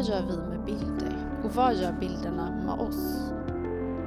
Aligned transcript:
Vad 0.00 0.08
gör 0.08 0.22
vi 0.22 0.36
med 0.36 0.64
bilder? 0.64 1.40
Och 1.44 1.54
vad 1.54 1.74
gör 1.74 1.92
bilderna 1.92 2.50
med 2.50 2.74
oss? 2.74 3.30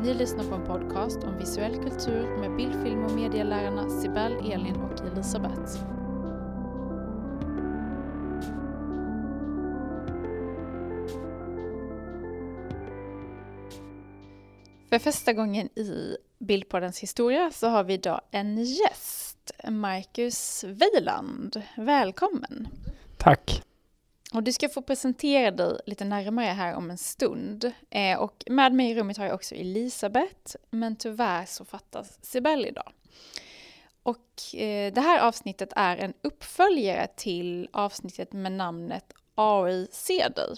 Ni 0.01 0.13
lyssnar 0.13 0.43
på 0.43 0.55
en 0.55 0.65
podcast 0.65 1.23
om 1.23 1.37
visuell 1.37 1.75
kultur 1.75 2.37
med 2.37 2.55
bildfilm 2.55 3.05
och 3.05 3.11
medielärarna 3.11 3.89
Sibel, 3.89 4.33
Elin 4.51 4.75
och 4.75 5.01
Elisabeth. 5.07 5.77
För 14.89 14.99
första 14.99 15.33
gången 15.33 15.69
i 15.79 16.17
Bildpoddens 16.39 16.99
historia 16.99 17.51
så 17.51 17.67
har 17.67 17.83
vi 17.83 17.93
idag 17.93 18.21
en 18.31 18.57
gäst, 18.57 19.51
Marcus 19.69 20.63
Weiland. 20.63 21.61
Välkommen! 21.77 22.67
Tack! 23.17 23.63
Och 24.33 24.43
du 24.43 24.53
ska 24.53 24.69
få 24.69 24.81
presentera 24.81 25.51
dig 25.51 25.79
lite 25.85 26.05
närmare 26.05 26.45
här 26.45 26.75
om 26.75 26.91
en 26.91 26.97
stund. 26.97 27.71
Eh, 27.89 28.19
och 28.19 28.43
med 28.47 28.73
mig 28.73 28.91
i 28.91 28.95
rummet 28.95 29.17
har 29.17 29.25
jag 29.25 29.35
också 29.35 29.55
Elisabeth, 29.55 30.55
men 30.69 30.95
tyvärr 30.95 31.45
så 31.45 31.65
fattas 31.65 32.19
Sibel 32.21 32.65
idag. 32.65 32.91
Och 34.03 34.55
eh, 34.55 34.93
det 34.93 35.01
här 35.01 35.19
avsnittet 35.19 35.73
är 35.75 35.97
en 35.97 36.13
uppföljare 36.21 37.07
till 37.15 37.69
avsnittet 37.73 38.33
med 38.33 38.51
namnet 38.51 39.13
AI 39.35 39.87
ser 39.91 40.29
dig. 40.29 40.55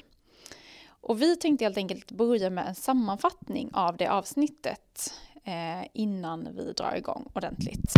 Och 0.87 1.21
vi 1.21 1.35
tänkte 1.35 1.65
helt 1.65 1.77
enkelt 1.77 2.11
börja 2.11 2.49
med 2.49 2.67
en 2.67 2.75
sammanfattning 2.75 3.69
av 3.73 3.97
det 3.97 4.07
avsnittet 4.07 5.13
eh, 5.43 5.87
innan 5.93 6.55
vi 6.55 6.73
drar 6.73 6.95
igång 6.95 7.29
ordentligt. 7.33 7.93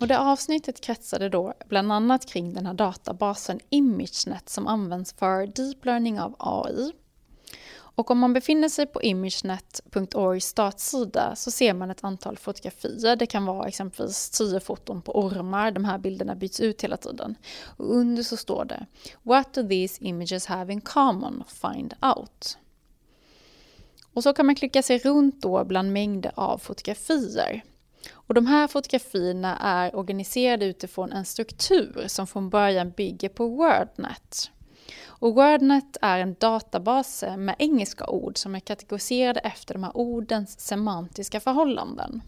Och 0.00 0.08
det 0.08 0.18
avsnittet 0.18 0.80
kretsade 0.80 1.28
då 1.28 1.54
bland 1.68 1.92
annat 1.92 2.26
kring 2.26 2.54
den 2.54 2.66
här 2.66 2.74
databasen 2.74 3.60
ImageNet 3.70 4.48
som 4.48 4.66
används 4.66 5.12
för 5.12 5.46
deep 5.46 5.84
learning 5.84 6.20
av 6.20 6.34
AI. 6.38 6.92
Och 7.98 8.10
om 8.10 8.18
man 8.18 8.32
befinner 8.32 8.68
sig 8.68 8.86
på 8.86 9.02
imagenet.org 9.02 10.40
startsida 10.40 11.36
så 11.36 11.50
ser 11.50 11.74
man 11.74 11.90
ett 11.90 12.04
antal 12.04 12.36
fotografier. 12.38 13.16
Det 13.16 13.26
kan 13.26 13.44
vara 13.44 13.68
exempelvis 13.68 14.30
tio 14.30 14.60
foton 14.60 15.02
på 15.02 15.18
ormar. 15.18 15.70
De 15.70 15.84
här 15.84 15.98
bilderna 15.98 16.34
byts 16.34 16.60
ut 16.60 16.84
hela 16.84 16.96
tiden. 16.96 17.34
Och 17.76 17.96
under 17.96 18.22
så 18.22 18.36
står 18.36 18.64
det 18.64 18.86
What 19.22 19.54
do 19.54 19.68
these 19.68 20.04
images 20.04 20.46
have 20.46 20.72
in 20.72 20.80
common? 20.80 21.44
Find 21.48 21.94
out. 22.00 22.58
Och 24.12 24.22
så 24.22 24.32
kan 24.32 24.46
man 24.46 24.54
klicka 24.54 24.82
sig 24.82 24.98
runt 24.98 25.42
då 25.42 25.64
bland 25.64 25.92
mängder 25.92 26.32
av 26.34 26.58
fotografier. 26.58 27.62
Och 28.12 28.34
de 28.34 28.46
här 28.46 28.68
fotografierna 28.68 29.56
är 29.56 29.96
organiserade 29.96 30.66
utifrån 30.66 31.12
en 31.12 31.24
struktur 31.24 32.04
som 32.06 32.26
från 32.26 32.50
början 32.50 32.90
bygger 32.90 33.28
på 33.28 33.48
WordNet. 33.48 34.50
Och 35.06 35.34
WordNet 35.34 35.96
är 36.02 36.18
en 36.18 36.36
databas 36.40 37.24
med 37.36 37.56
engelska 37.58 38.06
ord 38.06 38.38
som 38.38 38.54
är 38.54 38.60
kategoriserade 38.60 39.40
efter 39.40 39.74
de 39.74 39.84
här 39.84 39.96
ordens 39.96 40.60
semantiska 40.60 41.40
förhållanden. 41.40 42.22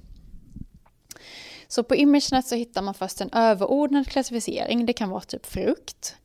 Så 1.69 1.83
på 1.83 1.97
ImageNet 1.97 2.47
så 2.47 2.55
hittar 2.55 2.83
man 2.83 2.95
först 2.95 3.21
en 3.21 3.31
överordnad 3.33 4.07
klassificering, 4.07 4.87
det 4.87 4.93
kan 4.93 5.11
vara 5.11 5.21
typ 5.21 5.47
frukt. 5.47 6.17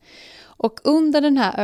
Och 0.58 0.80
under 0.84 1.20
den 1.20 1.36
här 1.36 1.60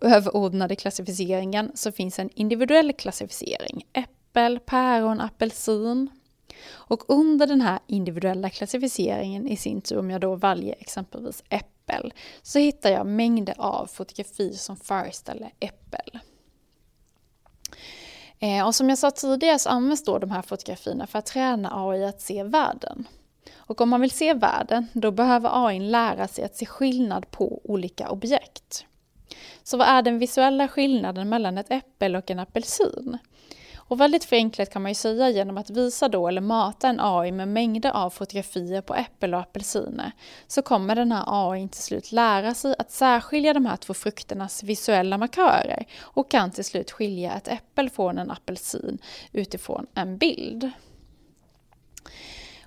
överordnade 0.00 0.76
klassificeringen 0.76 1.72
så 1.74 1.92
finns 1.92 2.18
en 2.18 2.30
individuell 2.34 2.92
klassificering, 2.92 3.86
äppel, 3.92 4.58
päron, 4.58 5.20
apelsin. 5.20 6.10
Och 6.66 7.10
under 7.10 7.46
den 7.46 7.60
här 7.60 7.78
individuella 7.86 8.50
klassificeringen 8.50 9.48
i 9.48 9.56
sin 9.56 9.80
tur, 9.80 9.98
om 9.98 10.10
jag 10.10 10.20
då 10.20 10.34
väljer 10.34 10.74
exempelvis 10.78 11.42
äppel, 11.48 12.12
så 12.42 12.58
hittar 12.58 12.90
jag 12.90 13.06
mängder 13.06 13.54
av 13.58 13.86
fotografier 13.86 14.52
som 14.52 14.76
föreställer 14.76 15.50
äppel. 15.60 16.18
Eh, 18.38 18.66
och 18.66 18.74
som 18.74 18.88
jag 18.88 18.98
sa 18.98 19.10
tidigare 19.10 19.58
så 19.58 19.68
används 19.68 20.04
då 20.04 20.18
de 20.18 20.30
här 20.30 20.42
fotografierna 20.42 21.06
för 21.06 21.18
att 21.18 21.26
träna 21.26 21.88
AI 21.88 22.04
att 22.04 22.20
se 22.20 22.42
världen. 22.42 23.08
Och 23.56 23.80
om 23.80 23.88
man 23.88 24.00
vill 24.00 24.10
se 24.10 24.34
världen, 24.34 24.86
då 24.92 25.10
behöver 25.10 25.66
AI 25.66 25.80
lära 25.80 26.28
sig 26.28 26.44
att 26.44 26.56
se 26.56 26.66
skillnad 26.66 27.30
på 27.30 27.60
olika 27.64 28.10
objekt. 28.10 28.84
Så 29.62 29.76
vad 29.76 29.88
är 29.88 30.02
den 30.02 30.18
visuella 30.18 30.68
skillnaden 30.68 31.28
mellan 31.28 31.58
ett 31.58 31.70
äpple 31.70 32.18
och 32.18 32.30
en 32.30 32.38
apelsin? 32.38 33.18
Och 33.88 34.00
väldigt 34.00 34.24
förenklat 34.24 34.70
kan 34.70 34.82
man 34.82 34.90
ju 34.90 34.94
säga 34.94 35.30
genom 35.30 35.58
att 35.58 35.70
visa 35.70 36.08
då 36.08 36.28
eller 36.28 36.40
mata 36.40 36.88
en 36.88 37.00
AI 37.00 37.32
med 37.32 37.48
mängder 37.48 37.90
av 37.90 38.10
fotografier 38.10 38.80
på 38.80 38.94
äppel 38.94 39.34
och 39.34 39.40
apelsiner 39.40 40.12
så 40.46 40.62
kommer 40.62 40.94
den 40.96 41.12
här 41.12 41.24
AI 41.26 41.68
till 41.68 41.82
slut 41.82 42.12
lära 42.12 42.54
sig 42.54 42.74
att 42.78 42.90
särskilja 42.90 43.54
de 43.54 43.66
här 43.66 43.76
två 43.76 43.94
frukternas 43.94 44.62
visuella 44.62 45.18
markörer 45.18 45.86
och 46.00 46.30
kan 46.30 46.50
till 46.50 46.64
slut 46.64 46.90
skilja 46.90 47.34
ett 47.34 47.48
äppel 47.48 47.90
från 47.90 48.18
en 48.18 48.30
apelsin 48.30 48.98
utifrån 49.32 49.86
en 49.94 50.18
bild. 50.18 50.70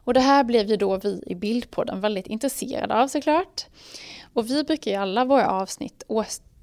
Och 0.03 0.13
det 0.13 0.19
här 0.19 0.43
blev 0.43 0.67
ju 0.67 0.77
då 0.77 0.97
vi 0.97 1.23
i 1.27 1.35
Bildpodden 1.35 2.01
väldigt 2.01 2.27
intresserade 2.27 2.95
av 2.95 3.07
såklart. 3.07 3.65
Och 4.33 4.49
vi 4.49 4.63
brukar 4.63 4.91
i 4.91 4.95
alla 4.95 5.25
våra 5.25 5.49
avsnitt 5.49 6.03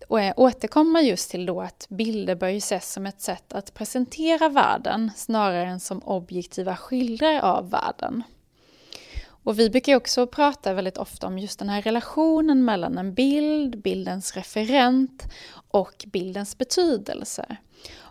och 0.06 0.19
återkomma 0.36 1.03
just 1.03 1.31
till 1.31 1.47
då 1.47 1.60
att 1.60 1.86
bilder 1.88 2.34
bör 2.34 2.48
ju 2.48 2.59
ses 2.59 2.92
som 2.92 3.06
ett 3.06 3.20
sätt 3.20 3.53
att 3.53 3.75
presentera 3.75 4.48
världen 4.48 5.10
snarare 5.16 5.66
än 5.66 5.81
som 5.81 6.03
objektiva 6.03 6.76
skildrar 6.76 7.41
av 7.41 7.70
världen. 7.70 8.22
Och 9.48 9.59
vi 9.59 9.70
brukar 9.70 9.97
också 9.97 10.26
prata 10.26 10.75
väldigt 10.75 10.98
ofta 10.98 11.26
om 11.26 11.38
just 11.38 11.59
den 11.59 11.69
här 11.69 11.82
relationen 11.82 12.64
mellan 12.64 12.98
en 12.98 13.14
bild, 13.14 13.82
bildens 13.82 14.36
referent 14.36 15.25
och 15.70 16.04
bildens 16.06 16.59
betydelse. 16.59 17.56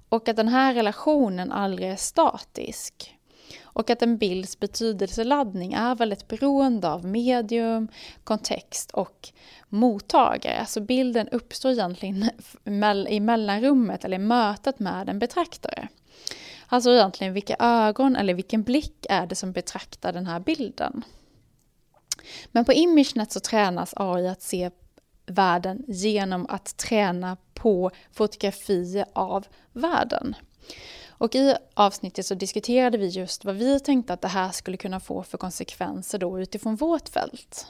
Och 0.09 0.29
att 0.29 0.35
den 0.35 0.47
här 0.47 0.73
relationen 0.73 1.51
aldrig 1.51 1.89
är 1.89 1.95
statisk. 1.95 3.16
Och 3.77 3.89
att 3.89 4.01
en 4.01 4.17
bilds 4.17 4.59
betydelseladdning 4.59 5.73
är 5.73 5.95
väldigt 5.95 6.27
beroende 6.27 6.89
av 6.89 7.05
medium, 7.05 7.87
kontext 8.23 8.91
och 8.91 9.29
mottagare. 9.69 10.59
Alltså 10.59 10.81
bilden 10.81 11.27
uppstår 11.27 11.71
egentligen 11.71 12.29
i 13.09 13.19
mellanrummet 13.19 14.05
eller 14.05 14.15
i 14.15 14.19
mötet 14.19 14.79
med 14.79 15.09
en 15.09 15.19
betraktare. 15.19 15.87
Alltså 16.67 16.89
egentligen 16.89 17.33
vilka 17.33 17.55
ögon 17.59 18.15
eller 18.15 18.33
vilken 18.33 18.63
blick 18.63 19.05
är 19.09 19.27
det 19.27 19.35
som 19.35 19.51
betraktar 19.51 20.13
den 20.13 20.25
här 20.25 20.39
bilden. 20.39 21.03
Men 22.51 22.65
på 22.65 22.73
ImageNet 22.73 23.31
så 23.31 23.39
tränas 23.39 23.93
AI 23.95 24.27
att 24.27 24.41
se 24.41 24.71
världen 25.25 25.83
genom 25.87 26.45
att 26.49 26.77
träna 26.77 27.37
på 27.53 27.91
fotografier 28.11 29.05
av 29.13 29.45
världen. 29.73 30.35
Och 31.17 31.35
i 31.35 31.55
avsnittet 31.73 32.25
så 32.25 32.35
diskuterade 32.35 32.97
vi 32.97 33.07
just 33.07 33.45
vad 33.45 33.55
vi 33.55 33.79
tänkte 33.79 34.13
att 34.13 34.21
det 34.21 34.27
här 34.27 34.51
skulle 34.51 34.77
kunna 34.77 34.99
få 34.99 35.23
för 35.23 35.37
konsekvenser 35.37 36.17
då 36.17 36.39
utifrån 36.39 36.75
vårt 36.75 37.09
fält. 37.09 37.67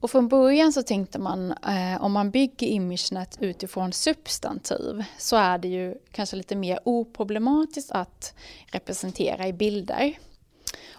Och 0.00 0.10
från 0.10 0.28
början 0.28 0.72
så 0.72 0.82
tänkte 0.82 1.18
man 1.18 1.52
eh, 1.52 2.04
om 2.04 2.12
man 2.12 2.30
bygger 2.30 2.66
ImageNet 2.66 3.36
utifrån 3.40 3.92
substantiv 3.92 5.04
så 5.18 5.36
är 5.36 5.58
det 5.58 5.68
ju 5.68 5.94
kanske 6.12 6.36
lite 6.36 6.56
mer 6.56 6.78
oproblematiskt 6.84 7.90
att 7.90 8.34
representera 8.66 9.48
i 9.48 9.52
bilder. 9.52 10.18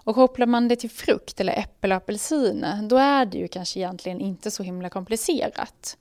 Och 0.07 0.15
kopplar 0.15 0.47
man 0.47 0.67
det 0.67 0.75
till 0.75 0.89
frukt 0.89 1.39
eller 1.39 1.59
äpple 1.59 1.95
och 1.95 1.97
apelsin, 1.97 2.65
då 2.83 2.97
är 2.97 3.25
det 3.25 3.37
ju 3.37 3.47
kanske 3.47 3.79
egentligen 3.79 4.21
inte 4.21 4.51
så 4.51 4.63
himla 4.63 4.89
komplicerat. 4.89 5.97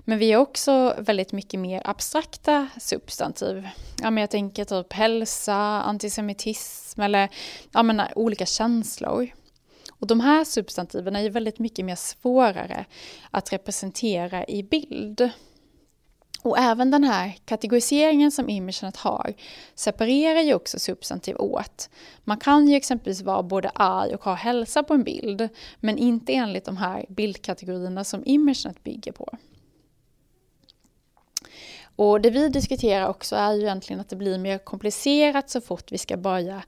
Men 0.00 0.18
vi 0.18 0.32
har 0.32 0.40
också 0.40 0.94
väldigt 0.98 1.32
mycket 1.32 1.60
mer 1.60 1.82
abstrakta 1.84 2.68
substantiv. 2.80 3.68
Ja, 4.02 4.10
men 4.10 4.20
jag 4.20 4.30
tänker 4.30 4.64
typ 4.64 4.92
hälsa, 4.92 5.54
antisemitism 5.82 7.00
eller 7.00 7.28
ja, 7.72 7.82
men, 7.82 8.02
olika 8.14 8.46
känslor. 8.46 9.28
Och 9.90 10.06
de 10.06 10.20
här 10.20 10.44
substantiven 10.44 11.16
är 11.16 11.20
ju 11.20 11.28
väldigt 11.28 11.58
mycket 11.58 11.84
mer 11.84 11.96
svårare 11.96 12.84
att 13.30 13.52
representera 13.52 14.44
i 14.46 14.62
bild. 14.62 15.30
Och 16.42 16.58
även 16.58 16.90
den 16.90 17.04
här 17.04 17.38
kategoriseringen 17.44 18.30
som 18.30 18.48
ImageNet 18.48 18.96
har 18.96 19.34
separerar 19.74 20.40
ju 20.40 20.54
också 20.54 20.78
substantiv 20.78 21.36
åt. 21.36 21.90
Man 22.24 22.38
kan 22.38 22.68
ju 22.68 22.76
exempelvis 22.76 23.22
vara 23.22 23.42
både 23.42 23.70
arg 23.74 24.14
och 24.14 24.24
ha 24.24 24.34
hälsa 24.34 24.82
på 24.82 24.94
en 24.94 25.04
bild, 25.04 25.48
men 25.80 25.98
inte 25.98 26.32
enligt 26.32 26.64
de 26.64 26.76
här 26.76 27.06
bildkategorierna 27.08 28.04
som 28.04 28.22
ImageNet 28.26 28.84
bygger 28.84 29.12
på. 29.12 29.38
Och 31.96 32.20
det 32.20 32.30
vi 32.30 32.48
diskuterar 32.48 33.08
också 33.08 33.36
är 33.36 33.52
ju 33.52 33.60
egentligen 33.60 34.00
att 34.00 34.08
det 34.08 34.16
blir 34.16 34.38
mer 34.38 34.58
komplicerat 34.58 35.50
så 35.50 35.60
fort 35.60 35.92
vi 35.92 35.98
ska 35.98 36.16
börja 36.16 36.62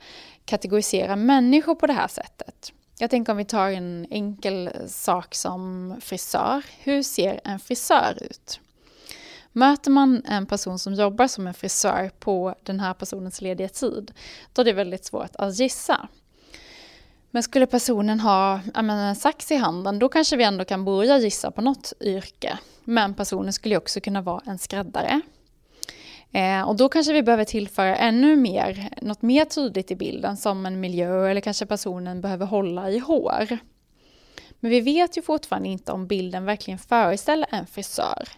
kategorisera 0.44 1.16
människor 1.16 1.74
på 1.74 1.86
det 1.86 1.92
här 1.92 2.08
sättet. 2.08 2.72
Jag 2.98 3.10
tänker 3.10 3.32
om 3.32 3.36
vi 3.36 3.44
tar 3.44 3.70
en 3.70 4.06
enkel 4.10 4.70
sak 4.86 5.34
som 5.34 5.96
frisör. 6.00 6.64
Hur 6.78 7.02
ser 7.02 7.40
en 7.44 7.58
frisör 7.58 8.18
ut? 8.20 8.60
Möter 9.52 9.90
man 9.90 10.22
en 10.24 10.46
person 10.46 10.78
som 10.78 10.94
jobbar 10.94 11.26
som 11.26 11.46
en 11.46 11.54
frisör 11.54 12.10
på 12.18 12.54
den 12.62 12.80
här 12.80 12.94
personens 12.94 13.40
lediga 13.40 13.68
tid, 13.68 14.12
då 14.52 14.62
är 14.62 14.64
det 14.64 14.72
väldigt 14.72 15.04
svårt 15.04 15.36
att 15.36 15.58
gissa. 15.58 16.08
Men 17.30 17.42
skulle 17.42 17.66
personen 17.66 18.20
ha 18.20 18.60
menar, 18.74 19.08
en 19.08 19.16
sax 19.16 19.50
i 19.50 19.56
handen, 19.56 19.98
då 19.98 20.08
kanske 20.08 20.36
vi 20.36 20.44
ändå 20.44 20.64
kan 20.64 20.84
börja 20.84 21.18
gissa 21.18 21.50
på 21.50 21.60
något 21.60 21.92
yrke. 22.00 22.58
Men 22.84 23.14
personen 23.14 23.52
skulle 23.52 23.76
också 23.76 24.00
kunna 24.00 24.22
vara 24.22 24.42
en 24.46 24.58
skräddare. 24.58 25.20
Eh, 26.32 26.62
och 26.62 26.76
då 26.76 26.88
kanske 26.88 27.12
vi 27.12 27.22
behöver 27.22 27.44
tillföra 27.44 27.96
ännu 27.96 28.36
mer, 28.36 28.88
något 29.02 29.22
mer 29.22 29.44
tydligt 29.44 29.90
i 29.90 29.96
bilden 29.96 30.36
som 30.36 30.66
en 30.66 30.80
miljö 30.80 31.30
eller 31.30 31.40
kanske 31.40 31.66
personen 31.66 32.20
behöver 32.20 32.46
hålla 32.46 32.90
i 32.90 32.98
hår. 32.98 33.58
Men 34.62 34.70
vi 34.70 34.80
vet 34.80 35.16
ju 35.16 35.22
fortfarande 35.22 35.68
inte 35.68 35.92
om 35.92 36.06
bilden 36.06 36.44
verkligen 36.44 36.78
föreställer 36.78 37.48
en 37.50 37.66
frisör. 37.66 38.28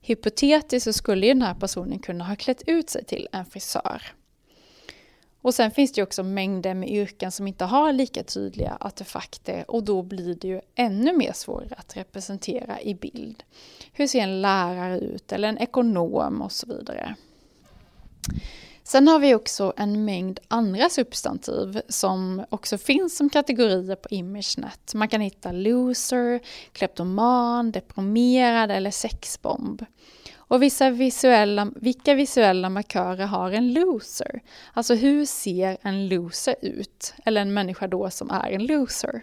Hypotetiskt 0.00 0.84
så 0.84 0.92
skulle 0.92 1.26
ju 1.26 1.32
den 1.32 1.42
här 1.42 1.54
personen 1.54 1.98
kunna 1.98 2.24
ha 2.24 2.36
klätt 2.36 2.62
ut 2.66 2.90
sig 2.90 3.04
till 3.04 3.28
en 3.32 3.44
frisör. 3.44 4.02
Och 5.40 5.54
sen 5.54 5.70
finns 5.70 5.92
det 5.92 5.98
ju 5.98 6.02
också 6.02 6.22
mängder 6.22 6.74
med 6.74 6.90
yrken 6.90 7.32
som 7.32 7.46
inte 7.46 7.64
har 7.64 7.92
lika 7.92 8.22
tydliga 8.22 8.76
artefakter 8.80 9.70
och 9.70 9.82
då 9.84 10.02
blir 10.02 10.34
det 10.34 10.48
ju 10.48 10.60
ännu 10.74 11.12
mer 11.12 11.32
svårare 11.32 11.74
att 11.76 11.96
representera 11.96 12.80
i 12.80 12.94
bild. 12.94 13.42
Hur 13.92 14.06
ser 14.06 14.20
en 14.20 14.42
lärare 14.42 14.98
ut 14.98 15.32
eller 15.32 15.48
en 15.48 15.58
ekonom 15.58 16.42
och 16.42 16.52
så 16.52 16.66
vidare. 16.66 17.16
Sen 18.86 19.08
har 19.08 19.18
vi 19.18 19.34
också 19.34 19.72
en 19.76 20.04
mängd 20.04 20.40
andra 20.48 20.88
substantiv 20.88 21.80
som 21.88 22.44
också 22.50 22.78
finns 22.78 23.16
som 23.16 23.30
kategorier 23.30 23.96
på 23.96 24.08
ImageNet. 24.10 24.94
Man 24.94 25.08
kan 25.08 25.20
hitta 25.20 25.52
loser, 25.52 26.40
kleptoman, 26.72 27.70
deprimerad 27.70 28.70
eller 28.70 28.90
sexbomb. 28.90 29.84
Och 30.36 30.62
vissa 30.62 30.90
visuella, 30.90 31.72
vilka 31.76 32.14
visuella 32.14 32.70
markörer 32.70 33.26
har 33.26 33.50
en 33.50 33.72
loser? 33.72 34.42
Alltså 34.72 34.94
hur 34.94 35.24
ser 35.24 35.78
en 35.82 36.08
loser 36.08 36.56
ut? 36.62 37.14
Eller 37.24 37.40
en 37.40 37.54
människa 37.54 37.86
då 37.86 38.10
som 38.10 38.30
är 38.30 38.50
en 38.50 38.66
loser. 38.66 39.22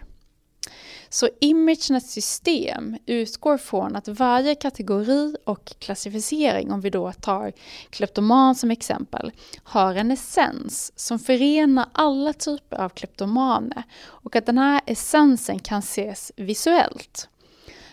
Så 1.08 1.28
ImageNets 1.40 2.12
system 2.12 2.96
utgår 3.06 3.58
från 3.58 3.96
att 3.96 4.08
varje 4.08 4.54
kategori 4.54 5.36
och 5.44 5.74
klassificering, 5.78 6.72
om 6.72 6.80
vi 6.80 6.90
då 6.90 7.12
tar 7.12 7.52
kleptoman 7.90 8.54
som 8.54 8.70
exempel, 8.70 9.32
har 9.62 9.94
en 9.94 10.10
essens 10.10 10.92
som 10.96 11.18
förenar 11.18 11.86
alla 11.92 12.32
typer 12.32 12.76
av 12.76 12.88
kleptomaner 12.88 13.82
och 14.06 14.36
att 14.36 14.46
den 14.46 14.58
här 14.58 14.80
essensen 14.86 15.58
kan 15.58 15.78
ses 15.78 16.32
visuellt. 16.36 17.28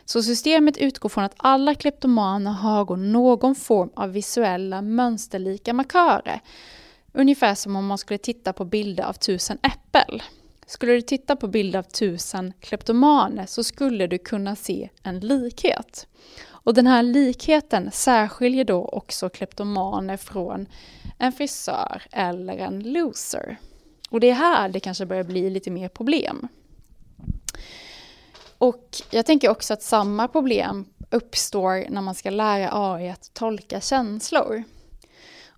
Så 0.06 0.24
systemet 0.24 0.78
utgår 0.78 1.10
från 1.10 1.24
att 1.24 1.36
alla 1.38 1.76
kleptomaner 1.76 2.52
har 2.52 2.98
någon 2.98 3.56
form 3.56 3.90
av 3.96 4.12
visuella 4.12 4.82
mönsterlika 4.82 5.74
markörer. 5.74 6.42
Ungefär 7.14 7.56
som 7.56 7.76
om 7.76 7.88
man 7.88 7.98
skulle 7.98 8.18
titta 8.18 8.54
på 8.54 8.66
bilder 8.66 9.04
av 9.04 9.14
tusen 9.14 9.58
äppel. 9.64 10.24
Skulle 10.72 10.94
du 10.94 11.02
titta 11.02 11.36
på 11.36 11.48
bilder 11.48 11.80
av 11.80 11.84
tusen 11.84 12.54
kleptomaner 12.60 13.46
så 13.46 13.64
skulle 13.64 14.08
du 14.08 14.18
kunna 14.18 14.56
se 14.56 14.90
en 15.04 15.20
likhet. 15.20 16.08
Och 16.48 16.74
den 16.74 16.88
här 16.88 17.04
likheten 17.04 17.92
särskiljer 17.92 18.66
då 18.66 18.86
också 18.86 19.30
kleptomaner 19.30 20.18
från 20.18 20.68
en 21.18 21.32
frisör 21.32 22.04
eller 22.12 22.58
en 22.58 22.80
loser. 22.94 23.60
Och 24.10 24.20
det 24.20 24.30
är 24.30 24.34
här 24.34 24.70
det 24.70 24.80
kanske 24.80 25.06
börjar 25.06 25.24
bli 25.24 25.50
lite 25.50 25.72
mer 25.72 25.90
problem. 25.90 26.48
Och 28.58 28.86
jag 29.10 29.26
tänker 29.26 29.50
också 29.50 29.74
att 29.74 29.84
samma 29.84 30.28
problem 30.28 30.86
uppstår 31.10 31.90
när 31.90 32.02
man 32.02 32.16
ska 32.16 32.30
lära 32.30 32.70
AI 32.94 33.10
att 33.10 33.34
tolka 33.34 33.82
känslor. 33.82 34.64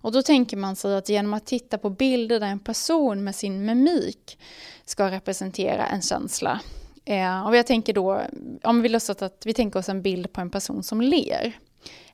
Och 0.04 0.12
då 0.12 0.22
tänker 0.22 0.56
man 0.56 0.76
sig 0.76 0.96
att 0.96 1.08
genom 1.08 1.34
att 1.34 1.46
titta 1.46 1.78
på 1.78 1.90
bilder 1.90 2.40
där 2.40 2.46
en 2.46 2.58
person 2.58 3.24
med 3.24 3.34
sin 3.34 3.64
mimik 3.64 4.38
ska 4.84 5.10
representera 5.10 5.86
en 5.86 6.02
känsla. 6.02 6.60
Eh, 7.04 7.46
och 7.46 7.56
jag 7.56 7.66
tänker 7.66 7.92
då, 7.92 8.22
om 8.62 8.82
vi 8.82 8.88
låtsas 8.88 9.22
att 9.22 9.42
vi 9.46 9.54
tänker 9.54 9.78
oss 9.78 9.88
en 9.88 10.02
bild 10.02 10.32
på 10.32 10.40
en 10.40 10.50
person 10.50 10.82
som 10.82 11.00
ler. 11.00 11.52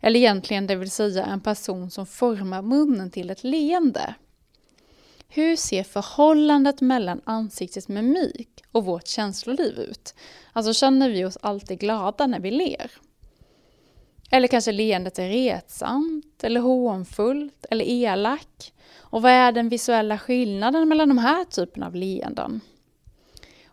Eller 0.01 0.21
egentligen 0.21 0.67
det 0.67 0.77
vill 0.77 0.91
säga 0.91 1.25
en 1.25 1.41
person 1.41 1.91
som 1.91 2.07
formar 2.07 2.63
munnen 2.63 3.11
till 3.11 3.31
ett 3.31 3.45
leende. 3.45 4.15
Hur 5.29 5.57
ser 5.57 5.83
förhållandet 5.85 6.81
mellan 6.81 7.21
ansiktets 7.25 7.89
mimik 7.89 8.65
och 8.73 8.85
vårt 8.85 9.07
känsloliv 9.07 9.79
ut? 9.79 10.15
Alltså 10.53 10.75
känner 10.75 11.11
vi 11.11 11.25
oss 11.25 11.39
alltid 11.43 11.79
glada 11.79 12.27
när 12.27 12.41
vi 12.41 12.51
ler? 12.51 12.91
Eller 14.31 14.49
kanske 14.49 14.73
leendet 14.73 15.19
är 15.19 15.29
retsamt, 15.29 16.45
eller 16.45 16.61
hånfullt, 16.61 17.67
eller 17.71 17.85
elak? 17.85 18.73
Och 18.99 19.23
vad 19.23 19.33
är 19.33 19.53
den 19.53 19.69
visuella 19.69 20.19
skillnaden 20.19 20.89
mellan 20.89 21.09
de 21.09 21.19
här 21.19 21.45
typerna 21.45 21.87
av 21.87 21.95
leenden? 21.95 22.61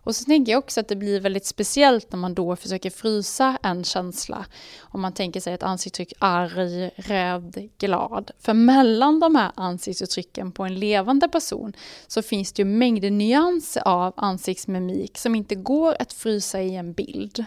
Och 0.08 0.16
så 0.16 0.24
tänker 0.24 0.52
jag 0.52 0.58
också 0.58 0.80
att 0.80 0.88
det 0.88 0.96
blir 0.96 1.20
väldigt 1.20 1.46
speciellt 1.46 2.12
när 2.12 2.18
man 2.18 2.34
då 2.34 2.56
försöker 2.56 2.90
frysa 2.90 3.58
en 3.62 3.84
känsla. 3.84 4.46
Om 4.80 5.00
man 5.00 5.12
tänker 5.12 5.40
sig 5.40 5.54
ett 5.54 5.62
ansiktsuttryck 5.62 6.12
arg, 6.18 6.90
rädd, 6.96 7.68
glad. 7.78 8.30
För 8.38 8.54
mellan 8.54 9.20
de 9.20 9.34
här 9.34 9.52
ansiktsuttrycken 9.54 10.52
på 10.52 10.64
en 10.64 10.78
levande 10.78 11.28
person 11.28 11.72
så 12.06 12.22
finns 12.22 12.52
det 12.52 12.62
ju 12.62 12.64
mängder 12.64 13.10
nyanser 13.10 13.82
av 13.88 14.12
ansiktsmimik 14.16 15.18
som 15.18 15.34
inte 15.34 15.54
går 15.54 15.96
att 15.98 16.12
frysa 16.12 16.62
i 16.62 16.76
en 16.76 16.92
bild. 16.92 17.44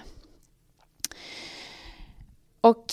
Och 2.62 2.86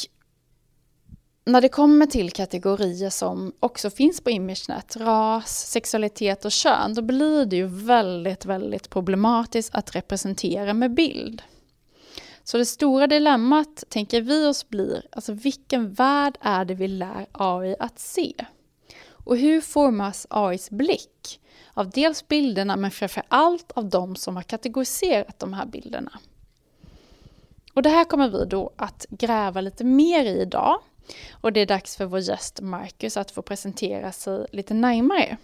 när 1.45 1.61
det 1.61 1.69
kommer 1.69 2.07
till 2.07 2.31
kategorier 2.31 3.11
som 3.11 3.53
också 3.61 3.91
finns 3.91 4.21
på 4.21 4.31
ImageNet, 4.31 4.97
ras, 4.97 5.71
sexualitet 5.71 6.45
och 6.45 6.53
kön, 6.53 6.95
då 6.95 7.03
blir 7.03 7.47
det 7.47 7.57
ju 7.57 7.67
väldigt, 7.67 8.45
väldigt 8.45 8.91
problematiskt 8.91 9.75
att 9.75 9.97
representera 9.97 10.75
med 10.75 10.95
bild. 10.95 11.43
Så 12.45 12.59
det 12.59 12.67
stora 12.67 13.07
dilemmat, 13.07 13.85
tänker 13.89 14.21
vi 14.21 14.47
oss, 14.47 14.69
blir 14.69 15.07
alltså 15.13 15.33
vilken 15.33 15.93
värld 15.93 16.39
är 16.41 16.65
det 16.65 16.75
vi 16.75 16.89
lär 16.89 17.27
AI 17.33 17.77
att 17.79 17.99
se? 17.99 18.33
Och 19.11 19.37
hur 19.37 19.61
formas 19.61 20.27
AIs 20.31 20.71
blick? 20.71 21.41
Av 21.75 21.91
dels 21.91 22.29
bilderna, 22.29 22.77
men 22.77 22.91
framför 22.91 23.23
allt 23.29 23.73
av 23.73 23.89
de 23.89 24.17
som 24.17 24.37
har 24.37 24.43
kategoriserat 24.43 25.39
de 25.39 25.53
här 25.53 25.67
bilderna. 25.67 26.19
Och 27.79 27.83
det 27.83 27.89
här 27.91 28.05
kommer 28.05 28.29
vi 28.29 28.45
då 28.45 28.73
att 28.77 29.07
gräva 29.11 29.61
lite 29.61 29.85
mer 29.85 30.25
i 30.25 30.41
idag 30.41 30.81
och 31.33 31.53
det 31.53 31.61
är 31.61 31.67
dags 31.67 31.97
för 31.97 32.05
vår 32.05 32.21
gäst 32.21 32.61
Marcus 32.61 33.17
att 33.17 33.31
få 33.31 33.43
presentera 33.43 34.13
sig 34.13 34.47
lite 34.53 34.75
närmare. 34.75 35.37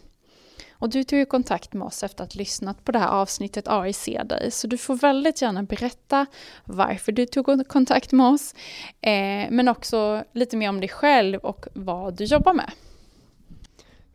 Och 0.72 0.88
du 0.88 1.04
tog 1.04 1.18
ju 1.18 1.26
kontakt 1.26 1.72
med 1.72 1.86
oss 1.86 2.02
efter 2.02 2.24
att 2.24 2.32
ha 2.34 2.38
lyssnat 2.38 2.84
på 2.84 2.92
det 2.92 2.98
här 2.98 3.08
avsnittet 3.08 3.68
AI 3.68 3.92
ser 3.92 4.24
dig, 4.24 4.50
så 4.50 4.66
du 4.66 4.78
får 4.78 4.94
väldigt 4.94 5.42
gärna 5.42 5.62
berätta 5.62 6.26
varför 6.64 7.12
du 7.12 7.26
tog 7.26 7.68
kontakt 7.68 8.12
med 8.12 8.26
oss, 8.26 8.54
eh, 9.00 9.50
men 9.50 9.68
också 9.68 10.24
lite 10.32 10.56
mer 10.56 10.68
om 10.68 10.80
dig 10.80 10.88
själv 10.88 11.38
och 11.38 11.66
vad 11.74 12.16
du 12.16 12.24
jobbar 12.24 12.52
med. 12.52 12.70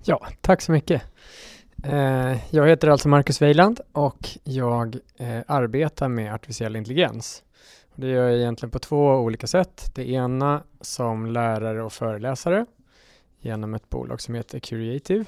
Ja, 0.04 0.28
tack 0.42 0.62
så 0.62 0.72
mycket. 0.72 1.02
Eh, 1.84 2.56
jag 2.56 2.68
heter 2.68 2.88
alltså 2.88 3.08
Marcus 3.08 3.42
Weiland 3.42 3.82
och 3.92 4.30
jag 4.44 4.98
eh, 5.18 5.40
arbetar 5.48 6.08
med 6.08 6.34
artificiell 6.34 6.76
intelligens. 6.76 7.44
Det 8.00 8.08
gör 8.08 8.30
jag 8.30 8.38
egentligen 8.38 8.72
på 8.72 8.80
två 8.80 9.16
olika 9.16 9.48
sätt. 9.48 9.92
Det 9.96 10.10
ena 10.10 10.64
som 10.82 11.26
lärare 11.26 11.84
och 11.84 11.94
föreläsare 11.94 12.66
genom 13.40 13.74
ett 13.74 13.90
bolag 13.90 14.22
som 14.22 14.36
heter 14.36 14.60
Curiative 14.60 15.26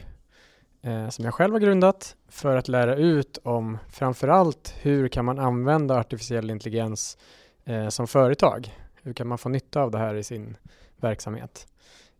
eh, 0.81 1.09
som 1.09 1.25
jag 1.25 1.33
själv 1.33 1.53
har 1.53 1.59
grundat 1.59 2.15
för 2.29 2.55
att 2.55 2.67
lära 2.67 2.95
ut 2.95 3.37
om 3.43 3.77
framförallt 3.89 4.73
hur 4.81 5.07
kan 5.07 5.25
man 5.25 5.39
använda 5.39 5.99
artificiell 5.99 6.49
intelligens 6.49 7.17
eh, 7.65 7.87
som 7.87 8.07
företag? 8.07 8.77
Hur 9.01 9.13
kan 9.13 9.27
man 9.27 9.37
få 9.37 9.49
nytta 9.49 9.81
av 9.81 9.91
det 9.91 9.97
här 9.97 10.15
i 10.15 10.23
sin 10.23 10.57
verksamhet? 10.97 11.67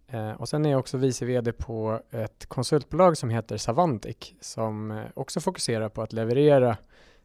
Eh, 0.08 0.32
och 0.32 0.50
sen 0.50 0.66
är 0.66 0.72
jag 0.72 0.80
också 0.80 0.98
vice 0.98 1.26
VD 1.26 1.52
på 1.52 2.02
ett 2.12 2.46
konsultbolag 2.46 3.18
som 3.18 3.30
heter 3.30 3.58
Savantic 3.58 4.34
som 4.42 4.92
eh, 4.92 5.04
också 5.14 5.40
fokuserar 5.40 5.90
på 5.90 6.02
att 6.02 6.14
leverera 6.14 6.78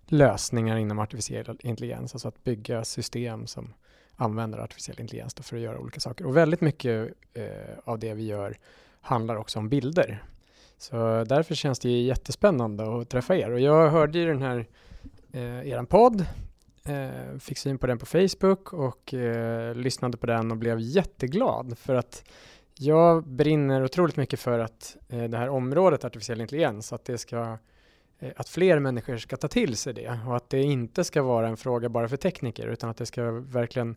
lösningar 0.06 0.76
inom 0.76 0.98
artificiell 0.98 1.58
intelligens, 1.62 2.14
alltså 2.14 2.28
att 2.28 2.44
bygga 2.44 2.84
system 2.84 3.46
som 3.46 3.74
använder 4.16 4.58
artificiell 4.58 5.00
intelligens 5.00 5.34
för 5.34 5.56
att 5.56 5.62
göra 5.62 5.78
olika 5.78 6.00
saker. 6.00 6.26
Och 6.26 6.36
väldigt 6.36 6.60
mycket 6.60 7.12
eh, 7.34 7.44
av 7.84 7.98
det 7.98 8.14
vi 8.14 8.26
gör 8.26 8.58
handlar 9.00 9.36
också 9.36 9.58
om 9.58 9.68
bilder. 9.68 10.22
Så 10.78 11.24
därför 11.24 11.54
känns 11.54 11.78
det 11.78 11.88
jättespännande 11.88 13.00
att 13.00 13.08
träffa 13.08 13.36
er. 13.36 13.50
Och 13.50 13.60
jag 13.60 13.90
hörde 13.90 14.18
ju 14.18 14.26
den 14.26 14.42
här, 14.42 14.66
eh, 15.32 15.68
eran 15.68 15.86
podd, 15.86 16.24
eh, 16.84 17.38
fick 17.38 17.58
syn 17.58 17.78
på 17.78 17.86
den 17.86 17.98
på 17.98 18.06
Facebook 18.06 18.72
och 18.72 19.14
eh, 19.14 19.74
lyssnade 19.74 20.16
på 20.16 20.26
den 20.26 20.50
och 20.50 20.56
blev 20.56 20.80
jätteglad 20.80 21.78
för 21.78 21.94
att 21.94 22.24
jag 22.78 23.26
brinner 23.26 23.84
otroligt 23.84 24.16
mycket 24.16 24.40
för 24.40 24.58
att 24.58 24.96
eh, 25.08 25.24
det 25.24 25.38
här 25.38 25.48
området 25.48 26.04
artificiell 26.04 26.40
intelligens, 26.40 26.92
att 26.92 27.04
det 27.04 27.18
ska 27.18 27.58
Eh, 28.18 28.32
att 28.36 28.48
fler 28.48 28.78
människor 28.78 29.16
ska 29.16 29.36
ta 29.36 29.48
till 29.48 29.76
sig 29.76 29.94
det 29.94 30.20
och 30.26 30.36
att 30.36 30.50
det 30.50 30.62
inte 30.62 31.04
ska 31.04 31.22
vara 31.22 31.48
en 31.48 31.56
fråga 31.56 31.88
bara 31.88 32.08
för 32.08 32.16
tekniker 32.16 32.66
utan 32.66 32.90
att 32.90 32.96
det 32.96 33.06
ska 33.06 33.30
verkligen 33.30 33.96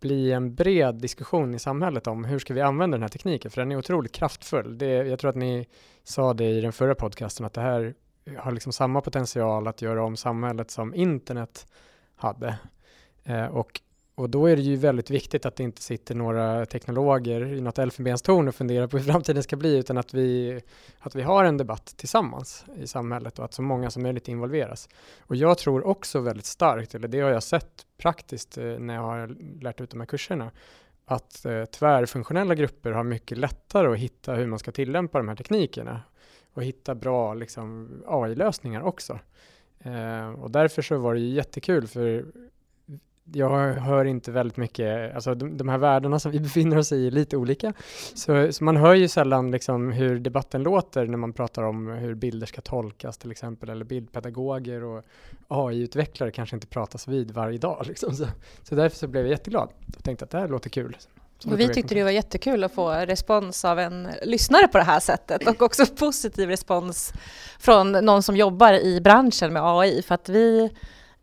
bli 0.00 0.32
en 0.32 0.54
bred 0.54 0.94
diskussion 0.94 1.54
i 1.54 1.58
samhället 1.58 2.06
om 2.06 2.24
hur 2.24 2.38
ska 2.38 2.54
vi 2.54 2.60
använda 2.60 2.94
den 2.94 3.02
här 3.02 3.08
tekniken 3.08 3.50
för 3.50 3.60
den 3.60 3.72
är 3.72 3.76
otroligt 3.76 4.12
kraftfull. 4.12 4.78
Det, 4.78 4.86
jag 4.86 5.18
tror 5.18 5.28
att 5.28 5.36
ni 5.36 5.66
sa 6.04 6.34
det 6.34 6.44
i 6.44 6.60
den 6.60 6.72
förra 6.72 6.94
podcasten 6.94 7.46
att 7.46 7.52
det 7.52 7.60
här 7.60 7.94
har 8.38 8.52
liksom 8.52 8.72
samma 8.72 9.00
potential 9.00 9.68
att 9.68 9.82
göra 9.82 10.04
om 10.04 10.16
samhället 10.16 10.70
som 10.70 10.94
internet 10.94 11.66
hade. 12.16 12.58
Eh, 13.24 13.46
och, 13.46 13.80
och 14.20 14.30
då 14.30 14.46
är 14.46 14.56
det 14.56 14.62
ju 14.62 14.76
väldigt 14.76 15.10
viktigt 15.10 15.46
att 15.46 15.56
det 15.56 15.62
inte 15.62 15.82
sitter 15.82 16.14
några 16.14 16.66
teknologer 16.66 17.52
i 17.52 17.60
något 17.60 17.78
elfenbenstorn 17.78 18.48
och 18.48 18.54
funderar 18.54 18.86
på 18.86 18.98
hur 18.98 19.04
framtiden 19.12 19.42
ska 19.42 19.56
bli, 19.56 19.78
utan 19.78 19.98
att 19.98 20.14
vi, 20.14 20.60
att 20.98 21.14
vi 21.14 21.22
har 21.22 21.44
en 21.44 21.56
debatt 21.56 21.94
tillsammans 21.96 22.64
i 22.76 22.86
samhället 22.86 23.38
och 23.38 23.44
att 23.44 23.54
så 23.54 23.62
många 23.62 23.90
som 23.90 24.02
möjligt 24.02 24.28
involveras. 24.28 24.88
Och 25.20 25.36
jag 25.36 25.58
tror 25.58 25.86
också 25.86 26.20
väldigt 26.20 26.46
starkt, 26.46 26.94
eller 26.94 27.08
det 27.08 27.20
har 27.20 27.30
jag 27.30 27.42
sett 27.42 27.86
praktiskt 27.98 28.58
eh, 28.58 28.64
när 28.64 28.94
jag 28.94 29.02
har 29.02 29.36
lärt 29.62 29.80
ut 29.80 29.90
de 29.90 30.00
här 30.00 30.06
kurserna, 30.06 30.50
att 31.04 31.44
eh, 31.44 31.64
tvärfunktionella 31.64 32.54
grupper 32.54 32.90
har 32.90 33.04
mycket 33.04 33.38
lättare 33.38 33.92
att 33.92 33.98
hitta 33.98 34.34
hur 34.34 34.46
man 34.46 34.58
ska 34.58 34.72
tillämpa 34.72 35.18
de 35.18 35.28
här 35.28 35.36
teknikerna 35.36 36.02
och 36.54 36.64
hitta 36.64 36.94
bra 36.94 37.34
liksom, 37.34 37.90
AI-lösningar 38.06 38.82
också. 38.82 39.18
Eh, 39.78 40.30
och 40.30 40.50
därför 40.50 40.82
så 40.82 40.98
var 40.98 41.14
det 41.14 41.20
ju 41.20 41.34
jättekul 41.34 41.86
för 41.86 42.24
jag 43.32 43.72
hör 43.72 44.04
inte 44.04 44.30
väldigt 44.30 44.56
mycket, 44.56 45.14
alltså 45.14 45.34
de, 45.34 45.56
de 45.56 45.68
här 45.68 45.78
världarna 45.78 46.18
som 46.18 46.32
vi 46.32 46.40
befinner 46.40 46.78
oss 46.78 46.92
i 46.92 47.06
är 47.06 47.10
lite 47.10 47.36
olika. 47.36 47.72
Så, 48.14 48.52
så, 48.52 48.64
man 48.64 48.76
hör 48.76 48.94
ju 48.94 49.08
sällan 49.08 49.50
liksom 49.50 49.92
hur 49.92 50.18
debatten 50.18 50.62
låter 50.62 51.06
när 51.06 51.18
man 51.18 51.32
pratar 51.32 51.62
om 51.62 51.88
hur 51.88 52.14
bilder 52.14 52.46
ska 52.46 52.60
tolkas 52.60 53.18
till 53.18 53.30
exempel, 53.30 53.68
eller 53.68 53.84
bildpedagoger 53.84 54.84
och 54.84 55.04
AI-utvecklare 55.48 56.30
kanske 56.30 56.56
inte 56.56 56.66
pratas 56.66 57.08
vid 57.08 57.30
varje 57.30 57.58
dag. 57.58 57.84
Liksom. 57.86 58.14
Så, 58.14 58.26
så 58.62 58.74
därför 58.74 58.96
så 58.96 59.06
blev 59.06 59.22
jag 59.22 59.30
jätteglad 59.30 59.68
och 59.96 60.04
tänkte 60.04 60.24
att 60.24 60.30
det 60.30 60.38
här 60.38 60.48
låter 60.48 60.70
kul. 60.70 60.96
Och 61.46 61.60
vi 61.60 61.68
tyckte 61.68 61.94
det 61.94 62.02
var 62.02 62.10
jättekul 62.10 62.64
att 62.64 62.72
få 62.72 62.90
respons 62.90 63.64
av 63.64 63.78
en 63.78 64.08
lyssnare 64.22 64.68
på 64.68 64.78
det 64.78 64.84
här 64.84 65.00
sättet 65.00 65.48
och 65.48 65.62
också 65.62 65.86
positiv 65.86 66.48
respons 66.48 67.12
från 67.58 67.92
någon 67.92 68.22
som 68.22 68.36
jobbar 68.36 68.72
i 68.72 69.00
branschen 69.00 69.52
med 69.52 69.62
AI 69.64 70.02
för 70.02 70.14
att 70.14 70.28
vi 70.28 70.70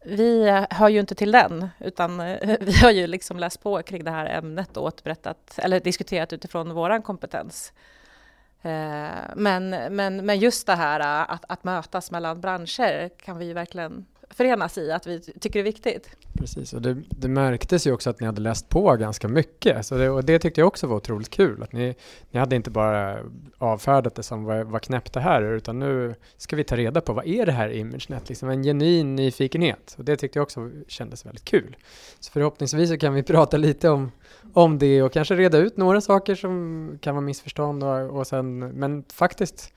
vi 0.08 0.66
hör 0.70 0.90
ju 0.90 1.00
inte 1.00 1.16
till 1.16 1.32
den, 1.32 1.70
utan 1.80 2.20
eh, 2.20 2.58
vi 2.62 2.74
har 2.74 2.92
ju 2.92 3.08
liksom 3.08 3.40
läst 3.40 3.64
på 3.64 3.82
kring 3.82 4.04
det 4.04 4.12
här 4.12 4.26
ämnet 4.26 4.78
och 4.78 4.84
återberättat, 4.84 5.60
eller 5.60 5.80
diskuterat 5.80 6.34
utifrån 6.34 6.74
vår 6.74 7.02
kompetens. 7.02 7.74
Eh, 8.62 9.10
men, 9.36 9.70
men, 9.70 10.26
men 10.26 10.40
just 10.40 10.68
det 10.68 10.76
här 10.76 11.00
eh, 11.00 11.32
att, 11.32 11.46
att 11.48 11.64
mötas 11.64 12.12
mellan 12.12 12.42
branscher 12.42 13.10
kan 13.10 13.38
vi 13.38 13.46
ju 13.46 13.54
verkligen 13.54 14.06
förenas 14.30 14.78
i 14.78 14.92
att 14.92 15.08
vi 15.08 15.20
tycker 15.20 15.60
det 15.60 15.60
är 15.60 15.64
viktigt. 15.64 16.10
Precis, 16.34 16.74
och 16.74 16.82
det, 16.82 17.04
det 17.10 17.28
märktes 17.28 17.88
ju 17.88 17.92
också 17.92 18.10
att 18.10 18.20
ni 18.20 18.26
hade 18.26 18.42
läst 18.42 18.70
på 18.70 18.96
ganska 18.96 19.28
mycket. 19.28 19.86
Så 19.86 19.98
det, 19.98 20.10
och 20.10 20.24
det 20.24 20.40
tyckte 20.40 20.62
jag 20.62 20.68
också 20.68 20.88
var 20.88 20.96
otroligt 20.96 21.30
kul. 21.30 21.64
Att 21.64 21.74
ni, 21.74 21.96
ni 22.32 22.40
hade 22.40 22.56
inte 22.56 22.70
bara 22.70 23.20
avfärdat 23.58 24.16
det 24.16 24.24
som 24.24 24.44
vad, 24.44 24.68
vad 24.68 24.82
knäppt 24.82 25.14
det 25.14 25.20
här 25.20 25.42
utan 25.42 25.80
nu 25.80 26.16
ska 26.38 26.56
vi 26.56 26.64
ta 26.64 26.76
reda 26.76 27.02
på 27.02 27.14
vad 27.14 27.28
är 27.28 27.46
det 27.46 27.52
här 27.52 27.70
ImageNet? 27.70 28.30
Liksom 28.30 28.50
en 28.50 28.64
genuin 28.64 29.16
nyfikenhet. 29.16 29.96
Och 29.98 30.06
det 30.06 30.16
tyckte 30.16 30.40
jag 30.40 30.44
också 30.44 30.72
kändes 30.88 31.26
väldigt 31.26 31.46
kul. 31.46 31.78
Så 32.20 32.32
förhoppningsvis 32.32 32.90
så 32.90 32.98
kan 32.98 33.14
vi 33.14 33.24
prata 33.34 33.58
lite 33.58 33.90
om, 33.90 34.12
om 34.54 34.80
det 34.80 35.02
och 35.02 35.14
kanske 35.14 35.36
reda 35.36 35.58
ut 35.58 35.78
några 35.78 36.02
saker 36.02 36.36
som 36.36 36.92
kan 37.02 37.16
vara 37.16 37.26
missförstånd 37.26 37.84
och, 37.84 38.20
och 38.20 38.28
sen, 38.28 38.60
men 38.60 39.04
faktiskt 39.14 39.74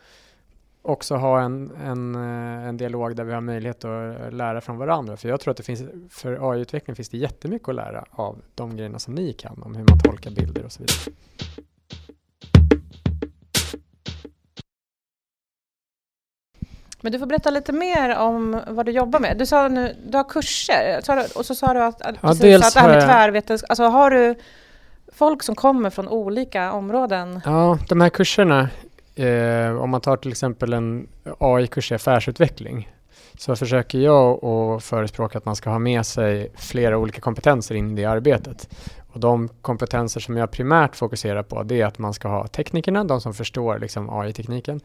också 0.82 1.14
ha 1.14 1.40
en, 1.40 1.70
en, 1.70 2.14
eh, 2.14 2.68
en 2.68 2.76
dialog 2.76 3.16
där 3.16 3.24
vi 3.24 3.32
har 3.32 3.40
möjlighet 3.40 3.84
att 3.84 4.34
lära 4.34 4.60
från 4.60 4.78
varandra. 4.78 5.16
För 5.16 5.28
jag 5.28 5.40
tror 5.40 5.50
att 5.50 5.56
det 5.56 5.62
finns, 5.62 5.82
för 6.10 6.50
AI-utveckling 6.52 6.96
finns 6.96 7.08
det 7.08 7.18
jättemycket 7.18 7.68
att 7.68 7.74
lära 7.74 8.04
av 8.10 8.38
de 8.54 8.76
grejerna 8.76 8.98
som 8.98 9.14
ni 9.14 9.32
kan, 9.32 9.62
om 9.62 9.74
hur 9.74 9.84
man 9.88 9.98
tolkar 9.98 10.30
bilder 10.30 10.64
och 10.64 10.72
så 10.72 10.82
vidare. 10.82 11.16
Men 17.02 17.12
du 17.12 17.18
får 17.18 17.26
berätta 17.26 17.50
lite 17.50 17.72
mer 17.72 18.16
om 18.16 18.60
vad 18.68 18.86
du 18.86 18.92
jobbar 18.92 19.20
med. 19.20 19.38
Du 19.38 19.46
sa 19.46 19.68
nu, 19.68 19.96
du 20.06 20.16
har 20.16 20.24
kurser 20.24 21.00
och 21.36 21.46
så 21.46 21.54
sa 21.54 21.74
du 21.74 21.82
att, 21.82 22.02
att, 22.02 22.14
ja, 22.20 22.34
dels 22.34 22.66
att 22.66 22.74
det 22.74 22.80
här 22.80 22.88
med 22.88 23.00
tvärvetenskap, 23.00 23.70
alltså 23.70 23.84
har 23.84 24.10
du 24.10 24.34
folk 25.12 25.42
som 25.42 25.54
kommer 25.54 25.90
från 25.90 26.08
olika 26.08 26.72
områden? 26.72 27.40
Ja, 27.44 27.78
de 27.88 28.00
här 28.00 28.08
kurserna 28.08 28.68
eh, 29.14 29.82
om 29.82 29.90
man 29.90 30.00
tar 30.00 30.16
till 30.16 30.30
exempel 30.30 30.72
en 30.72 31.08
AI-kurs 31.38 31.92
i 31.92 31.94
affärsutveckling 31.94 32.88
så 33.38 33.56
försöker 33.56 33.98
jag 33.98 34.44
att 34.44 34.84
förespråka 34.84 35.38
att 35.38 35.44
man 35.44 35.56
ska 35.56 35.70
ha 35.70 35.78
med 35.78 36.06
sig 36.06 36.52
flera 36.54 36.98
olika 36.98 37.20
kompetenser 37.20 37.74
in 37.74 37.90
i 37.90 37.94
det 37.94 38.04
arbetet. 38.04 38.68
Och 39.12 39.20
de 39.20 39.48
kompetenser 39.48 40.20
som 40.20 40.36
jag 40.36 40.50
primärt 40.50 40.96
fokuserar 40.96 41.42
på 41.42 41.62
det 41.62 41.80
är 41.80 41.86
att 41.86 41.98
man 41.98 42.14
ska 42.14 42.28
ha 42.28 42.46
teknikerna, 42.46 43.04
de 43.04 43.20
som 43.20 43.34
förstår 43.34 43.78
liksom 43.78 44.10
AI-tekniken. 44.10 44.80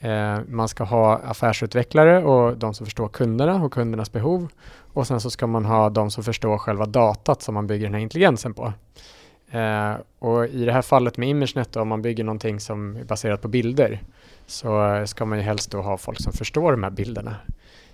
Eh, 0.00 0.38
man 0.48 0.68
ska 0.68 0.84
ha 0.84 1.16
affärsutvecklare 1.16 2.24
och 2.24 2.56
de 2.56 2.74
som 2.74 2.86
förstår 2.86 3.08
kunderna 3.08 3.64
och 3.64 3.72
kundernas 3.72 4.12
behov. 4.12 4.48
Och 4.92 5.06
sen 5.06 5.20
så 5.20 5.30
ska 5.30 5.46
man 5.46 5.64
ha 5.64 5.90
de 5.90 6.10
som 6.10 6.24
förstår 6.24 6.58
själva 6.58 6.86
datat 6.86 7.42
som 7.42 7.54
man 7.54 7.66
bygger 7.66 7.86
den 7.86 7.94
här 7.94 8.00
intelligensen 8.00 8.54
på. 8.54 8.72
Eh, 9.50 9.94
och 10.18 10.46
i 10.46 10.64
det 10.64 10.72
här 10.72 10.82
fallet 10.82 11.16
med 11.16 11.28
ImageNet 11.28 11.72
då, 11.72 11.80
om 11.80 11.88
man 11.88 12.02
bygger 12.02 12.24
någonting 12.24 12.60
som 12.60 12.96
är 12.96 13.04
baserat 13.04 13.42
på 13.42 13.48
bilder 13.48 14.02
så 14.46 15.02
ska 15.06 15.24
man 15.24 15.38
ju 15.38 15.44
helst 15.44 15.70
då 15.70 15.80
ha 15.80 15.96
folk 15.96 16.20
som 16.20 16.32
förstår 16.32 16.72
de 16.72 16.82
här 16.82 16.90
bilderna. 16.90 17.36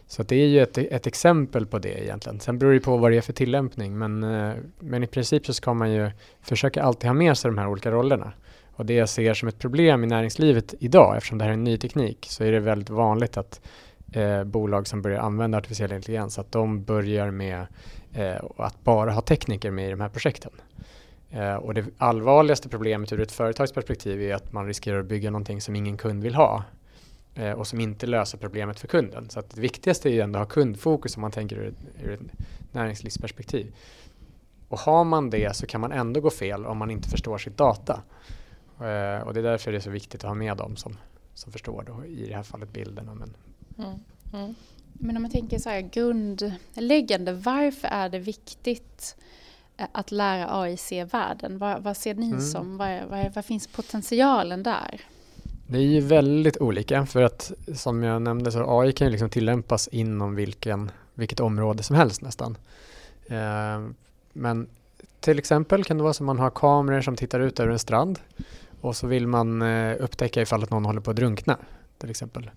Så 0.06 0.22
det 0.22 0.36
är 0.36 0.46
ju 0.46 0.62
ett, 0.62 0.78
ett 0.78 1.06
exempel 1.06 1.66
på 1.66 1.78
det 1.78 2.04
egentligen. 2.04 2.40
Sen 2.40 2.58
beror 2.58 2.72
det 2.72 2.80
på 2.80 2.96
vad 2.96 3.10
det 3.10 3.16
är 3.16 3.20
för 3.20 3.32
tillämpning 3.32 3.98
men, 3.98 4.22
eh, 4.22 4.54
men 4.78 5.02
i 5.02 5.06
princip 5.06 5.46
så 5.46 5.54
ska 5.54 5.74
man 5.74 5.92
ju 5.92 6.10
försöka 6.42 6.82
alltid 6.82 7.08
ha 7.08 7.14
med 7.14 7.38
sig 7.38 7.50
de 7.50 7.58
här 7.58 7.68
olika 7.68 7.90
rollerna. 7.90 8.32
Och 8.74 8.86
det 8.86 8.94
jag 8.94 9.08
ser 9.08 9.34
som 9.34 9.48
ett 9.48 9.58
problem 9.58 10.04
i 10.04 10.06
näringslivet 10.06 10.74
idag, 10.80 11.16
eftersom 11.16 11.38
det 11.38 11.44
här 11.44 11.50
är 11.50 11.54
en 11.54 11.64
ny 11.64 11.78
teknik, 11.78 12.26
så 12.28 12.44
är 12.44 12.52
det 12.52 12.60
väldigt 12.60 12.90
vanligt 12.90 13.36
att 13.36 13.60
eh, 14.12 14.44
bolag 14.44 14.86
som 14.86 15.02
börjar 15.02 15.20
använda 15.20 15.58
artificiell 15.58 15.92
intelligens, 15.92 16.38
att 16.38 16.52
de 16.52 16.84
börjar 16.84 17.30
med 17.30 17.66
eh, 18.12 18.44
att 18.56 18.84
bara 18.84 19.12
ha 19.12 19.20
tekniker 19.20 19.70
med 19.70 19.88
i 19.88 19.90
de 19.90 20.00
här 20.00 20.08
projekten. 20.08 20.52
Eh, 21.32 21.54
och 21.54 21.74
det 21.74 21.84
allvarligaste 21.98 22.68
problemet 22.68 23.12
ur 23.12 23.20
ett 23.20 23.32
företagsperspektiv 23.32 24.22
är 24.22 24.34
att 24.34 24.52
man 24.52 24.66
riskerar 24.66 25.00
att 25.00 25.06
bygga 25.06 25.30
någonting 25.30 25.60
som 25.60 25.76
ingen 25.76 25.96
kund 25.96 26.22
vill 26.22 26.34
ha 26.34 26.64
eh, 27.34 27.52
och 27.52 27.66
som 27.66 27.80
inte 27.80 28.06
löser 28.06 28.38
problemet 28.38 28.80
för 28.80 28.88
kunden. 28.88 29.30
Så 29.30 29.38
att 29.38 29.50
det 29.50 29.60
viktigaste 29.60 30.08
är 30.08 30.12
ju 30.12 30.20
ändå 30.20 30.38
att 30.38 30.48
ha 30.48 30.54
kundfokus 30.54 31.16
om 31.16 31.20
man 31.20 31.30
tänker 31.30 31.56
ur, 31.56 31.74
ur 32.02 32.12
ett 32.12 32.20
näringslivsperspektiv. 32.72 33.74
Och 34.68 34.78
har 34.78 35.04
man 35.04 35.30
det 35.30 35.56
så 35.56 35.66
kan 35.66 35.80
man 35.80 35.92
ändå 35.92 36.20
gå 36.20 36.30
fel 36.30 36.66
om 36.66 36.78
man 36.78 36.90
inte 36.90 37.08
förstår 37.08 37.38
sitt 37.38 37.56
data. 37.56 38.02
Eh, 38.80 39.22
och 39.26 39.34
det 39.34 39.40
är 39.40 39.42
därför 39.42 39.72
det 39.72 39.78
är 39.78 39.80
så 39.80 39.90
viktigt 39.90 40.24
att 40.24 40.28
ha 40.28 40.34
med 40.34 40.56
dem 40.56 40.76
som, 40.76 40.96
som 41.34 41.52
förstår 41.52 41.84
då, 41.86 42.04
i 42.04 42.26
det 42.28 42.34
här 42.34 42.42
fallet 42.42 42.72
bilderna. 42.72 43.14
Men, 43.14 43.36
mm, 43.78 43.98
mm. 44.32 44.54
men 44.92 45.16
om 45.16 45.22
man 45.22 45.30
tänker 45.30 45.58
så 45.58 45.68
här 45.68 45.80
grundläggande, 45.80 47.32
varför 47.32 47.88
är 47.88 48.08
det 48.08 48.18
viktigt 48.18 49.16
att 49.92 50.10
lära 50.10 50.60
AI 50.60 50.76
se 50.76 51.04
världen? 51.04 51.58
Vad, 51.58 51.82
vad 51.82 51.96
ser 51.96 52.14
ni 52.14 52.26
mm. 52.26 52.40
som, 52.40 52.76
vad, 52.76 53.02
vad, 53.10 53.34
vad, 53.34 53.44
finns 53.44 53.66
potentialen 53.66 54.62
där? 54.62 55.00
Det 55.66 55.78
är 55.78 55.82
ju 55.82 56.00
väldigt 56.00 56.56
olika 56.56 57.06
för 57.06 57.22
att 57.22 57.52
som 57.74 58.02
jag 58.02 58.22
nämnde 58.22 58.52
så 58.52 58.80
AI 58.80 58.92
kan 58.92 59.06
ju 59.06 59.10
liksom 59.10 59.30
tillämpas 59.30 59.88
inom 59.88 60.34
vilken, 60.34 60.90
vilket 61.14 61.40
område 61.40 61.82
som 61.82 61.96
helst 61.96 62.22
nästan. 62.22 62.56
Eh, 63.26 63.88
men 64.32 64.66
till 65.20 65.38
exempel 65.38 65.84
kan 65.84 65.96
det 65.96 66.02
vara 66.02 66.12
så 66.12 66.24
att 66.24 66.26
man 66.26 66.38
har 66.38 66.50
kameror 66.50 67.00
som 67.00 67.16
tittar 67.16 67.40
ut 67.40 67.60
över 67.60 67.72
en 67.72 67.78
strand 67.78 68.18
och 68.80 68.96
så 68.96 69.06
vill 69.06 69.26
man 69.26 69.62
eh, 69.62 69.96
upptäcka 70.00 70.42
ifall 70.42 70.62
att 70.62 70.70
någon 70.70 70.84
håller 70.84 71.00
på 71.00 71.10
att 71.10 71.16
drunkna 71.16 71.58
till 72.02 72.10
exempel. 72.10 72.50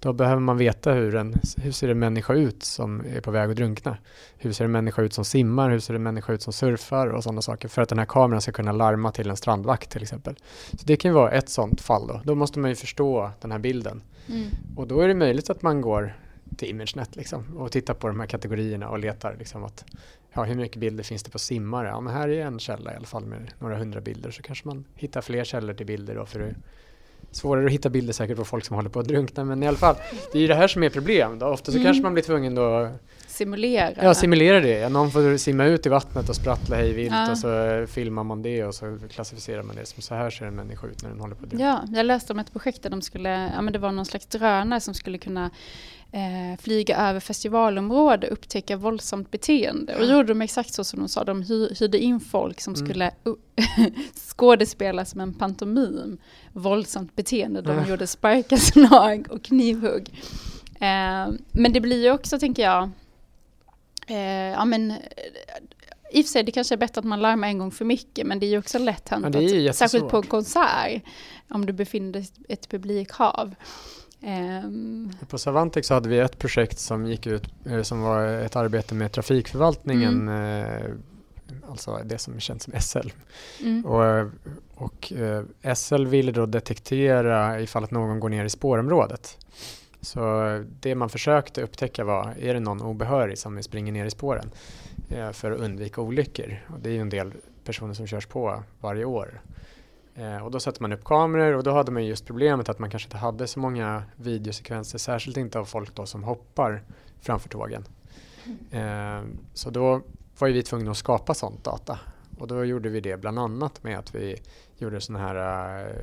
Då 0.00 0.12
behöver 0.12 0.40
man 0.40 0.56
veta 0.58 0.92
hur, 0.92 1.14
en, 1.14 1.34
hur 1.56 1.72
ser 1.72 1.88
en 1.88 1.98
människa 1.98 2.34
ut 2.34 2.62
som 2.62 3.00
är 3.00 3.20
på 3.20 3.30
väg 3.30 3.50
att 3.50 3.56
drunkna. 3.56 3.96
Hur 4.38 4.52
ser 4.52 4.64
en 4.64 4.72
människa 4.72 5.02
ut 5.02 5.12
som 5.12 5.24
simmar? 5.24 5.70
Hur 5.70 5.78
ser 5.78 5.94
en 5.94 6.02
människa 6.02 6.32
ut 6.32 6.42
som 6.42 6.52
surfar? 6.52 7.06
Och 7.06 7.22
sådana 7.22 7.42
saker 7.42 7.68
för 7.68 7.82
att 7.82 7.88
den 7.88 7.98
här 7.98 8.06
kameran 8.06 8.40
ska 8.40 8.52
kunna 8.52 8.72
larma 8.72 9.12
till 9.12 9.30
en 9.30 9.36
strandvakt 9.36 9.90
till 9.90 10.02
exempel. 10.02 10.36
Så 10.70 10.86
det 10.86 10.96
kan 10.96 11.10
ju 11.10 11.14
vara 11.14 11.30
ett 11.30 11.48
sådant 11.48 11.80
fall 11.80 12.06
då. 12.06 12.20
Då 12.24 12.34
måste 12.34 12.58
man 12.58 12.70
ju 12.70 12.76
förstå 12.76 13.30
den 13.40 13.52
här 13.52 13.58
bilden. 13.58 14.02
Mm. 14.28 14.48
Och 14.76 14.86
då 14.86 15.00
är 15.00 15.08
det 15.08 15.14
möjligt 15.14 15.50
att 15.50 15.62
man 15.62 15.80
går 15.80 16.16
till 16.56 16.68
ImageNet 16.68 17.16
liksom, 17.16 17.56
och 17.56 17.72
tittar 17.72 17.94
på 17.94 18.06
de 18.06 18.20
här 18.20 18.26
kategorierna 18.26 18.88
och 18.88 18.98
letar 18.98 19.36
liksom 19.38 19.64
att 19.64 19.84
ja, 20.32 20.44
hur 20.44 20.54
mycket 20.54 20.76
bilder 20.76 21.04
finns 21.04 21.22
det 21.22 21.30
på 21.30 21.38
simmare? 21.38 21.88
Ja, 21.88 22.00
men 22.00 22.14
här 22.14 22.28
är 22.28 22.46
en 22.46 22.58
källa 22.58 22.92
i 22.92 22.96
alla 22.96 23.06
fall 23.06 23.26
med 23.26 23.52
några 23.58 23.76
hundra 23.76 24.00
bilder 24.00 24.30
så 24.30 24.42
kanske 24.42 24.68
man 24.68 24.84
hittar 24.94 25.20
fler 25.20 25.44
källor 25.44 25.74
till 25.74 25.86
bilder 25.86 26.14
då 26.14 26.26
för 26.26 26.40
att 26.40 26.54
svårare 27.32 27.66
att 27.66 27.72
hitta 27.72 27.88
bilder 27.88 28.12
säkert 28.12 28.36
på 28.36 28.44
folk 28.44 28.64
som 28.64 28.76
håller 28.76 28.90
på 28.90 29.00
att 29.00 29.08
drunkna 29.08 29.44
men 29.44 29.62
i 29.62 29.68
alla 29.68 29.76
fall, 29.76 29.96
det 30.32 30.38
är 30.38 30.42
ju 30.42 30.48
det 30.48 30.54
här 30.54 30.68
som 30.68 30.82
är 30.82 30.90
problem 30.90 31.38
då. 31.38 31.46
Ofta 31.46 31.72
så 31.72 31.78
mm. 31.78 31.84
kanske 31.84 32.02
man 32.02 32.12
blir 32.12 32.24
tvungen 32.24 32.54
då 32.54 32.88
Simulera. 33.40 33.94
Ja, 34.02 34.14
simulera 34.14 34.60
det. 34.60 34.88
Någon 34.88 35.10
får 35.10 35.36
simma 35.36 35.64
ut 35.64 35.86
i 35.86 35.88
vattnet 35.88 36.28
och 36.28 36.36
sprattla 36.36 36.76
hej 36.76 36.92
vilt 36.92 37.12
ja. 37.12 37.30
och 37.30 37.38
så 37.38 37.86
filmar 37.88 38.24
man 38.24 38.42
det 38.42 38.64
och 38.64 38.74
så 38.74 38.98
klassificerar 39.10 39.62
man 39.62 39.76
det 39.76 39.86
som 39.86 40.02
så 40.02 40.14
här 40.14 40.30
ser 40.30 40.46
en 40.46 40.54
människa 40.54 40.86
ut 40.86 41.02
när 41.02 41.10
den 41.10 41.20
håller 41.20 41.34
på 41.34 41.44
att 41.44 41.50
drunkna. 41.50 41.66
Ja, 41.68 41.96
jag 41.96 42.06
läste 42.06 42.32
om 42.32 42.38
ett 42.38 42.52
projekt 42.52 42.82
där 42.82 42.90
de 42.90 43.02
skulle, 43.02 43.50
ja 43.54 43.62
men 43.62 43.72
det 43.72 43.78
var 43.78 43.92
någon 43.92 44.06
slags 44.06 44.26
drönare 44.26 44.80
som 44.80 44.94
skulle 44.94 45.18
kunna 45.18 45.50
eh, 46.12 46.60
flyga 46.60 46.96
över 46.96 47.20
festivalområde 47.20 48.26
och 48.26 48.32
upptäcka 48.32 48.76
våldsamt 48.76 49.30
beteende. 49.30 49.96
Och 49.96 50.04
gjorde 50.04 50.28
de 50.28 50.42
exakt 50.42 50.72
så 50.72 50.84
som 50.84 50.98
de 50.98 51.08
sa, 51.08 51.24
de 51.24 51.42
hyrde 51.80 51.98
in 51.98 52.20
folk 52.20 52.60
som 52.60 52.74
mm. 52.74 52.86
skulle 52.86 53.10
skådespela 54.28 55.04
som 55.04 55.20
en 55.20 55.34
pantomim, 55.34 56.18
våldsamt 56.52 57.16
beteende. 57.16 57.62
De 57.62 57.88
gjorde 57.88 58.06
sparkaslag 58.06 59.26
och 59.30 59.42
knivhugg. 59.42 60.10
Eh, 60.80 61.28
men 61.52 61.72
det 61.72 61.80
blir 61.80 62.02
ju 62.02 62.10
också, 62.10 62.38
tänker 62.38 62.62
jag, 62.62 62.90
eh, 64.10 64.52
ja 64.52 64.64
men 64.64 64.92
i 66.12 66.20
och 66.20 66.24
för 66.24 66.30
sig, 66.30 66.42
det 66.42 66.52
kanske 66.52 66.74
är 66.74 66.76
bättre 66.76 66.98
att 66.98 67.04
man 67.04 67.20
larmar 67.20 67.48
en 67.48 67.58
gång 67.58 67.70
för 67.70 67.84
mycket, 67.84 68.26
men 68.26 68.40
det 68.40 68.46
är 68.46 68.50
ju 68.50 68.58
också 68.58 68.78
lätt 68.78 69.08
hänt, 69.08 69.34
Ja, 69.34 69.40
är 69.40 69.72
särskilt 69.72 70.08
på 70.08 70.16
en 70.16 70.22
konsert, 70.22 71.02
om 71.48 71.66
du 71.66 71.72
befinner 71.72 72.12
dig 72.12 72.28
i 72.48 72.52
ett 72.52 72.68
publikhav. 72.68 73.54
Ehm, 74.22 75.10
På 75.28 75.38
Savantix 75.38 75.88
så 75.88 75.94
hade 75.94 76.08
vi 76.08 76.18
ett 76.18 76.38
projekt 76.38 76.78
som 76.78 77.06
gick 77.06 77.26
ut, 77.26 77.44
eh, 77.66 77.82
som 77.82 78.00
var 78.00 78.26
ett 78.26 78.56
arbete 78.56 78.94
med 78.94 79.12
trafikförvaltningen, 79.12 80.28
eh, 80.28 80.90
alltså 81.68 82.00
det 82.04 82.18
som 82.18 82.40
känns 82.40 82.62
som 82.62 82.72
SL. 82.80 83.08
mm. 83.60 83.86
Och, 83.86 84.30
och 84.74 85.12
eh, 85.12 85.74
SL 85.74 86.06
ville 86.06 86.32
då 86.32 86.46
detektera 86.46 87.60
ifall 87.60 87.84
att 87.84 87.90
någon 87.90 88.20
går 88.20 88.28
ner 88.28 88.44
i 88.44 88.50
spårområdet. 88.50 89.38
Så 90.00 90.20
det 90.80 90.94
man 90.94 91.08
försökte 91.08 91.62
upptäcka 91.62 92.04
var, 92.04 92.34
är 92.38 92.54
det 92.54 92.60
någon 92.60 92.82
obehörig 92.82 93.38
som 93.38 93.62
springer 93.62 93.92
ner 93.92 94.04
i 94.04 94.10
spåren 94.10 94.50
eh, 95.08 95.32
för 95.32 95.50
att 95.50 95.60
undvika 95.60 96.00
olyckor? 96.00 96.56
Och 96.68 96.80
det 96.80 96.90
är 96.90 96.94
ju 96.94 97.00
en 97.00 97.08
del 97.08 97.32
personer 97.64 97.94
som 97.94 98.06
körs 98.06 98.26
på 98.26 98.62
varje 98.80 99.04
år. 99.04 99.40
Eh, 100.14 100.44
och 100.44 100.50
då 100.50 100.60
satte 100.60 100.82
man 100.82 100.92
upp 100.92 101.04
kameror 101.04 101.56
och 101.56 101.62
då 101.62 101.70
hade 101.70 101.92
man 101.92 102.06
just 102.06 102.26
problemet 102.26 102.68
att 102.68 102.78
man 102.78 102.90
kanske 102.90 103.06
inte 103.06 103.16
hade 103.16 103.46
så 103.46 103.60
många 103.60 104.02
videosekvenser, 104.16 104.98
särskilt 104.98 105.36
inte 105.36 105.58
av 105.58 105.64
folk 105.64 105.94
då 105.94 106.06
som 106.06 106.24
hoppar 106.24 106.82
framför 107.20 107.48
tågen. 107.48 107.84
Eh, 108.70 109.20
så 109.54 109.70
då 109.70 110.02
var 110.38 110.48
ju 110.48 110.54
vi 110.54 110.62
tvungna 110.62 110.90
att 110.90 110.96
skapa 110.96 111.34
sånt 111.34 111.64
data. 111.64 111.98
Och 112.38 112.46
då 112.46 112.64
gjorde 112.64 112.88
vi 112.88 113.00
det 113.00 113.16
bland 113.16 113.38
annat 113.38 113.82
med 113.82 113.98
att 113.98 114.14
vi 114.14 114.36
gjorde 114.78 115.00
sådana 115.00 115.24
här 115.26 115.78
eh, 115.86 115.94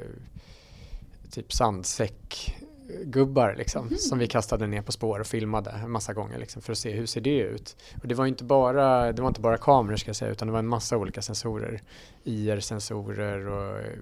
typ 1.31 1.53
sandsäck 1.53 2.57
sandsäckgubbar 2.87 3.55
liksom, 3.57 3.85
Mhm. 3.87 3.97
som 3.97 4.19
vi 4.19 4.27
kastade 4.27 4.67
ner 4.67 4.81
på 4.81 4.91
spår 4.91 5.19
och 5.19 5.27
filmade 5.27 5.69
en 5.69 5.91
massa 5.91 6.13
gånger 6.13 6.37
liksom, 6.37 6.61
för 6.61 6.71
att 6.71 6.77
se 6.77 6.91
hur 6.91 7.05
ser 7.05 7.21
det 7.21 7.39
ut. 7.39 7.75
Och 8.01 8.07
det 8.07 8.15
var 8.15 8.25
inte 8.25 8.43
bara, 8.43 9.11
det 9.11 9.21
var 9.21 9.27
inte 9.27 9.41
bara 9.41 9.57
kameror 9.57 9.97
ska 9.97 10.09
jag 10.09 10.15
säga 10.15 10.31
utan 10.31 10.47
det 10.47 10.51
var 10.51 10.59
en 10.59 10.67
massa 10.67 10.97
olika 10.97 11.21
sensorer. 11.21 11.81
IR-sensorer 12.23 13.47
och 13.47 13.79
eh, 13.79 13.93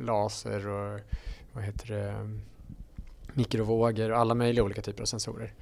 laser 0.00 0.68
och 0.68 1.00
vad 1.52 1.64
heter 1.64 1.88
det, 1.94 2.14
mikrovågor 3.34 4.10
och 4.12 4.18
alla 4.18 4.34
möjliga 4.34 4.64
olika 4.64 4.82
typer 4.82 5.02
av 5.02 5.06
sensorer. 5.06 5.52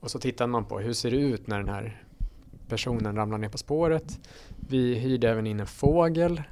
Och 0.00 0.10
så 0.10 0.18
tittade 0.18 0.48
man 0.48 0.64
på 0.64 0.78
hur 0.78 0.92
ser 0.92 1.10
det 1.10 1.16
ut 1.16 1.46
när 1.46 1.58
den 1.58 1.68
här 1.68 2.02
personen 2.68 3.16
ramlar 3.16 3.38
ner 3.38 3.48
på 3.48 3.58
spåret. 3.58 4.18
Vi 4.68 4.94
hyrde 4.94 5.30
även 5.30 5.46
in 5.46 5.60
en 5.60 5.66
fågel 5.66 6.42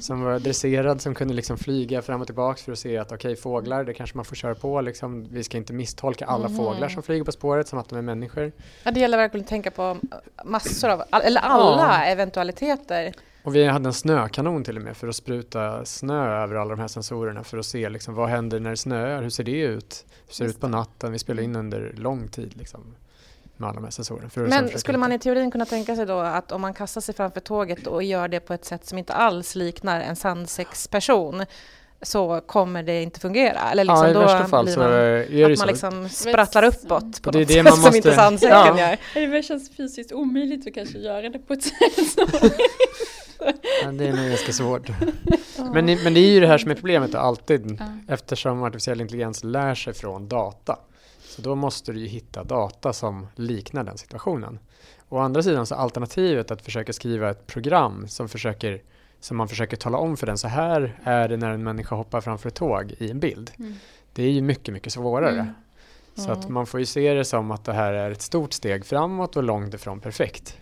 som 0.00 0.20
var 0.22 0.38
dresserad 0.38 1.00
som 1.00 1.14
kunde 1.14 1.34
liksom 1.34 1.58
flyga 1.58 2.02
fram 2.02 2.20
och 2.20 2.26
tillbaks 2.26 2.62
för 2.62 2.72
att 2.72 2.78
se 2.78 2.98
att 2.98 3.12
okej 3.12 3.36
fåglar 3.36 3.84
det 3.84 3.94
kanske 3.94 4.16
man 4.16 4.24
får 4.24 4.36
köra 4.36 4.54
på 4.54 4.80
liksom. 4.80 5.26
Vi 5.30 5.44
ska 5.44 5.56
inte 5.56 5.72
misstolka 5.72 6.26
alla 6.26 6.48
Mhm. 6.48 6.56
fåglar 6.56 6.88
som 6.88 7.02
flyger 7.02 7.24
på 7.24 7.32
spåret 7.32 7.68
som 7.68 7.78
att 7.78 7.88
de 7.88 7.98
är 7.98 8.02
människor. 8.02 8.52
Ja, 8.84 8.90
det 8.90 9.00
gäller 9.00 9.16
verkligen 9.18 9.44
att 9.44 9.48
tänka 9.48 9.70
på 9.70 9.96
massor 10.44 10.88
av, 10.90 11.02
eller 11.22 11.40
alla 11.40 12.04
eventualiteter. 12.06 13.12
Och 13.42 13.56
vi 13.56 13.66
hade 13.66 13.88
en 13.88 13.92
snökanon 13.92 14.64
till 14.64 14.76
och 14.76 14.82
med 14.82 14.96
för 14.96 15.08
att 15.08 15.16
spruta 15.16 15.84
snö 15.84 16.42
över 16.42 16.54
alla 16.54 16.70
de 16.70 16.80
här 16.80 16.88
sensorerna 16.88 17.44
för 17.44 17.58
att 17.58 17.66
se 17.66 17.88
liksom, 17.88 18.14
vad 18.14 18.28
händer 18.28 18.60
när 18.60 18.70
det 18.70 18.76
snöar, 18.76 19.22
hur 19.22 19.30
ser 19.30 19.44
det 19.44 19.60
ut? 19.60 20.04
Hur 20.26 20.34
ser 20.34 20.44
det 20.44 20.50
ut 20.50 20.60
på 20.60 20.68
natten? 20.68 21.12
Vi 21.12 21.18
spelade 21.18 21.44
in 21.44 21.56
under 21.56 21.92
lång 21.96 22.28
tid 22.28 22.56
liksom, 22.56 22.80
med 23.56 23.68
alla 23.68 23.74
de 23.74 23.84
här 23.84 23.90
sensorerna. 23.90 24.28
Men 24.34 24.78
skulle 24.78 24.98
man 24.98 25.12
i 25.12 25.18
teorin 25.18 25.50
kunna 25.50 25.64
tänka 25.66 25.96
sig 25.96 26.06
då 26.06 26.18
att 26.18 26.52
om 26.52 26.60
man 26.60 26.74
kastar 26.74 27.00
sig 27.00 27.14
framför 27.14 27.40
tåget 27.40 27.86
och 27.86 28.02
gör 28.02 28.28
det 28.28 28.40
på 28.40 28.54
ett 28.54 28.64
sätt 28.64 28.86
som 28.86 28.98
inte 28.98 29.12
alls 29.12 29.54
liknar 29.54 30.00
en 30.00 30.16
sandsäcksperson 30.16 31.44
så 32.02 32.40
kommer 32.46 32.82
det 32.82 33.02
inte 33.02 33.20
fungera? 33.20 33.70
Eller 33.72 33.84
liksom 33.84 34.04
ja, 34.04 34.10
i 34.10 34.14
då 34.14 34.20
värsta 34.20 34.44
fall 34.48 34.64
blir 34.64 34.74
så 34.74 34.80
man, 34.80 34.92
är 34.92 35.26
det 35.46 35.52
att 35.52 35.58
man 35.58 35.68
liksom 35.68 36.08
sprattlar 36.08 36.62
uppåt 36.62 37.22
på 37.22 37.30
Det 37.30 37.38
är 37.38 37.40
något 37.40 37.48
det 37.48 37.54
sätt 37.54 37.64
man 37.64 37.72
som 37.72 37.80
måste- 37.82 37.96
inte 37.96 38.14
sandsäcken 38.14 38.76
Ja. 38.76 38.96
gör. 39.14 39.30
Det 39.36 39.42
känns 39.42 39.76
fysiskt 39.76 40.12
omöjligt 40.12 40.66
att 40.66 40.74
kanske 40.74 40.98
göra 40.98 41.28
det 41.28 41.38
på 41.38 41.52
ett 41.52 41.62
sätt 41.62 42.08
som... 42.14 42.26
Ja, 43.84 43.92
det 43.92 44.06
är 44.08 44.12
nog 44.12 44.28
ganska 44.28 44.52
svårt. 44.52 44.88
Men, 45.72 45.84
men 45.86 46.14
det 46.14 46.20
är 46.20 46.30
ju 46.30 46.40
det 46.40 46.46
här 46.46 46.58
som 46.58 46.70
är 46.70 46.74
problemet 46.74 47.14
alltid. 47.14 47.76
Ja. 47.80 48.14
Eftersom 48.14 48.62
artificiell 48.62 49.00
intelligens 49.00 49.44
lär 49.44 49.74
sig 49.74 49.94
från 49.94 50.28
data. 50.28 50.78
Så 51.36 51.42
då 51.42 51.54
måste 51.54 51.92
du 51.92 52.00
ju 52.00 52.06
hitta 52.06 52.44
data 52.44 52.92
som 52.92 53.26
liknar 53.34 53.84
den 53.84 53.98
situationen. 53.98 54.58
Å 55.08 55.18
andra 55.18 55.42
sidan 55.42 55.66
så 55.66 55.74
alternativet 55.74 56.50
att 56.50 56.62
försöka 56.62 56.92
skriva 56.92 57.30
ett 57.30 57.46
program 57.46 58.08
som, 58.08 58.28
försöker, 58.28 58.82
som 59.20 59.36
man 59.36 59.48
försöker 59.48 59.76
tala 59.76 59.98
om 59.98 60.16
för 60.16 60.26
den 60.26 60.38
så 60.38 60.48
här 60.48 61.00
är 61.04 61.28
det 61.28 61.36
när 61.36 61.50
en 61.50 61.62
människa 61.62 61.94
hoppar 61.96 62.20
framför 62.20 62.48
ett 62.48 62.54
tåg 62.54 62.94
i 62.98 63.10
en 63.10 63.20
bild. 63.20 63.50
Mm. 63.58 63.74
Det 64.12 64.22
är 64.22 64.30
ju 64.30 64.42
mycket, 64.42 64.74
mycket 64.74 64.92
svårare. 64.92 65.40
Mm. 65.40 65.54
Så 66.14 66.30
att 66.30 66.48
man 66.48 66.66
får 66.66 66.80
ju 66.80 66.86
se 66.86 67.14
det 67.14 67.24
som 67.24 67.50
att 67.50 67.64
det 67.64 67.72
här 67.72 67.92
är 67.92 68.10
ett 68.10 68.22
stort 68.22 68.52
steg 68.52 68.86
framåt 68.86 69.36
och 69.36 69.42
långt 69.42 69.74
ifrån 69.74 70.00
perfekt. 70.00 70.58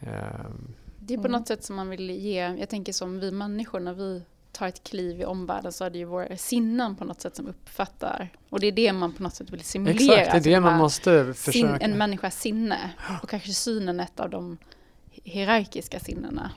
Ehm, 0.00 0.74
Det 0.98 1.14
är 1.14 1.18
på 1.18 1.26
Mm. 1.26 1.32
något 1.32 1.48
sätt 1.48 1.64
som 1.64 1.76
man 1.76 1.88
vill 1.88 2.10
ge, 2.10 2.56
jag 2.58 2.68
tänker 2.68 2.92
som 2.92 3.20
vi 3.20 3.30
människor 3.30 3.80
när 3.80 3.94
vi 3.94 4.22
tar 4.54 4.68
ett 4.68 4.84
kliv 4.84 5.20
i 5.20 5.24
omvärlden 5.24 5.72
så 5.72 5.84
är 5.84 5.90
det 5.90 5.98
ju 5.98 6.04
våra 6.04 6.36
sinnen 6.36 6.96
på 6.96 7.04
något 7.04 7.20
sätt 7.20 7.36
som 7.36 7.46
uppfattar. 7.46 8.28
Och 8.50 8.60
det 8.60 8.66
är 8.66 8.72
det 8.72 8.92
man 8.92 9.12
på 9.12 9.22
något 9.22 9.34
sätt 9.34 9.50
vill 9.50 9.64
simulera. 9.64 9.94
exakt, 9.94 10.14
det 10.16 10.30
är 10.30 10.34
alltså 10.34 10.50
det 10.50 10.54
de 10.54 10.60
man 10.60 10.78
måste 10.78 11.34
försöka. 11.34 11.76
en 11.76 11.98
människas 11.98 12.40
sinne. 12.40 12.90
Och 13.22 13.28
kanske 13.28 13.52
synen 13.52 14.00
ett 14.00 14.20
av 14.20 14.30
de 14.30 14.58
hierarkiska 15.10 16.00
sinnena. 16.00 16.50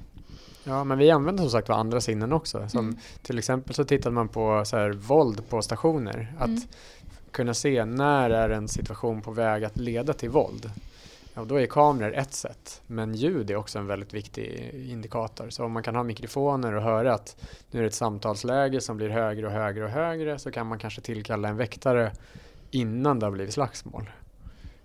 Ja, 0.64 0.84
men 0.84 0.98
vi 0.98 1.12
använder 1.12 1.44
som 1.44 1.52
sagt 1.52 1.70
andra 1.70 2.02
sinnen 2.02 2.34
också. 2.34 2.70
Som 2.70 2.80
Mm. 2.80 2.98
Till 3.22 3.38
exempel 3.38 3.76
så 3.76 3.84
tittade 3.84 4.16
man 4.16 4.28
på 4.28 4.64
så 4.66 4.78
här, 4.78 4.90
våld 4.92 5.50
på 5.50 5.62
stationer. 5.62 6.34
Att 6.40 6.48
Mm. 6.48 6.62
kunna 7.32 7.54
se 7.54 7.86
när 7.86 8.30
är 8.30 8.50
en 8.50 8.68
situation 8.68 9.22
på 9.22 9.32
väg 9.32 9.64
att 9.64 9.78
leda 9.78 10.14
till 10.14 10.30
våld. 10.30 10.72
Ja, 11.38 11.44
då 11.46 11.56
är 11.56 11.66
kameror 11.66 12.14
ett 12.16 12.34
sätt, 12.34 12.82
men 12.88 13.14
ljud 13.14 13.52
är 13.52 13.56
också 13.56 13.80
en 13.80 13.88
väldigt 13.88 14.14
viktig 14.14 14.72
indikator. 14.92 15.50
Så 15.50 15.64
om 15.66 15.72
man 15.72 15.84
kan 15.84 15.96
ha 15.96 16.04
mikrofoner 16.04 16.74
och 16.74 16.82
höra 16.84 17.14
att 17.14 17.36
nu 17.72 17.80
är 17.80 17.84
det 17.84 17.88
ett 17.88 17.94
samtalsläge 17.94 18.82
som 18.82 18.98
blir 18.98 19.10
högre 19.10 19.46
och 19.46 19.52
högre 19.52 19.84
och 19.84 19.90
högre 19.90 20.40
så 20.40 20.52
kan 20.52 20.68
man 20.68 20.80
kanske 20.80 21.02
tillkalla 21.02 21.48
en 21.48 21.58
väktare 21.58 22.12
innan 22.72 23.20
det 23.20 23.26
har 23.26 23.32
blivit 23.32 23.54
slagsmål. 23.54 24.10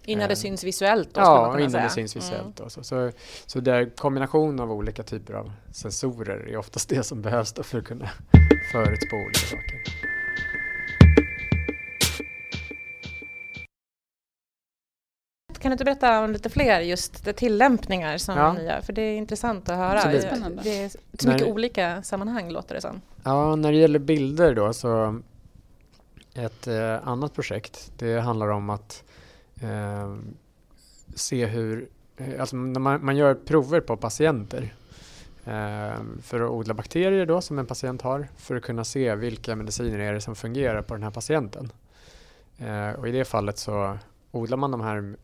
Innan 0.05 0.23
Eh, 0.23 0.29
det 0.29 0.37
syns 0.37 0.65
visuellt 0.65 1.15
då, 1.15 1.21
man 1.21 1.31
Ja, 1.31 1.47
kunna 1.47 1.59
innan 1.61 1.71
säga. 1.71 1.85
det 1.85 1.91
syns 1.91 2.17
Mm. 2.17 2.25
visuellt. 2.27 2.57
då. 2.57 2.69
Så, 2.71 2.83
så, 2.85 3.11
så 3.47 3.61
det 3.61 3.73
är 3.73 3.97
kombination 3.97 4.61
av 4.61 4.73
olika 4.73 5.03
typer 5.03 5.35
av 5.35 5.53
sensorer 5.73 6.49
är 6.49 6.57
oftast 6.57 6.89
det 6.89 7.03
som 7.03 7.23
behövs 7.23 7.55
för 7.63 7.79
att 7.79 7.85
kunna 7.85 8.11
förutspå 8.73 9.17
olika 9.17 9.47
saker. 9.47 10.02
Kan 15.63 15.71
du 15.71 15.73
inte 15.73 15.85
berätta 15.85 16.25
om 16.25 16.33
lite 16.33 16.51
fler 16.51 16.81
just 16.81 17.25
det 17.25 17.33
tillämpningar 17.33 18.19
som 18.19 18.37
Ja. 18.37 18.53
ni 18.53 18.65
gör? 18.65 18.81
För 18.81 18.93
det 18.93 19.03
är 19.03 19.17
intressant 19.17 19.69
att 19.69 19.77
höra. 19.77 19.93
Absolut. 19.99 20.23
Spännande. 20.23 20.63
Det 20.63 20.83
är 20.85 20.89
så 20.89 20.99
mycket 21.29 21.41
När- 21.41 21.53
olika 21.53 22.03
sammanhang 22.03 22.51
låter 22.51 22.75
det 22.75 22.81
som. 22.81 23.01
Ja, 23.23 23.57
när 23.57 23.73
det 23.73 23.79
gäller 23.79 23.99
bilder 23.99 24.55
då 24.55 24.73
så 24.73 25.21
ett 26.35 26.67
eh, 26.67 27.09
annat 27.09 27.35
projekt 27.35 27.93
det 27.99 28.21
handlar 28.21 28.49
om 28.49 28.71
att 28.71 29.05
eh, 29.61 30.17
se 31.15 31.47
hur, 31.47 31.89
eh, 32.17 32.41
alltså 32.41 32.57
när 32.57 32.81
man, 32.81 33.05
man 33.05 33.17
gör 33.17 33.35
prover 33.35 33.81
på 33.81 33.97
patienter 33.97 34.75
eh, 35.45 35.95
för 36.23 36.41
att 36.41 36.51
odla 36.51 36.75
bakterier 36.75 37.27
då 37.27 37.41
som 37.41 37.59
en 37.59 37.67
patient 37.67 38.03
har 38.03 38.29
för 38.37 38.57
att 38.57 38.63
kunna 38.63 38.85
se 38.85 39.15
vilka 39.15 39.57
mediciner 39.57 39.99
är 39.99 40.13
det 40.13 40.21
som 40.21 40.35
fungerar 40.35 40.83
på 40.83 40.95
den 40.95 41.03
här 41.03 41.11
patienten. 41.11 41.73
Eh, 42.59 42.91
och 42.91 43.09
i 43.09 43.13
det 43.13 43.25
fallet 43.25 43.59
så 43.59 43.99
odlar 44.31 44.57
man 44.57 44.71
de 44.71 44.81
här 44.81 45.17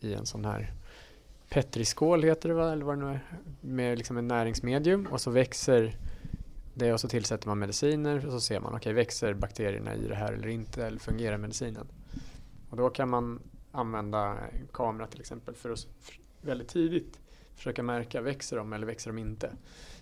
i 0.00 0.14
en 0.14 0.26
sån 0.26 0.44
här 0.44 0.72
Petriskål 1.48 2.22
heter 2.22 2.48
det 2.48 2.54
va, 2.54 2.72
eller 2.72 2.84
vad 2.84 2.98
det 2.98 3.04
nu 3.04 3.10
är, 3.10 3.20
med 3.60 3.98
liksom 3.98 4.16
en 4.16 4.28
näringsmedium. 4.28 5.06
Och 5.06 5.20
så 5.20 5.30
växer 5.30 5.96
det 6.74 6.92
och 6.92 7.00
så 7.00 7.08
tillsätter 7.08 7.48
man 7.48 7.58
mediciner. 7.58 8.26
Och 8.26 8.32
så 8.32 8.40
ser 8.40 8.60
man, 8.60 8.74
okej 8.74 8.92
växer 8.92 9.34
bakterierna 9.34 9.94
i 9.94 10.08
det 10.08 10.14
här 10.14 10.32
eller 10.32 10.48
inte? 10.48 10.86
Eller 10.86 10.98
fungerar 10.98 11.36
medicinen? 11.36 11.86
Och 12.70 12.76
då 12.76 12.90
kan 12.90 13.08
man 13.08 13.40
använda 13.72 14.36
kamera 14.72 15.06
till 15.06 15.20
exempel 15.20 15.54
för 15.54 15.70
att 15.70 15.86
väldigt 16.42 16.68
tidigt 16.68 17.18
försöka 17.54 17.82
märka, 17.82 18.20
växer 18.20 18.56
de 18.56 18.72
eller 18.72 18.86
växer 18.86 19.10
de 19.10 19.18
inte? 19.18 19.50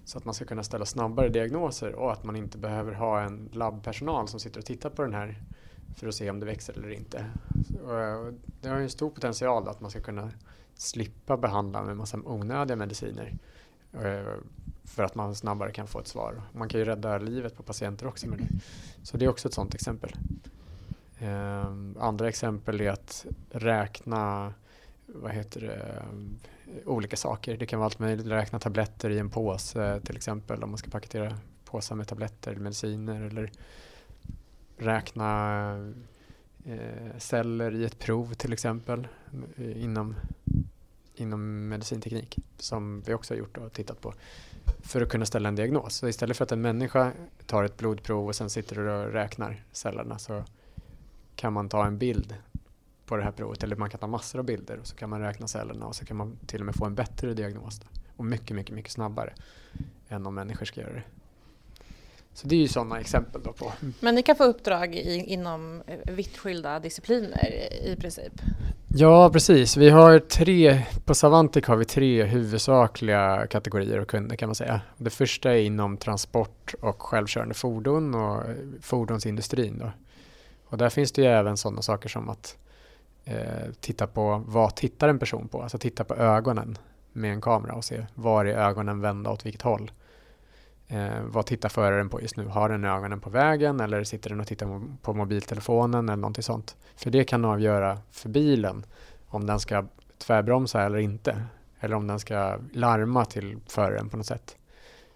Så 0.04 0.18
att 0.18 0.24
man 0.24 0.34
ska 0.34 0.44
kunna 0.44 0.62
ställa 0.62 0.84
snabbare 0.84 1.28
diagnoser 1.28 1.94
och 1.94 2.12
att 2.12 2.24
man 2.24 2.36
inte 2.36 2.58
behöver 2.58 2.92
ha 2.92 3.20
en 3.20 3.48
labbpersonal 3.52 4.28
som 4.28 4.40
sitter 4.40 4.58
och 4.60 4.66
tittar 4.66 4.90
på 4.90 5.02
den 5.02 5.14
här 5.14 5.42
för 5.96 6.08
att 6.08 6.14
se 6.14 6.30
om 6.30 6.40
det 6.40 6.46
växer 6.46 6.78
eller 6.78 6.90
inte. 6.90 7.26
Så, 7.68 8.00
eh, 8.00 8.32
det 8.60 8.68
har 8.68 8.76
ju 8.76 8.82
en 8.82 8.90
stor 8.90 9.10
potential 9.10 9.68
att 9.68 9.80
man 9.80 9.90
ska 9.90 10.00
kunna 10.00 10.30
slippa 10.74 11.36
behandla 11.36 11.82
med 11.82 11.96
massa 11.96 12.18
onödiga 12.24 12.76
mediciner. 12.76 13.38
Eh, 13.92 14.34
för 14.84 15.02
att 15.02 15.14
man 15.14 15.34
snabbare 15.34 15.72
kan 15.72 15.86
få 15.86 16.00
ett 16.00 16.08
svar. 16.08 16.42
Man 16.52 16.68
kan 16.68 16.80
ju 16.80 16.84
rädda 16.86 17.18
livet 17.18 17.56
på 17.56 17.62
patienter 17.62 18.06
också 18.06 18.28
med 18.28 18.38
det. 18.38 18.48
Så 19.02 19.16
det 19.16 19.24
är 19.24 19.28
också 19.28 19.48
ett 19.48 19.54
sådant 19.54 19.74
exempel. 19.74 20.16
Eh, 21.18 21.72
andra 21.98 22.28
exempel 22.28 22.80
är 22.80 22.90
att 22.90 23.26
räkna 23.50 24.54
vad 25.06 25.32
heter 25.32 25.60
det, 25.60 26.02
olika 26.84 27.16
saker. 27.16 27.56
Det 27.56 27.66
kan 27.66 27.78
vara 27.78 27.86
allt 27.86 27.98
möjligt. 27.98 28.26
Räkna 28.26 28.58
tabletter 28.58 29.10
i 29.10 29.18
en 29.18 29.30
påse 29.30 30.00
till 30.00 30.16
exempel 30.16 30.62
om 30.62 30.70
man 30.70 30.78
ska 30.78 30.90
paketera 30.90 31.38
påsar 31.64 31.96
med 31.96 32.08
tabletter 32.08 32.50
eller 32.50 32.60
mediciner 32.60 33.22
eller 33.22 33.50
räkna 34.78 35.92
eh, 36.64 37.18
celler 37.18 37.74
i 37.74 37.84
ett 37.84 37.98
prov 37.98 38.34
till 38.34 38.52
exempel 38.52 39.08
eh, 39.56 39.84
inom, 39.84 40.14
inom 41.14 41.68
medicinteknik 41.68 42.38
som 42.56 43.02
vi 43.06 43.14
också 43.14 43.34
har 43.34 43.38
gjort 43.38 43.56
och 43.56 43.72
tittat 43.72 44.00
på 44.00 44.14
för 44.80 45.00
att 45.00 45.08
kunna 45.08 45.26
ställa 45.26 45.48
en 45.48 45.54
diagnos. 45.54 45.94
Så 45.94 46.08
istället 46.08 46.36
för 46.36 46.44
att 46.44 46.52
en 46.52 46.60
människa 46.60 47.12
tar 47.46 47.64
ett 47.64 47.76
blodprov 47.76 48.26
och 48.26 48.34
sen 48.34 48.50
sitter 48.50 48.78
och 48.78 49.12
räknar 49.12 49.64
cellerna 49.72 50.18
så 50.18 50.44
kan 51.36 51.52
man 51.52 51.68
ta 51.68 51.86
en 51.86 51.98
bild 51.98 52.34
på 53.06 53.16
det 53.16 53.22
här 53.22 53.32
provet 53.32 53.62
eller 53.62 53.76
man 53.76 53.90
kan 53.90 54.00
ta 54.00 54.06
massor 54.06 54.38
av 54.38 54.44
bilder 54.44 54.78
och 54.78 54.86
så 54.86 54.96
kan 54.96 55.10
man 55.10 55.20
räkna 55.20 55.46
cellerna 55.46 55.86
och 55.86 55.96
så 55.96 56.04
kan 56.04 56.16
man 56.16 56.36
till 56.46 56.60
och 56.60 56.66
med 56.66 56.74
få 56.74 56.84
en 56.84 56.94
bättre 56.94 57.34
diagnos. 57.34 57.80
Och 58.16 58.24
mycket, 58.24 58.56
mycket, 58.56 58.74
mycket 58.74 58.92
snabbare 58.92 59.34
än 60.08 60.26
om 60.26 60.34
människor 60.34 60.66
ska 60.66 60.80
göra 60.80 60.92
det. 60.92 61.02
Så 62.38 62.46
det 62.46 62.54
är 62.54 62.60
ju 62.60 62.68
sådana 62.68 63.00
exempel 63.00 63.42
då 63.44 63.52
på. 63.52 63.72
Men 64.00 64.14
ni 64.14 64.22
kan 64.22 64.36
få 64.36 64.44
uppdrag 64.44 64.94
i, 64.94 65.24
inom 65.26 65.82
eh, 65.86 66.14
vitt 66.14 66.38
skilda 66.38 66.80
discipliner 66.80 67.48
i 67.84 67.96
princip? 67.96 68.32
Ja, 68.88 69.30
precis. 69.30 69.76
Vi 69.76 69.90
har 69.90 70.18
tre, 70.18 70.82
på 71.04 71.14
Savantic 71.14 71.66
har 71.66 71.76
vi 71.76 71.84
tre 71.84 72.24
huvudsakliga 72.24 73.46
kategorier 73.46 73.98
av 73.98 74.04
kunder 74.04 74.36
kan 74.36 74.48
man 74.48 74.54
säga. 74.54 74.80
Det 74.96 75.10
första 75.10 75.52
är 75.52 75.62
inom 75.62 75.96
transport 75.96 76.74
och 76.80 77.02
självkörande 77.02 77.54
fordon 77.54 78.14
och 78.14 78.42
fordonsindustrin. 78.80 79.78
Då. 79.78 79.90
Och 80.66 80.78
där 80.78 80.88
finns 80.90 81.12
det 81.12 81.22
ju 81.22 81.28
även 81.28 81.56
sådana 81.56 81.82
saker 81.82 82.08
som 82.08 82.28
att 82.28 82.56
eh, 83.24 83.72
titta 83.80 84.06
på 84.06 84.44
vad 84.46 84.76
tittar 84.76 85.08
en 85.08 85.18
person 85.18 85.48
på, 85.48 85.62
alltså 85.62 85.78
titta 85.78 86.04
på 86.04 86.14
ögonen 86.14 86.78
med 87.12 87.32
en 87.32 87.40
kamera 87.40 87.74
och 87.74 87.84
se 87.84 88.06
var 88.14 88.44
är 88.44 88.68
ögonen 88.68 89.00
vända 89.00 89.30
åt 89.30 89.46
vilket 89.46 89.62
håll. 89.62 89.90
Eh, 90.88 91.20
vad 91.22 91.46
tittar 91.46 91.68
föraren 91.68 92.08
på 92.08 92.20
just 92.20 92.36
nu? 92.36 92.46
Har 92.46 92.68
den 92.68 92.84
ögonen 92.84 93.20
på 93.20 93.30
vägen 93.30 93.80
eller 93.80 94.04
sitter 94.04 94.30
den 94.30 94.40
och 94.40 94.46
tittar 94.46 94.82
på 95.02 95.14
mobiltelefonen 95.14 96.08
eller 96.08 96.20
någonting 96.20 96.42
sånt? 96.42 96.76
För 96.96 97.10
det 97.10 97.24
kan 97.24 97.44
avgöra 97.44 97.98
för 98.10 98.28
bilen 98.28 98.86
om 99.28 99.46
den 99.46 99.60
ska 99.60 99.84
tvärbromsa 100.18 100.82
eller 100.82 100.98
inte. 100.98 101.42
Eller 101.80 101.96
om 101.96 102.06
den 102.06 102.20
ska 102.20 102.58
larma 102.72 103.24
till 103.24 103.56
föraren 103.66 104.08
på 104.08 104.16
något 104.16 104.26
sätt. 104.26 104.56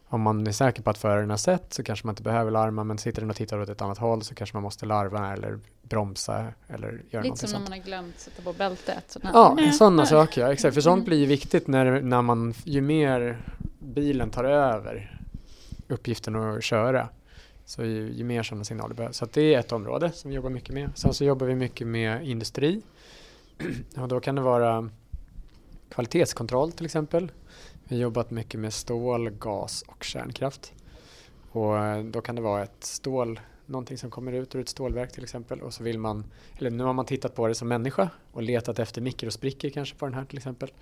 Om 0.08 0.20
man 0.20 0.46
är 0.46 0.52
säker 0.52 0.82
på 0.82 0.90
att 0.90 0.98
föraren 0.98 1.30
har 1.30 1.36
sett 1.36 1.72
så 1.72 1.82
kanske 1.82 2.06
man 2.06 2.12
inte 2.12 2.22
behöver 2.22 2.50
larma 2.50 2.84
men 2.84 2.98
sitter 2.98 3.20
den 3.20 3.30
och 3.30 3.36
tittar 3.36 3.58
åt 3.58 3.68
ett 3.68 3.82
annat 3.82 3.98
håll 3.98 4.22
så 4.22 4.34
kanske 4.34 4.56
man 4.56 4.62
måste 4.62 4.86
larva 4.86 5.32
eller 5.32 5.58
bromsa 5.82 6.46
eller 6.68 6.88
göra 6.88 6.92
Lite 7.00 7.16
någonting 7.16 7.36
som 7.36 7.48
sånt. 7.48 7.62
när 7.62 7.70
man 7.70 7.78
har 7.78 7.86
glömt 7.86 8.20
sätta 8.20 8.42
på 8.42 8.52
bältet. 8.52 9.16
Ja, 9.32 9.56
sådana 9.72 10.06
saker. 10.06 10.40
Ja, 10.40 10.52
exakt. 10.52 10.74
För 10.74 10.80
sånt 10.90 11.04
blir 11.04 11.18
ju 11.18 11.26
viktigt 11.26 11.66
när, 11.66 12.00
när 12.00 12.22
man, 12.22 12.54
ju 12.64 12.80
mer 12.80 13.42
bilen 13.78 14.30
tar 14.30 14.44
över 14.44 15.21
uppgiften 15.92 16.36
att 16.36 16.64
köra, 16.64 17.08
så 17.64 17.84
ju, 17.84 18.12
ju 18.12 18.24
mer 18.24 18.42
sådana 18.42 18.64
signaler 18.64 18.94
behövs. 18.94 19.16
Så 19.16 19.26
det 19.32 19.54
är 19.54 19.58
ett 19.58 19.72
område 19.72 20.12
som 20.12 20.30
vi 20.30 20.36
jobbar 20.36 20.50
mycket 20.50 20.74
med. 20.74 20.90
Sen 20.94 21.14
så 21.14 21.24
jobbar 21.24 21.46
vi 21.46 21.54
mycket 21.54 21.86
med 21.86 22.28
industri. 22.28 22.82
Och 23.96 24.08
då 24.08 24.20
kan 24.20 24.34
det 24.34 24.42
vara 24.42 24.90
kvalitetskontroll 25.88 26.72
till 26.72 26.84
exempel. 26.84 27.32
Vi 27.84 27.96
har 27.96 28.02
jobbat 28.02 28.30
mycket 28.30 28.60
med 28.60 28.72
stål, 28.72 29.30
gas 29.30 29.84
och 29.86 30.04
kärnkraft. 30.04 30.72
Och 31.50 31.78
eh, 31.78 32.04
då 32.04 32.20
kan 32.20 32.34
det 32.34 32.42
vara 32.42 32.62
ett 32.62 32.84
stål, 32.84 33.40
någonting 33.66 33.98
som 33.98 34.10
kommer 34.10 34.32
ut 34.32 34.54
ur 34.54 34.60
ett 34.60 34.68
stålverk 34.68 35.12
till 35.12 35.22
exempel 35.22 35.60
och 35.60 35.74
så 35.74 35.82
vill 35.82 35.98
man, 35.98 36.24
eller 36.58 36.70
nu 36.70 36.84
har 36.84 36.92
man 36.92 37.06
tittat 37.06 37.34
på 37.34 37.48
det 37.48 37.54
som 37.54 37.68
människa 37.68 38.10
och 38.32 38.42
letat 38.42 38.78
efter 38.78 39.00
mikrosprickor 39.00 39.70
kanske 39.70 39.96
på 39.96 40.06
den 40.06 40.14
här 40.14 40.24
till 40.24 40.38
exempel. 40.38 40.72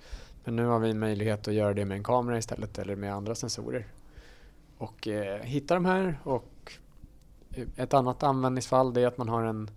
Men 0.43 0.55
nu 0.55 0.65
har 0.65 0.79
vi 0.79 0.89
en 0.89 0.99
möjlighet 0.99 1.47
att 1.47 1.53
göra 1.53 1.73
det 1.73 1.85
med 1.85 1.97
en 1.97 2.03
kamera 2.03 2.37
istället 2.37 2.79
eller 2.79 2.95
med 2.95 3.13
andra 3.13 3.35
sensorer. 3.35 3.87
Och 4.81 5.07
eh, 5.07 5.41
hitta 5.41 5.73
de 5.73 5.85
här 5.85 6.19
och 6.23 6.73
eh, 7.51 7.67
ett 7.75 7.93
annat 7.93 8.23
användningsfall 8.23 8.93
det 8.93 9.01
är 9.01 9.07
att 9.07 9.17
man 9.17 9.29
har 9.29 9.43
en 9.43 9.69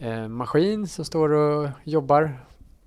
eh, 0.00 0.28
maskin 0.28 0.88
som 0.88 1.04
står 1.04 1.32
och 1.32 1.68
jobbar 1.84 2.38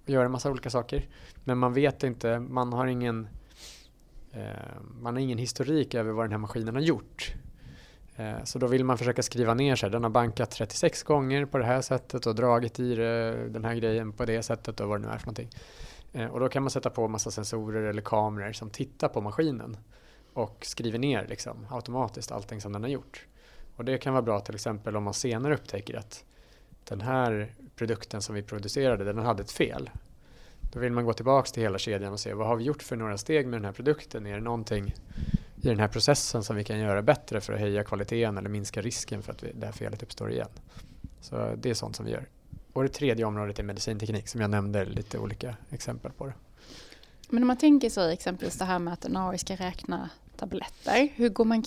och 0.03 0.09
gör 0.09 0.25
en 0.25 0.31
massa 0.31 0.51
olika 0.51 0.69
saker. 0.69 1.05
Men 1.43 1.57
man 1.57 1.73
vet 1.73 2.03
inte, 2.03 2.39
man 2.39 2.73
har 2.73 2.87
ingen 2.87 3.27
Eh, 4.37 4.81
man 5.01 5.15
har 5.15 5.21
ingen 5.21 5.37
historik 5.37 5.95
över 5.95 6.11
vad 6.11 6.25
den 6.25 6.31
här 6.31 6.37
maskinen 6.37 6.75
har 6.75 6.81
gjort. 6.81 7.33
Eh, 8.15 8.43
så 8.43 8.59
då 8.59 8.67
vill 8.67 8.83
man 8.83 8.97
försöka 8.97 9.23
skriva 9.23 9.53
ner 9.53 9.75
sig. 9.75 9.89
Den 9.89 10.03
har 10.03 10.09
bankat 10.09 10.51
36 10.51 11.03
gånger 11.03 11.45
på 11.45 11.57
det 11.57 11.65
här 11.65 11.81
sättet 11.81 12.25
och 12.25 12.35
dragit 12.35 12.79
i 12.79 12.95
det, 12.95 13.49
den 13.49 13.65
här 13.65 13.75
grejen 13.75 14.11
på 14.11 14.25
det 14.25 14.43
sättet 14.43 14.79
och 14.79 14.89
vad 14.89 15.01
det 15.01 15.07
nu 15.07 15.13
är 15.13 15.17
för 15.17 15.27
någonting. 15.27 15.49
Eh, 16.13 16.25
och 16.25 16.39
då 16.39 16.49
kan 16.49 16.63
man 16.63 16.69
sätta 16.69 16.89
på 16.89 17.07
massa 17.07 17.31
sensorer 17.31 17.83
eller 17.83 18.01
kameror 18.01 18.53
som 18.53 18.69
tittar 18.69 19.07
på 19.07 19.21
maskinen 19.21 19.77
och 20.37 20.65
skriver 20.65 20.99
ner 20.99 21.27
liksom, 21.27 21.67
automatiskt 21.69 22.31
allting 22.31 22.61
som 22.61 22.73
den 22.73 22.83
har 22.83 22.89
gjort. 22.89 23.25
Och 23.75 23.85
det 23.85 23.97
kan 23.97 24.13
vara 24.13 24.21
bra 24.21 24.39
till 24.39 24.55
exempel 24.55 24.95
om 24.95 25.03
man 25.03 25.13
senare 25.13 25.53
upptäcker 25.53 25.97
att 25.97 26.23
den 26.83 27.01
här 27.01 27.51
produkten 27.75 28.21
som 28.21 28.35
vi 28.35 28.41
producerade, 28.41 29.03
den 29.03 29.17
hade 29.17 29.43
ett 29.43 29.51
fel. 29.51 29.89
Då 30.73 30.79
vill 30.79 30.91
man 30.91 31.05
gå 31.05 31.13
tillbaks 31.13 31.51
till 31.51 31.63
hela 31.63 31.77
kedjan 31.77 32.13
och 32.13 32.19
se 32.19 32.33
vad 32.33 32.47
har 32.47 32.55
vi 32.55 32.63
gjort 32.63 32.83
för 32.83 32.95
några 32.95 33.17
steg 33.17 33.47
med 33.47 33.59
den 33.59 33.65
här 33.65 33.71
produkten? 33.71 34.25
Är 34.25 34.33
det 34.33 34.43
någonting 34.43 34.95
i 35.61 35.67
den 35.67 35.79
här 35.79 35.87
processen 35.87 36.43
som 36.43 36.55
vi 36.55 36.63
kan 36.63 36.79
göra 36.79 37.01
bättre 37.01 37.41
för 37.41 37.53
att 37.53 37.59
höja 37.59 37.83
kvaliteten 37.83 38.37
eller 38.37 38.49
minska 38.49 38.81
risken 38.81 39.23
för 39.23 39.31
att 39.31 39.43
vi, 39.43 39.51
det 39.53 39.65
här 39.65 39.73
felet 39.73 40.03
uppstår 40.03 40.31
igen? 40.31 40.49
Så 41.21 41.55
det 41.57 41.69
är 41.69 41.73
sånt 41.73 41.95
som 41.95 42.05
vi 42.05 42.11
gör. 42.11 42.27
Och 42.73 42.83
det 42.83 42.89
tredje 42.89 43.25
området 43.25 43.59
är 43.59 43.63
medicinteknik 43.63 44.27
som 44.27 44.41
jag 44.41 44.49
nämnde 44.49 44.85
lite 44.85 45.17
olika 45.17 45.55
exempel 45.69 46.11
på. 46.11 46.25
Det. 46.25 46.33
Men 47.29 47.43
om 47.43 47.47
man 47.47 47.57
tänker 47.57 47.89
sig 47.89 48.13
exempelvis 48.13 48.57
det 48.57 48.65
här 48.65 48.79
med 48.79 48.93
att 48.93 49.05
en 49.05 49.17
AI 49.17 49.37
ska 49.37 49.55
räkna 49.55 50.09
tabletter. 50.37 51.09
Hur 51.15 51.29
går 51.29 51.45
man 51.45 51.63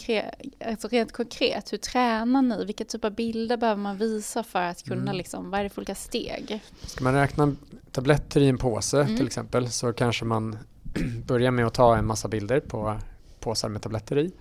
alltså 0.66 0.88
rent 0.88 1.12
konkret, 1.12 1.72
hur 1.72 1.78
tränar 1.78 2.42
ni? 2.42 2.64
Vilka 2.64 2.84
typer 2.84 3.08
av 3.08 3.14
bilder 3.14 3.56
behöver 3.56 3.82
man 3.82 3.96
visa 3.96 4.42
för 4.42 4.62
att 4.62 4.82
kunna, 4.82 5.02
mm. 5.02 5.16
liksom, 5.16 5.50
vad 5.50 5.60
är 5.60 5.64
det 5.64 5.70
för 5.70 5.80
olika 5.80 5.94
steg? 5.94 6.60
Ska 6.82 7.04
man 7.04 7.14
räkna 7.14 7.56
tabletter 7.92 8.40
i 8.40 8.48
en 8.48 8.58
påse 8.58 9.00
mm. 9.00 9.16
till 9.16 9.26
exempel 9.26 9.70
så 9.70 9.92
kanske 9.92 10.24
man 10.24 10.58
börjar 11.26 11.50
med 11.50 11.66
att 11.66 11.74
ta 11.74 11.96
en 11.96 12.06
massa 12.06 12.28
bilder 12.28 12.60
på 12.60 12.98
påsar 13.40 13.68
med 13.68 13.82
tabletter 13.82 14.18
i 14.18 14.32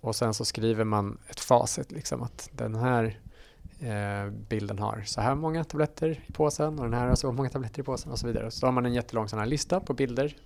och 0.00 0.16
sen 0.16 0.34
så 0.34 0.44
skriver 0.44 0.84
man 0.84 1.18
ett 1.28 1.40
facit, 1.40 1.92
liksom 1.92 2.22
att 2.22 2.50
den 2.52 2.74
här 2.74 3.18
eh, 3.80 4.30
bilden 4.48 4.78
har 4.78 5.02
så 5.06 5.20
här 5.20 5.34
många 5.34 5.64
tabletter 5.64 6.24
i 6.28 6.32
påsen 6.32 6.78
och 6.78 6.84
den 6.84 6.94
här 6.94 7.06
har 7.06 7.14
så 7.14 7.32
många 7.32 7.50
tabletter 7.50 7.80
i 7.80 7.82
påsen 7.82 8.12
och 8.12 8.18
så 8.18 8.26
vidare. 8.26 8.50
Så 8.50 8.66
har 8.66 8.72
man 8.72 8.86
en 8.86 8.94
jättelång 8.94 9.28
sån 9.28 9.38
här 9.38 9.46
lista 9.46 9.80
på 9.80 9.94
bilder 9.94 10.36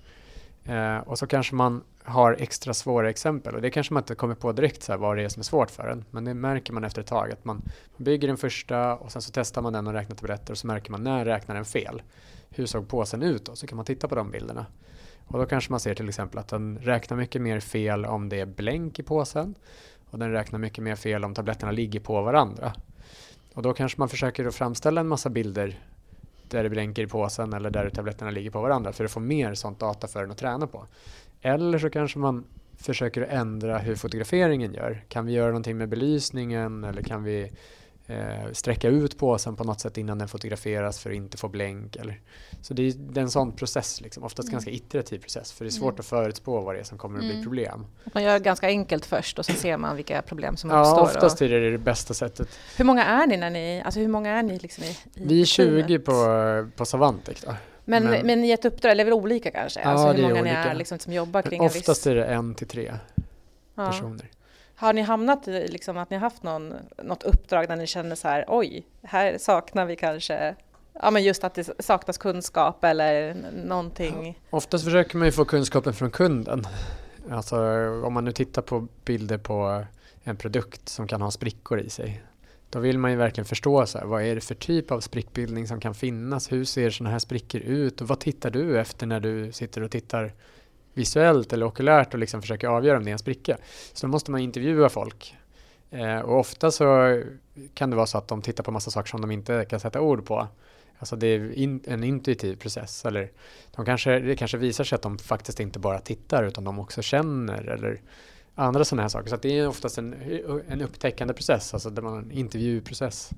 Eh, 0.65 0.99
och 0.99 1.19
så 1.19 1.27
kanske 1.27 1.55
man 1.55 1.83
har 2.05 2.37
extra 2.39 2.75
svåra 2.75 3.11
exempel 3.11 3.55
och 3.55 3.63
det 3.63 3.71
kanske 3.71 3.95
man 3.95 4.03
inte 4.03 4.15
kommer 4.15 4.35
på 4.35 4.53
direkt 4.53 4.83
så 4.83 4.93
här, 4.93 4.99
vad 4.99 5.17
det 5.17 5.23
är 5.23 5.29
som 5.29 5.41
är 5.41 5.45
svårt 5.45 5.71
för 5.71 5.89
en. 5.89 6.05
Men 6.11 6.25
det 6.25 6.35
märker 6.35 6.73
man 6.73 6.85
efter 6.85 7.01
ett 7.01 7.07
tag 7.07 7.33
att 7.33 7.45
man 7.45 7.63
bygger 7.97 8.29
den 8.29 8.37
första 8.37 8.97
och 8.97 9.13
sen 9.13 9.23
så 9.23 9.31
testar 9.35 9.63
man 9.63 9.73
den 9.73 9.87
och 9.87 9.93
räknar 9.93 10.17
tabletter 10.17 10.53
och 10.53 10.59
så 10.59 10.67
märker 10.67 10.91
man 10.91 11.05
när 11.05 11.25
räknar 11.25 11.55
den 11.55 11.65
fel. 11.65 12.03
Hur 12.51 12.67
såg 12.67 12.89
påsen 12.89 13.23
ut 13.23 13.47
då? 13.47 13.57
Så 13.57 13.67
kan 13.67 13.77
man 13.77 13.85
titta 13.85 14.09
på 14.09 14.15
de 14.15 14.31
bilderna. 14.31 14.67
Och 15.27 15.39
då 15.39 15.47
kanske 15.47 15.71
man 15.71 15.81
ser 15.81 15.95
till 15.95 16.09
exempel 16.09 16.39
att 16.39 16.49
den 16.49 16.79
räknar 16.79 17.17
mycket 17.17 17.43
mer 17.43 17.61
fel 17.61 18.05
om 18.05 18.29
det 18.29 18.41
är 18.41 18.47
blänk 18.47 18.99
i 18.99 19.03
påsen 19.03 19.55
och 20.11 20.19
den 20.19 20.33
räknar 20.33 20.59
mycket 20.59 20.85
mer 20.85 20.97
fel 20.97 21.25
om 21.25 21.35
tabletterna 21.35 21.73
ligger 21.73 22.01
på 22.01 22.23
varandra. 22.23 22.73
Och 23.55 23.63
då 23.63 23.73
kanske 23.73 24.01
man 24.01 24.09
försöker 24.09 24.45
att 24.45 24.55
framställa 24.55 25.01
en 25.01 25.09
massa 25.09 25.31
bilder 25.31 25.79
där 26.53 26.63
det 26.63 26.71
blänker 26.71 27.03
i 27.03 27.07
påsen 27.07 27.53
eller 27.53 27.71
där 27.71 27.91
tabletterna 27.91 28.31
ligger 28.31 28.51
på 28.51 28.61
varandra 28.61 28.93
för 28.93 29.05
att 29.05 29.11
få 29.11 29.21
mer 29.21 29.55
sånt 29.55 29.79
data 29.79 30.09
för 30.09 30.21
den 30.21 30.31
att 30.31 30.39
träna 30.39 30.67
på. 30.67 30.87
Eller 31.41 31.79
så 31.79 31.91
kanske 31.91 32.19
man 32.19 32.45
försöker 32.77 33.23
ändra 33.23 33.79
hur 33.79 33.97
fotograferingen 33.97 34.75
gör. 34.75 35.05
Kan 35.09 35.27
vi 35.27 35.33
göra 35.33 35.47
någonting 35.47 35.79
med 35.79 35.89
belysningen 35.89 36.85
eller 36.85 37.03
kan 37.03 37.25
vi 37.25 37.53
eh, 38.13 38.53
sträcka 38.53 38.89
ut 38.89 39.19
påsen 39.19 39.57
på 39.57 39.65
något 39.65 39.81
sätt 39.81 39.99
innan 39.99 40.19
den 40.19 40.29
fotograferas 40.29 40.99
för 40.99 41.11
att 41.11 41.17
inte 41.17 41.37
få 41.37 41.49
blänk. 41.49 41.97
Eller, 41.97 42.21
så 42.61 42.75
det 42.75 42.83
är, 42.83 42.93
det 42.93 43.21
är 43.21 43.23
en 43.23 43.31
sån 43.31 43.53
process, 43.53 44.01
liksom, 44.01 44.25
oftast 44.25 44.49
mm. 44.49 44.53
ganska 44.53 44.71
iterativ 44.71 45.19
process 45.19 45.53
för 45.53 45.65
det 45.65 45.69
är 45.69 45.71
svårt 45.71 45.93
mm. 45.93 46.01
att 46.01 46.07
förutspå 46.07 46.61
vad 46.61 46.75
det 46.75 46.81
är 46.81 46.85
som 46.85 46.99
kommer 46.99 47.19
att 47.19 47.25
bli 47.25 47.33
mm. 47.33 47.43
problem. 47.43 47.87
Man 48.15 48.23
gör 48.23 48.39
ganska 48.39 48.67
enkelt 48.67 49.07
först 49.07 49.39
och 49.39 49.47
så 49.47 49.53
ser 49.53 49.77
man 49.77 49.97
vilka 49.97 50.23
problem 50.23 50.57
som 50.57 50.71
uppstår. 50.71 50.99
Ja, 50.99 51.03
oftast 51.03 51.41
och... 51.41 51.47
är 51.47 51.51
det 51.51 51.71
det 51.71 51.79
bästa 51.79 52.15
sättet. 52.15 52.49
Hur 52.77 52.85
många 52.85 53.05
är 53.05 53.27
ni 53.27 53.37
när 53.37 53.51
ni, 53.51 53.83
alltså 53.85 54.01
hur 54.01 54.09
många 54.09 54.31
är 54.31 54.43
ni 54.43 54.59
liksom 54.59 54.85
i, 54.85 54.91
i 54.91 54.97
Vi 55.15 55.41
är 55.41 55.45
20 55.45 55.99
på, 55.99 56.13
på 56.77 56.85
Savantic 56.85 57.41
då. 57.47 57.55
Men, 57.85 58.05
men, 58.05 58.27
men 58.27 58.45
i 58.45 58.51
ett 58.51 58.65
uppdrag, 58.65 58.93
eller 58.93 59.05
väl 59.05 59.13
olika 59.13 59.51
kanske? 59.51 59.81
Ja, 59.81 59.87
alltså 59.87 60.23
hur 60.23 60.29
många 60.29 60.43
ni 60.43 60.51
är 60.51 60.75
liksom, 60.75 60.99
som 60.99 61.13
jobbar 61.13 61.43
kring 61.43 61.59
men 61.59 61.67
Oftast 61.67 61.89
viss... 61.89 62.07
är 62.07 62.15
det 62.15 62.25
en 62.25 62.55
till 62.55 62.69
tre 62.69 62.93
ja. 63.75 63.93
Har 64.83 64.93
ni 64.93 65.03
hamnat 65.03 65.49
i 65.49 65.69
liksom 65.69 65.97
att 65.97 66.11
ni 66.11 66.17
har 66.17 66.21
haft 66.21 66.43
någon, 66.43 66.75
något 67.03 67.23
uppdrag 67.23 67.69
där 67.69 67.77
ni 67.77 67.87
känner 67.87 68.17
så 68.17 68.29
här, 68.29 68.45
oj, 68.49 68.87
här 69.03 69.39
saknar 69.39 69.87
vi 69.87 69.97
kanske 69.97 70.55
Ja 70.93 71.11
men 71.11 71.23
just 71.23 71.45
att 71.45 71.55
det 71.55 71.83
saknas 71.83 72.19
kunskap 72.19 72.85
eller 72.85 73.37
någonting. 73.65 74.39
Ja, 74.51 74.57
oftast 74.57 74.85
försöker 74.85 75.17
man 75.17 75.29
ju 75.29 75.33
få 75.33 75.45
kunskapen 75.45 75.93
från 75.93 76.11
kunden. 76.11 76.67
Alltså 77.31 77.57
om 78.05 78.13
man 78.13 78.25
nu 78.25 78.33
tittar 78.33 78.63
på 78.63 78.89
bilder 79.05 79.39
på 79.39 79.85
en 80.25 80.37
produkt 80.37 80.89
som 80.89 81.09
kan 81.09 81.23
ha 81.23 81.31
sprickor 81.31 81.81
i 81.81 81.91
sig. 81.91 82.23
Då 82.71 82.79
vill 82.79 82.99
man 82.99 83.11
ju 83.11 83.17
verkligen 83.17 83.47
förstå 83.47 83.87
så 83.87 83.99
här, 83.99 84.07
vad 84.07 84.23
är 84.23 84.35
det 84.35 84.41
för 84.41 84.55
typ 84.55 84.91
av 84.91 85.01
sprickbildning 85.01 85.69
som 85.69 85.81
kan 85.81 85.95
finnas? 85.95 86.53
Hur 86.53 86.65
ser 86.65 86.91
sådana 86.91 87.11
här 87.11 87.19
sprickor 87.19 87.61
ut? 87.61 88.01
Och 88.01 88.09
vad 88.09 88.21
tittar 88.21 88.51
du 88.51 88.81
efter 88.81 89.07
när 89.07 89.21
du 89.21 89.53
sitter 89.53 89.83
och 89.83 89.91
tittar 89.91 90.33
visuellt 90.95 91.53
eller 91.53 91.67
okulärt 91.67 92.15
och 92.15 92.21
liksom 92.21 92.43
försöker 92.43 92.69
avgöra 92.69 92.97
om 92.97 93.05
det 93.05 93.11
är 93.11 93.13
en 93.13 93.19
spricka. 93.19 93.57
Så 93.93 94.07
då 94.07 94.11
måste 94.11 94.31
man 94.31 94.41
intervjua 94.41 94.89
folk 94.89 95.37
Eh, 95.93 96.19
och 96.19 96.39
ofta 96.39 96.71
så 96.71 97.23
kan 97.75 97.91
det 97.91 97.97
vara 97.97 98.07
så 98.07 98.19
att 98.19 98.29
de 98.29 98.43
tittar 98.43 98.65
på 98.65 98.71
massa 98.71 98.91
saker 98.91 99.09
som 99.09 99.21
de 99.21 99.31
inte 99.31 99.65
kan 99.65 99.81
sätta 99.81 100.01
ord 100.01 100.27
på. 100.27 100.49
Alltså 100.99 101.17
det 101.17 101.27
är 101.27 101.53
in, 101.53 101.81
en 101.85 102.05
intuitiv 102.05 102.57
process. 102.57 103.05
Eller 103.05 103.31
de 103.77 103.85
kanske, 103.85 104.19
det 104.19 104.37
kanske 104.37 104.59
visar 104.59 104.85
sig 104.85 104.97
att 104.97 105.03
de 105.03 105.19
faktiskt 105.19 105.61
inte 105.61 105.79
bara 105.79 105.99
tittar 105.99 106.45
utan 106.45 106.65
de 106.65 106.79
också 106.79 107.03
känner 107.03 107.63
eller 107.69 108.01
andra 108.55 108.85
sådana 108.85 109.03
här 109.03 109.09
saker. 109.09 109.31
Så 109.31 109.37
det 109.37 109.59
är 109.59 109.69
oftast 109.69 109.99
en, 109.99 110.15
en 110.69 110.81
upptäckande 110.81 111.35
process, 111.35 111.75
alltså 111.75 111.91
det 111.91 112.01
var 112.01 112.19
en 112.19 112.31
intervjuprocess 112.31 113.31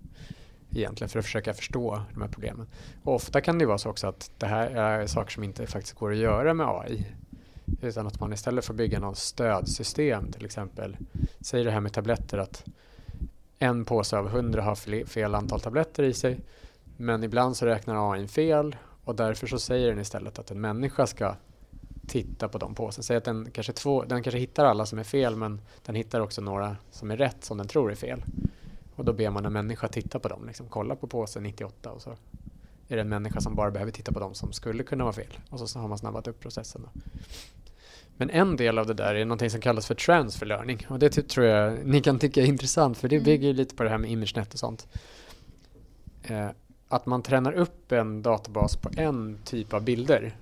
egentligen 0.70 1.08
för 1.08 1.18
att 1.18 1.24
försöka 1.24 1.54
förstå 1.54 2.02
de 2.14 2.22
här 2.22 2.28
problemen. 2.28 2.66
Och 3.02 3.14
ofta 3.14 3.40
kan 3.40 3.58
det 3.58 3.66
vara 3.66 3.78
så 3.78 3.90
också 3.90 4.06
att 4.06 4.30
det 4.38 4.46
här 4.46 4.70
är 4.70 5.06
saker 5.06 5.30
som 5.32 5.44
inte 5.44 5.66
faktiskt 5.66 5.94
går 5.96 6.12
att 6.12 6.18
göra 6.18 6.54
med 6.54 6.66
AI. 6.66 7.06
Utan 7.80 8.06
att 8.06 8.20
man 8.20 8.32
istället 8.32 8.64
får 8.64 8.74
bygga 8.74 9.00
något 9.00 9.18
stödsystem 9.18 10.32
till 10.32 10.44
exempel. 10.44 10.96
Säg 11.40 11.64
det 11.64 11.70
här 11.70 11.80
med 11.80 11.92
tabletter 11.92 12.38
att 12.38 12.64
en 13.58 13.84
påse 13.84 14.18
av 14.18 14.28
hundra 14.28 14.62
har 14.62 15.04
fel 15.04 15.34
antal 15.34 15.60
tabletter 15.60 16.02
i 16.02 16.14
sig. 16.14 16.40
Men 16.96 17.24
ibland 17.24 17.56
så 17.56 17.66
räknar 17.66 18.12
AI 18.12 18.28
fel 18.28 18.76
och 19.04 19.16
därför 19.16 19.46
så 19.46 19.58
säger 19.58 19.88
den 19.88 19.98
istället 19.98 20.38
att 20.38 20.50
en 20.50 20.60
människa 20.60 21.06
ska 21.06 21.34
titta 22.06 22.48
på 22.48 22.58
de 22.58 22.74
påsarna. 22.74 23.02
Säg 23.02 23.16
att 23.16 23.24
den 23.24 23.50
kanske, 23.50 23.72
två, 23.72 24.04
den 24.04 24.22
kanske 24.22 24.38
hittar 24.38 24.64
alla 24.64 24.86
som 24.86 24.98
är 24.98 25.04
fel 25.04 25.36
men 25.36 25.60
den 25.86 25.94
hittar 25.94 26.20
också 26.20 26.40
några 26.40 26.76
som 26.90 27.10
är 27.10 27.16
rätt 27.16 27.44
som 27.44 27.58
den 27.58 27.68
tror 27.68 27.90
är 27.90 27.94
fel. 27.94 28.24
Och 28.96 29.04
då 29.04 29.12
ber 29.12 29.30
man 29.30 29.46
en 29.46 29.52
människa 29.52 29.88
titta 29.88 30.18
på 30.18 30.28
dem, 30.28 30.46
liksom, 30.46 30.66
kolla 30.68 30.96
på 30.96 31.06
påse 31.06 31.40
98 31.40 31.92
och 31.92 32.02
så 32.02 32.16
är 32.88 32.96
det 32.96 33.02
en 33.02 33.08
människa 33.08 33.40
som 33.40 33.54
bara 33.54 33.70
behöver 33.70 33.92
titta 33.92 34.12
på 34.12 34.20
dem 34.20 34.34
som 34.34 34.52
skulle 34.52 34.82
kunna 34.82 35.04
vara 35.04 35.14
fel. 35.14 35.38
Och 35.50 35.60
så 35.60 35.78
har 35.78 35.88
man 35.88 35.98
snabbat 35.98 36.28
upp 36.28 36.40
processen. 36.40 36.82
Då. 36.82 37.00
Men 38.16 38.30
en 38.30 38.56
del 38.56 38.78
av 38.78 38.86
det 38.86 38.94
där 38.94 39.14
är 39.14 39.24
någonting 39.24 39.50
som 39.50 39.60
kallas 39.60 39.86
för 39.86 39.94
transfer 39.94 40.46
learning 40.46 40.86
och 40.88 40.98
det 40.98 41.10
tror 41.10 41.46
jag 41.46 41.86
ni 41.86 42.00
kan 42.00 42.18
tycka 42.18 42.42
är 42.42 42.46
intressant 42.46 42.98
för 42.98 43.08
det 43.08 43.16
mm. 43.16 43.24
bygger 43.24 43.52
lite 43.52 43.74
på 43.74 43.82
det 43.82 43.90
här 43.90 43.98
med 43.98 44.10
ImageNet 44.10 44.52
och 44.52 44.58
sånt. 44.58 44.86
Eh, 46.22 46.48
att 46.88 47.06
man 47.06 47.22
tränar 47.22 47.52
upp 47.52 47.92
en 47.92 48.22
databas 48.22 48.76
på 48.76 48.90
en 48.96 49.38
typ 49.44 49.72
av 49.72 49.82
bilder. 49.82 50.36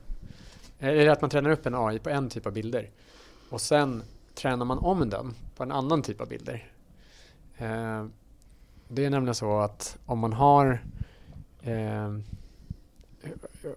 Eller 0.78 1.08
att 1.08 1.20
man 1.20 1.30
tränar 1.30 1.50
upp 1.50 1.66
en 1.66 1.74
AI 1.74 1.98
på 1.98 2.10
en 2.10 2.28
typ 2.28 2.46
av 2.46 2.52
bilder. 2.52 2.90
Och 3.50 3.60
sen 3.60 4.02
tränar 4.34 4.64
man 4.64 4.78
om 4.78 5.10
den 5.10 5.34
på 5.56 5.62
en 5.62 5.72
annan 5.72 6.02
typ 6.02 6.20
av 6.20 6.28
bilder. 6.28 6.70
Eh, 7.56 8.06
det 8.88 9.04
är 9.04 9.10
nämligen 9.10 9.34
så 9.34 9.58
att 9.58 9.98
om 10.06 10.18
man 10.18 10.32
har 10.32 10.82
eh, 11.62 12.16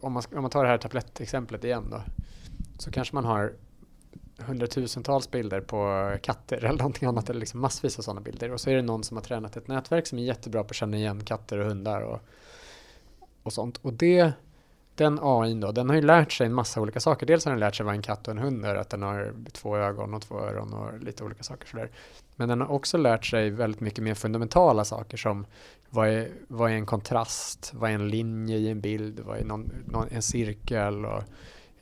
om, 0.02 0.14
man, 0.14 0.24
om 0.36 0.42
man 0.42 0.52
tar 0.52 0.64
det 0.64 0.70
här 0.70 0.78
tablettexemplet 0.78 1.64
igen 1.64 1.88
då 1.92 2.02
så 2.78 2.92
kanske 2.92 3.16
man 3.16 3.26
har 3.26 3.54
hundratusentals 4.38 5.32
bilder 5.32 5.62
på 5.62 6.12
katter 6.22 6.58
eller 6.58 6.78
någonting 6.78 7.08
annat 7.08 7.30
eller 7.30 7.40
liksom 7.40 7.62
massvis 7.62 8.00
av 8.00 8.04
sådana 8.04 8.22
bilder. 8.22 8.52
Och 8.52 8.62
så 8.62 8.70
är 8.70 8.76
det 8.76 8.82
någon 8.82 9.04
som 9.04 9.18
har 9.18 9.24
tränat 9.24 9.58
ett 9.58 9.68
nätverk 9.68 10.08
som 10.08 10.20
är 10.20 10.24
jättebra 10.24 10.64
på 10.64 10.70
att 10.70 10.76
känna 10.76 10.98
igen 10.98 11.24
katter 11.24 11.58
och 11.58 11.68
hundar 11.68 12.02
och, 12.02 12.20
och 13.44 13.54
sånt. 13.54 13.78
Och 13.78 13.94
det 13.94 14.34
den 14.96 15.20
AI 15.22 15.54
då, 15.54 15.72
den 15.72 15.90
har 15.90 15.96
ju 15.96 16.02
lärt 16.02 16.32
sig 16.32 16.48
en 16.48 16.54
massa 16.54 16.82
olika 16.82 17.00
saker. 17.00 17.26
Dels 17.26 17.46
har 17.46 17.52
den 17.52 17.60
lärt 17.60 17.76
sig 17.76 17.86
vad 17.86 17.96
en 17.96 18.02
katt 18.02 18.28
och 18.28 18.32
en 18.32 18.38
hund 18.38 18.66
är, 18.66 18.76
att 18.76 18.90
den 18.90 19.02
har 19.02 19.34
två 19.52 19.78
ögon 19.78 20.14
och 20.14 20.22
två 20.22 20.40
öron 20.40 20.74
och 20.74 21.00
lite 21.00 21.24
olika 21.24 21.44
saker 21.44 21.68
sådär. 21.68 21.90
Men 22.36 22.50
den 22.50 22.62
har 22.62 22.72
också 22.72 22.98
lärt 22.98 23.26
sig 23.26 23.50
väldigt 23.50 23.82
mycket 23.82 24.04
mer 24.04 24.14
fundamentala 24.14 24.86
saker 24.86 25.18
som 25.18 25.46
vad 25.90 26.10
är, 26.10 26.30
vad 26.48 26.72
är 26.72 26.76
en 26.76 26.86
kontrast, 26.86 27.72
vad 27.74 27.90
är 27.90 27.96
en 27.96 28.10
linje 28.10 28.58
i 28.58 28.70
en 28.70 28.82
bild, 28.82 29.20
vad 29.20 29.38
är 29.38 29.46
någon, 29.46 29.72
någon, 29.86 30.08
en 30.12 30.22
cirkel 30.22 31.06
och 31.06 31.24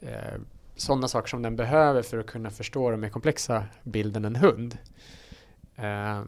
eh, 0.01 0.39
sådana 0.75 1.07
saker 1.07 1.27
som 1.27 1.41
den 1.41 1.55
behöver 1.55 2.01
för 2.01 2.17
att 2.17 2.25
kunna 2.25 2.49
förstå 2.49 2.91
den 2.91 2.99
mer 2.99 3.09
komplexa 3.09 3.63
bilden 3.83 4.25
en 4.25 4.35
hund. 4.35 4.77
Eh, 5.75 6.21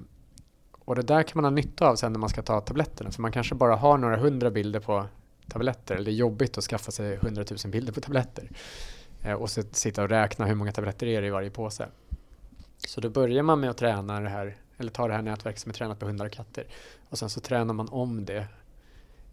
och 0.85 0.95
det 0.95 1.01
där 1.01 1.23
kan 1.23 1.41
man 1.41 1.43
ha 1.43 1.51
nytta 1.51 1.87
av 1.87 1.95
sen 1.95 2.11
när 2.11 2.19
man 2.19 2.29
ska 2.29 2.41
ta 2.41 2.61
tabletterna, 2.61 3.11
för 3.11 3.21
man 3.21 3.31
kanske 3.31 3.55
bara 3.55 3.75
har 3.75 3.97
några 3.97 4.17
hundra 4.17 4.51
bilder 4.51 4.79
på 4.79 5.05
tabletter, 5.47 5.95
eller 5.95 6.05
det 6.05 6.11
är 6.11 6.15
jobbigt 6.15 6.57
att 6.57 6.63
skaffa 6.63 6.91
sig 6.91 7.17
hundratusen 7.17 7.71
bilder 7.71 7.93
på 7.93 8.01
tabletter. 8.01 8.49
Eh, 9.23 9.33
och 9.33 9.49
så 9.49 9.63
sitta 9.71 10.03
och 10.03 10.09
räkna 10.09 10.45
hur 10.45 10.55
många 10.55 10.71
tabletter 10.71 11.07
är 11.07 11.21
det 11.21 11.27
i 11.27 11.31
varje 11.31 11.49
påse. 11.49 11.87
Så 12.77 13.01
då 13.01 13.09
börjar 13.09 13.43
man 13.43 13.59
med 13.59 13.69
att 13.69 13.77
träna 13.77 14.21
det 14.21 14.29
här, 14.29 14.55
eller 14.77 14.91
ta 14.91 15.07
det 15.07 15.13
här 15.13 15.21
nätverket 15.21 15.61
som 15.61 15.69
är 15.69 15.73
tränat 15.73 15.99
på 15.99 16.05
hundar 16.05 16.25
och 16.25 16.31
katter. 16.31 16.67
Och 17.09 17.19
sen 17.19 17.29
så 17.29 17.39
tränar 17.39 17.73
man 17.73 17.89
om 17.89 18.25
det 18.25 18.47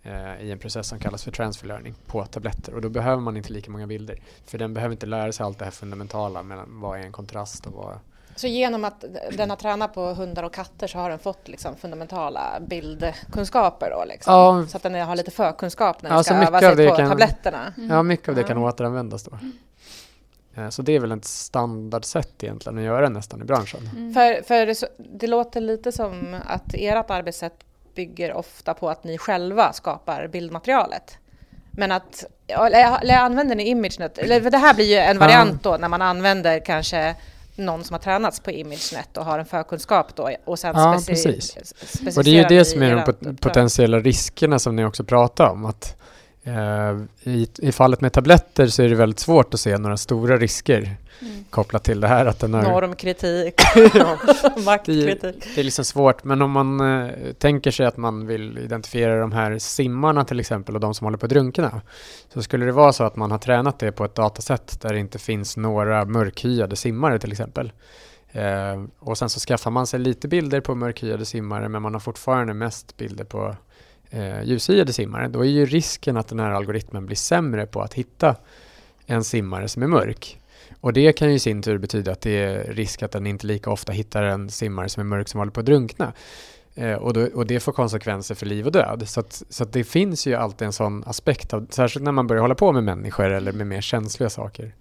eh, 0.03 0.43
i 0.43 0.51
en 0.51 0.59
process 0.59 0.89
som 0.89 0.99
kallas 0.99 1.25
för 1.25 1.31
transfer 1.31 1.67
learning 1.67 1.95
på 2.07 2.25
tabletter. 2.27 2.75
Och 2.75 2.81
då 2.81 2.89
behöver 2.89 3.23
man 3.23 3.37
inte 3.37 3.53
lika 3.53 3.71
många 3.71 3.87
bilder. 3.87 4.19
För 4.47 4.59
den 4.59 4.75
behöver 4.75 4.93
inte 4.93 5.07
lära 5.07 5.33
sig 5.33 5.45
allt 5.45 5.59
det 5.59 5.65
här 5.65 5.73
fundamentala 5.73 6.43
mellan 6.43 6.81
vad 6.81 6.99
är 6.99 7.03
en 7.03 7.13
kontrast 7.13 7.67
och 7.67 7.73
vad 7.73 7.99
så 8.37 8.47
genom 8.47 8.85
att 8.85 9.05
den 9.37 9.51
har 9.51 9.57
tränat 9.57 9.95
på 9.95 10.15
hundar 10.15 10.43
och 10.43 10.55
katter 10.55 10.87
så 10.87 10.99
har 10.99 11.11
den 11.11 11.19
fått 11.19 11.49
liksom 11.49 11.77
fundamentala 11.77 12.61
bildkunskaper 12.61 13.91
då? 13.91 14.05
Liksom. 14.05 14.35
Ja. 14.35 14.67
Så 14.69 14.77
att 14.77 14.83
den 14.83 14.95
har 14.95 15.17
lite 15.17 15.31
förkunskap 15.31 16.03
när 16.03 16.11
den 16.11 16.25
ska 16.25 16.35
öva 16.35 16.61
sig 16.61 16.89
på 16.89 16.97
kan, 16.97 17.09
tabletterna? 17.09 17.73
Mm. 17.77 17.91
Ja, 17.91 18.03
mycket 18.03 18.29
av 18.29 18.35
det 18.35 18.43
kan 18.43 18.59
återanvändas 18.59 19.25
då. 19.25 19.39
Eh, 20.55 20.69
så 20.69 20.83
det 20.83 20.93
är 20.93 21.01
väl 21.01 21.13
ett 21.13 21.25
standardsätt 21.25 22.43
egentligen 22.43 22.79
att 22.79 22.85
göra 22.85 23.09
nästan 23.09 23.43
i 23.43 23.45
branschen. 23.45 23.91
Mm. 23.93 24.15
För, 24.15 24.43
för 24.43 24.67
det, 24.67 24.89
det, 24.97 25.27
låter 25.27 25.61
lite 25.61 25.93
som 25.93 26.37
att 26.47 26.75
ert 26.75 27.11
arbetssätt 27.11 27.65
bygger 27.95 28.33
ofta 28.33 28.75
på 28.75 28.91
att 28.91 29.05
ni 29.05 29.19
själva 29.19 29.73
skapar 29.73 30.27
bildmaterialet. 30.27 31.19
Men 31.71 31.93
att, 31.93 32.25
eller 32.47 33.17
använder 33.17 33.57
ni 33.57 33.69
ImageNet? 33.69 34.19
Eller 34.19 34.41
det 34.41 34.59
här 34.59 34.75
blir 34.75 34.85
ju 34.85 34.97
en 34.97 35.19
variant 35.19 35.63
då 35.63 35.77
när 35.77 35.89
man 35.89 36.03
använder 36.03 36.65
kanske 36.65 37.17
någon 37.57 37.85
som 37.85 37.95
har 37.95 37.99
tränats 37.99 38.41
på 38.41 38.51
ImageNet 38.51 39.17
och 39.17 39.25
har 39.25 39.39
en 39.39 39.47
förkunskap 39.47 40.17
då 40.17 40.31
och 40.45 40.59
sen 40.59 40.75
ja, 40.77 41.01
precis. 41.07 41.57
Och 42.17 42.25
det 42.25 42.31
är 42.31 42.43
ju 42.43 42.59
det 42.59 42.65
som 42.65 42.83
är 42.83 43.15
de 43.21 43.37
potentiella 43.37 43.99
riskerna 43.99 44.59
som 44.59 44.77
ni 44.77 44.85
också 44.85 45.05
pratar 45.05 45.51
om. 45.51 45.65
Att, 45.65 45.97
i, 47.23 47.49
I 47.59 47.73
fallet 47.73 48.01
med 48.01 48.13
tabletter 48.13 48.67
så 48.67 48.83
är 48.83 48.89
det 48.89 48.95
väldigt 48.95 49.19
svårt 49.19 49.55
att 49.55 49.61
se 49.61 49.79
några 49.79 49.97
stora 49.97 50.37
risker 50.37 50.97
mm. 51.21 51.45
kopplat 51.51 51.85
till 51.85 52.01
det 52.01 52.09
här. 52.09 52.27
Att 52.27 52.41
den 52.41 52.55
har, 52.55 52.63
Normkritik, 52.63 53.55
maktkritik. 54.65 55.23
Det, 55.23 55.55
det, 55.55 55.61
är 55.61 55.65
liksom 55.65 55.85
svårt, 55.85 56.25
men 56.25 56.43
om 56.43 56.51
man 56.51 56.81
eh, 56.81 57.33
tänker 57.39 57.71
sig 57.71 57.87
att 57.87 57.97
man 57.97 58.27
vill 58.27 58.59
identifiera 58.59 59.21
de 59.21 59.33
här 59.33 59.59
simmarna 59.59 60.25
till 60.25 60.41
exempel 60.41 60.75
och 60.75 60.81
de 60.81 60.95
som 60.95 61.05
håller 61.05 61.19
på 61.19 61.27
att 61.27 61.31
drunkna, 61.31 61.81
så 62.35 62.43
skulle 62.43 62.65
det 62.65 62.73
vara 62.73 62.93
så 62.93 63.05
att 63.05 63.17
man 63.17 63.31
har 63.31 63.39
tränat 63.39 63.79
det 63.79 63.93
på 63.93 64.05
ett 64.05 64.15
datasätt 64.15 64.81
där 64.81 64.93
det 64.93 64.99
inte 64.99 65.19
finns 65.19 65.57
några 65.57 66.05
mörkhyade 66.05 66.77
simmare 66.77 67.19
till 67.19 67.33
exempel. 67.33 67.73
Eh, 68.33 68.83
och 68.99 69.19
sen 69.19 69.31
så 69.31 69.41
skaffar 69.41 69.71
man 69.71 69.87
sig 69.87 70.01
lite 70.01 70.29
bilder 70.29 70.61
på 70.61 70.75
mörkhyade 70.75 71.25
simmare, 71.25 71.69
men 71.69 71.83
man 71.83 71.93
har 71.93 72.01
fortfarande 72.01 72.55
mest 72.55 72.97
bilder 72.97 73.25
på 73.25 73.57
eh, 74.13 74.43
ljushyade 74.43 74.93
simmare. 74.93 75.29
Då 75.29 75.41
är 75.41 75.49
ju 75.49 75.67
risken 75.67 76.17
att 76.17 76.29
den 76.29 76.41
här 76.41 76.51
algoritmen 76.51 77.07
blir 77.07 77.17
sämre 77.17 77.67
på 77.67 77.83
att 77.83 77.95
hitta 77.95 78.37
en 79.07 79.25
simmare 79.25 79.69
som 79.69 79.83
är 79.83 79.87
mörk. 79.87 80.39
Och 80.81 80.93
det 80.93 81.13
kan 81.13 81.29
ju 81.29 81.35
i 81.35 81.39
sin 81.39 81.63
tur 81.63 81.79
betyda 81.79 82.13
att 82.13 82.21
det 82.21 82.31
är 82.31 82.73
risk 82.73 83.03
att 83.03 83.13
den 83.13 83.27
inte 83.27 83.47
lika 83.47 83.71
ofta 83.71 83.93
hittar 83.93 84.23
en 84.23 84.51
simmare 84.51 84.89
som 84.89 85.01
är 85.01 85.05
mörk 85.05 85.29
som 85.29 85.39
håller 85.39 85.53
på 85.53 85.61
att 85.61 85.67
drunkna. 85.67 86.13
Eh, 86.75 86.95
och, 86.95 87.13
då, 87.13 87.27
och, 87.35 87.47
det 87.47 87.61
får 87.61 87.73
konsekvenser 87.73 88.35
för 88.35 88.47
liv 88.47 88.67
och 88.67 88.73
död. 88.73 89.09
Så, 89.09 89.21
att, 89.21 89.43
så 89.49 89.63
att 89.63 89.73
det 89.73 89.85
finns 89.85 90.27
ju 90.27 90.35
alltid 90.35 90.67
en 90.67 90.73
sån 90.73 91.05
aspekt, 91.07 91.55
av, 91.55 91.67
särskilt 91.71 92.05
när 92.05 92.13
man 92.13 92.27
börjar 92.27 92.41
hålla 92.41 92.55
på 92.55 92.73
med 92.73 92.85
människor 92.85 93.31
eller 93.31 93.53
med 93.53 93.67
mer 93.67 93.81
känsliga 93.81 94.31
saker. 94.31 94.75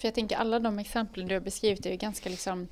För 0.00 0.08
jag 0.08 0.14
tänker 0.14 0.36
alla 0.36 0.58
de 0.58 0.78
exemplen 0.78 1.28
du 1.28 1.34
har 1.34 1.40
beskrivit 1.40 1.86
är 1.86 1.90
ju 1.90 1.96
ganska 1.96 2.28
liksom 2.28 2.68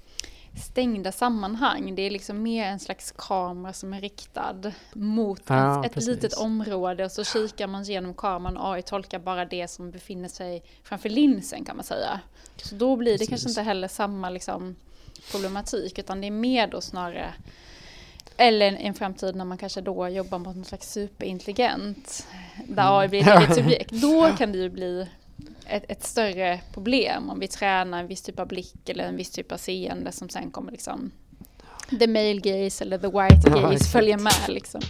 stängda 0.54 1.12
sammanhang. 1.12 1.94
Det 1.94 2.02
är 2.02 2.10
liksom 2.10 2.42
mer 2.42 2.64
en 2.64 2.78
slags 2.78 3.14
kamera 3.16 3.72
som 3.72 3.94
är 3.94 4.00
riktad 4.00 4.72
mot 4.92 5.42
ja, 5.46 5.84
ett, 5.84 5.96
ett 5.96 6.04
litet 6.04 6.34
område 6.34 7.04
och 7.04 7.12
så 7.12 7.24
kikar 7.24 7.66
man 7.66 7.84
genom 7.84 8.14
kameran 8.14 8.56
och 8.56 8.74
AI 8.74 8.82
tolkar 8.82 9.18
bara 9.18 9.44
det 9.44 9.68
som 9.68 9.90
befinner 9.90 10.28
sig 10.28 10.62
framför 10.82 11.08
linsen 11.08 11.64
kan 11.64 11.76
man 11.76 11.84
säga. 11.84 12.20
Så 12.56 12.74
då 12.74 12.96
blir 12.96 13.12
det 13.12 13.18
precis. 13.18 13.28
kanske 13.28 13.48
inte 13.48 13.62
heller 13.62 13.88
samma 13.88 14.30
liksom, 14.30 14.76
problematik 15.30 15.98
utan 15.98 16.20
det 16.20 16.26
är 16.26 16.30
mer 16.30 16.66
då 16.66 16.80
snarare 16.80 17.34
eller 18.36 18.72
en 18.72 18.94
framtid 18.94 19.36
när 19.36 19.44
man 19.44 19.58
kanske 19.58 19.80
då 19.80 20.08
jobbar 20.08 20.38
mot 20.38 20.56
någon 20.56 20.64
slags 20.64 20.92
superintelligent, 20.92 22.26
där 22.68 23.00
AI 23.00 23.08
blir 23.08 23.28
ett 23.28 23.38
eget 23.38 23.54
subjekt. 23.56 23.90
Då 23.90 24.30
kan 24.38 24.52
det 24.52 24.58
ju 24.58 24.70
bli 24.70 25.08
ett, 25.72 25.84
ett, 25.88 26.04
större 26.04 26.60
problem 26.72 27.30
om 27.30 27.40
vi 27.40 27.48
tränar 27.48 28.00
en 28.00 28.06
viss 28.06 28.22
typ 28.22 28.40
av 28.40 28.48
blick 28.48 28.88
eller 28.88 29.04
en 29.04 29.16
viss 29.16 29.30
typ 29.30 29.52
av 29.52 29.56
seende 29.56 30.12
som 30.12 30.28
sen 30.28 30.50
kommer 30.50 30.72
liksom 30.72 31.10
the 31.98 32.06
male 32.06 32.40
gaze 32.40 32.84
eller 32.84 32.98
the 32.98 33.06
white 33.06 33.50
gaze 33.50 33.84
följer 33.84 34.18
med 34.18 34.48
liksom. 34.48 34.80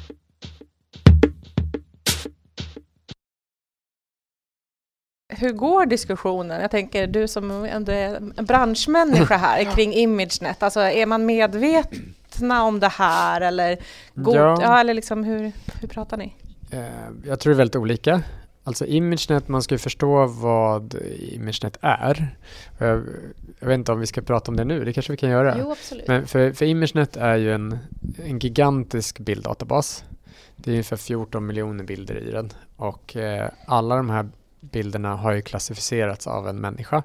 Hur 5.29 5.53
går 5.53 5.87
diskussionen? 5.87 6.61
Jag 6.61 6.71
tänker 6.71 7.07
du 7.07 7.29
som 7.29 7.65
ändå 7.65 7.93
är 7.93 8.15
en 8.17 8.45
branschmänniska 8.45 9.37
här 9.37 9.75
kring 9.75 9.95
ImageNet, 9.95 10.63
alltså 10.63 10.81
är 10.81 11.07
man 11.07 11.27
medvetna 11.27 12.63
om 12.65 12.81
det 12.81 12.89
här 12.89 13.41
eller, 13.41 13.79
god, 14.15 14.37
ja. 14.37 14.59
ja 14.63 14.81
eller 14.81 14.95
liksom 14.95 15.25
hur, 15.25 15.53
hur 15.81 15.89
pratar 15.89 16.17
ni? 16.17 16.35
Eh, 16.71 16.81
jag 17.25 17.41
tror 17.41 17.51
det 17.51 17.55
är 17.55 17.59
väldigt 17.59 17.77
olika. 17.77 18.23
Alltså 18.65 18.87
ImageNet, 18.87 19.49
man 19.49 19.63
ska 19.63 19.75
ju 19.75 19.79
förstå 19.79 20.27
vad 20.27 20.95
ImageNet 21.19 21.79
är. 21.81 22.37
Jag, 22.79 23.03
jag, 23.59 23.69
vet 23.69 23.75
inte 23.75 23.93
om 23.93 24.01
vi 24.01 24.07
ska 24.07 24.23
prata 24.23 24.51
om 24.51 24.57
det 24.57 24.65
nu, 24.65 24.85
det 24.85 24.93
kanske 24.93 25.13
vi 25.13 25.17
kan 25.17 25.31
göra. 25.31 25.57
Jo, 25.59 25.73
absolut. 25.73 26.09
Men 26.09 26.27
för, 26.27 26.53
för 26.53 26.67
ImageNet 26.67 27.17
är 27.17 27.37
ju 27.37 27.53
en, 27.53 27.79
en 28.25 28.39
gigantisk 28.39 29.19
bilddatabas. 29.19 30.05
Det 30.57 30.71
är 30.71 30.73
ungefär 30.73 30.97
14 30.97 31.47
miljoner 31.47 31.85
bilder 31.85 32.17
i 32.17 32.31
den 32.31 32.53
och 32.77 33.17
eh, 33.17 33.51
alla 33.67 33.97
de 33.97 34.11
här 34.11 34.29
bilderna 34.61 35.17
har 35.17 35.33
ju 35.33 35.43
klassificerats 35.43 36.27
av 36.27 36.49
en 36.49 36.61
människa. 36.61 37.03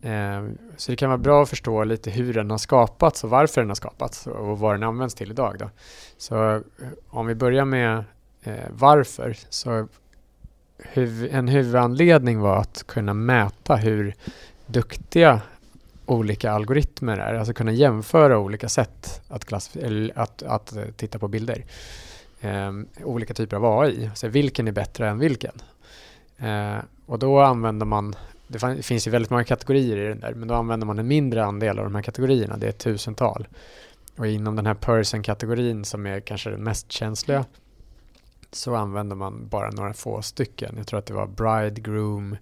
Eh, 0.00 0.48
så 0.76 0.90
det 0.92 0.96
kan 0.96 1.10
vara 1.10 1.18
bra 1.18 1.42
att 1.42 1.48
förstå 1.48 1.84
lite 1.84 2.10
hur 2.10 2.34
den 2.34 2.50
har 2.50 2.58
skapats 2.58 3.24
och 3.24 3.30
varför 3.30 3.60
den 3.60 3.70
har 3.70 3.74
skapats 3.74 4.26
och 4.26 4.58
vad 4.58 4.74
den 4.74 4.82
används 4.82 5.14
till 5.14 5.30
idag. 5.30 5.56
Då. 5.58 5.70
Så 6.18 6.54
eh, 6.54 6.62
om 7.08 7.26
vi 7.26 7.34
börjar 7.34 7.64
med 7.64 8.04
eh, 8.42 8.64
varför 8.70 9.36
så 9.48 9.88
huv 10.78 11.28
en 11.32 11.48
huvudanledning 11.48 12.40
var 12.40 12.56
att 12.56 12.84
kunna 12.86 13.14
mäta 13.14 13.76
hur 13.76 14.14
duktiga 14.66 15.40
olika 16.06 16.52
algoritmer 16.52 17.16
är, 17.16 17.34
alltså 17.34 17.52
kunna 17.52 17.72
jämföra 17.72 18.38
olika 18.38 18.68
sätt 18.68 19.22
att, 19.28 19.52
att, 20.14 20.42
att 20.42 20.76
eh, 20.76 20.84
titta 20.96 21.18
på 21.18 21.28
bilder. 21.28 21.64
Eh, 22.40 22.72
olika 23.04 23.34
typer 23.34 23.56
av 23.56 23.80
AI, 23.80 24.10
så 24.14 24.28
vilken 24.28 24.68
är 24.68 24.72
bättre 24.72 25.08
än 25.08 25.18
vilken? 25.18 25.54
Eh, 26.38 26.78
och 27.06 27.18
då 27.18 27.40
använder 27.40 27.86
man, 27.86 28.14
det 28.46 28.82
finns 28.82 29.06
ju 29.06 29.10
väldigt 29.10 29.30
många 29.30 29.44
kategorier 29.44 29.96
i 29.96 30.08
den 30.08 30.20
där, 30.20 30.34
men 30.34 30.48
då 30.48 30.54
använder 30.54 30.86
man 30.86 30.98
en 30.98 31.08
mindre 31.08 31.44
andel 31.44 31.78
av 31.78 31.84
de 31.84 31.94
här 31.94 32.02
kategorierna, 32.02 32.56
det 32.56 32.66
är 32.66 32.70
ett 32.70 32.78
tusental. 32.78 33.48
Och 34.16 34.26
inom 34.26 34.56
den 34.56 34.66
här 34.66 34.74
person-kategorin 34.74 35.84
som 35.84 36.06
är 36.06 36.20
kanske 36.20 36.50
den 36.50 36.64
mest 36.64 36.92
känsliga 36.92 37.44
så 38.52 38.74
använder 38.74 39.16
man 39.16 39.48
bara 39.48 39.70
några 39.70 39.92
få 39.92 40.22
stycken. 40.22 40.74
Jag 40.76 40.86
tror 40.86 40.98
att 40.98 41.06
det 41.06 41.14
var 41.14 41.26
bride, 41.26 41.80
groom, 41.80 42.36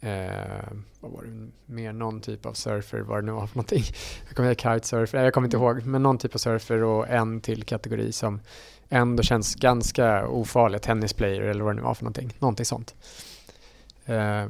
eh, 0.00 0.72
vad 1.00 1.12
var 1.12 1.22
det 1.22 1.50
mer, 1.66 1.92
någon 1.92 2.20
typ 2.20 2.46
av 2.46 2.52
surfer, 2.52 3.00
vad 3.00 3.18
det 3.18 3.26
nu 3.26 3.32
var 3.32 3.46
för 3.46 3.56
någonting. 3.56 3.84
Jag 4.26 4.36
kommer 4.36 4.54
kitesurfer, 4.54 5.24
jag 5.24 5.34
kommer 5.34 5.46
inte 5.46 5.56
ihåg, 5.56 5.86
men 5.86 6.02
någon 6.02 6.18
typ 6.18 6.34
av 6.34 6.38
surfer 6.38 6.82
och 6.82 7.08
en 7.08 7.40
till 7.40 7.64
kategori 7.64 8.12
som 8.12 8.40
ändå 8.88 9.22
känns 9.22 9.54
ganska 9.54 10.28
ofarlig, 10.28 10.82
tennisplayer 10.82 11.40
eller 11.40 11.64
vad 11.64 11.72
det 11.72 11.76
nu 11.76 11.82
var 11.82 11.94
för 11.94 12.04
någonting, 12.04 12.36
någonting 12.38 12.66
sånt. 12.66 12.94
Eh, 14.04 14.44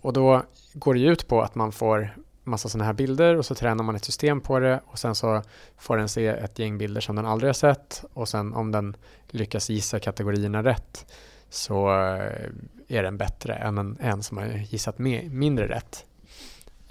och 0.00 0.12
då 0.12 0.42
går 0.74 0.94
det 0.94 1.00
ut 1.00 1.28
på 1.28 1.42
att 1.42 1.54
man 1.54 1.72
får 1.72 2.16
massa 2.44 2.68
sådana 2.68 2.84
här 2.84 2.92
bilder 2.92 3.36
och 3.36 3.46
så 3.46 3.54
tränar 3.54 3.84
man 3.84 3.96
ett 3.96 4.04
system 4.04 4.40
på 4.40 4.58
det 4.58 4.80
och 4.86 4.98
sen 4.98 5.14
så 5.14 5.42
får 5.78 5.96
den 5.96 6.08
se 6.08 6.26
ett 6.26 6.58
gäng 6.58 6.78
bilder 6.78 7.00
som 7.00 7.16
den 7.16 7.26
aldrig 7.26 7.48
har 7.48 7.54
sett 7.54 8.04
och 8.12 8.28
sen 8.28 8.54
om 8.54 8.72
den 8.72 8.96
lyckas 9.28 9.70
gissa 9.70 10.00
kategorierna 10.00 10.62
rätt 10.62 11.06
så 11.50 11.88
eh, 11.88 12.48
är 12.88 13.02
den 13.02 13.16
bättre 13.16 13.54
än 13.54 13.78
en, 13.78 13.98
en 14.00 14.22
som 14.22 14.36
har 14.36 14.46
gissat 14.46 14.98
med, 14.98 15.32
mindre 15.32 15.68
rätt. 15.68 16.04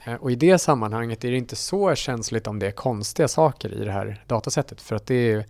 Eh, 0.05 0.13
och 0.13 0.31
i 0.31 0.35
det 0.35 0.57
sammanhanget 0.57 1.23
är 1.23 1.31
det 1.31 1.37
inte 1.37 1.55
så 1.55 1.95
känsligt 1.95 2.47
om 2.47 2.59
det 2.59 2.67
är 2.67 2.71
konstiga 2.71 3.27
saker 3.27 3.73
i 3.73 3.85
det 3.85 3.91
här 3.91 4.23
datasättet 4.27 4.81
för 4.81 4.95
att 4.95 5.05
det 5.05 5.31
är, 5.31 5.45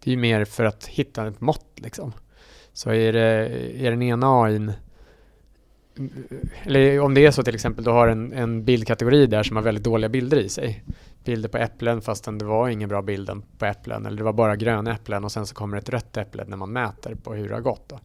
det 0.00 0.12
är 0.12 0.16
mer 0.16 0.44
för 0.44 0.64
att 0.64 0.86
hitta 0.86 1.26
ett 1.26 1.40
mått 1.40 1.70
liksom. 1.74 2.12
Så 2.72 2.90
är, 2.90 3.12
det, 3.12 3.48
är 3.86 3.90
den 3.90 4.02
ena 4.02 4.42
AIn 4.42 4.72
eller 6.62 7.00
om 7.00 7.14
det 7.14 7.26
är 7.26 7.30
så 7.30 7.42
till 7.42 7.54
exempel, 7.54 7.84
du 7.84 7.90
har 7.90 8.08
en, 8.08 8.32
en 8.32 8.64
bildkategori 8.64 9.26
där 9.26 9.42
som 9.42 9.56
har 9.56 9.62
väldigt 9.62 9.84
dåliga 9.84 10.08
bilder 10.08 10.36
i 10.36 10.48
sig. 10.48 10.84
Bilder 11.24 11.48
på 11.48 11.58
äpplen 11.58 12.02
fastän 12.02 12.38
det 12.38 12.44
var 12.44 12.68
ingen 12.68 12.88
bra 12.88 13.02
bild 13.02 13.30
på 13.58 13.66
äpplen 13.66 14.06
eller 14.06 14.16
det 14.16 14.24
var 14.24 14.32
bara 14.32 14.56
gröna 14.56 14.92
äpplen 14.92 15.24
och 15.24 15.32
sen 15.32 15.46
så 15.46 15.54
kommer 15.54 15.76
ett 15.76 15.88
rött 15.88 16.16
äpple 16.16 16.44
när 16.46 16.56
man 16.56 16.72
mäter 16.72 17.14
på 17.14 17.34
hur 17.34 17.48
det 17.48 17.54
har 17.54 17.60
gått. 17.60 17.88
Då, 17.88 18.00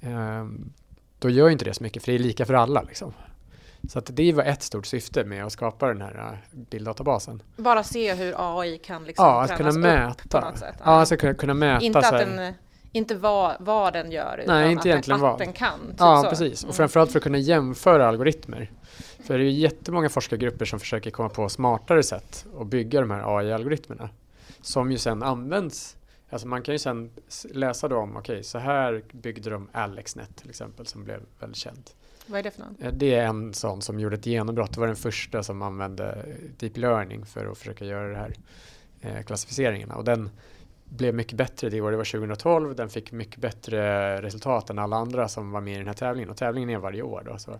ehm, 0.00 0.72
då 1.18 1.30
gör 1.30 1.50
inte 1.50 1.64
det 1.64 1.74
så 1.74 1.82
mycket 1.82 2.04
för 2.04 2.12
det 2.12 2.18
är 2.18 2.22
lika 2.22 2.46
för 2.46 2.54
alla. 2.54 2.82
Liksom. 2.82 3.12
Så 3.88 3.98
att 3.98 4.16
det 4.16 4.32
var 4.32 4.44
ett 4.44 4.62
stort 4.62 4.86
syfte 4.86 5.24
med 5.24 5.44
att 5.44 5.52
skapa 5.52 5.88
den 5.88 6.02
här 6.02 6.32
äh, 6.32 6.58
bilddatabasen. 6.70 7.42
Bara 7.56 7.82
se 7.82 8.14
hur 8.14 8.34
AI 8.36 8.78
kan 8.78 9.04
liksom 9.04 9.24
ja, 9.24 9.42
att 9.42 9.56
kunna 9.56 9.72
mäta. 9.72 10.40
På 10.40 10.46
något 10.46 10.58
sätt. 10.58 10.74
Ja, 10.78 10.84
alltså 10.84 11.16
kunna, 11.16 11.34
kunna 11.34 11.54
mäta. 11.54 11.84
Inte 11.84 11.98
att 11.98 12.18
den 12.18 12.54
inte 12.92 13.14
vad, 13.14 13.56
vad 13.60 13.92
den 13.92 14.10
gör, 14.10 14.40
utan 14.42 14.56
Nej, 14.56 14.70
inte 14.70 14.80
att, 14.80 14.86
egentligen 14.86 15.20
den, 15.20 15.30
att 15.30 15.38
den 15.38 15.52
kan. 15.52 15.80
Typ 15.80 15.96
ja, 15.98 16.22
så. 16.22 16.28
precis. 16.28 16.62
Och 16.62 16.68
mm. 16.68 16.76
framförallt 16.76 17.12
för 17.12 17.18
att 17.18 17.22
kunna 17.22 17.38
jämföra 17.38 18.08
algoritmer. 18.08 18.70
För 19.24 19.38
det 19.38 19.44
är 19.44 19.50
jättemånga 19.50 20.08
forskargrupper 20.08 20.64
som 20.64 20.80
försöker 20.80 21.10
komma 21.10 21.28
på 21.28 21.48
smartare 21.48 22.02
sätt 22.02 22.46
att 22.60 22.66
bygga 22.66 23.00
de 23.00 23.10
här 23.10 23.38
AI-algoritmerna. 23.38 24.08
Som 24.62 24.92
ju 24.92 24.98
sen 24.98 25.22
används 25.22 25.96
Alltså 26.30 26.48
man 26.48 26.62
kan 26.62 26.74
ju 26.74 26.78
sen 26.78 27.10
läsa 27.50 27.88
då 27.88 27.96
om, 27.96 28.16
okej, 28.16 28.32
okay, 28.32 28.42
så 28.42 28.58
här 28.58 29.02
byggde 29.12 29.50
de 29.50 29.68
AlexNet 29.72 30.36
till 30.36 30.50
exempel 30.50 30.86
som 30.86 31.04
blev 31.04 31.20
väldigt 31.40 31.56
känt. 31.56 31.94
Vad 32.26 32.38
är 32.38 32.42
det 32.42 32.50
för 32.50 32.60
någon? 32.60 32.76
Eh, 32.80 32.92
det 32.92 33.14
är 33.14 33.26
en 33.26 33.54
sån 33.54 33.82
som 33.82 34.00
gjorde 34.00 34.16
ett 34.16 34.26
genombrott. 34.26 34.72
Det 34.72 34.80
var 34.80 34.86
den 34.86 34.96
första 34.96 35.42
som 35.42 35.62
använde 35.62 36.24
deep 36.58 36.76
learning 36.76 37.26
för 37.26 37.46
att 37.46 37.58
försöka 37.58 37.84
göra 37.84 38.08
det 38.08 38.16
här 38.16 38.34
eh, 39.00 39.22
klassificeringarna. 39.22 39.94
Och 39.94 40.04
den 40.04 40.30
blev 40.90 41.14
mycket 41.14 41.34
bättre 41.34 41.70
det 41.70 41.80
år, 41.80 41.90
det 41.90 41.96
var 41.96 42.04
2012. 42.04 42.74
Den 42.74 42.88
fick 42.88 43.12
mycket 43.12 43.40
bättre 43.40 44.22
resultat 44.22 44.70
än 44.70 44.78
alla 44.78 44.96
andra 44.96 45.28
som 45.28 45.50
var 45.50 45.60
med 45.60 45.74
i 45.74 45.78
den 45.78 45.86
här 45.86 45.94
tävlingen 45.94 46.30
och 46.30 46.36
tävlingen 46.36 46.70
är 46.70 46.78
varje 46.78 47.02
år. 47.02 47.22
Då, 47.26 47.38
så. 47.38 47.52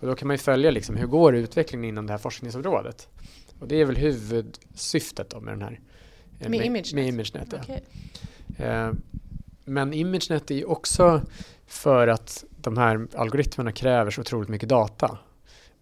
Och 0.00 0.06
då 0.06 0.14
kan 0.14 0.28
man 0.28 0.34
ju 0.34 0.38
följa 0.38 0.70
liksom, 0.70 0.96
hur 0.96 1.06
går 1.06 1.34
utvecklingen 1.34 1.88
inom 1.88 2.06
det 2.06 2.12
här 2.12 2.18
forskningsområdet. 2.18 3.08
Och 3.58 3.68
det 3.68 3.80
är 3.80 3.84
väl 3.84 3.96
huvudsyftet 3.96 5.30
då 5.30 5.40
med 5.40 5.54
den 5.54 5.62
här 5.62 5.80
eh, 6.40 6.48
med, 6.48 6.50
med 6.50 6.66
ImageNet? 6.66 6.92
Med 6.92 7.08
ImageNet 7.08 7.54
okay. 7.54 7.80
ja. 8.56 8.64
eh, 8.64 8.92
men 9.64 9.92
ImageNet 9.94 10.50
är 10.50 10.54
ju 10.54 10.64
också 10.64 11.22
för 11.66 12.08
att 12.08 12.44
de 12.56 12.76
här 12.76 13.06
algoritmerna 13.14 13.72
kräver 13.72 14.10
så 14.10 14.20
otroligt 14.20 14.48
mycket 14.48 14.68
data. 14.68 15.18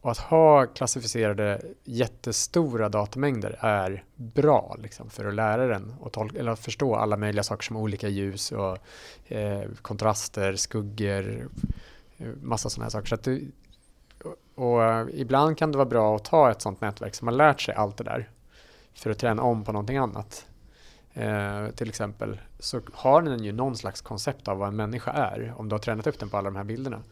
Och 0.01 0.11
att 0.11 0.19
ha 0.19 0.67
klassificerade 0.67 1.63
jättestora 1.85 2.89
datamängder 2.89 3.59
är 3.61 4.05
bra 4.17 4.77
liksom, 4.79 5.11
för 5.11 5.25
att 5.25 5.35
lära 5.35 5.67
den 5.67 5.95
och 6.01 6.13
tolka, 6.13 6.39
eller 6.39 6.53
att 6.53 6.61
förstå 6.61 6.95
alla 6.95 7.17
möjliga 7.17 7.43
saker 7.43 7.63
som 7.63 7.77
olika 7.77 8.09
ljus 8.09 8.53
och 8.53 8.79
eh, 9.33 9.63
kontraster, 9.83 10.57
skuggor, 10.57 11.49
eh, 12.19 12.27
massa 12.43 12.71
sådana 12.71 12.85
här 12.85 12.91
saker. 12.91 13.09
Så 13.09 13.15
att 13.15 13.29
och, 14.25 14.75
och, 14.75 14.85
eh, 14.85 15.07
ibland 15.15 15.59
kan 15.59 15.73
det 15.73 15.79
vara 15.79 15.89
bra 15.89 16.17
att 16.17 16.25
ta 16.25 16.51
ett 16.51 16.63
sådant 16.63 16.81
nätverk 16.81 17.15
som 17.15 17.29
har 17.29 17.35
lärt 17.35 17.61
sig 17.61 17.75
allt 17.75 17.97
det 17.97 18.05
där 18.05 18.29
för 18.95 19.11
att 19.11 19.19
träna 19.19 19.43
om 19.43 19.65
på 19.65 19.73
någonting 19.73 19.97
annat. 19.97 20.47
Eh, 21.13 21.69
till 21.69 21.89
exempel 21.89 22.41
så 22.59 22.81
har 22.93 23.23
den 23.23 23.45
ju 23.45 23.53
någon 23.53 23.77
slags 23.77 24.01
koncept 24.01 24.49
av 24.49 24.59
vad 24.59 24.69
en 24.69 24.77
människa 24.77 25.11
är 25.11 25.55
om 25.57 25.69
du 25.69 25.75
har 25.75 25.81
tränat 25.81 26.07
upp 26.07 26.19
den 26.19 26.31
på 26.31 26.37
alla 26.37 26.51
de 26.51 26.57
här 26.57 26.65
bilderna. 26.65 27.03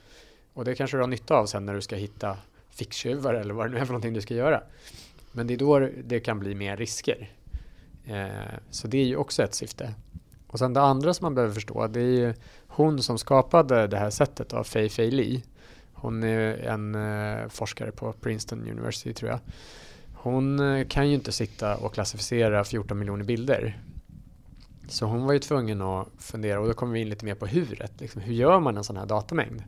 Och 0.55 0.65
det 0.65 0.75
kanske 0.75 0.97
du 0.97 1.01
har 1.01 1.09
nytta 1.09 1.35
av 1.35 1.47
sen 1.47 1.67
när 1.67 1.75
du 1.75 1.81
ska 1.81 1.97
hitta 1.97 2.37
ficktjuvar 2.79 3.35
eller 3.35 3.55
vad 3.55 3.67
det 3.67 3.71
nu 3.71 3.79
är 3.79 3.85
för 3.85 3.93
någonting 3.93 4.15
du 4.15 4.21
ska 4.21 4.35
göra. 4.35 4.63
Men 5.33 5.47
det 5.47 5.55
är 5.55 5.59
då 5.59 5.89
det 6.05 6.21
kan 6.21 6.39
bli 6.39 6.55
mer 6.55 6.77
risker. 6.77 7.31
Eh, 8.05 8.29
så 8.71 8.89
det 8.89 8.99
är 8.99 9.05
ju 9.05 9.17
också 9.17 9.43
ett 9.43 9.55
syfte. 9.55 9.95
Och 10.47 10.59
sen 10.59 10.75
det 10.75 10.81
andra 10.81 11.15
som 11.15 11.25
man 11.25 11.35
behöver 11.35 11.55
förstå 11.55 11.87
det 11.87 12.01
är 12.01 12.05
ju 12.05 12.35
hon 12.67 13.03
som 13.03 13.19
skapade 13.19 13.87
det 13.87 13.97
här 13.97 14.11
sättet 14.11 14.53
av 14.53 14.65
Fei 14.65 14.89
Fei 14.89 15.11
Li. 15.11 15.45
Hon 15.93 16.23
är 16.23 16.57
en 16.59 16.95
eh, 16.95 17.49
forskare 17.49 17.93
på 17.93 18.13
Princeton 18.13 18.71
University 18.71 19.13
tror 19.13 19.31
jag. 19.31 19.41
Hon 20.15 20.61
eh, 20.61 20.87
kan 20.87 21.09
ju 21.09 21.15
inte 21.15 21.33
sitta 21.33 21.77
och 21.77 21.95
klassificera 21.95 22.65
14 22.65 22.99
miljoner 22.99 23.25
bilder. 23.25 23.79
Så 24.89 25.07
hon 25.07 25.27
var 25.27 25.33
ju 25.33 25.39
tvungen 25.39 25.83
att 25.83 26.09
fundera 26.19 26.61
och 26.61 26.67
då 26.67 26.75
kommer 26.75 26.93
vi 26.93 27.01
in 27.01 27.09
lite 27.09 27.25
mer 27.25 27.35
på 27.35 27.47
huret. 27.47 27.93
Liksom, 28.01 28.23
hur 28.23 28.35
gör 28.35 28.61
man 28.61 28.77
en 28.77 28.85
sån 28.85 28.97
här 28.97 29.07
datamängd? 29.07 29.63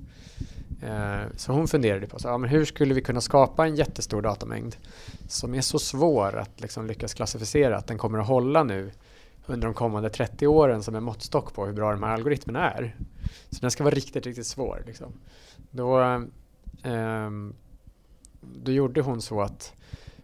Eh, 0.83 1.23
så 1.37 1.53
hon 1.53 1.69
funderade 1.69 2.07
på 2.07 2.19
så, 2.19 2.29
ja, 2.29 2.39
men 2.39 2.51
hur 2.51 2.65
skulle 2.65 2.95
vi 2.95 3.01
kunna 3.01 3.21
skapa 3.21 3.67
en 3.67 3.77
jättestor 3.77 4.23
datamängd 4.23 4.77
som 5.29 5.55
är 5.55 5.61
så 5.61 5.79
svår 5.79 6.37
att 6.37 6.61
liksom 6.61 6.87
lyckas 6.87 7.15
klassificera 7.15 7.77
att 7.77 7.87
den 7.87 7.99
kommer 7.99 8.19
att 8.19 8.27
hålla 8.27 8.63
nu 8.63 8.91
under 9.47 9.67
de 9.67 9.75
kommande 9.75 10.11
30 10.11 10.47
åren 10.47 10.83
som 10.83 10.95
en 10.95 11.03
måttstock 11.03 11.55
på 11.55 11.67
hur 11.67 11.73
bra 11.73 11.93
de 11.93 12.03
här 12.03 12.15
algoritmerna 12.15 12.71
är. 12.71 12.97
Så 13.51 13.61
den 13.61 13.71
ska 13.71 13.85
vara 13.85 13.95
riktigt, 13.95 14.27
riktigt 14.27 14.47
svår. 14.47 14.83
Liksom. 14.87 15.13
Då, 15.71 16.01
eh, 16.83 17.31
då 18.41 18.73
gjorde 18.73 19.01
hon 19.01 19.23
så 19.23 19.41
att 19.41 19.75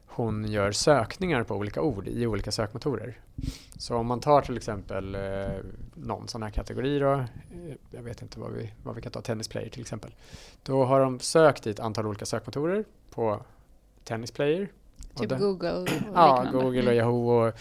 hon 0.06 0.44
gör 0.44 0.72
sökningar 0.72 1.44
på 1.44 1.54
olika 1.54 1.82
ord 1.82 2.08
i 2.08 2.26
olika 2.26 2.52
sökmotorer. 2.52 3.20
Så 3.78 3.96
om 3.96 4.06
man 4.06 4.20
tar 4.20 4.40
till 4.40 4.56
exempel 4.56 5.14
eh, 5.14 5.20
någon 5.94 6.28
sån 6.28 6.42
här 6.42 6.50
kategori 6.50 6.98
då, 6.98 7.12
eh, 7.12 7.26
jag 7.90 8.02
vet 8.02 8.22
inte 8.22 8.40
vad 8.40 8.52
vi, 8.52 8.72
vad 8.82 8.94
vi 8.94 9.02
kan 9.02 9.12
ta, 9.12 9.20
tennisplayer 9.20 9.68
till 9.68 9.80
exempel. 9.80 10.14
Då 10.62 10.84
har 10.84 11.00
de 11.00 11.20
sökt 11.20 11.66
i 11.66 11.70
ett 11.70 11.80
antal 11.80 12.06
olika 12.06 12.26
sökmotorer 12.26 12.84
på 13.10 13.40
tennisplayer. 14.04 14.68
Typ 15.14 15.28
det, 15.28 15.36
Google 15.36 15.72
och 15.72 15.88
Ja, 16.14 16.46
Google 16.52 16.66
och 16.66 16.74
mm. 16.74 16.96
Yahoo 16.96 17.28
och 17.28 17.52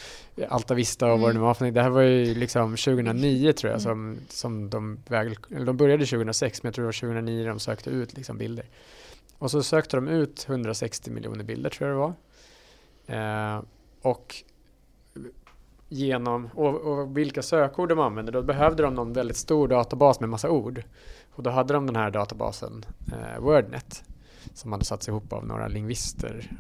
Altavista 0.50 1.06
och 1.06 1.12
mm. 1.12 1.22
vad 1.22 1.30
det 1.30 1.34
nu 1.34 1.40
var 1.40 1.54
för 1.54 1.72
Det 1.72 1.82
här 1.82 1.90
var 1.90 2.02
ju 2.02 2.36
liksom 2.36 2.72
2009 2.72 3.54
tror 3.54 3.72
jag 3.72 3.82
mm. 3.82 3.84
som, 3.84 4.18
som 4.30 4.70
de 4.70 5.00
eller 5.10 5.66
de 5.66 5.78
började 5.78 6.06
2006 6.06 6.64
men 6.64 6.68
jag 6.68 6.76
tror 6.76 6.84
det 6.84 6.88
var 6.88 6.94
2009 6.94 7.48
de 7.48 7.60
sökte 7.60 7.90
ut 7.90 8.14
liksom 8.14 8.38
bilder. 8.38 8.66
Och 9.38 9.52
så 9.52 9.64
sökte 9.64 9.98
de 9.98 10.08
ut 10.08 10.46
160 10.50 11.12
miljoner 11.12 11.44
bilder 11.44 11.70
tror 11.70 11.90
jag 11.90 11.98
det 11.98 12.00
var. 12.00 13.56
Eh, 13.56 13.64
och 14.02 14.44
genom, 15.96 16.50
och, 16.54 16.76
och, 16.82 17.18
vilka 17.18 17.42
sökord 17.42 17.90
de 17.90 18.00
använde, 18.00 18.32
då 18.32 18.42
behövde 18.42 18.84
de 18.84 18.94
någon 18.94 19.14
väldigt 19.14 19.38
stor 19.38 19.68
databas 19.68 20.20
med 20.20 20.30
massa 20.30 20.50
ord. 20.50 20.84
Och 21.32 21.44
då 21.44 21.50
hade 21.50 21.74
de 21.74 21.86
den 21.86 21.96
här 21.96 22.12
databasen, 22.12 22.86
eh, 23.12 23.42
WordNet, 23.42 24.04
som 24.54 24.72
hade 24.72 24.86
satts 24.86 25.08
ihop 25.08 25.34
av 25.34 25.48
några 25.48 25.68
lingvister. 25.68 26.52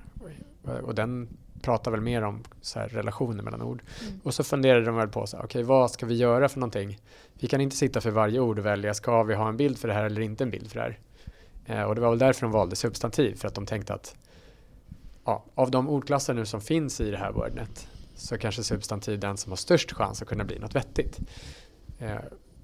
Och 0.83 0.95
den 0.95 1.27
pratar 1.61 1.91
väl 1.91 2.01
mer 2.01 2.21
om 2.21 2.43
så 2.61 2.79
här, 2.79 2.87
relationer 2.87 3.43
mellan 3.43 3.61
ord. 3.61 3.81
Mm. 4.01 4.19
Och 4.23 4.33
så 4.33 4.43
funderade 4.43 4.85
de 4.85 4.95
väl 4.95 5.07
på, 5.07 5.21
okej 5.21 5.39
okay, 5.43 5.63
vad 5.63 5.91
ska 5.91 6.05
vi 6.05 6.15
göra 6.15 6.49
för 6.49 6.59
någonting? 6.59 6.99
Vi 7.39 7.47
kan 7.47 7.61
inte 7.61 7.75
sitta 7.75 8.01
för 8.01 8.11
varje 8.11 8.39
ord 8.39 8.59
och 8.59 8.65
välja, 8.65 8.93
ska 8.93 9.23
vi 9.23 9.35
ha 9.35 9.49
en 9.49 9.57
bild 9.57 9.77
för 9.77 9.87
det 9.87 9.93
här 9.93 10.05
eller 10.05 10.21
inte 10.21 10.43
en 10.43 10.49
bild 10.49 10.71
för 10.71 10.75
det 10.75 10.81
här? 10.81 10.99
Eh, 11.65 11.83
och 11.83 11.95
det 11.95 12.01
var 12.01 12.09
väl 12.09 12.19
därför 12.19 12.41
de 12.41 12.51
valde 12.51 12.75
substantiv, 12.75 13.35
för 13.35 13.47
att 13.47 13.55
de 13.55 13.65
tänkte 13.65 13.93
att 13.93 14.15
ja, 15.25 15.43
av 15.55 15.71
de 15.71 15.89
ordklasser 15.89 16.33
nu 16.33 16.45
som 16.45 16.61
finns 16.61 17.01
i 17.01 17.11
det 17.11 17.17
här 17.17 17.31
WordNet 17.31 17.87
så 18.15 18.37
kanske 18.37 18.63
substantiv 18.63 19.19
den 19.19 19.37
som 19.37 19.51
har 19.51 19.57
störst 19.57 19.93
chans 19.93 20.21
att 20.21 20.27
kunna 20.27 20.43
bli 20.43 20.59
något 20.59 20.75
vettigt. 20.75 21.19
Eh, 21.99 22.15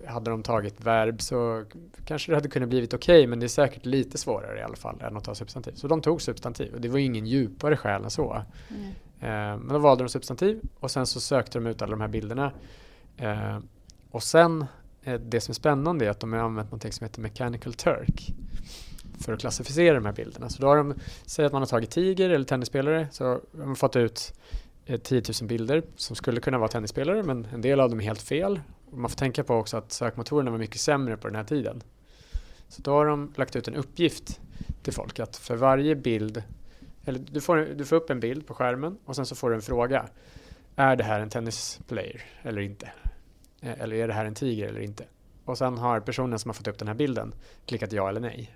hade 0.08 0.32
de 0.32 0.44
tagit 0.44 0.82
verb 0.82 1.22
så 1.22 1.66
kanske 2.06 2.32
det 2.32 2.36
hade 2.36 2.50
kunnat 2.50 2.70
blivit 2.70 2.94
okej 2.94 3.20
okay, 3.20 3.28
men 3.28 3.40
det 3.40 3.46
är 3.46 3.48
säkert 3.48 3.86
lite 3.86 4.18
svårare 4.18 4.60
i 4.60 4.62
alla 4.62 4.76
fall 4.76 5.02
än 5.02 5.18
att 5.18 5.24
ta 5.24 5.36
substantiv. 5.36 5.72
Så 5.76 5.88
de 5.88 6.02
tog 6.02 6.22
substantiv 6.22 6.74
och 6.74 6.82
det 6.82 6.90
var 6.90 6.98
ingen 6.98 7.26
djupare 7.26 7.78
skäl 7.78 8.04
än 8.04 8.10
så. 8.10 8.44
Mm. 8.70 8.84
Eh, 9.20 9.60
men 9.60 9.68
då 9.68 9.78
valde 9.78 10.04
de 10.04 10.10
substantiv 10.10 10.62
och 10.80 10.92
sen 10.92 11.08
så 11.08 11.22
sökte 11.22 11.58
de 11.58 11.68
ut 11.68 11.82
alla 11.82 11.92
de 11.92 12.02
här 12.02 12.08
bilderna. 12.08 12.52
Eh, 13.18 13.58
och 14.12 14.24
sen 14.24 14.66
eh, 15.04 15.20
det 15.20 15.42
som 15.42 15.52
är 15.52 15.56
spännande 15.56 16.06
är 16.06 16.10
att 16.10 16.20
de 16.20 16.34
har 16.34 16.40
använt 16.40 16.72
något 16.72 16.94
som 16.94 17.06
heter 17.06 17.22
Mechanical 17.22 17.74
Turk 17.74 18.34
för 19.20 19.34
att 19.34 19.40
klassificera 19.40 19.96
de 19.96 20.06
här 20.06 20.14
bilderna. 20.14 20.50
Så 20.50 20.62
då 20.62 20.68
har 20.68 20.78
de, 20.78 20.94
säg 21.26 21.46
att 21.46 21.52
man 21.52 21.62
har 21.62 21.68
tagit 21.68 21.92
tiger 21.92 22.30
eller 22.30 22.46
tennisspelare, 22.46 23.08
så 23.12 23.26
har 23.26 23.42
man 23.66 23.76
fått 23.76 23.96
ut 23.96 24.34
Eh, 24.86 25.00
10 25.00 25.22
000 25.42 25.48
bilder 25.48 25.84
som 25.96 26.16
skulle 26.16 26.42
kunna 26.42 26.58
vara 26.58 26.70
tennisspelare 26.70 27.24
men 27.24 27.48
en 27.54 27.62
del 27.62 27.80
av 27.80 27.90
dem 27.90 28.00
är 28.00 28.04
helt 28.04 28.22
fel. 28.22 28.62
Man 28.92 29.10
får 29.10 29.18
tänka 29.18 29.44
på 29.44 29.56
också 29.56 29.78
att 29.78 29.92
sökmotorerna 29.92 30.52
var 30.52 30.58
mycket 30.58 30.82
sämre 30.82 31.18
på 31.18 31.28
den 31.28 31.36
här 31.36 31.44
tiden. 31.44 31.84
Så 32.68 32.82
då 32.82 32.92
har 32.92 33.06
de 33.06 33.34
lagt 33.36 33.56
ut 33.56 33.68
en 33.68 33.76
uppgift 33.76 34.42
till 34.84 34.94
folk 34.94 35.20
att 35.20 35.38
för 35.38 35.56
varje 35.56 35.96
bild, 35.96 36.44
eller 37.06 37.20
du 37.20 37.42
får, 37.42 37.58
du 37.58 37.86
får 37.86 37.96
upp 37.96 38.10
en 38.10 38.20
bild 38.20 38.48
på 38.48 38.54
skärmen 38.54 38.98
och 39.06 39.16
sen 39.16 39.26
så 39.26 39.36
får 39.36 39.50
du 39.50 39.56
en 39.56 39.62
fråga. 39.62 40.10
Är 40.76 40.96
det 40.96 41.04
här 41.04 41.20
en 41.20 41.30
tennisplayer 41.30 42.24
eller 42.42 42.62
inte? 42.62 42.92
Eh, 43.62 43.82
eller 43.82 43.96
är 43.96 44.08
det 44.08 44.14
här 44.14 44.26
en 44.26 44.36
tiger 44.36 44.68
eller 44.68 44.82
inte? 44.82 45.04
Och 45.46 45.58
sen 45.58 45.78
har 45.78 46.00
personen 46.00 46.40
som 46.40 46.50
har 46.50 46.54
fått 46.54 46.68
upp 46.68 46.78
den 46.78 46.88
här 46.88 46.96
bilden 46.96 47.34
klickat 47.66 47.92
ja 47.92 48.10
eller 48.10 48.22
nej. 48.22 48.56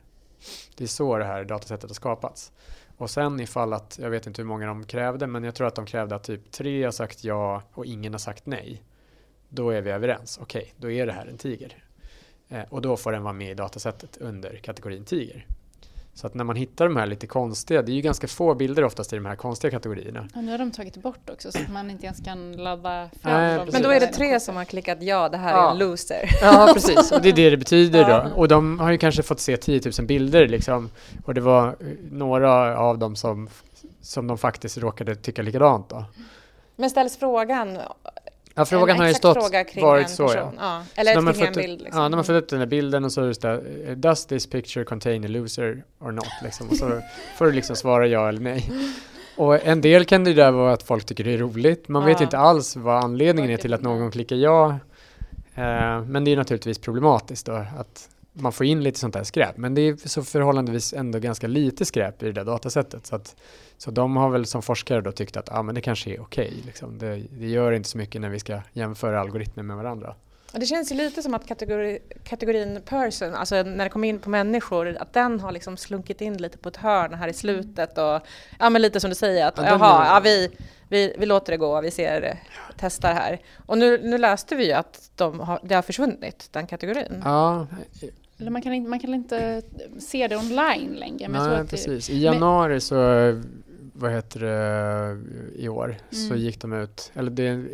Det 0.75 0.83
är 0.83 0.87
så 0.87 1.17
det 1.17 1.25
här 1.25 1.43
datasättet 1.43 1.89
har 1.89 1.95
skapats. 1.95 2.51
Och 2.97 3.09
sen 3.09 3.39
ifall 3.39 3.73
att, 3.73 3.99
jag 4.01 4.09
vet 4.09 4.27
inte 4.27 4.41
hur 4.41 4.47
många 4.47 4.67
de 4.67 4.85
krävde, 4.85 5.27
men 5.27 5.43
jag 5.43 5.55
tror 5.55 5.67
att 5.67 5.75
de 5.75 5.85
krävde 5.85 6.15
att 6.15 6.23
typ 6.23 6.51
tre 6.51 6.83
har 6.83 6.91
sagt 6.91 7.23
ja 7.23 7.63
och 7.73 7.85
ingen 7.85 8.13
har 8.13 8.19
sagt 8.19 8.45
nej. 8.45 8.83
Då 9.49 9.69
är 9.69 9.81
vi 9.81 9.91
överens. 9.91 10.39
Okej, 10.41 10.61
okay, 10.61 10.73
då 10.77 10.91
är 10.91 11.05
det 11.05 11.11
här 11.11 11.25
en 11.25 11.37
tiger. 11.37 11.83
Eh, 12.49 12.63
och 12.69 12.81
då 12.81 12.97
får 12.97 13.11
den 13.11 13.23
vara 13.23 13.33
med 13.33 13.51
i 13.51 13.53
datasättet 13.53 14.17
under 14.17 14.55
kategorin 14.55 15.05
tiger. 15.05 15.47
Så 16.15 16.27
att 16.27 16.33
när 16.33 16.43
man 16.43 16.55
hittar 16.55 16.85
de 16.85 16.95
här 16.95 17.05
lite 17.05 17.27
konstiga, 17.27 17.81
det 17.81 17.91
är 17.91 17.93
ju 17.93 18.01
ganska 18.01 18.27
få 18.27 18.55
bilder 18.55 18.83
oftast 18.83 19.13
i 19.13 19.15
de 19.15 19.25
här 19.25 19.35
konstiga 19.35 19.71
kategorierna. 19.71 20.27
Ja, 20.33 20.41
nu 20.41 20.51
har 20.51 20.57
de 20.57 20.71
tagit 20.71 20.97
bort 20.97 21.29
också 21.29 21.51
så 21.51 21.59
att 21.59 21.71
man 21.71 21.89
inte 21.91 22.05
ens 22.05 22.19
kan 22.25 22.51
ladda 22.51 23.09
fram 23.21 23.33
Nej, 23.33 23.57
dem. 23.57 23.69
Men 23.71 23.81
då 23.81 23.89
är 23.89 23.99
det 23.99 24.07
tre 24.07 24.39
som 24.39 24.55
har 24.55 24.65
klickat 24.65 24.97
ja, 25.01 25.29
det 25.29 25.37
här 25.37 25.51
ja. 25.51 25.67
är 25.67 25.71
en 25.71 25.77
loser. 25.77 26.29
Ja, 26.41 26.71
precis. 26.73 27.11
Och 27.11 27.21
det 27.21 27.29
är 27.29 27.33
det 27.33 27.49
det 27.49 27.57
betyder 27.57 28.09
ja. 28.09 28.23
då. 28.23 28.35
Och 28.35 28.47
de 28.47 28.79
har 28.79 28.91
ju 28.91 28.97
kanske 28.97 29.23
fått 29.23 29.39
se 29.39 29.57
10 29.57 29.81
000 29.99 30.07
bilder 30.07 30.47
liksom. 30.47 30.89
Och 31.25 31.33
det 31.33 31.41
var 31.41 31.67
eh, 31.67 31.75
några 32.11 32.77
av 32.77 32.97
dem 32.97 33.15
som, 33.15 33.49
som 34.01 34.27
de 34.27 34.37
faktiskt 34.37 34.77
råkade 34.77 35.15
tycka 35.15 35.41
likadant 35.41 35.89
då. 35.89 36.05
Men 36.75 36.89
ställs 36.89 37.17
frågan 37.17 37.79
Ja, 38.57 38.65
frågan 38.65 38.97
har 38.97 39.07
ju 39.07 39.13
stått 39.13 39.37
varit 39.81 40.09
så 40.09 40.31
ja. 40.35 40.53
ja. 40.57 40.83
Eller 40.95 41.21
så 41.21 41.33
kring 41.33 41.47
en 41.47 41.53
bild. 41.53 41.81
Liksom. 41.81 42.01
Ja, 42.01 42.09
de 42.09 42.13
har 42.13 42.23
fått 42.23 42.43
upp 42.43 42.49
den 42.49 42.59
här 42.59 42.65
bilden 42.65 43.05
och 43.05 43.11
så 43.11 43.21
är 43.21 43.41
det 43.41 43.95
Does 43.95 44.25
this 44.25 44.47
picture 44.47 44.85
contain 44.85 45.25
a 45.25 45.27
loser 45.27 45.83
or 45.99 46.11
not? 46.11 46.27
Liksom. 46.43 46.69
Och 46.69 46.75
så 46.75 47.01
får 47.37 47.45
du 47.45 47.51
liksom 47.51 47.75
svara 47.75 48.07
ja 48.07 48.29
eller 48.29 48.41
nej. 48.41 48.71
Och 49.37 49.65
en 49.65 49.81
del 49.81 50.05
kan 50.05 50.23
det 50.23 50.33
där 50.33 50.51
vara 50.51 50.73
att 50.73 50.83
folk 50.83 51.05
tycker 51.05 51.23
det 51.23 51.33
är 51.33 51.37
roligt. 51.37 51.87
Man 51.87 52.01
ja. 52.01 52.07
vet 52.07 52.21
inte 52.21 52.37
alls 52.37 52.75
vad 52.75 53.03
anledningen 53.03 53.51
är 53.51 53.57
till 53.57 53.73
att 53.73 53.81
någon 53.81 54.11
klickar 54.11 54.35
ja. 54.35 54.79
Eh, 55.55 56.01
men 56.01 56.23
det 56.23 56.31
är 56.31 56.37
naturligtvis 56.37 56.79
problematiskt 56.79 57.45
då 57.45 57.53
att 57.53 58.09
man 58.35 58.51
får 58.51 58.65
in 58.65 58.83
lite 58.83 58.99
sånt 58.99 59.13
där 59.13 59.23
skräp. 59.23 59.57
Men 59.57 59.73
det 59.73 59.81
är 59.81 60.07
så 60.07 60.23
förhållandevis 60.23 60.93
ändå 60.93 61.19
ganska 61.19 61.47
lite 61.47 61.85
skräp 61.85 62.23
i 62.23 62.25
det 62.25 62.31
där 62.31 62.45
datasättet. 62.45 63.05
Så, 63.05 63.15
att, 63.15 63.35
så 63.77 63.91
de 63.91 64.15
har 64.15 64.29
väl 64.29 64.45
som 64.45 64.61
forskare 64.61 65.01
då 65.01 65.11
tyckt 65.11 65.37
att 65.37 65.51
ah, 65.51 65.63
men 65.63 65.75
det 65.75 65.81
kanske 65.81 66.09
är 66.09 66.21
okej. 66.21 66.47
Okay, 66.47 66.61
liksom. 66.65 66.97
det, 66.97 67.15
det, 67.15 67.47
gör 67.47 67.71
inte 67.71 67.89
så 67.89 67.97
mycket 67.97 68.21
när 68.21 68.29
vi 68.29 68.39
ska 68.39 68.61
jämföra 68.73 69.19
algoritmer 69.19 69.63
med 69.63 69.75
varandra. 69.77 70.15
Det 70.51 70.65
känns 70.65 70.91
ju 70.91 70.95
lite 70.95 71.21
som 71.23 71.33
att 71.33 71.47
kategori, 71.47 71.99
kategorin 72.23 72.81
person, 72.85 73.35
alltså 73.35 73.63
när 73.63 73.83
det 73.83 73.89
kommer 73.89 74.07
in 74.07 74.19
på 74.19 74.29
människor, 74.29 74.97
att 74.99 75.13
den 75.13 75.39
har 75.39 75.51
liksom 75.51 75.77
slunkit 75.77 76.21
in 76.21 76.37
lite 76.37 76.57
på 76.57 76.69
ett 76.69 76.77
hörn 76.77 77.13
här 77.13 77.27
i 77.27 77.33
slutet 77.33 77.97
och 77.97 78.21
ja 78.59 78.69
men 78.69 78.81
lite 78.81 78.99
som 78.99 79.09
du 79.09 79.15
säger 79.15 79.47
att 79.47 79.57
ja, 79.57 79.63
jaha, 79.65 80.05
ja, 80.05 80.21
vi, 80.23 80.49
vi, 80.87 81.15
vi 81.17 81.25
låter 81.25 81.51
det 81.51 81.57
gå, 81.57 81.81
vi 81.81 81.91
ser, 81.91 82.39
testar 82.77 83.13
här. 83.13 83.41
Och 83.65 83.77
nu, 83.77 84.01
nu 84.03 84.17
läste 84.17 84.55
vi 84.55 84.65
ju 84.65 84.73
att 84.73 85.11
de 85.15 85.39
har, 85.39 85.59
det 85.63 85.75
har 85.75 85.81
försvunnit, 85.81 86.47
den 86.51 86.67
kategorin. 86.67 87.21
Ja, 87.23 87.67
eller 88.37 88.51
man 88.51 88.61
kan 88.61 88.73
inte, 88.73 88.89
man 88.89 88.99
kan 88.99 89.13
inte 89.13 89.61
se 89.99 90.27
det 90.27 90.37
online 90.37 90.95
längre. 90.95 91.27
Men 91.27 91.49
Nej, 91.49 91.67
precis. 91.67 92.09
I 92.09 92.17
januari 92.17 92.79
så, 92.79 92.95
vad 93.93 94.11
heter 94.11 94.39
det, 94.39 95.61
i 95.61 95.69
år, 95.69 95.85
mm. 95.85 96.29
så 96.29 96.35
gick 96.35 96.61
de 96.61 96.73
ut, 96.73 97.11
eller 97.13 97.31
det, 97.31 97.65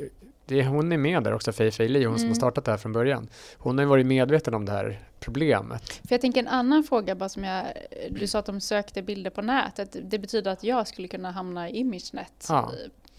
det, 0.45 0.63
hon 0.65 0.91
är 0.91 0.97
med 0.97 1.23
där 1.23 1.33
också, 1.33 1.51
Fei 1.51 1.71
Fei 1.71 1.87
Li, 1.87 1.99
hon 1.99 2.07
mm. 2.07 2.17
som 2.17 2.23
har 2.23 2.27
mm. 2.27 2.35
startat 2.35 2.65
det 2.65 2.71
här 2.71 2.77
från 2.77 2.93
början. 2.93 3.29
Hon 3.57 3.77
har 3.77 3.83
ju 3.83 3.89
varit 3.89 4.05
medveten 4.05 4.53
om 4.53 4.65
det 4.65 4.71
här 4.71 4.99
problemet. 5.19 5.91
För 5.93 6.13
jag 6.13 6.21
tänker 6.21 6.39
en 6.39 6.47
annan 6.47 6.83
fråga 6.83 7.15
bara 7.15 7.29
som 7.29 7.43
jag, 7.43 7.65
du 8.09 8.27
sa 8.27 8.39
att 8.39 8.45
de 8.45 8.61
sökte 8.61 9.01
bilder 9.01 9.29
på 9.29 9.41
nätet. 9.41 9.97
Det 10.03 10.19
betyder 10.19 10.51
att 10.51 10.63
jag 10.63 10.87
skulle 10.87 11.07
kunna 11.07 11.31
hamna 11.31 11.69
i 11.69 11.77
ImageNet 11.77 12.45
ja 12.49 12.71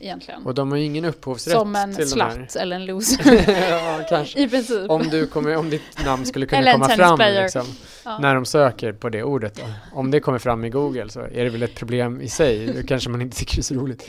egentligen. 0.02 0.46
Och 0.46 0.54
de 0.54 0.70
har 0.70 0.78
ju 0.78 0.84
ingen 0.84 1.04
upphovsrätt 1.04 1.52
Som 1.54 1.76
en 1.76 1.94
till 1.94 2.10
slatt 2.10 2.56
eller 2.56 2.76
en 2.76 2.86
loser. 2.86 3.44
ja, 3.70 4.04
kanske. 4.08 4.42
I 4.42 4.48
princip. 4.48 4.90
Om, 4.90 5.02
du 5.02 5.26
kommer, 5.26 5.56
om 5.56 5.70
ditt 5.70 6.04
namn 6.04 6.26
skulle 6.26 6.46
kunna 6.46 6.72
komma 6.72 6.88
fram 6.88 7.18
liksom, 7.18 7.66
ja. 8.04 8.18
när 8.18 8.34
de 8.34 8.44
söker 8.44 8.92
på 8.92 9.08
det 9.08 9.22
ordet. 9.22 9.54
Då. 9.54 9.62
Om 9.92 10.10
det 10.10 10.20
kommer 10.20 10.38
fram 10.38 10.64
i 10.64 10.70
Google 10.70 11.08
så 11.08 11.20
är 11.20 11.44
det 11.44 11.50
väl 11.50 11.62
ett 11.62 11.74
problem 11.74 12.20
i 12.20 12.28
sig. 12.28 12.66
Då 12.66 12.86
kanske 12.86 13.10
man 13.10 13.22
inte 13.22 13.36
tycker 13.36 13.54
det 13.54 13.60
är 13.60 13.62
så 13.62 13.74
roligt. 13.74 14.08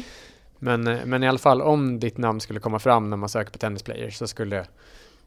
Men, 0.59 0.87
eh, 0.87 1.05
men 1.05 1.23
i 1.23 1.27
alla 1.27 1.37
fall 1.37 1.61
om 1.61 1.99
ditt 1.99 2.17
namn 2.17 2.39
skulle 2.39 2.59
komma 2.59 2.79
fram 2.79 3.09
när 3.09 3.17
man 3.17 3.29
söker 3.29 3.51
på 3.51 3.57
tennisplayer 3.57 4.09
så 4.09 4.27
skulle 4.27 4.65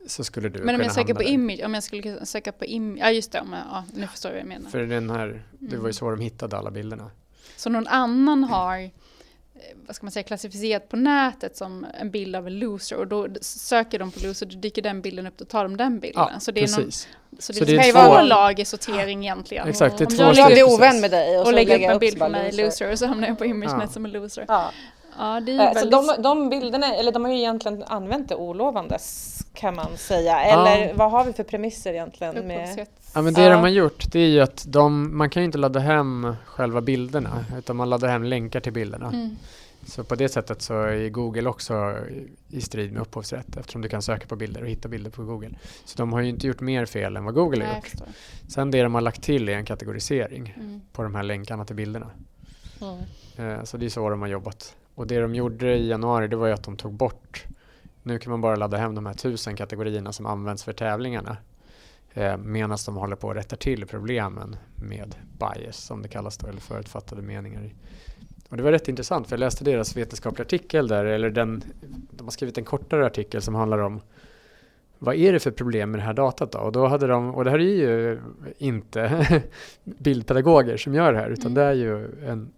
så 0.07 0.25
skulle 0.25 0.49
du 0.49 0.61
Men 0.65 0.75
om 0.75 0.81
jag 0.81 0.93
söker 0.93 1.15
på 1.15 1.23
där. 1.23 1.29
image, 1.29 1.61
om 1.65 1.75
jag 1.75 1.83
skulle 1.83 2.27
söka 2.27 2.53
på 2.53 2.65
image, 2.65 2.99
ja 3.01 3.11
just 3.11 3.33
det, 3.33 3.41
om 3.41 3.53
jag, 3.53 3.63
ja, 3.71 3.85
nu 3.95 4.07
förstår 4.07 4.31
jag 4.31 4.35
vad 4.35 4.41
jag 4.41 4.49
menar. 4.49 4.71
För 4.71 4.79
den 4.79 5.11
här, 5.11 5.43
det 5.59 5.77
var 5.77 5.87
ju 5.87 5.93
så 5.93 6.11
de 6.11 6.21
hittade 6.21 6.57
alla 6.57 6.71
bilderna. 6.71 7.11
Så 7.57 7.71
någon 7.71 7.87
annan 7.87 8.45
har 8.45 8.91
vad 9.87 9.97
ska 9.97 10.07
man 10.07 10.11
säga, 10.11 10.23
klassificerat 10.23 10.89
på 10.89 10.97
nätet 10.97 11.57
som 11.57 11.87
en 12.01 12.11
bild 12.11 12.37
av 12.37 12.47
en 12.47 12.59
loser 12.59 12.97
och 12.97 13.07
då 13.07 13.29
söker 13.41 13.99
de 13.99 14.11
på 14.11 14.21
loser, 14.27 14.47
då 14.47 14.59
dyker 14.59 14.83
den 14.83 15.01
bilden 15.01 15.27
upp, 15.27 15.39
då 15.39 15.45
tar 15.45 15.63
de 15.63 15.77
den 15.77 16.01
bilden. 16.01 16.27
Ja, 16.33 16.41
så 16.41 16.51
det 16.51 16.61
är 16.61 16.81
någon, 16.81 16.93
så 16.93 17.09
det, 17.31 17.43
så 17.43 17.53
det 17.53 17.79
ska 17.79 17.87
ju 17.87 17.93
vara 17.93 18.21
två 18.21 18.27
lager 18.27 18.65
sortering 18.65 19.25
egentligen. 19.25 19.69
Exakt, 19.69 19.99
det 19.99 20.05
är 20.05 20.27
Om 20.29 20.35
två 20.35 20.41
jag 20.41 20.53
blir 20.53 20.75
ovän 20.75 21.01
med 21.01 21.11
dig 21.11 21.39
och, 21.39 21.47
och 21.47 21.53
lägger 21.53 21.77
upp 21.77 21.93
en 21.93 21.99
bild 21.99 22.19
på 22.19 22.29
mig, 22.29 22.53
loser, 22.53 22.93
och 22.93 22.99
så 22.99 23.07
hamnar 23.07 23.29
jag 23.29 23.39
på 23.39 23.45
ImageNet 23.45 23.85
ja. 23.87 23.93
som 23.93 24.05
en 24.05 24.11
loser. 24.11 24.45
Ja. 24.49 24.71
Ja, 25.19 25.41
det 25.41 25.53
är 25.53 25.69
äh, 25.69 25.75
väldigt... 25.75 25.95
Så 25.95 26.13
de, 26.13 26.23
de 26.23 26.49
bilderna, 26.49 26.95
eller 26.95 27.13
de 27.13 27.25
har 27.25 27.33
ju 27.33 27.39
egentligen 27.39 27.83
använt 27.83 28.29
det 28.29 28.35
olovandes 28.35 29.39
kan 29.55 29.75
man 29.75 29.97
säga. 29.97 30.41
Eller 30.41 30.87
ja. 30.87 30.93
vad 30.95 31.11
har 31.11 31.25
vi 31.25 31.33
för 31.33 31.45
premisser 31.45 31.93
egentligen? 31.93 32.47
Med... 32.47 32.87
Ja 33.17 33.23
men 33.23 33.35
det 33.35 33.43
ja. 33.43 33.51
de 33.51 33.61
har 33.61 33.69
gjort 33.69 34.13
det 34.13 34.21
är 34.21 34.29
ju 34.29 34.41
att 34.41 34.65
de, 34.69 35.17
man 35.19 35.31
kan 35.31 35.43
ju 35.43 35.45
inte 35.45 35.59
ladda 35.59 35.81
hem 35.81 36.35
själva 36.47 36.81
bilderna 36.81 37.45
utan 37.59 37.77
man 37.77 37.91
laddar 37.91 38.09
hem 38.09 38.25
länkar 38.25 38.61
till 38.61 38.73
bilderna. 38.73 39.09
Mm. 39.09 39.37
Så 39.87 40.05
på 40.05 40.15
det 40.15 40.29
sättet 40.29 40.63
så 40.63 40.83
är 40.83 41.09
Google 41.09 41.49
också 41.49 41.97
i 42.49 42.61
strid 42.61 42.93
med 42.93 43.03
upphovsrätt 43.03 43.57
eftersom 43.57 43.83
du 43.83 43.89
kan 43.89 44.03
söka 44.03 44.27
på 44.27 44.37
bilder 44.37 44.63
och 44.63 44.69
hitta 44.69 44.89
bilder 44.89 45.11
på 45.11 45.25
Google. 45.25 45.51
Så 45.85 45.99
de 45.99 46.13
har 46.13 46.21
ju 46.21 46.29
inte 46.29 46.47
gjort 46.47 46.61
mer 46.61 46.87
fel 46.87 47.17
än 47.17 47.25
vad 47.25 47.35
Google 47.35 47.65
har 47.65 47.75
gjort. 47.75 47.93
Sen 48.49 48.71
det 48.71 48.83
de 48.83 48.95
har 48.95 49.01
lagt 49.01 49.23
till 49.23 49.49
är 49.49 49.53
en 49.53 49.65
kategorisering 49.65 50.55
mm. 50.57 50.81
på 50.93 51.03
de 51.03 51.15
här 51.15 51.23
länkarna 51.23 51.65
till 51.65 51.77
bilderna. 51.77 52.11
Mm. 52.81 53.67
Så 53.67 53.77
det 53.77 53.87
är 53.87 53.91
så 53.91 54.11
de 54.11 54.21
har 54.21 54.29
jobbat. 54.29 54.77
Och 54.95 55.07
det 55.07 55.21
de 55.21 55.35
gjorde 55.35 55.77
i 55.77 55.89
januari 55.89 56.29
det 56.29 56.37
var 56.37 56.47
ju 56.47 56.53
att 56.53 56.65
de 56.65 56.77
tog 56.77 56.93
bort 56.93 57.47
nu 58.07 58.19
kan 58.19 58.31
man 58.31 58.41
bara 58.41 58.57
ladda 58.57 58.77
hem 58.77 58.95
de 58.95 59.07
här 59.07 59.15
tusen 59.15 59.57
kategorierna 59.57 60.13
som 60.13 60.27
används 60.27 60.65
för 60.65 60.73
tävlingarna. 60.73 61.37
Eh, 62.17 62.37
medan 62.37 62.79
de 62.87 62.97
håller 62.97 63.17
på 63.17 63.31
att 63.31 63.37
rätta 63.37 63.57
till 63.57 63.87
problemen 63.87 64.57
med 64.77 65.15
bias 65.39 65.77
som 65.77 66.03
det 66.03 66.09
kallas 66.09 66.37
då, 66.37 66.47
eller 66.47 66.61
förutfattade 66.61 67.23
meningar 67.23 67.71
och 68.49 68.57
det 68.57 68.63
var 68.63 68.73
rätt 68.73 68.89
intressant 68.89 69.29
för 69.29 69.37
jag 69.37 69.41
läste 69.41 69.65
deras 69.65 69.97
vetenskapliga 69.97 70.45
artikel 70.45 70.89
där, 70.89 71.05
eller 71.05 71.31
den, 71.31 71.63
de 72.11 72.25
har 72.25 72.31
skrivit 72.31 72.59
en 72.59 72.65
kortare 72.65 73.07
artikel 73.07 73.43
som 73.43 73.55
handlar 73.55 73.79
om 73.79 74.01
vad 74.99 75.15
är 75.15 75.33
det 75.33 75.41
för 75.41 75.51
problem 75.51 75.91
med 75.91 76.01
det 76.01 76.05
här 76.05 76.15
datat 76.15 76.53
då? 76.53 76.59
Och 76.59 76.73
då 76.73 76.87
hade 76.87 77.07
de, 77.07 77.35
och 77.35 77.45
det 77.45 77.51
här 77.51 77.59
är 77.59 77.63
ju 77.63 78.21
inte 78.59 79.27
bildpedagoger 79.85 80.77
som 80.77 80.95
gör 80.95 81.13
det 81.13 81.19
här 81.19 81.31
utan 81.31 81.47
mm. 81.47 81.55
det 81.55 81.63
är 81.63 81.73
ju 81.73 82.25
en 82.27 82.53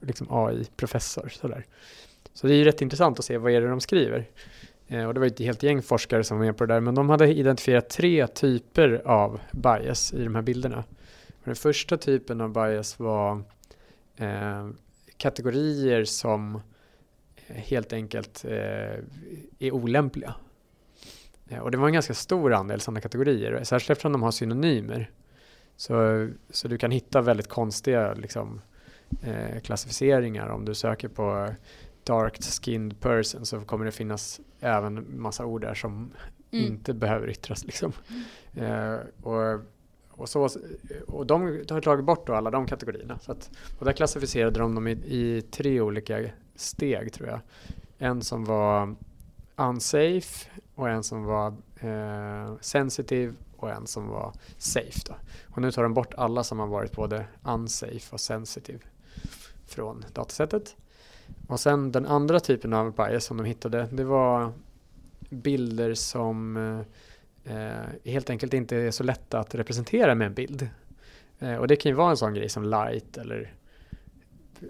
liksom 0.00 0.26
AI-professor. 0.30 1.32
Så 2.34 2.46
det 2.46 2.54
är 2.54 2.56
ju 2.56 2.64
rätt 2.64 2.82
intressant 2.82 3.18
att 3.18 3.24
se 3.24 3.38
vad 3.38 3.52
är 3.52 3.60
det 3.60 3.68
de 3.68 3.80
skriver. 3.80 4.28
Eh, 4.94 5.06
och 5.06 5.14
det 5.14 5.20
var 5.20 5.26
ett 5.26 5.38
helt 5.38 5.62
gäng 5.62 5.82
forskare 5.82 6.24
som 6.24 6.38
var 6.38 6.46
med 6.46 6.56
på 6.56 6.66
det 6.66 6.74
där, 6.74 6.80
men 6.80 6.94
de 6.94 7.10
hade 7.10 7.34
identifierat 7.34 7.90
tre 7.90 8.26
typer 8.26 9.02
av 9.04 9.40
bias 9.52 10.12
i 10.12 10.24
de 10.24 10.34
här 10.34 10.42
bilderna. 10.42 10.84
Den 11.44 11.56
första 11.56 11.96
typen 11.96 12.40
av 12.40 12.52
bias 12.52 12.98
var 12.98 13.42
eh, 14.16 14.68
kategorier 15.16 16.04
som 16.04 16.60
eh, 17.46 17.56
helt 17.56 17.92
enkelt 17.92 18.44
eh, 18.44 18.98
är 19.58 19.70
olämpliga. 19.72 20.34
Eh, 21.48 21.58
och 21.58 21.70
det 21.70 21.78
var 21.78 21.86
en 21.86 21.92
ganska 21.92 22.14
stor 22.14 22.52
andel 22.52 22.80
sådana 22.80 23.00
kategorier, 23.00 23.64
särskilt 23.64 23.90
eftersom 23.90 24.12
de 24.12 24.22
har 24.22 24.30
synonymer. 24.30 25.10
Så, 25.76 26.28
så 26.50 26.68
du 26.68 26.78
kan 26.78 26.90
hitta 26.90 27.20
väldigt 27.20 27.48
konstiga 27.48 28.14
liksom, 28.14 28.60
eh, 29.22 29.60
klassificeringar 29.60 30.48
om 30.48 30.64
du 30.64 30.74
söker 30.74 31.08
på 31.08 31.48
dark 32.04 32.42
skinned 32.42 33.00
person 33.00 33.46
så 33.46 33.60
kommer 33.60 33.84
det 33.84 33.92
finnas 33.92 34.40
även 34.60 35.20
massa 35.20 35.44
ord 35.44 35.60
där 35.60 35.74
som 35.74 36.12
mm. 36.50 36.66
inte 36.66 36.94
behöver 36.94 37.30
yttras. 37.30 37.64
Liksom. 37.64 37.92
Mm. 38.54 38.92
Eh, 38.92 39.00
och, 39.22 39.60
och, 40.10 40.28
så, 40.28 40.48
och 41.06 41.26
de 41.26 41.42
har 41.42 41.80
tagit 41.80 42.04
bort 42.04 42.28
alla 42.28 42.50
de 42.50 42.66
kategorierna. 42.66 43.18
Så 43.18 43.32
att, 43.32 43.50
och 43.78 43.84
där 43.84 43.92
klassificerade 43.92 44.60
de 44.60 44.74
dem 44.74 44.88
i, 44.88 44.90
i, 44.90 45.42
tre 45.50 45.80
olika 45.80 46.30
steg 46.54 47.12
tror 47.12 47.28
jag. 47.28 47.40
En 47.98 48.22
som 48.22 48.44
var 48.44 48.94
unsafe 49.56 50.50
och 50.74 50.88
en 50.88 51.02
som 51.02 51.24
var 51.24 51.54
eh, 51.80 52.56
sensitive 52.60 53.34
och 53.56 53.70
en 53.70 53.86
som 53.86 54.08
var 54.08 54.32
safe. 54.58 55.00
Då. 55.06 55.14
Och 55.54 55.62
nu 55.62 55.72
tar 55.72 55.82
de 55.82 55.94
bort 55.94 56.14
alla 56.14 56.44
som 56.44 56.58
har 56.58 56.66
varit 56.66 56.92
både 56.92 57.26
unsafe 57.42 58.12
och 58.12 58.20
sensitive 58.20 58.80
från 59.66 60.04
datasättet. 60.12 60.76
Och 61.48 61.60
sen 61.60 61.92
den 61.92 62.06
andra 62.06 62.40
typen 62.40 62.72
av 62.72 62.94
bias 62.94 63.24
som 63.24 63.36
de 63.36 63.46
hittade, 63.46 63.88
det 63.92 64.04
var 64.04 64.52
bilder 65.30 65.94
som 65.94 66.56
eh, 67.44 67.76
helt 68.04 68.30
enkelt 68.30 68.54
inte 68.54 68.76
är 68.76 68.90
så 68.90 69.04
lätta 69.04 69.38
att 69.38 69.54
representera 69.54 70.14
med 70.14 70.26
en 70.26 70.34
bild. 70.34 70.68
Eh, 71.38 71.56
och 71.56 71.68
det 71.68 71.76
kan 71.76 71.90
ju 71.90 71.96
vara 71.96 72.10
en 72.10 72.16
sån 72.16 72.34
grej 72.34 72.48
som 72.48 72.64
light 72.64 73.16
eller 73.16 73.54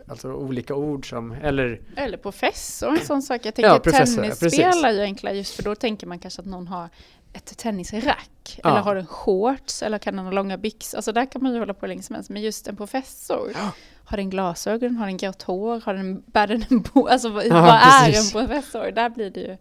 alltså 0.07 0.33
olika 0.33 0.75
ord 0.75 1.09
som, 1.09 1.33
eller... 1.33 1.81
Eller 1.97 2.19
professor, 2.19 2.91
en 2.91 3.07
sån 3.07 3.23
sak. 3.23 3.41
Jag 3.45 3.55
tänker 3.55 3.71
ja, 3.71 3.79
tennisspelare 3.79 4.93
ja, 4.93 5.03
enklare 5.03 5.37
just 5.37 5.55
för 5.55 5.63
då 5.63 5.75
tänker 5.75 6.07
man 6.07 6.19
kanske 6.19 6.41
att 6.41 6.47
någon 6.47 6.67
har 6.67 6.89
ett 7.35 7.57
tennisrack 7.59 8.61
ja. 8.63 8.71
eller 8.71 8.81
har 8.81 8.97
en 8.97 9.07
shorts 9.07 9.83
eller 9.83 9.99
kan 9.99 10.17
den 10.17 10.25
ha 10.25 10.33
långa 10.33 10.59
byxor. 10.59 10.99
Alltså 10.99 11.13
där 11.13 11.27
kan 11.27 11.43
man 11.43 11.53
ju 11.53 11.59
hålla 11.59 11.75
på 11.75 11.87
länge 11.87 12.03
som 12.03 12.15
helst. 12.15 12.31
Men 12.31 12.43
just 12.43 12.69
en 12.69 12.77
professor, 12.77 13.53
ja. 13.55 13.71
har 14.05 14.17
den 14.17 14.31
glasögon, 14.31 14.97
har 14.97 15.07
den 15.07 15.17
grått 15.17 15.43
hår, 15.43 15.83
har 15.85 15.95
den, 15.95 16.23
bär 16.27 16.47
den 16.47 16.65
en 16.71 16.83
bo, 16.83 17.07
alltså 17.07 17.29
vad, 17.29 17.47
ja, 17.47 17.61
vad 17.61 17.75
är 17.75 18.19
en 18.19 18.31
professor? 18.33 18.91
Där 18.91 19.09
blir 19.09 19.31
det 19.31 19.41
ju 19.41 19.57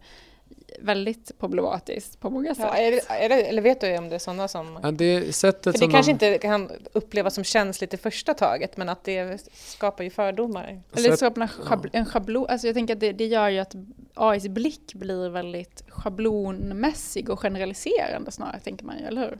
väldigt 0.80 1.38
problematiskt 1.38 2.20
på 2.20 2.30
många 2.30 2.54
sätt. 2.54 2.66
Ja, 2.68 2.76
är 2.76 2.90
det, 2.90 3.00
är 3.08 3.28
det, 3.28 3.34
eller 3.34 3.62
vet 3.62 3.80
du 3.80 3.98
om 3.98 4.08
det 4.08 4.14
är 4.14 4.18
sådana 4.18 4.48
som... 4.48 4.78
Ja, 4.82 4.90
det 4.90 5.34
sättet 5.34 5.78
för 5.78 5.86
det 5.86 5.92
kanske 5.92 6.12
de... 6.12 6.26
inte 6.26 6.38
kan 6.38 6.70
upplevas 6.92 7.34
som 7.34 7.44
känsligt 7.44 7.94
i 7.94 7.96
första 7.96 8.34
taget, 8.34 8.76
men 8.76 8.88
att 8.88 9.04
det 9.04 9.48
skapar 9.52 10.04
ju 10.04 10.10
fördomar. 10.10 10.82
Eller 10.96 11.10
det 11.10 11.16
skapar 11.16 11.48
en 11.92 12.06
schablon, 12.06 12.46
alltså 12.48 12.66
jag 12.66 12.74
tänker 12.74 12.94
att 12.94 13.00
det, 13.00 13.12
det 13.12 13.26
gör 13.26 13.48
ju 13.48 13.58
att 13.58 13.74
AIs 14.14 14.48
blick 14.48 14.94
blir 14.94 15.28
väldigt 15.28 15.84
schablonmässig 15.88 17.30
och 17.30 17.40
generaliserande 17.40 18.30
snarare, 18.30 18.60
tänker 18.60 18.84
man 18.84 18.98
ju, 18.98 19.04
eller 19.04 19.20
hur? 19.20 19.38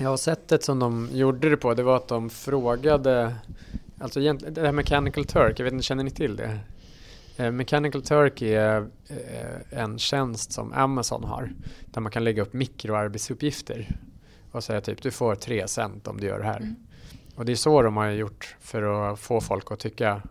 Ja, 0.00 0.16
sättet 0.16 0.64
som 0.64 0.78
de 0.78 1.08
gjorde 1.12 1.50
det 1.50 1.56
på, 1.56 1.74
det 1.74 1.82
var 1.82 1.96
att 1.96 2.08
de 2.08 2.30
frågade, 2.30 3.34
alltså 4.00 4.20
det 4.20 4.60
här 4.60 4.72
Mechanical 4.72 5.24
Turk, 5.24 5.60
jag 5.60 5.64
vet 5.64 5.72
inte, 5.72 5.84
känner 5.84 6.04
ni 6.04 6.10
till 6.10 6.36
det? 6.36 6.58
Eh, 7.38 7.50
Mechanical 7.50 8.02
Turk 8.02 8.42
är 8.42 8.88
eh, 9.08 9.80
en 9.80 9.98
tjänst 9.98 10.52
som 10.52 10.72
Amazon 10.72 11.24
har 11.24 11.52
där 11.86 12.00
man 12.00 12.12
kan 12.12 12.24
lägga 12.24 12.42
upp 12.42 12.52
mikroarbetsuppgifter 12.52 13.96
och 14.52 14.64
säga 14.64 14.80
typ 14.80 15.02
du 15.02 15.10
får 15.10 15.34
3 15.34 15.68
cent 15.68 16.08
om 16.08 16.20
du 16.20 16.26
gör 16.26 16.38
det 16.38 16.44
här. 16.44 16.60
Mm. 16.60 16.76
Och 17.34 17.44
det 17.44 17.52
är 17.52 17.56
så 17.56 17.82
de 17.82 17.96
har 17.96 18.10
gjort 18.10 18.56
för 18.60 19.12
att 19.12 19.18
få 19.18 19.40
folk 19.40 19.72
att 19.72 19.78
tycka 19.78 20.22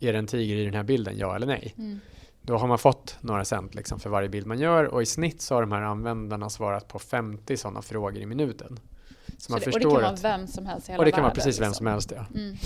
är 0.00 0.12
det 0.12 0.18
en 0.18 0.26
tiger 0.26 0.56
i 0.56 0.64
den 0.64 0.74
här 0.74 0.82
bilden, 0.82 1.18
ja 1.18 1.36
eller 1.36 1.46
nej? 1.46 1.74
Mm. 1.78 2.00
Då 2.42 2.56
har 2.56 2.68
man 2.68 2.78
fått 2.78 3.16
några 3.20 3.44
cent 3.44 3.74
liksom 3.74 4.00
för 4.00 4.10
varje 4.10 4.28
bild 4.28 4.46
man 4.46 4.58
gör 4.58 4.84
och 4.84 5.02
i 5.02 5.06
snitt 5.06 5.40
så 5.40 5.54
har 5.54 5.60
de 5.60 5.72
här 5.72 5.82
användarna 5.82 6.50
svarat 6.50 6.88
på 6.88 6.98
50 6.98 7.56
sådana 7.56 7.82
frågor 7.82 8.16
i 8.16 8.26
minuten. 8.26 8.80
Så, 9.26 9.34
så 9.38 9.52
man 9.52 9.60
det, 9.60 9.64
förstår 9.64 9.90
och 9.90 9.94
det 9.94 10.00
kan 10.00 10.14
att, 10.14 10.22
vara 10.22 10.38
vem 10.38 10.46
som 10.46 10.66
helst 10.66 10.88
i 10.88 10.92
hela 10.92 11.00
Och 11.00 11.04
det 11.04 11.10
kan 11.10 11.16
världen, 11.16 11.22
vara 11.22 11.34
precis 11.34 11.46
liksom. 11.46 11.64
vem 11.64 11.74
som 11.74 11.86
helst 11.86 12.12
ja. 12.16 12.26
Mm. 12.34 12.56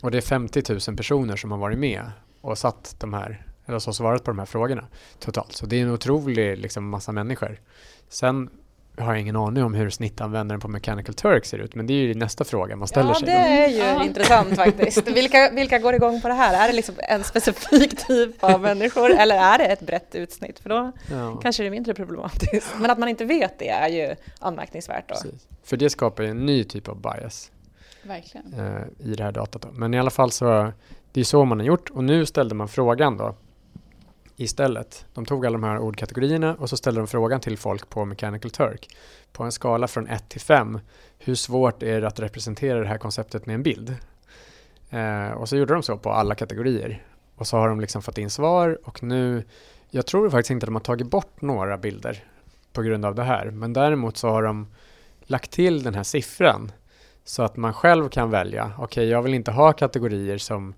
Och 0.00 0.10
det 0.10 0.16
är 0.16 0.22
50 0.22 0.62
000 0.88 0.96
personer 0.96 1.36
som 1.36 1.50
har 1.50 1.58
varit 1.58 1.78
med 1.78 2.10
och 2.44 2.58
satt 2.58 2.96
de 2.98 3.14
här, 3.14 3.46
eller 3.66 3.78
så 3.78 3.92
svarat 3.92 4.24
på 4.24 4.30
de 4.30 4.38
här 4.38 4.46
frågorna 4.46 4.84
totalt. 5.18 5.52
Så 5.52 5.66
det 5.66 5.76
är 5.76 5.82
en 5.82 5.90
otrolig 5.90 6.58
liksom, 6.58 6.88
massa 6.88 7.12
människor. 7.12 7.60
Sen 8.08 8.50
har 8.98 9.12
jag 9.12 9.20
ingen 9.20 9.36
aning 9.36 9.64
om 9.64 9.74
hur 9.74 9.90
snittanvändaren 9.90 10.60
på 10.60 10.68
Mechanical 10.68 11.14
Turk 11.14 11.44
ser 11.44 11.58
ut, 11.58 11.74
men 11.74 11.86
det 11.86 11.92
är 11.92 11.96
ju 11.96 12.14
nästa 12.14 12.44
fråga 12.44 12.76
man 12.76 12.88
ställer 12.88 13.10
ja, 13.10 13.14
sig. 13.14 13.28
Ja, 13.28 13.34
det 13.34 13.64
är 13.64 13.68
ju 13.68 13.78
ja. 13.78 14.04
intressant 14.04 14.56
faktiskt. 14.56 15.08
Vilka, 15.08 15.50
vilka 15.50 15.78
går 15.78 15.94
igång 15.94 16.20
på 16.20 16.28
det 16.28 16.34
här? 16.34 16.64
Är 16.64 16.68
det 16.68 16.74
liksom 16.74 16.94
en 16.98 17.24
specifik 17.24 18.06
typ 18.06 18.44
av 18.44 18.60
människor 18.60 19.10
eller 19.10 19.36
är 19.36 19.58
det 19.58 19.64
ett 19.64 19.80
brett 19.80 20.14
utsnitt? 20.14 20.58
För 20.58 20.68
då 20.68 20.92
ja. 21.10 21.36
kanske 21.42 21.62
det 21.62 21.66
är 21.66 21.70
mindre 21.70 21.94
problematiskt. 21.94 22.74
Men 22.78 22.90
att 22.90 22.98
man 22.98 23.08
inte 23.08 23.24
vet 23.24 23.58
det 23.58 23.68
är 23.68 23.88
ju 23.88 24.14
anmärkningsvärt 24.38 25.08
då. 25.08 25.14
Precis. 25.14 25.48
För 25.62 25.76
det 25.76 25.90
skapar 25.90 26.22
ju 26.22 26.30
en 26.30 26.46
ny 26.46 26.64
typ 26.64 26.88
av 26.88 27.00
bias. 27.00 27.50
Verkligen. 28.02 28.54
Eh, 28.54 28.82
I 28.98 29.14
det 29.14 29.24
här 29.24 29.32
datat. 29.32 29.66
Men 29.72 29.94
i 29.94 29.98
alla 29.98 30.10
fall 30.10 30.30
så, 30.30 30.72
det 31.14 31.20
är 31.20 31.24
så 31.24 31.44
man 31.44 31.58
har 31.58 31.66
gjort 31.66 31.90
och 31.90 32.04
nu 32.04 32.26
ställde 32.26 32.54
man 32.54 32.68
frågan 32.68 33.16
då 33.16 33.34
istället. 34.36 35.06
De 35.14 35.24
tog 35.24 35.46
alla 35.46 35.58
de 35.58 35.64
här 35.64 35.78
ordkategorierna 35.78 36.54
och 36.54 36.70
så 36.70 36.76
ställde 36.76 37.00
de 37.00 37.06
frågan 37.06 37.40
till 37.40 37.58
folk 37.58 37.88
på 37.90 38.04
Mechanical 38.04 38.50
Turk. 38.50 38.96
På 39.32 39.44
en 39.44 39.52
skala 39.52 39.88
från 39.88 40.08
1 40.08 40.28
till 40.28 40.40
5, 40.40 40.80
hur 41.18 41.34
svårt 41.34 41.82
är 41.82 42.00
det 42.00 42.06
att 42.06 42.20
representera 42.20 42.80
det 42.80 42.86
här 42.86 42.98
konceptet 42.98 43.46
med 43.46 43.54
en 43.54 43.62
bild? 43.62 43.96
Eh, 44.90 45.30
och 45.30 45.48
så 45.48 45.56
gjorde 45.56 45.74
de 45.74 45.82
så 45.82 45.98
på 45.98 46.10
alla 46.10 46.34
kategorier. 46.34 47.02
Och 47.36 47.46
så 47.46 47.56
har 47.56 47.68
de 47.68 47.80
liksom 47.80 48.02
fått 48.02 48.18
in 48.18 48.30
svar 48.30 48.78
och 48.84 49.02
nu, 49.02 49.44
jag 49.90 50.06
tror 50.06 50.30
faktiskt 50.30 50.50
inte 50.50 50.64
att 50.64 50.68
de 50.68 50.74
har 50.74 50.80
tagit 50.80 51.10
bort 51.10 51.40
några 51.40 51.78
bilder 51.78 52.24
på 52.72 52.82
grund 52.82 53.04
av 53.04 53.14
det 53.14 53.24
här. 53.24 53.50
Men 53.50 53.72
däremot 53.72 54.16
så 54.16 54.28
har 54.28 54.42
de 54.42 54.66
lagt 55.20 55.50
till 55.50 55.82
den 55.82 55.94
här 55.94 56.02
siffran 56.02 56.72
så 57.24 57.42
att 57.42 57.56
man 57.56 57.72
själv 57.74 58.08
kan 58.08 58.30
välja, 58.30 58.72
okej 58.74 58.84
okay, 58.84 59.04
jag 59.04 59.22
vill 59.22 59.34
inte 59.34 59.50
ha 59.50 59.72
kategorier 59.72 60.38
som 60.38 60.74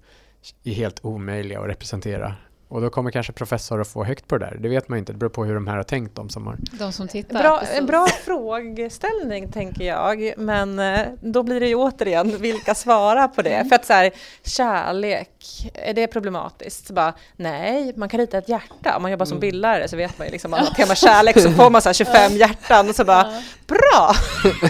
är 0.64 0.72
helt 0.72 1.04
omöjliga 1.04 1.60
att 1.60 1.68
representera 1.68 2.34
och 2.68 2.80
då 2.80 2.90
kommer 2.90 3.10
kanske 3.10 3.32
professor 3.32 3.80
att 3.80 3.88
få 3.88 4.04
högt 4.04 4.28
på 4.28 4.38
det 4.38 4.46
där. 4.46 4.56
Det 4.60 4.68
vet 4.68 4.88
man 4.88 4.98
inte, 4.98 5.12
det 5.12 5.18
beror 5.18 5.30
på 5.30 5.44
hur 5.44 5.54
de 5.54 5.66
här 5.66 5.76
har 5.76 5.82
tänkt, 5.82 6.14
de 6.14 6.28
som 6.28 6.46
har... 6.46 6.56
De 6.72 6.92
som 6.92 7.08
tittar. 7.08 7.42
Bra, 7.42 7.62
en 7.76 7.86
bra 7.86 8.06
frågeställning 8.24 9.52
tänker 9.52 9.84
jag, 9.84 10.32
men 10.36 10.78
eh, 10.78 11.00
då 11.20 11.42
blir 11.42 11.60
det 11.60 11.68
ju 11.68 11.74
återigen 11.74 12.38
vilka 12.38 12.74
svarar 12.74 13.28
på 13.28 13.42
det. 13.42 13.54
Mm. 13.54 13.68
För 13.68 13.76
att 13.76 13.84
så 13.84 13.92
här, 13.92 14.10
kärlek, 14.44 15.30
är 15.74 15.94
det 15.94 16.06
problematiskt? 16.06 16.86
Så 16.86 16.92
bara, 16.92 17.14
nej, 17.36 17.92
man 17.96 18.08
kan 18.08 18.20
rita 18.20 18.38
ett 18.38 18.48
hjärta. 18.48 18.96
Om 18.96 19.02
man 19.02 19.10
jobbar 19.10 19.26
som 19.26 19.36
mm. 19.36 19.40
bildlärare 19.40 19.88
så 19.88 19.96
vet 19.96 20.18
man 20.18 20.26
ju 20.26 20.32
liksom 20.32 20.54
att 20.54 20.74
tema 20.76 20.94
kärlek 20.94 21.40
så 21.40 21.50
får 21.50 21.70
man 21.70 21.82
så 21.82 21.92
25 21.92 22.32
hjärtan 22.32 22.88
och 22.88 22.94
så 22.94 23.04
bara, 23.04 23.42
bra! 23.66 24.14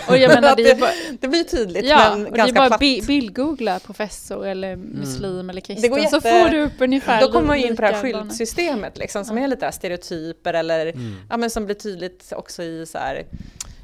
Och 0.09 0.18
jag 0.18 0.34
menar, 0.34 0.57
det, 0.57 0.80
bara, 0.80 0.90
det, 1.20 1.28
blir 1.28 1.44
tydligt 1.44 1.84
ja, 1.84 2.16
men 2.16 2.24
ganska 2.24 2.44
det 2.44 2.51
är 2.51 2.55
bara 2.55 2.78
platt. 2.78 3.07
bildgoogla 3.07 3.78
professor 3.78 4.47
eller 4.47 4.76
muslim 4.76 5.30
mm. 5.30 5.51
eller 5.51 5.61
kristen 5.61 5.94
jätte, 5.94 6.11
så 6.11 6.20
får 6.20 6.49
du 6.51 6.62
upp 6.62 6.72
ungefär 6.78 7.20
Då 7.20 7.32
kommer 7.32 7.47
man 7.47 7.57
in 7.57 7.76
på 7.76 7.86
här 7.87 8.03
skyltsystemet 8.03 8.99
liksom, 8.99 9.24
som 9.24 9.39
ja. 9.39 9.45
är 9.45 9.49
lite 9.49 9.72
stereotyper 9.72 10.55
eller 10.55 10.87
mm. 10.87 11.16
ja, 11.30 11.37
men 11.37 11.51
som 11.51 11.64
blir 11.64 11.74
tydligt 11.74 12.32
också 12.37 12.62
i 12.62 12.87
så 12.87 12.99
här, 12.99 13.26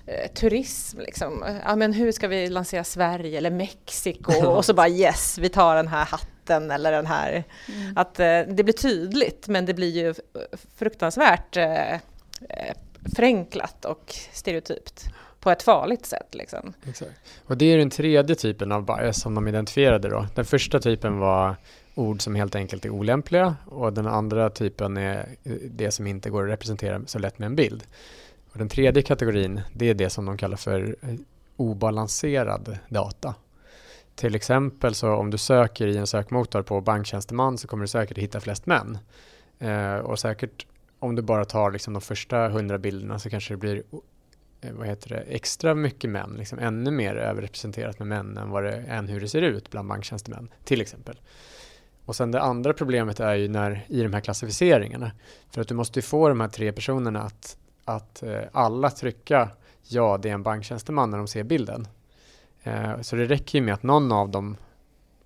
eh, 0.06 0.30
turism. 0.32 0.98
Liksom. 1.00 1.44
Ja, 1.64 1.76
men 1.76 1.92
hur 1.92 2.12
ska 2.12 2.28
vi 2.28 2.48
lansera 2.48 2.84
Sverige 2.84 3.38
eller 3.38 3.50
Mexiko? 3.50 4.46
och 4.46 4.64
så 4.64 4.74
bara 4.74 4.88
yes, 4.88 5.38
vi 5.38 5.48
tar 5.48 5.76
den 5.76 5.88
här 5.88 6.04
hatten 6.04 6.70
eller 6.70 6.92
den 6.92 7.06
här. 7.06 7.44
Mm. 7.68 7.96
Att 7.96 8.20
eh, 8.20 8.40
det 8.40 8.64
blir 8.64 8.72
tydligt 8.72 9.48
men 9.48 9.66
det 9.66 9.74
blir 9.74 9.90
ju 9.90 10.14
fruktansvärt 10.76 11.56
eh, 11.56 11.92
eh 11.92 11.98
förenklat 13.16 13.84
och 13.84 14.14
stereotypt 14.32 15.08
på 15.40 15.50
ett 15.50 15.62
farligt 15.62 16.06
sätt. 16.06 16.34
Liksom. 16.34 16.72
Exakt. 16.88 17.10
Och 17.46 17.56
det 17.56 17.64
är 17.64 17.78
den 17.78 17.90
tredje 17.90 18.34
typen 18.34 18.72
av 18.72 18.84
bias 18.84 19.20
som 19.20 19.34
de 19.34 19.48
identifierade 19.48 20.08
då. 20.08 20.26
Den 20.34 20.44
första 20.44 20.80
typen 20.80 21.18
var 21.18 21.56
ord 21.94 22.22
som 22.22 22.34
helt 22.34 22.54
enkelt 22.54 22.84
är 22.84 22.90
olämpliga 22.90 23.56
och 23.64 23.92
den 23.92 24.06
andra 24.06 24.50
typen 24.50 24.96
är 24.96 25.36
eh, 25.42 25.52
det 25.70 25.90
som 25.90 26.06
inte 26.06 26.30
går 26.30 26.44
att 26.44 26.52
representera 26.52 27.02
så 27.06 27.18
lätt 27.18 27.38
med 27.38 27.46
en 27.46 27.56
bild. 27.56 27.84
Och 28.52 28.58
den 28.58 28.68
tredje 28.68 29.02
kategorin 29.02 29.60
det 29.74 29.90
är 29.90 29.94
det 29.94 30.10
som 30.10 30.24
de 30.24 30.36
kallar 30.36 30.56
för 30.56 30.96
eh, 31.02 31.14
obalanserad 31.56 32.78
data. 32.88 33.34
Till 34.14 34.34
exempel 34.34 34.94
så 34.94 35.12
om 35.12 35.30
du 35.30 35.38
söker 35.38 35.86
i 35.86 35.96
en 35.96 36.06
sökmotor 36.06 36.62
på 36.62 36.80
banktjänsteman 36.80 37.58
så 37.58 37.68
kommer 37.68 37.84
du 37.84 37.88
säkert 37.88 38.18
hitta 38.18 38.40
flest 38.40 38.66
män. 38.66 38.98
Eh, 39.58 39.96
och 39.96 40.18
säkert 40.18 40.66
om 40.98 41.14
du 41.14 41.22
bara 41.22 41.44
tar 41.44 41.70
liksom 41.70 41.92
de 41.92 42.02
första 42.02 42.48
hundra 42.48 42.78
bilderna 42.78 43.18
så 43.18 43.30
kanske 43.30 43.54
det 43.54 43.58
blir 43.58 43.82
eh, 44.60 44.72
vad 44.72 44.86
heter 44.86 45.08
det, 45.08 45.20
extra 45.20 45.74
mycket 45.74 46.10
män, 46.10 46.34
liksom 46.38 46.58
ännu 46.58 46.90
mer 46.90 47.14
överrepresenterat 47.14 47.98
med 47.98 48.08
män 48.08 48.36
än, 48.36 48.50
vad 48.50 48.64
det, 48.64 48.76
än 48.76 49.08
hur 49.08 49.20
det 49.20 49.28
ser 49.28 49.42
ut 49.42 49.70
bland 49.70 49.88
banktjänstemän 49.88 50.48
till 50.64 50.80
exempel 50.80 51.20
och 52.04 52.16
sen 52.16 52.30
det 52.30 52.40
andra 52.40 52.72
problemet 52.72 53.20
är 53.20 53.34
ju 53.34 53.48
när 53.48 53.84
i 53.88 54.02
de 54.02 54.12
här 54.12 54.20
klassificeringarna. 54.20 55.12
För 55.50 55.60
att 55.60 55.68
du 55.68 55.74
måste 55.74 55.98
ju 55.98 56.02
få 56.02 56.28
de 56.28 56.40
här 56.40 56.48
tre 56.48 56.72
personerna 56.72 57.22
att, 57.22 57.56
att 57.84 58.22
eh, 58.22 58.40
alla 58.52 58.90
trycka 58.90 59.48
ja, 59.88 60.18
det 60.22 60.28
är 60.28 60.34
en 60.34 60.42
banktjänsteman 60.42 61.10
när 61.10 61.18
de 61.18 61.28
ser 61.28 61.42
bilden. 61.42 61.88
Eh, 62.62 63.00
så 63.00 63.16
det 63.16 63.24
räcker 63.24 63.58
ju 63.58 63.64
med 63.64 63.74
att 63.74 63.82
någon 63.82 64.12
av 64.12 64.28
dem 64.28 64.56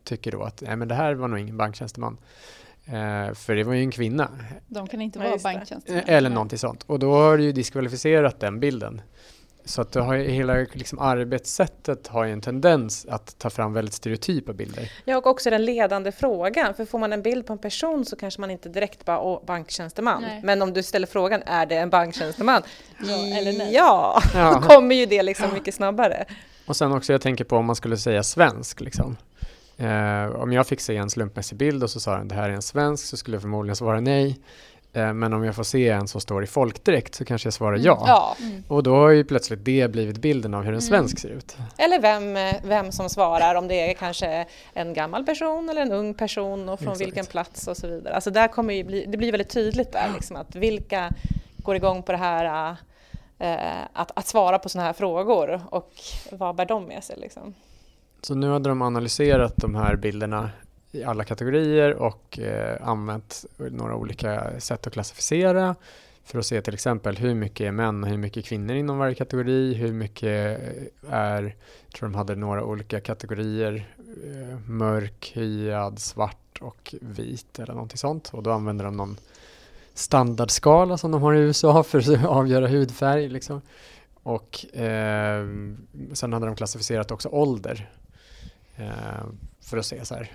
tycker 0.04 0.32
då 0.32 0.42
att 0.42 0.62
nej, 0.66 0.76
men 0.76 0.88
det 0.88 0.94
här 0.94 1.14
var 1.14 1.28
nog 1.28 1.38
ingen 1.38 1.56
banktjänsteman. 1.56 2.18
Eh, 2.84 3.34
för 3.34 3.54
det 3.54 3.64
var 3.64 3.74
ju 3.74 3.80
en 3.80 3.90
kvinna. 3.90 4.30
De 4.66 4.86
kan 4.86 5.00
inte 5.00 5.18
vara 5.18 5.38
banktjänstemän. 5.42 6.02
Eller 6.06 6.28
Nej. 6.28 6.34
någonting 6.34 6.58
sånt. 6.58 6.82
Och 6.86 6.98
då 6.98 7.14
har 7.14 7.38
du 7.38 7.44
ju 7.44 7.52
diskvalificerat 7.52 8.40
den 8.40 8.60
bilden. 8.60 9.00
Så 9.66 9.82
att 9.82 9.92
du 9.92 10.00
har 10.00 10.16
hela 10.16 10.54
liksom, 10.54 10.98
arbetssättet 10.98 12.06
har 12.06 12.24
ju 12.24 12.32
en 12.32 12.40
tendens 12.40 13.06
att 13.10 13.38
ta 13.38 13.50
fram 13.50 13.72
väldigt 13.72 13.94
stereotypa 13.94 14.52
bilder. 14.52 14.92
Ja, 15.04 15.16
och 15.16 15.26
också 15.26 15.50
den 15.50 15.64
ledande 15.64 16.12
frågan. 16.12 16.74
För 16.74 16.84
får 16.84 16.98
man 16.98 17.12
en 17.12 17.22
bild 17.22 17.46
på 17.46 17.52
en 17.52 17.58
person 17.58 18.04
så 18.04 18.16
kanske 18.16 18.40
man 18.40 18.50
inte 18.50 18.68
direkt 18.68 19.04
bara 19.04 19.20
åh, 19.20 19.44
banktjänsteman. 19.46 20.22
Nej. 20.22 20.40
Men 20.44 20.62
om 20.62 20.72
du 20.72 20.82
ställer 20.82 21.06
frågan, 21.06 21.42
är 21.46 21.66
det 21.66 21.76
en 21.76 21.90
banktjänsteman? 21.90 22.62
Ja 22.98 23.38
eller 23.38 23.52
nej. 23.52 23.74
Ja, 23.74 24.20
då 24.54 24.60
kommer 24.60 24.94
ju 24.94 25.06
det 25.06 25.22
liksom 25.22 25.54
mycket 25.54 25.74
snabbare. 25.74 26.24
Och 26.66 26.76
sen 26.76 26.92
också 26.92 27.12
jag 27.12 27.20
tänker 27.20 27.44
på 27.44 27.56
om 27.56 27.64
man 27.64 27.76
skulle 27.76 27.96
säga 27.96 28.22
svensk 28.22 28.80
liksom. 28.80 29.16
Eh, 29.76 30.40
om 30.40 30.52
jag 30.52 30.66
fick 30.66 30.80
se 30.80 30.96
en 30.96 31.10
slumpmässig 31.10 31.58
bild 31.58 31.82
och 31.82 31.90
så 31.90 32.00
sa 32.00 32.16
den 32.16 32.28
det 32.28 32.34
här 32.34 32.48
är 32.48 32.54
en 32.54 32.62
svensk 32.62 33.06
så 33.06 33.16
skulle 33.16 33.34
jag 33.34 33.42
förmodligen 33.42 33.76
svara 33.76 34.00
nej. 34.00 34.38
Eh, 34.96 35.12
men 35.12 35.32
om 35.32 35.44
jag 35.44 35.54
får 35.54 35.62
se 35.64 35.88
en 35.88 36.08
som 36.08 36.20
står 36.20 36.42
i 36.44 36.46
folkdräkt 36.46 37.14
så 37.14 37.24
kanske 37.24 37.46
jag 37.46 37.54
svarar 37.54 37.72
Mm. 37.74 37.84
ja. 37.86 38.04
Ja, 38.06 38.36
Mm. 38.40 38.62
Och 38.68 38.82
då 38.82 38.94
har 38.96 39.08
ju 39.10 39.24
plötsligt 39.24 39.64
det 39.64 39.90
blivit 39.92 40.18
bilden 40.18 40.54
av 40.54 40.60
hur 40.60 40.68
en 40.68 40.74
Mm. 40.74 40.80
svensk 40.80 41.18
ser 41.18 41.28
ut. 41.28 41.56
eller 41.78 42.00
vem, 42.00 42.36
eh, 42.36 42.54
vem 42.64 42.92
som 42.92 43.08
svarar, 43.08 43.54
om 43.54 43.68
det 43.68 43.90
är 43.90 43.94
kanske 43.94 44.46
en 44.74 44.94
gammal 44.94 45.24
person 45.26 45.68
eller 45.68 45.82
en 45.82 45.92
ung 45.92 46.14
person 46.14 46.68
och 46.68 46.78
från 46.80 46.92
Exakt. 46.92 47.06
vilken 47.06 47.26
plats 47.26 47.68
och 47.68 47.76
så 47.76 47.86
vidare. 47.88 48.14
Alltså 48.14 48.30
där 48.30 48.48
kommer 48.48 48.74
ju 48.74 48.84
bli, 48.84 49.04
det 49.08 49.16
blir 49.18 49.32
väldigt 49.32 49.50
tydligt 49.50 49.92
där 49.92 50.10
liksom 50.14 50.36
att 50.36 50.54
vilka 50.56 51.12
går 51.56 51.76
igång 51.76 52.02
på 52.02 52.12
det 52.12 52.18
här 52.18 52.76
eh, 53.38 53.56
att, 53.92 54.10
att 54.18 54.26
svara 54.26 54.58
på 54.58 54.68
sådana 54.68 54.86
här 54.86 54.92
frågor 54.92 55.60
och 55.70 55.92
vad 56.32 56.56
bär 56.56 56.64
de 56.66 56.84
med 56.84 57.04
sig 57.04 57.16
liksom. 57.20 57.54
Så 58.22 58.34
nu 58.34 58.50
hade 58.50 58.68
de 58.68 58.82
analyserat 58.82 59.52
de 59.56 59.74
här 59.74 59.96
bilderna 59.96 60.50
i 60.96 61.04
alla 61.04 61.24
kategorier 61.24 61.94
och 61.94 62.38
eh, 62.38 62.88
använt 62.88 63.44
några 63.56 63.96
olika 63.96 64.60
sätt 64.60 64.86
att 64.86 64.92
klassificera 64.92 65.74
för 66.24 66.38
att 66.38 66.46
se 66.46 66.62
till 66.62 66.74
exempel 66.74 67.16
hur 67.16 67.34
mycket 67.34 67.66
är 67.66 67.70
män 67.70 68.04
och 68.04 68.10
hur 68.10 68.16
mycket 68.16 68.44
är 68.44 68.48
kvinnor 68.48 68.76
inom 68.76 68.98
varje 68.98 69.14
kategori, 69.14 69.74
hur 69.74 69.92
mycket 69.92 70.60
är, 71.10 71.42
jag 71.86 71.94
tror 71.94 72.08
de 72.08 72.14
hade 72.14 72.34
några 72.34 72.64
olika 72.64 73.00
kategorier, 73.00 73.88
eh, 74.24 74.58
mörk, 74.66 75.32
hyad, 75.34 75.98
svart 75.98 76.58
och 76.60 76.94
vit 77.00 77.58
eller 77.58 77.72
någonting 77.72 77.98
sånt 77.98 78.30
och 78.32 78.42
då 78.42 78.50
använder 78.50 78.84
de 78.84 78.96
någon 78.96 79.16
standardskala 79.94 80.98
som 80.98 81.10
de 81.10 81.22
har 81.22 81.34
i 81.34 81.38
USA 81.38 81.82
för 81.82 81.98
att 81.98 82.24
avgöra 82.24 82.68
hudfärg 82.68 83.28
liksom. 83.28 83.60
Och 84.22 84.76
eh, 84.76 85.46
sen 86.12 86.32
hade 86.32 86.46
de 86.46 86.56
klassificerat 86.56 87.10
också 87.10 87.28
ålder 87.28 87.90
eh, 88.76 89.26
för 89.60 89.78
att 89.78 89.86
se 89.86 90.04
så 90.04 90.14
här. 90.14 90.30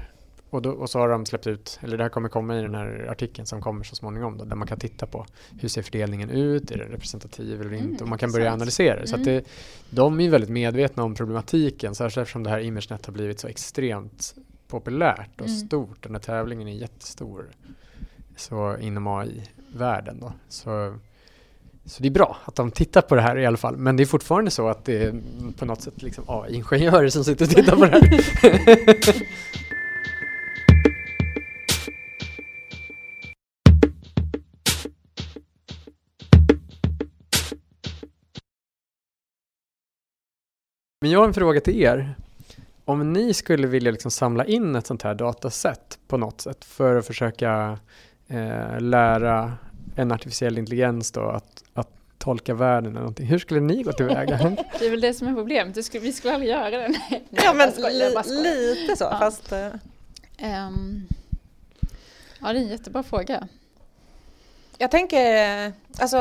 Och, 0.53 0.61
då, 0.61 0.69
och 0.71 0.89
så 0.89 0.99
har 0.99 1.09
de 1.09 1.25
släppt 1.25 1.47
ut, 1.47 1.79
eller 1.81 1.97
det 1.97 2.03
här 2.03 2.09
kommer 2.09 2.29
komma 2.29 2.59
i 2.59 2.61
den 2.61 2.75
här 2.75 3.07
artikeln 3.11 3.45
som 3.45 3.61
kommer 3.61 3.83
så 3.83 3.95
småningom 3.95 4.37
då, 4.37 4.45
där 4.45 4.55
man 4.55 4.67
kan 4.67 4.79
titta 4.79 5.05
på 5.05 5.25
hur 5.59 5.69
ser 5.69 5.81
fördelningen 5.81 6.29
ut, 6.29 6.71
är 6.71 6.77
det 6.77 6.83
representativ 6.83 7.61
eller 7.61 7.71
Mm, 7.73 7.91
inte 7.91 8.03
och 8.03 8.09
man 8.09 8.17
kan 8.19 8.31
börja 8.31 8.53
analysera 8.53 9.01
det. 9.01 9.07
Så 9.07 9.15
att 9.15 9.21
Mm. 9.27 9.33
det, 9.35 9.43
de 9.89 10.19
är 10.19 10.29
väldigt 10.29 10.49
medvetna 10.49 11.03
om 11.03 11.15
problematiken, 11.15 11.95
särskilt 11.95 12.21
eftersom 12.21 12.43
det 12.43 12.49
här 12.49 12.59
ImageNet 12.59 13.05
har 13.05 13.13
blivit 13.13 13.39
så 13.39 13.47
extremt 13.47 14.35
populärt 14.67 15.41
och 15.41 15.47
Mm. 15.47 15.57
stort. 15.59 16.03
Den 16.03 16.11
här 16.15 16.19
tävlingen 16.21 16.67
är 16.67 16.73
jättestor 16.73 17.45
så 18.35 18.77
inom 18.77 19.07
AI-världen. 19.07 20.19
Då. 20.19 20.33
Så, 20.49 20.95
så 21.85 22.01
det 22.03 22.07
är 22.09 22.11
bra 22.11 22.37
att 22.45 22.55
de 22.55 22.71
tittar 22.71 23.01
på 23.01 23.15
det 23.15 23.21
här 23.21 23.37
i 23.37 23.45
alla 23.45 23.57
fall. 23.57 23.77
Men 23.77 23.95
det 23.97 24.03
är 24.03 24.05
fortfarande 24.05 24.51
så 24.51 24.67
att 24.67 24.85
det 24.85 25.03
är 25.03 25.21
på 25.57 25.65
något 25.65 25.81
sätt 25.81 26.01
liksom 26.01 26.23
AI-ingenjörer 26.27 27.09
som 27.09 27.23
sitter 27.23 27.45
och 27.45 27.51
tittar 27.51 27.75
på 27.75 27.85
det 27.85 27.91
här. 27.91 29.21
Men 41.03 41.11
jag 41.11 41.19
har 41.19 41.27
en 41.27 41.33
fråga 41.33 41.61
till 41.61 41.81
er. 41.81 42.15
Om 42.85 43.13
ni 43.13 43.33
skulle 43.33 43.67
vilja 43.67 43.91
liksom 43.91 44.11
samla 44.11 44.45
in 44.45 44.75
ett 44.75 44.87
sånt 44.87 45.01
här 45.01 45.15
dataset 45.15 45.99
på 46.07 46.17
något 46.17 46.41
sätt 46.41 46.65
för 46.65 46.95
att 46.95 47.07
försöka 47.07 47.79
eh, 48.27 48.79
lära 48.79 49.53
en 49.95 50.11
artificiell 50.11 50.57
intelligens 50.57 51.11
då 51.11 51.21
att, 51.21 51.63
att 51.73 51.89
tolka 52.17 52.53
världen 52.53 52.91
eller 52.91 52.99
någonting. 52.99 53.25
Hur 53.27 53.39
skulle 53.39 53.59
ni 53.59 53.83
gå 53.83 53.91
tillväga? 53.91 54.37
Det 54.79 54.85
är 54.85 54.89
väl 54.89 55.01
det 55.01 55.13
som 55.13 55.27
är 55.27 55.33
problemet. 55.35 55.75
Du 55.75 55.83
skulle, 55.83 56.03
vi 56.03 56.13
skulle 56.13 56.33
aldrig 56.33 56.51
göra 56.51 56.69
det. 56.69 56.87
Nej, 57.09 57.23
Ja 57.29 57.53
men 57.53 57.71
skojar. 57.71 58.43
lite 58.43 58.95
så, 58.95 59.03
Ja. 59.03 59.17
fast 59.19 59.51
eh, 59.51 59.67
Ehm, 60.37 61.07
ja, 62.39 62.53
det 62.53 62.59
är 62.59 62.63
en 62.63 62.67
jättebra 62.67 63.03
fråga. 63.03 63.47
Jag 64.81 64.91
tänker, 64.91 65.73
alltså 65.99 66.17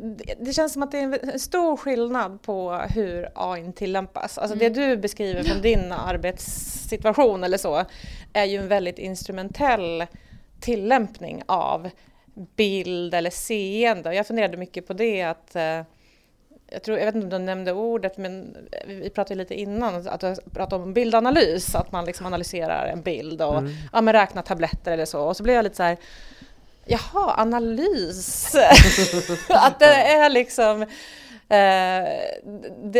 det- 0.00 0.34
det 0.40 0.52
känns 0.52 0.72
som 0.72 0.82
att 0.82 0.92
det 0.92 0.98
är 0.98 1.32
en 1.32 1.38
stor 1.40 1.76
skillnad 1.76 2.42
på 2.42 2.72
hur 2.94 3.28
AI 3.34 3.72
tillämpas. 3.72 4.38
Alltså 4.38 4.56
det 4.56 4.66
Mm. 4.66 4.78
du 4.78 4.96
beskriver 4.96 5.42
från 5.42 5.62
din 5.62 5.92
arbetssituation 5.92 7.44
eller 7.44 7.58
så 7.58 7.84
är 8.32 8.44
ju 8.44 8.58
en 8.58 8.68
väldigt 8.68 8.98
instrumentell 8.98 10.06
tillämpning 10.60 11.42
av 11.46 11.90
bild 12.56 13.14
eller 13.14 13.30
seende. 13.30 14.14
Jag 14.14 14.26
funderade 14.26 14.56
mycket 14.56 14.86
på 14.86 14.92
det 14.92 15.22
att 15.22 15.56
eh, 15.56 15.80
jag, 16.70 16.82
tror, 16.82 16.98
jag 16.98 17.06
vet 17.06 17.14
inte 17.14 17.24
om 17.24 17.30
du 17.30 17.38
nämnde 17.38 17.72
ordet, 17.72 18.16
men 18.18 18.56
vi 18.86 19.10
pratade 19.10 19.34
lite 19.38 19.54
innan, 19.60 20.08
att 20.08 20.20
du 20.20 20.34
pratade 20.52 20.82
om 20.82 20.92
bildanalys, 20.94 21.74
att 21.74 21.92
man 21.92 22.04
liksom 22.04 22.26
analyserar 22.26 22.86
en 22.86 23.02
bild 23.02 23.42
och 23.42 23.58
Mm. 23.58 23.72
ja, 23.92 24.00
men 24.00 24.12
räkna 24.14 24.42
tabletter 24.42 24.92
eller 24.92 25.04
så. 25.04 25.20
Och 25.20 25.36
så 25.36 25.42
blev 25.42 25.56
jag 25.56 25.62
lite 25.62 25.76
så 25.76 25.82
här, 25.82 25.96
jaha, 26.86 27.34
analys. 27.36 28.54
att 29.48 29.78
det 29.78 29.94
är 29.94 30.30
liksom 30.30 30.82
eh, 31.48 32.08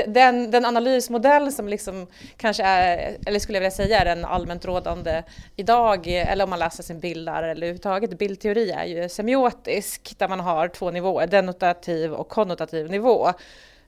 den, 0.07 0.51
den 0.51 0.65
analysmodell 0.65 1.53
som 1.53 1.69
liksom 1.69 2.07
kanske 2.37 2.63
är, 2.63 3.17
eller 3.27 3.39
skulle 3.39 3.57
jag 3.57 3.61
vilja 3.61 3.71
säga 3.71 4.01
är 4.01 4.05
den 4.05 4.25
allmänt 4.25 4.65
rådande 4.65 5.23
idag, 5.57 6.07
eller 6.07 6.45
om 6.45 6.51
man 6.51 6.59
läser 6.59 6.83
sin 6.83 7.01
bildlärare 7.01 7.51
eller 7.51 7.67
överhuvudtaget, 7.67 8.19
bildteori 8.19 8.71
är 8.71 8.85
ju 8.85 9.09
semiotisk, 9.09 10.15
där 10.19 10.29
man 10.29 10.41
har 10.41 10.69
två 10.69 10.91
nivåer, 10.91 11.27
denotativ 11.27 12.13
och 12.13 12.29
konnotativ 12.29 12.91
nivå. 12.91 13.29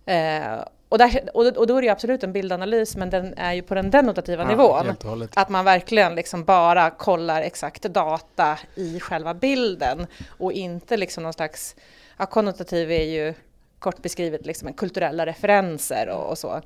Eh, 0.07 0.59
och, 0.89 0.99
där, 0.99 1.31
och, 1.35 1.67
då 1.67 1.77
är 1.77 1.81
det 1.81 1.87
ju 1.87 1.93
absolut 1.93 2.23
en 2.23 2.33
bildanalys, 2.33 2.97
men 2.97 3.11
den 3.11 3.35
är 3.37 3.53
ju 3.53 3.63
på 3.63 3.75
den 3.75 3.91
denotativa 3.91 4.43
Ja, 4.43 4.49
nivån. 4.49 5.29
Att 5.35 5.49
man 5.49 5.65
verkligen 5.65 6.15
liksom 6.15 6.45
bara 6.45 6.91
kollar 6.91 7.43
exakt 7.43 7.83
data 7.83 8.59
i 8.75 9.01
själva 9.01 9.35
bilden 9.35 10.07
och 10.39 10.53
inte 10.53 10.97
liksom 10.97 11.23
någon 11.23 11.33
slags, 11.33 11.77
ja, 12.19 12.27
konnotativ 12.27 12.93
är 12.93 13.05
ju 13.05 13.35
kort 13.79 14.03
beskrivet 14.03 14.47
liksom 14.47 14.73
kulturella 14.73 15.27
referenser 15.27 16.09
och, 16.09 16.31
och 16.31 16.39
så. 16.39 16.61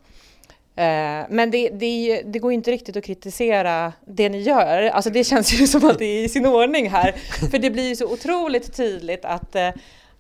Eh, 0.77 1.27
men 1.29 1.51
det, 1.51 1.69
det, 1.69 2.23
det 2.27 2.39
går 2.39 2.53
ju 2.53 2.55
inte 2.55 2.71
riktigt 2.71 2.97
att 2.97 3.05
kritisera 3.05 3.93
det 4.07 4.29
ni 4.29 4.41
gör. 4.41 4.83
Alltså 4.83 5.11
det 5.11 5.25
känns 5.25 5.53
ju 5.53 5.67
som 5.67 5.85
att 5.85 5.99
det 5.99 6.05
är 6.05 6.25
i 6.25 6.29
sin 6.29 6.47
ordning 6.47 6.91
här. 6.91 7.13
För 7.51 7.59
det 7.59 7.71
blir 7.71 7.89
ju 7.89 7.97
så 7.97 8.13
otroligt 8.13 8.77
tydligt 8.77 9.25
att 9.25 9.55
eh, 9.55 9.71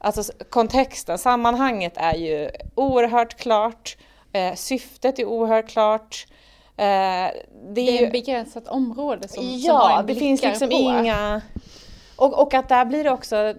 alltså 0.00 0.32
kontexten, 0.50 1.18
sammanhanget 1.18 1.92
är 1.96 2.14
ju 2.14 2.50
oerhört 2.74 3.34
klart. 3.40 3.96
Eh, 4.32 4.54
syftet 4.54 5.18
är 5.18 5.24
oerhört 5.24 5.68
klart. 5.68 6.26
Eh, 6.76 6.84
det 6.84 7.32
Det 7.74 7.80
är 7.80 7.88
är 7.96 8.00
ju 8.00 8.06
ett 8.06 8.12
begränsat 8.12 8.68
område 8.68 9.28
som, 9.28 9.42
som 9.42 9.58
ja, 9.58 9.98
AI 9.98 10.04
det 10.06 10.14
finns 10.14 10.42
liksom 10.42 10.68
på. 10.68 10.74
inga... 10.74 11.40
Och, 12.16 12.42
och 12.42 12.54
att 12.54 12.68
där 12.68 12.84
blir 12.84 13.04
det 13.04 13.10
också, 13.10 13.54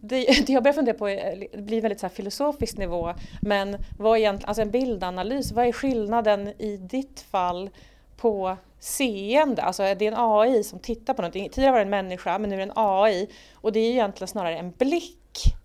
det, 0.00 0.24
det 0.46 0.48
jag 0.48 0.62
börjar 0.62 0.74
fundera 0.74 0.98
på, 0.98 1.08
är- 1.10 1.46
det 1.52 1.62
blir 1.62 1.80
väldigt 1.80 2.00
så 2.00 2.06
här 2.06 2.14
filosofisk 2.14 2.76
nivå, 2.78 3.14
men 3.42 3.76
vad 3.98 4.12
är 4.16 4.20
egentligen, 4.20 4.48
alltså 4.48 4.62
en 4.62 4.70
bildanalys, 4.70 5.52
vad 5.52 5.66
är 5.66 5.72
skillnaden 5.72 6.48
i 6.48 6.76
ditt 6.76 7.20
fall 7.30 7.70
på 8.16 8.56
seende? 8.80 9.62
Alltså 9.62 9.82
är 9.82 9.94
det 9.94 10.06
en 10.06 10.14
AI 10.16 10.64
som 10.64 10.78
tittar 10.78 11.14
på 11.14 11.22
någonting? 11.22 11.48
Tidigare 11.48 11.72
var 11.72 11.78
det 11.78 11.84
en 11.84 11.90
människa, 11.90 12.38
men 12.38 12.50
nu 12.50 12.56
är 12.56 12.58
det 12.58 12.72
en 12.72 12.72
AI 12.76 13.28
och 13.54 13.72
det 13.72 13.80
är 13.80 13.90
egentligen 13.90 14.28
snarare 14.28 14.56
en 14.58 14.70
blick 14.70 15.18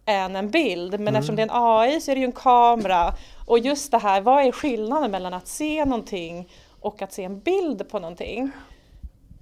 än 0.06 0.36
en 0.36 0.50
bild, 0.52 0.92
men 0.92 1.02
Mm. 1.02 1.16
eftersom 1.16 1.36
det 1.36 1.42
är 1.42 1.48
en 1.48 1.54
AI 1.54 2.02
så 2.02 2.12
är 2.12 2.16
det 2.16 2.20
ju 2.22 2.26
en 2.26 2.32
kamera 2.32 3.14
och 3.46 3.60
just 3.60 3.92
det 3.92 3.98
här, 3.98 4.22
vad 4.22 4.44
är 4.46 4.52
skillnaden 4.52 5.12
mellan 5.12 5.34
att 5.34 5.48
se 5.48 5.86
någonting 5.86 6.50
och 6.80 7.02
att 7.02 7.14
se 7.14 7.24
en 7.24 7.40
bild 7.40 7.90
på 7.90 8.00
någonting? 8.00 8.52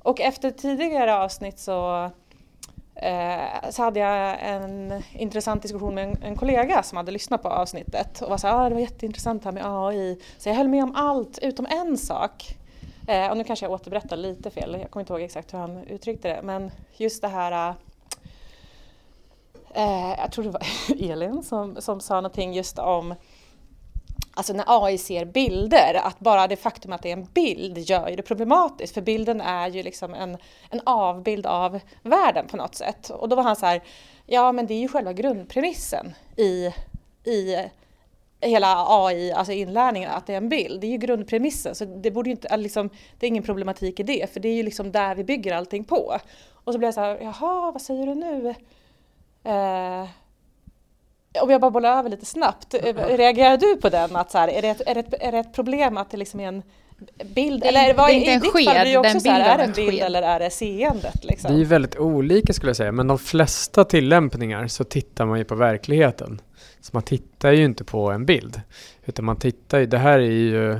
Och 0.03 0.21
efter 0.21 0.51
tidigare 0.51 1.15
avsnitt 1.15 1.59
så, 1.59 2.09
eh, 2.95 3.69
så 3.69 3.83
hade 3.83 3.99
jag 3.99 4.37
en 4.41 5.03
intressant 5.13 5.61
diskussion 5.61 5.95
med 5.95 6.03
en, 6.09 6.23
en 6.23 6.35
kollega 6.35 6.83
som 6.83 6.97
hade 6.97 7.11
lyssnat 7.11 7.41
på 7.43 7.49
avsnittet 7.49 8.21
och 8.21 8.29
var 8.29 8.37
så 8.37 8.47
här, 8.47 8.65
ah, 8.65 8.69
det 8.69 8.75
var 8.75 8.81
jätteintressant 8.81 9.43
det 9.43 9.47
här 9.47 9.53
med 9.53 9.63
AI. 9.65 10.19
Så 10.37 10.49
jag 10.49 10.55
höll 10.55 10.67
med 10.67 10.83
om 10.83 10.95
allt 10.95 11.39
utom 11.41 11.65
en 11.65 11.97
sak. 11.97 12.55
Eh, 13.07 13.29
och 13.29 13.37
nu 13.37 13.43
kanske 13.43 13.65
jag 13.65 13.73
återberättar 13.73 14.17
lite 14.17 14.49
fel, 14.49 14.77
jag 14.81 14.91
kommer 14.91 15.01
inte 15.01 15.13
ihåg 15.13 15.21
exakt 15.21 15.53
hur 15.53 15.59
han 15.59 15.83
uttryckte 15.83 16.27
det, 16.27 16.39
men 16.43 16.71
just 16.97 17.21
det 17.21 17.27
här 17.27 17.73
eh, 19.73 20.15
jag 20.17 20.31
tror 20.31 20.43
det 20.43 20.51
var 20.51 20.67
Elin 21.11 21.43
som, 21.43 21.81
som 21.81 21.99
sa 21.99 22.15
någonting 22.15 22.53
just 22.53 22.79
om 22.79 23.15
Alltså 24.33 24.53
när 24.53 24.85
AI 24.85 24.97
ser 24.97 25.25
bilder, 25.25 25.93
att 26.03 26.19
bara 26.19 26.47
det 26.47 26.55
faktum 26.55 26.93
att 26.93 27.01
det 27.01 27.09
är 27.09 27.13
en 27.13 27.27
bild 27.33 27.77
gör 27.77 28.09
ju 28.09 28.15
det 28.15 28.21
problematiskt 28.21 28.93
för 28.93 29.01
bilden 29.01 29.41
är 29.41 29.69
ju 29.69 29.83
liksom 29.83 30.13
en, 30.13 30.37
en 30.69 30.81
avbild 30.85 31.45
av 31.45 31.79
världen 32.03 32.47
på 32.47 32.57
något 32.57 32.75
sätt. 32.75 33.09
Och 33.09 33.29
då 33.29 33.35
var 33.35 33.43
han 33.43 33.55
så 33.55 33.65
här, 33.65 33.81
ja 34.25 34.51
men 34.51 34.67
det 34.67 34.73
är 34.73 34.79
ju 34.79 34.87
själva 34.87 35.13
grundpremissen 35.13 36.13
i, 36.37 36.73
i 37.23 37.69
hela 38.41 38.85
AI, 38.87 39.31
alltså 39.31 39.53
inlärningen, 39.53 40.09
att 40.11 40.27
det 40.27 40.33
är 40.33 40.37
en 40.37 40.49
bild. 40.49 40.81
Det 40.81 40.87
är 40.87 40.91
ju 40.91 40.97
grundpremissen, 40.97 41.75
så 41.75 41.85
det 41.85 42.11
borde 42.11 42.29
ju 42.29 42.31
inte, 42.31 42.57
liksom, 42.57 42.89
det 43.19 43.25
är 43.25 43.27
ingen 43.27 43.43
problematik 43.43 43.99
i 43.99 44.03
det, 44.03 44.33
för 44.33 44.39
det 44.39 44.49
är 44.49 44.55
ju 44.55 44.63
liksom 44.63 44.91
där 44.91 45.15
vi 45.15 45.23
bygger 45.23 45.55
allting 45.55 45.83
på. 45.83 46.17
Och 46.51 46.73
så 46.73 46.79
blev 46.79 46.87
jag 46.87 46.93
så 46.93 47.01
här, 47.01 47.19
jaha, 47.21 47.71
vad 47.71 47.81
säger 47.81 48.05
du 48.05 48.15
nu? 48.15 48.55
Eh, 49.43 50.09
om 51.41 51.49
jag 51.49 51.61
bara 51.61 51.71
bollar 51.71 51.99
över 51.99 52.09
lite 52.09 52.25
snabbt, 52.25 52.73
reagerar 53.07 53.57
du 53.57 53.75
på 53.75 53.89
den? 53.89 54.15
Att 54.15 54.31
så 54.31 54.37
här, 54.37 54.47
är, 54.47 54.61
det 54.61 54.67
ett, 54.67 54.81
är, 54.85 54.93
det 54.93 54.99
ett, 54.99 55.13
är 55.19 55.31
det 55.31 55.37
ett 55.37 55.53
problem 55.53 55.97
att 55.97 56.11
det 56.11 56.17
liksom 56.17 56.39
är 56.39 56.47
en 56.47 56.63
bild? 57.35 57.61
Det, 57.61 57.67
eller 57.67 57.93
vad, 57.93 58.09
det 58.09 58.13
är 58.13 58.15
inte 58.15 58.31
en 58.31 58.41
sked, 58.41 58.65
fall, 58.65 58.75
det 58.75 58.93
är, 58.93 58.97
också 58.97 59.19
så 59.19 59.29
här, 59.29 59.53
är 59.53 59.57
det 59.57 59.63
en 59.63 59.71
bild 59.71 59.91
sked. 59.91 60.05
eller 60.05 60.21
är 60.21 60.39
det 60.39 60.49
seendet? 60.49 61.25
Liksom? 61.25 61.51
Det 61.51 61.57
är 61.57 61.59
ju 61.59 61.65
väldigt 61.65 61.97
olika 61.97 62.53
skulle 62.53 62.69
jag 62.69 62.77
säga, 62.77 62.91
men 62.91 63.07
de 63.07 63.19
flesta 63.19 63.83
tillämpningar 63.83 64.67
så 64.67 64.83
tittar 64.83 65.25
man 65.25 65.37
ju 65.37 65.45
på 65.45 65.55
verkligheten. 65.55 66.41
Så 66.81 66.89
man 66.93 67.03
tittar 67.03 67.51
ju 67.51 67.65
inte 67.65 67.83
på 67.83 68.11
en 68.11 68.25
bild, 68.25 68.61
utan 69.05 69.25
man 69.25 69.35
tittar 69.35 69.79
ju, 69.79 69.85
det 69.85 69.97
här 69.97 70.19
är 70.19 70.31
ju 70.31 70.79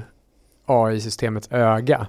AI-systemets 0.66 1.52
öga. 1.52 2.08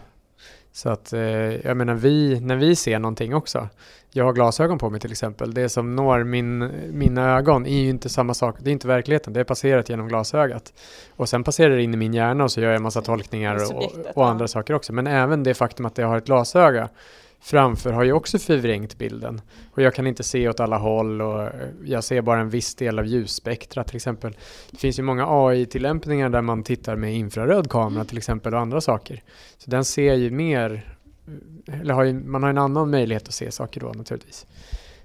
Så 0.80 0.88
att, 0.88 1.12
eh, 1.12 1.20
jag 1.66 1.76
menar, 1.76 1.94
vi, 1.94 2.40
när 2.40 2.56
vi 2.56 2.76
ser 2.76 2.98
någonting 2.98 3.34
också, 3.34 3.68
jag 4.12 4.24
har 4.24 4.32
glasögon 4.32 4.78
på 4.78 4.90
mig 4.90 5.00
till 5.00 5.10
exempel, 5.10 5.54
det 5.54 5.68
som 5.68 5.96
når 5.96 6.24
min, 6.24 6.70
mina 6.92 7.36
ögon 7.36 7.66
är 7.66 7.80
ju 7.80 7.88
inte 7.88 8.08
samma 8.08 8.34
sak, 8.34 8.56
det 8.60 8.70
är 8.70 8.72
inte 8.72 8.88
verkligheten, 8.88 9.32
det 9.32 9.40
är 9.40 9.44
passerat 9.44 9.88
genom 9.88 10.08
glasögat. 10.08 10.72
Och 11.16 11.28
sen 11.28 11.44
passerar 11.44 11.76
det 11.76 11.82
in 11.82 11.94
i 11.94 11.96
min 11.96 12.14
hjärna 12.14 12.44
och 12.44 12.52
så 12.52 12.60
gör 12.60 12.68
jag 12.68 12.76
en 12.76 12.82
massa 12.82 13.02
tolkningar 13.02 13.74
och, 13.74 13.92
och 14.14 14.28
andra 14.28 14.48
saker 14.48 14.74
också. 14.74 14.92
Men 14.92 15.06
även 15.06 15.42
det 15.42 15.54
faktum 15.54 15.86
att 15.86 15.98
jag 15.98 16.06
har 16.06 16.18
ett 16.18 16.26
glasöga 16.26 16.88
framför 17.40 17.92
har 17.92 18.04
ju 18.04 18.12
också 18.12 18.38
förvrängt 18.38 18.98
bilden. 18.98 19.40
Och 19.70 19.82
jag 19.82 19.94
kan 19.94 20.06
inte 20.06 20.22
se 20.22 20.48
åt 20.48 20.60
alla 20.60 20.78
håll 20.78 21.22
och 21.22 21.42
eh, 21.42 21.50
jag 21.84 22.04
ser 22.04 22.22
bara 22.22 22.40
en 22.40 22.50
viss 22.50 22.74
del 22.74 22.98
av 22.98 23.06
ljusspektra 23.06 23.84
till 23.84 23.96
exempel. 23.96 24.36
Det 24.70 24.76
finns 24.76 24.98
ju 24.98 25.02
många 25.02 25.26
AI-tillämpningar 25.28 26.28
där 26.28 26.42
man 26.42 26.62
tittar 26.62 26.96
med 26.96 27.14
infraröd 27.14 27.70
kamera 27.70 28.04
till 28.04 28.18
exempel 28.18 28.54
och 28.54 28.60
andra 28.60 28.80
saker. 28.80 29.22
Så 29.58 29.70
den 29.70 29.84
ser 29.84 30.14
ju 30.14 30.30
mer, 30.30 30.96
eh, 31.68 31.80
eller 31.80 31.94
har 31.94 32.04
ju, 32.04 32.12
man 32.12 32.42
har 32.42 32.50
en 32.50 32.58
annan 32.58 32.90
möjlighet 32.90 33.28
att 33.28 33.34
se 33.34 33.50
saker 33.50 33.80
då 33.80 33.86
naturligtvis. 33.86 34.46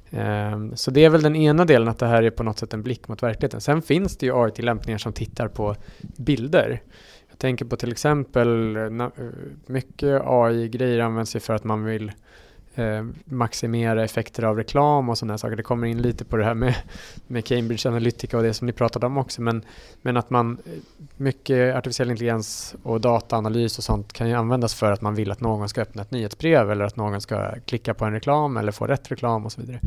Um, 0.10 0.76
så 0.76 0.92
det 0.92 1.04
är 1.06 1.10
väl 1.10 1.22
den 1.22 1.36
ena 1.36 1.66
delen 1.66 1.88
att 1.88 2.00
det 2.00 2.08
här 2.08 2.24
är 2.24 2.30
på 2.30 2.44
något 2.44 2.60
sätt 2.60 2.74
en 2.74 2.84
blick 2.84 3.08
mot 3.08 3.24
verkligheten. 3.24 3.62
Sen 3.62 3.82
finns 3.82 4.18
det 4.18 4.26
ju 4.26 4.44
AI-tillämpningar 4.44 4.98
som 4.98 5.14
tittar 5.14 5.48
på 5.48 5.76
bilder. 6.02 6.82
Jag 7.36 7.40
tänker 7.40 7.66
på 7.66 7.76
till 7.76 7.92
exempel 7.92 8.76
eh, 8.76 8.84
eh, 8.84 9.10
mycket 9.66 10.22
AI-grejer 10.26 11.00
används 11.00 11.36
ju 11.36 11.40
för 11.40 11.54
att 11.54 11.64
man 11.64 11.84
vill 11.84 12.12
eh, 12.76 13.06
maximera 13.26 14.04
effekter 14.04 14.44
av 14.44 14.58
reklam 14.58 15.10
och 15.10 15.18
sådana 15.18 15.38
saker. 15.38 15.56
Det 15.56 15.64
kommer 15.64 15.88
in 15.88 16.02
lite 16.02 16.26
på 16.26 16.38
det 16.38 16.46
här 16.46 16.54
med, 16.54 16.76
med 17.28 17.46
Cambridge 17.46 17.90
Analytica 17.90 18.38
och 18.38 18.44
det 18.44 18.54
som 18.54 18.68
ni 18.68 18.74
pratade 18.74 19.06
om 19.06 19.18
också. 19.18 19.42
Men, 19.42 19.62
men 20.02 20.18
att 20.18 20.30
man, 20.30 20.58
eh, 20.66 20.72
mycket 21.18 21.76
artificiell 21.76 22.12
intelligens 22.12 22.76
och 22.84 23.02
dataanalys 23.02 23.78
och 23.78 23.84
sånt 23.84 24.14
kan 24.14 24.30
ju 24.30 24.36
användas 24.36 24.76
för 24.76 24.92
att 24.92 25.02
man 25.02 25.16
vill 25.16 25.32
att 25.32 25.42
någon 25.42 25.70
ska 25.70 25.82
öppna 25.82 26.02
ett 26.02 26.12
nyhetsbrev 26.12 26.72
eller 26.72 26.86
att 26.86 26.96
någon 26.96 27.22
ska 27.22 27.52
klicka 27.66 27.94
på 27.94 28.06
en 28.06 28.14
reklam 28.14 28.58
eller 28.58 28.72
få 28.72 28.88
rätt 28.88 29.12
reklam 29.12 29.46
och 29.46 29.52
så 29.52 29.62
vidare. 29.62 29.80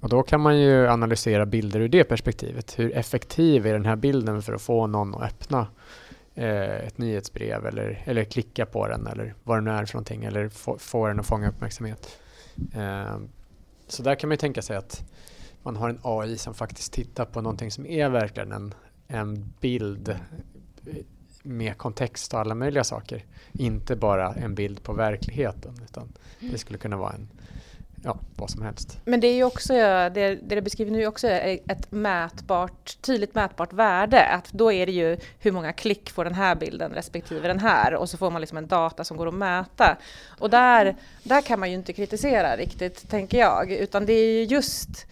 Och 0.00 0.08
då 0.08 0.22
kan 0.22 0.40
man 0.40 0.60
ju 0.60 0.88
analysera 0.88 1.46
bilder 1.46 1.80
ur 1.80 1.88
det 1.88 2.04
perspektivet. 2.04 2.78
Hur 2.78 2.96
effektiv 2.96 3.66
är 3.66 3.72
den 3.72 3.86
här 3.86 3.96
bilden 3.96 4.42
för 4.42 4.52
att 4.52 4.62
få 4.62 4.86
någon 4.86 5.14
att 5.14 5.22
öppna 5.22 5.66
Eh, 6.38 6.86
ett 6.86 6.98
nyhetsbrev 6.98 7.66
eller, 7.66 8.02
eller 8.04 8.24
klicka 8.24 8.66
på 8.66 8.88
den 8.88 9.06
eller 9.06 9.34
vad 9.44 9.56
det 9.56 9.60
nu 9.60 9.70
är 9.70 9.84
för 9.84 9.94
någonting 9.94 10.24
eller 10.24 10.48
få, 10.48 10.78
få 10.78 11.08
den 11.08 11.20
att 11.20 11.26
fånga 11.26 11.48
uppmärksamhet. 11.48 12.18
Eh, 12.74 13.18
så 13.86 14.02
där 14.02 14.14
kan 14.14 14.28
man 14.28 14.32
ju 14.32 14.38
tänka 14.38 14.62
sig 14.62 14.76
att 14.76 15.04
man 15.62 15.76
har 15.76 15.88
en 15.88 16.00
AI 16.02 16.38
som 16.38 16.54
faktiskt 16.54 16.92
tittar 16.92 17.24
på 17.24 17.40
någonting 17.40 17.70
som 17.70 17.86
är 17.86 18.08
verkligen 18.08 18.52
en, 18.52 18.74
en 19.06 19.52
bild 19.60 20.08
eh, 20.08 20.16
med 21.42 21.78
kontext 21.78 22.34
och 22.34 22.40
alla 22.40 22.54
möjliga 22.54 22.84
saker. 22.84 23.24
Inte 23.52 23.96
bara 23.96 24.34
en 24.34 24.54
bild 24.54 24.82
på 24.82 24.92
verkligheten 24.92 25.74
utan 25.84 26.12
det 26.40 26.58
skulle 26.58 26.78
kunna 26.78 26.96
vara 26.96 27.12
en 27.12 27.28
ja, 28.06 28.18
vad 28.36 28.50
som 28.50 28.62
helst. 28.62 28.98
Men 29.04 29.20
det 29.20 29.26
är 29.26 29.34
ju 29.34 29.44
också, 29.44 29.72
det, 29.72 30.38
det 30.42 30.54
du 30.54 30.60
beskriver 30.60 30.90
nu 30.90 31.02
är 31.04 31.58
ett 31.72 31.92
mätbart, 31.92 32.96
tydligt 33.00 33.34
mätbart 33.34 33.72
värde. 33.72 34.26
Att 34.26 34.52
då 34.52 34.72
är 34.72 34.86
det 34.86 34.92
ju 34.92 35.16
hur 35.38 35.52
många 35.52 35.72
klick 35.72 36.10
får 36.10 36.24
den 36.24 36.34
här 36.34 36.54
bilden 36.54 36.92
respektive 36.92 37.48
den 37.48 37.58
här 37.58 37.94
och 37.94 38.10
så 38.10 38.16
får 38.16 38.30
man 38.30 38.40
liksom 38.40 38.58
en 38.58 38.66
data 38.66 39.04
som 39.04 39.16
går 39.16 39.28
att 39.28 39.34
mäta. 39.34 39.96
Och 40.38 40.50
där, 40.50 40.96
där 41.22 41.42
kan 41.42 41.60
man 41.60 41.70
ju 41.70 41.74
inte 41.74 41.92
kritisera 41.92 42.56
riktigt, 42.56 43.10
tänker 43.10 43.38
jag, 43.38 43.72
utan 43.72 44.06
det 44.06 44.12
är 44.12 44.32
ju 44.32 44.44
just 44.44 45.06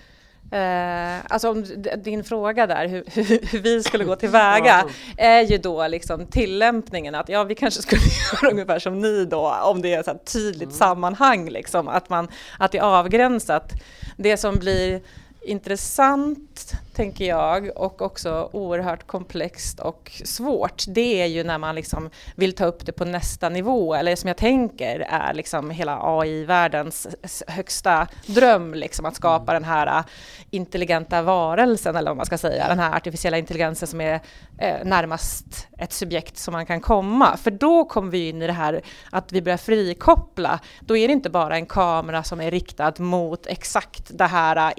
Eh, 0.54 1.18
alltså 1.28 1.50
om 1.50 1.64
din 1.98 2.24
fråga 2.24 2.66
där, 2.66 2.88
hur, 2.88 3.04
hur, 3.50 3.60
vi 3.60 3.82
skulle 3.82 4.04
gå 4.04 4.16
tillväga, 4.16 4.84
är 5.16 5.40
ju 5.40 5.58
då 5.58 5.86
liksom 5.86 6.26
tillämpningen 6.26 7.14
att 7.14 7.28
ja, 7.28 7.44
vi 7.44 7.54
kanske 7.54 7.82
skulle 7.82 8.00
göra 8.42 8.50
ungefär 8.52 8.78
som 8.78 9.00
ni 9.00 9.24
då, 9.24 9.54
om 9.62 9.82
det 9.82 9.94
är 9.94 10.00
ett 10.00 10.32
tydligt 10.32 10.62
mm. 10.62 10.74
sammanhang, 10.74 11.50
liksom, 11.50 11.88
att, 11.88 12.08
man, 12.08 12.28
att 12.58 12.72
det 12.72 12.78
är 12.78 12.82
avgränsat. 12.82 13.72
Det 14.16 14.36
som 14.36 14.58
blir 14.58 15.00
intressant, 15.44 16.72
tänker 16.94 17.24
jag, 17.24 17.70
och 17.76 18.02
också 18.02 18.50
oerhört 18.52 19.06
komplext 19.06 19.80
och 19.80 20.12
svårt, 20.24 20.84
det 20.88 21.22
är 21.22 21.26
ju 21.26 21.44
när 21.44 21.58
man 21.58 21.74
liksom 21.74 22.10
vill 22.34 22.54
ta 22.54 22.64
upp 22.64 22.86
det 22.86 22.92
på 22.92 23.04
nästa 23.04 23.48
nivå, 23.48 23.94
eller 23.94 24.16
som 24.16 24.28
jag 24.28 24.36
tänker 24.36 25.00
är 25.00 25.34
liksom 25.34 25.70
hela 25.70 25.98
AI-världens 26.02 27.06
högsta 27.46 28.06
dröm, 28.26 28.74
liksom 28.74 29.06
att 29.06 29.16
skapa 29.16 29.52
den 29.52 29.64
här 29.64 30.04
intelligenta 30.50 31.22
varelsen, 31.22 31.96
eller 31.96 32.10
vad 32.10 32.16
man 32.16 32.26
ska 32.26 32.38
säga, 32.38 32.68
den 32.68 32.78
här 32.78 32.96
artificiella 32.96 33.38
intelligensen 33.38 33.88
som 33.88 34.00
är 34.00 34.20
eh, 34.58 34.84
närmast 34.84 35.68
ett 35.78 35.92
subjekt 35.92 36.36
som 36.36 36.52
man 36.52 36.66
kan 36.66 36.80
komma. 36.80 37.36
För 37.36 37.50
då 37.50 37.84
kommer 37.84 38.10
vi 38.10 38.28
in 38.28 38.42
i 38.42 38.46
det 38.46 38.52
här 38.52 38.82
att 39.10 39.32
vi 39.32 39.42
börjar 39.42 39.58
frikoppla. 39.58 40.60
Då 40.80 40.96
är 40.96 41.08
det 41.08 41.12
inte 41.12 41.30
bara 41.30 41.56
en 41.56 41.66
kamera 41.66 42.22
som 42.22 42.40
är 42.40 42.50
riktad 42.50 42.92
mot 42.98 43.46
exakt 43.46 44.18
det 44.18 44.26
här 44.26 44.72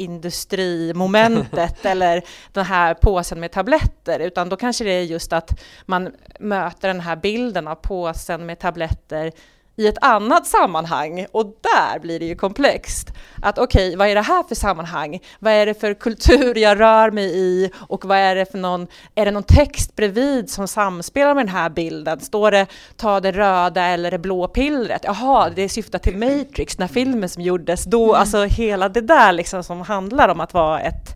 industrimomentet 0.59 1.85
eller 1.85 2.21
den 2.51 2.65
här 2.65 2.93
påsen 2.93 3.39
med 3.39 3.51
tabletter, 3.51 4.19
utan 4.19 4.49
då 4.49 4.55
kanske 4.55 4.83
det 4.83 4.91
är 4.91 5.03
just 5.03 5.33
att 5.33 5.61
man 5.85 6.11
möter 6.39 6.87
den 6.87 6.99
här 6.99 7.15
bilden 7.15 7.67
av 7.67 7.75
påsen 7.75 8.45
med 8.45 8.59
tabletter 8.59 9.31
i 9.75 9.87
ett 9.87 9.97
annat 10.01 10.47
sammanhang 10.47 11.25
och 11.31 11.45
där 11.45 11.99
blir 11.99 12.19
det 12.19 12.25
ju 12.25 12.35
komplext. 12.35 13.13
Att 13.41 13.57
okej, 13.57 13.87
okay, 13.87 13.97
vad 13.97 14.07
är 14.07 14.15
det 14.15 14.21
här 14.21 14.43
för 14.43 14.55
sammanhang? 14.55 15.19
Vad 15.39 15.53
är 15.53 15.65
det 15.65 15.73
för 15.73 15.93
kultur 15.93 16.57
jag 16.57 16.79
rör 16.79 17.11
mig 17.11 17.37
i 17.37 17.71
och 17.87 18.05
vad 18.05 18.17
är 18.17 18.35
det 18.35 18.51
för 18.51 18.57
någon, 18.57 18.87
är 19.15 19.25
det 19.25 19.31
någon 19.31 19.43
text 19.43 19.95
bredvid 19.95 20.49
som 20.49 20.67
samspelar 20.67 21.35
med 21.35 21.45
den 21.45 21.55
här 21.55 21.69
bilden? 21.69 22.19
Står 22.19 22.51
det 22.51 22.67
ta 22.95 23.19
det 23.19 23.31
röda 23.31 23.83
eller 23.83 24.11
det 24.11 24.19
blå 24.19 24.47
pillret? 24.47 25.01
Jaha, 25.03 25.49
det 25.55 25.69
syftar 25.69 25.99
till 25.99 26.17
Matrix, 26.17 26.75
den 26.75 26.87
här 26.87 26.93
filmen 26.93 27.29
som 27.29 27.43
gjordes 27.43 27.83
då, 27.83 28.03
mm. 28.03 28.19
alltså 28.19 28.43
hela 28.43 28.89
det 28.89 29.01
där 29.01 29.31
liksom 29.31 29.63
som 29.63 29.81
handlar 29.81 30.29
om 30.29 30.39
att 30.39 30.53
vara 30.53 30.81
ett 30.81 31.15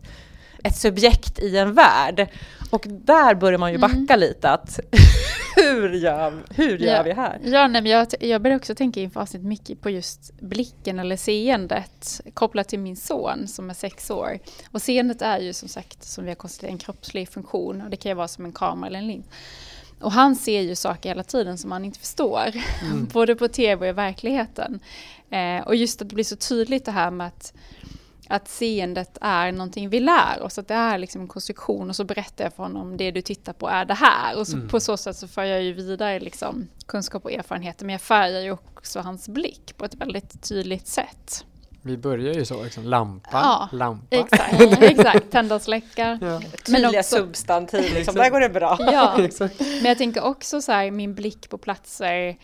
ett 0.64 0.76
subjekt 0.76 1.38
i 1.38 1.56
en 1.56 1.74
värld. 1.74 2.28
Och 2.70 2.86
där 2.88 3.34
börjar 3.34 3.58
man 3.58 3.70
ju 3.70 3.76
mm. 3.76 3.80
backa 3.80 4.14
mm. 4.14 4.20
lite 4.20 4.50
att 4.50 4.80
hur 5.56 5.92
gör, 5.92 6.42
hur 6.50 6.78
gör 6.78 6.96
ja, 6.96 7.02
vi 7.02 7.12
här? 7.12 7.40
Ja, 7.44 7.68
nej, 7.68 7.82
men 7.82 7.92
jag, 7.92 8.06
jag 8.20 8.42
börjar 8.42 8.56
också 8.56 8.74
tänka 8.74 9.00
inför 9.00 9.20
avsnitt 9.20 9.42
mycket 9.42 9.80
på 9.80 9.90
just 9.90 10.40
blicken 10.40 10.98
eller 10.98 11.16
seendet 11.16 12.20
kopplat 12.34 12.68
till 12.68 12.78
min 12.78 12.96
son 12.96 13.48
som 13.48 13.70
är 13.70 13.74
sex 13.74 14.10
år. 14.10 14.38
Och 14.70 14.82
seendet 14.82 15.22
är 15.22 15.38
ju 15.38 15.52
som 15.52 15.68
sagt, 15.68 16.04
som 16.04 16.24
vi 16.24 16.30
har 16.30 16.34
konstaterat, 16.34 16.72
en 16.72 16.78
kroppslig 16.78 17.28
funktion 17.28 17.82
och 17.82 17.90
det 17.90 17.96
kan 17.96 18.10
ju 18.10 18.16
vara 18.16 18.28
som 18.28 18.44
en 18.44 18.52
kamera 18.52 18.88
eller 18.88 18.98
en 18.98 19.06
lins. 19.06 19.26
Och 20.00 20.12
han 20.12 20.36
ser 20.36 20.60
ju 20.60 20.74
saker 20.74 21.08
hela 21.08 21.22
tiden 21.22 21.58
som 21.58 21.72
han 21.72 21.84
inte 21.84 21.98
förstår, 21.98 22.52
mm. 22.82 23.08
både 23.12 23.34
på 23.34 23.48
tv 23.48 23.86
och 23.86 23.90
i 23.90 23.92
verkligheten. 23.92 24.80
Eh, 25.30 25.66
och 25.66 25.76
just 25.76 26.02
att 26.02 26.08
det 26.08 26.14
blir 26.14 26.24
så 26.24 26.36
tydligt 26.36 26.84
det 26.84 26.92
här 26.92 27.10
med 27.10 27.26
att 27.26 27.52
att 28.30 28.48
seendet 28.48 29.18
är 29.20 29.52
någonting 29.52 29.88
vi 29.88 30.00
lär 30.00 30.42
oss, 30.42 30.58
att 30.58 30.68
det 30.68 30.74
är 30.74 30.98
liksom 30.98 31.20
en 31.20 31.28
konstruktion 31.28 31.88
och 31.88 31.96
så 31.96 32.04
berättar 32.04 32.44
jag 32.44 32.54
för 32.54 32.62
honom 32.62 32.96
det 32.96 33.10
du 33.10 33.22
tittar 33.22 33.52
på 33.52 33.68
är 33.68 33.84
det 33.84 33.94
här. 33.94 34.38
Och 34.38 34.46
så 34.46 34.56
mm. 34.56 34.68
på 34.68 34.80
så 34.80 34.96
sätt 34.96 35.16
så 35.16 35.28
för 35.28 35.44
jag 35.44 35.62
ju 35.62 35.72
vidare 35.72 36.20
liksom 36.20 36.68
kunskap 36.86 37.24
och 37.24 37.32
erfarenheter, 37.32 37.84
men 37.84 37.92
jag 37.92 38.00
färgar 38.00 38.40
ju 38.40 38.52
också 38.52 39.00
hans 39.00 39.28
blick 39.28 39.76
på 39.76 39.84
ett 39.84 39.94
väldigt 39.94 40.48
tydligt 40.48 40.86
sätt. 40.86 41.44
Vi 41.82 41.96
börjar 41.96 42.34
ju 42.34 42.44
så, 42.44 42.62
liksom, 42.64 42.84
lampa, 42.84 43.28
ja, 43.32 43.68
lampa. 43.72 44.16
Exakt, 44.16 44.82
exakt. 44.82 45.30
tända 45.30 45.54
och 45.54 45.62
släcka. 45.62 46.18
Ja. 46.20 46.40
Tydliga 46.66 47.00
också, 47.00 47.16
substantiv, 47.16 47.94
liksom. 47.94 48.14
där 48.14 48.30
går 48.30 48.40
det 48.40 48.48
bra. 48.48 48.76
Ja, 48.78 49.16
men 49.58 49.84
jag 49.84 49.98
tänker 49.98 50.24
också 50.24 50.62
så 50.62 50.72
här, 50.72 50.90
min 50.90 51.14
blick 51.14 51.50
på 51.50 51.58
platser 51.58 52.36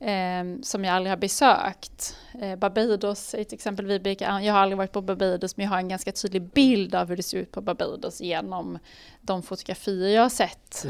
eh, 0.00 0.62
som 0.62 0.84
jag 0.84 0.94
aldrig 0.94 1.10
har 1.10 1.16
besökt. 1.16 2.16
Eh, 2.42 2.56
Barbados 2.56 3.34
är 3.34 3.40
ett 3.40 3.52
exempel. 3.52 3.86
Vi 3.86 4.00
brukar, 4.00 4.40
jag 4.40 4.52
har 4.54 4.60
aldrig 4.60 4.78
varit 4.78 4.92
på 4.92 5.00
Barbados 5.02 5.56
men 5.56 5.64
jag 5.64 5.70
har 5.70 5.78
en 5.78 5.88
ganska 5.88 6.12
tydlig 6.12 6.42
bild 6.42 6.94
av 6.94 7.08
hur 7.08 7.16
det 7.16 7.22
ser 7.22 7.38
ut 7.38 7.52
på 7.52 7.60
Barbados 7.60 8.20
genom 8.20 8.78
de 9.20 9.42
fotografier 9.42 10.08
jag 10.14 10.22
har 10.22 10.28
sett 10.28 10.86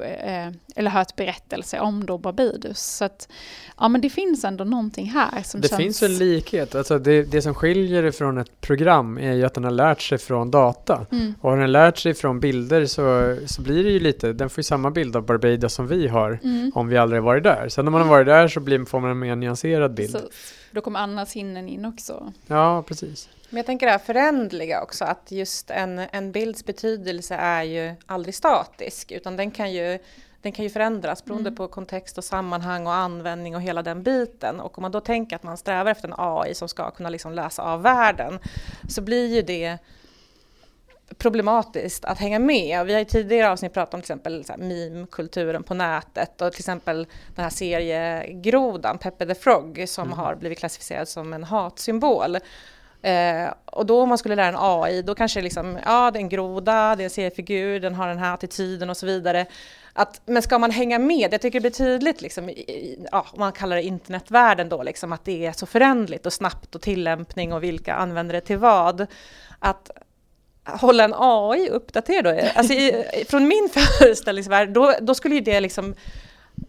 eh, 0.00 0.44
eh, 0.46 0.52
eller 0.76 0.90
hört 0.90 1.16
berättelser 1.16 1.80
om 1.80 2.06
då 2.06 2.18
Barbados. 2.18 2.80
Så 2.80 3.04
att, 3.04 3.28
ja 3.78 3.88
men 3.88 4.00
det 4.00 4.10
finns 4.10 4.44
ändå 4.44 4.64
någonting 4.64 5.10
här 5.10 5.42
som 5.42 5.60
Det 5.60 5.68
känns... 5.68 5.82
finns 5.82 6.02
en 6.02 6.18
likhet. 6.18 6.74
Alltså 6.74 6.98
det, 6.98 7.22
det 7.22 7.42
som 7.42 7.54
skiljer 7.54 8.02
det 8.02 8.12
från 8.12 8.38
ett 8.38 8.60
program 8.60 9.18
är 9.18 9.32
ju 9.32 9.44
att 9.44 9.54
den 9.54 9.64
har 9.64 9.70
lärt 9.70 10.02
sig 10.02 10.18
från 10.18 10.50
data. 10.50 11.06
Mm. 11.12 11.34
Och 11.40 11.50
har 11.50 11.58
den 11.58 11.72
lärt 11.72 11.98
sig 11.98 12.14
från 12.14 12.40
bilder 12.40 12.86
så, 12.86 13.36
så 13.46 13.62
blir 13.62 13.84
det 13.84 13.90
ju 13.90 14.00
lite, 14.00 14.32
den 14.32 14.50
får 14.50 14.58
ju 14.58 14.62
samma 14.62 14.90
bild 14.90 15.16
av 15.16 15.26
Barbados 15.26 15.74
som 15.74 15.86
vi 15.86 16.08
har 16.08 16.38
Mm. 16.42 16.72
om 16.74 16.88
vi 16.88 16.96
aldrig 16.96 17.22
varit 17.22 17.42
där. 17.44 17.68
Sen 17.68 17.84
när 17.84 17.92
man 17.92 18.00
har 18.00 18.08
varit 18.08 18.26
där 18.26 18.31
så 18.48 18.60
blir, 18.60 18.84
får 18.84 19.00
man 19.00 19.10
en 19.10 19.18
mer 19.18 19.36
nyanserad 19.36 19.94
bild. 19.94 20.10
Så, 20.10 20.18
då 20.70 20.80
kommer 20.80 21.00
Annas 21.00 21.30
sinnen 21.30 21.68
in 21.68 21.84
också. 21.84 22.32
Ja, 22.46 22.82
precis. 22.82 23.28
Men 23.50 23.56
jag 23.56 23.66
tänker 23.66 23.86
det 23.86 23.92
här 23.92 23.98
förändliga 23.98 24.82
också, 24.82 25.04
att 25.04 25.30
just 25.30 25.70
en, 25.70 25.98
en 25.98 26.32
bilds 26.32 26.64
betydelse 26.64 27.34
är 27.34 27.62
ju 27.62 27.94
aldrig 28.06 28.34
statisk, 28.34 29.12
utan 29.12 29.36
den 29.36 29.50
kan 29.50 29.72
ju, 29.72 29.98
den 30.42 30.52
kan 30.52 30.62
ju 30.64 30.70
förändras 30.70 31.24
beroende 31.24 31.48
Mm. 31.48 31.56
på 31.56 31.68
kontext 31.68 32.18
och 32.18 32.24
sammanhang 32.24 32.86
och 32.86 32.94
användning 32.94 33.56
och 33.56 33.62
hela 33.62 33.82
den 33.82 34.02
biten. 34.02 34.60
Och 34.60 34.78
om 34.78 34.82
man 34.82 34.90
då 34.92 35.00
tänker 35.00 35.36
att 35.36 35.42
man 35.42 35.56
strävar 35.56 35.90
efter 35.90 36.08
en 36.08 36.14
AI 36.18 36.54
som 36.54 36.68
ska 36.68 36.90
kunna 36.90 37.08
liksom 37.08 37.32
läsa 37.32 37.62
av 37.62 37.82
världen, 37.82 38.38
så 38.88 39.00
blir 39.02 39.34
ju 39.34 39.42
det 39.42 39.78
problematiskt 41.18 42.04
att 42.04 42.18
hänga 42.18 42.38
med. 42.38 42.86
Vi 42.86 42.94
har 42.94 43.00
i 43.00 43.04
tidigare 43.04 43.50
avsnitt 43.50 43.72
pratat 43.74 43.94
om 43.94 44.00
till 44.00 44.04
exempel 44.04 44.44
så 44.44 44.52
här 44.52 44.60
meme-kulturen 44.60 45.62
på 45.62 45.74
nätet 45.74 46.40
och 46.42 46.52
till 46.52 46.60
exempel 46.60 47.06
den 47.34 47.42
här 47.42 47.50
seriegrodan 47.50 48.98
Peppe 48.98 49.26
the 49.26 49.34
Frog 49.34 49.84
som 49.86 50.06
Mm. 50.06 50.18
har 50.18 50.34
blivit 50.34 50.58
klassificerad 50.58 51.08
som 51.08 51.32
en 51.32 51.44
hatsymbol. 51.44 52.36
Eh, 53.02 53.48
och 53.64 53.86
då 53.86 54.02
om 54.02 54.08
man 54.08 54.18
skulle 54.18 54.34
lära 54.34 54.46
en 54.46 54.56
AI, 54.58 55.02
då 55.02 55.14
kanske 55.14 55.42
liksom, 55.42 55.78
ja 55.84 56.10
det 56.10 56.18
är 56.18 56.20
en 56.20 56.28
groda, 56.28 56.96
det 56.96 57.02
är 57.02 57.04
en 57.04 57.10
seriefigur, 57.10 57.80
den 57.80 57.94
har 57.94 58.08
den 58.08 58.18
här 58.18 58.34
attityden 58.34 58.90
och 58.90 58.96
så 58.96 59.06
vidare. 59.06 59.46
Att, 59.92 60.20
men 60.26 60.42
ska 60.42 60.58
man 60.58 60.70
hänga 60.70 60.98
med, 60.98 61.32
jag 61.32 61.40
tycker 61.40 61.60
det 61.60 61.60
blir 61.60 61.86
tydligt 61.86 62.22
liksom, 62.22 62.48
i, 62.50 62.52
i, 62.52 63.06
ja, 63.12 63.26
om 63.32 63.40
man 63.40 63.52
kallar 63.52 63.76
det 63.76 63.82
internetvärlden 63.82 64.68
då, 64.68 64.82
liksom, 64.82 65.12
att 65.12 65.24
det 65.24 65.46
är 65.46 65.52
så 65.52 65.66
förändligt 65.66 66.26
och 66.26 66.32
snabbt 66.32 66.74
och 66.74 66.82
tillämpning 66.82 67.52
och 67.52 67.62
vilka 67.62 67.94
använder 67.94 68.32
det 68.32 68.40
till 68.40 68.58
vad. 68.58 69.06
Att 69.58 69.90
hålla 70.64 71.04
en 71.04 71.14
AI 71.16 71.68
uppdaterad 71.70 72.24
då, 72.24 72.42
alltså 72.54 72.72
i, 72.72 73.04
från 73.28 73.48
min 73.48 73.68
föreställningsvärld, 73.98 74.68
då, 74.70 74.94
då 75.00 75.14
skulle 75.14 75.34
ju 75.34 75.40
det 75.40 75.60
liksom 75.60 75.94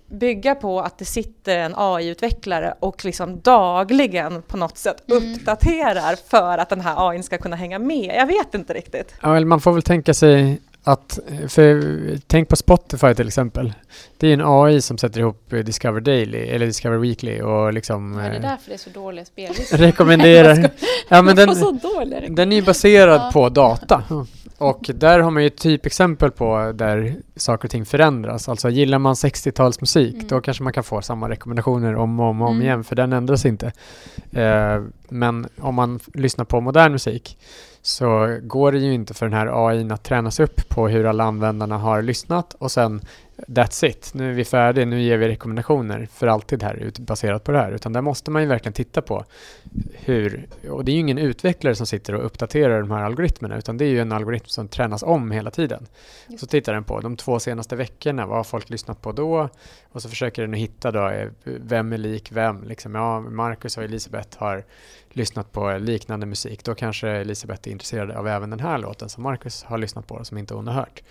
bygga 0.08 0.56
på 0.56 0.80
att 0.82 0.98
det 0.98 1.06
sitter 1.06 1.58
en 1.58 1.74
AI-utvecklare 1.78 2.74
och 2.80 3.06
liksom 3.06 3.40
dagligen 3.42 4.42
på 4.42 4.58
något 4.58 4.78
sätt 4.78 5.12
Mm. 5.12 5.34
uppdaterar 5.34 6.16
för 6.30 6.58
att 6.58 6.70
den 6.70 6.82
här 6.82 7.10
AI 7.10 7.24
ska 7.24 7.38
kunna 7.38 7.56
hänga 7.56 7.80
med. 7.80 8.16
Jag 8.18 8.26
vet 8.26 8.54
inte 8.54 8.74
riktigt. 8.74 9.14
Ja, 9.22 9.36
eller 9.36 9.48
man 9.48 9.62
får 9.62 9.72
väl 9.74 9.82
tänka 9.82 10.14
sig 10.14 10.62
att, 10.84 11.20
för 11.48 11.84
tänk 12.28 12.50
på 12.50 12.56
Spotify 12.56 13.14
till 13.14 13.28
exempel. 13.28 13.74
Det 14.18 14.28
är 14.28 14.34
en 14.34 14.42
AI 14.46 14.82
som 14.82 14.98
sätter 14.98 15.20
ihop 15.20 15.50
Discover 15.50 16.02
Daily 16.02 16.38
eller 16.38 16.66
Discover 16.66 16.98
Weekly 16.98 17.42
och 17.42 17.74
liksom 17.74 18.14
Ja, 18.14 18.20
det 18.20 18.26
är 18.30 18.36
eh, 18.36 18.42
därför 18.42 18.68
det 18.70 18.74
är 18.74 18.78
så 18.78 18.90
dåliga 18.90 19.26
spellistor. 19.26 19.78
rekommenderar. 19.78 20.70
ja, 21.10 21.22
men 21.22 21.36
Den, 22.26 22.36
den, 22.36 22.52
är 22.52 22.56
ju 22.56 22.62
baserad 22.62 23.22
Ja. 23.22 23.30
på 23.34 23.50
data. 23.50 24.04
Och 24.58 24.90
där 24.96 25.20
har 25.20 25.32
man 25.32 25.44
ju 25.44 25.48
ett 25.48 25.58
typexempel 25.58 26.32
på 26.32 26.72
där 26.76 27.16
saker 27.36 27.68
och 27.68 27.72
ting 27.72 27.86
förändras. 27.86 28.50
Alltså 28.50 28.70
gillar 28.70 29.00
man 29.00 29.14
60-talsmusik 29.14 30.14
Mm. 30.14 30.28
då 30.28 30.42
kanske 30.42 30.64
man 30.64 30.74
kan 30.74 30.84
få 30.84 31.02
samma 31.02 31.30
rekommendationer 31.30 31.96
om 31.96 32.20
och 32.20 32.26
om, 32.26 32.42
och 32.42 32.48
om 32.48 32.56
Mm. 32.56 32.66
igen 32.68 32.84
för 32.84 32.96
den 32.96 33.14
ändras 33.14 33.46
inte. 33.46 33.72
Eh, 34.32 34.82
men 35.10 35.48
om 35.60 35.76
man 35.76 36.00
lyssnar 36.14 36.46
på 36.46 36.62
modern 36.62 36.92
musik 36.92 37.38
så 37.86 38.40
går 38.44 38.72
det 38.72 38.78
ju 38.78 38.94
inte 38.94 39.14
för 39.14 39.26
den 39.26 39.38
här 39.38 39.68
AI 39.68 39.92
att 39.92 40.04
tränas 40.04 40.40
upp 40.40 40.70
på 40.70 40.88
hur 40.88 41.06
alla 41.06 41.24
användarna 41.24 41.78
har 41.78 42.02
lyssnat 42.02 42.54
och 42.54 42.72
sen 42.72 43.02
that's 43.48 43.86
it, 43.86 44.14
nu 44.14 44.30
är 44.30 44.34
vi 44.34 44.46
färdiga, 44.46 44.86
nu 44.86 45.02
ger 45.02 45.18
vi 45.18 45.28
rekommendationer 45.28 46.08
för 46.14 46.28
alltid 46.28 46.64
här 46.64 46.92
baserat 47.00 47.44
på 47.44 47.52
det 47.52 47.58
här. 47.58 47.72
Utan 47.72 47.94
där 47.94 48.02
måste 48.02 48.32
man 48.32 48.42
ju 48.42 48.48
verkligen 48.48 48.74
titta 48.74 49.02
på 49.02 49.26
hur, 49.94 50.48
och 50.70 50.86
det 50.86 50.92
är 50.92 50.94
ju 50.94 51.00
ingen 51.00 51.18
utvecklare 51.18 51.76
som 51.76 51.88
sitter 51.88 52.16
och 52.16 52.26
uppdaterar 52.26 52.80
de 52.82 52.92
här 52.92 53.04
algoritmerna 53.04 53.58
utan 53.58 53.78
det 53.78 53.86
är 53.86 53.90
ju 53.90 54.00
en 54.00 54.12
algoritm 54.12 54.46
som 54.48 54.68
tränas 54.68 55.04
om 55.04 55.32
hela 55.32 55.52
tiden. 55.52 55.88
Just 56.28 56.40
Så 56.40 56.48
tittar 56.48 56.74
den 56.74 56.84
på 56.84 57.00
de 57.00 57.18
två 57.18 57.40
senaste 57.40 57.76
veckorna, 57.76 58.26
vad 58.26 58.38
har 58.38 58.44
folk 58.44 58.70
lyssnat 58.70 59.02
på 59.02 59.12
då? 59.12 59.50
Och 59.92 60.02
så 60.02 60.10
försöker 60.10 60.42
den 60.42 60.54
hitta 60.54 60.92
då, 60.92 61.10
eh, 61.10 61.30
vem 61.44 61.94
är 61.94 61.98
lik 61.98 62.32
vem? 62.32 62.64
Liksom, 62.64 62.96
ja, 62.96 63.20
Marcus 63.20 63.78
och 63.78 63.84
Elisabeth 63.84 64.38
har 64.40 64.64
lyssnat 65.10 65.52
på 65.52 65.78
liknande 65.78 66.26
musik, 66.26 66.64
då 66.64 66.76
kanske 66.76 67.10
Elisabeth 67.10 67.68
är 67.68 67.72
intresserad 67.72 68.12
av 68.12 68.28
även 68.28 68.50
den 68.50 68.60
här 68.60 68.78
låten 68.78 69.10
som 69.10 69.24
Marcus 69.24 69.64
har 69.64 69.78
lyssnat 69.78 70.08
på 70.08 70.16
och 70.16 70.28
som 70.28 70.38
inte 70.38 70.54
hon 70.54 70.68
har 70.68 70.74
hört. 70.74 71.04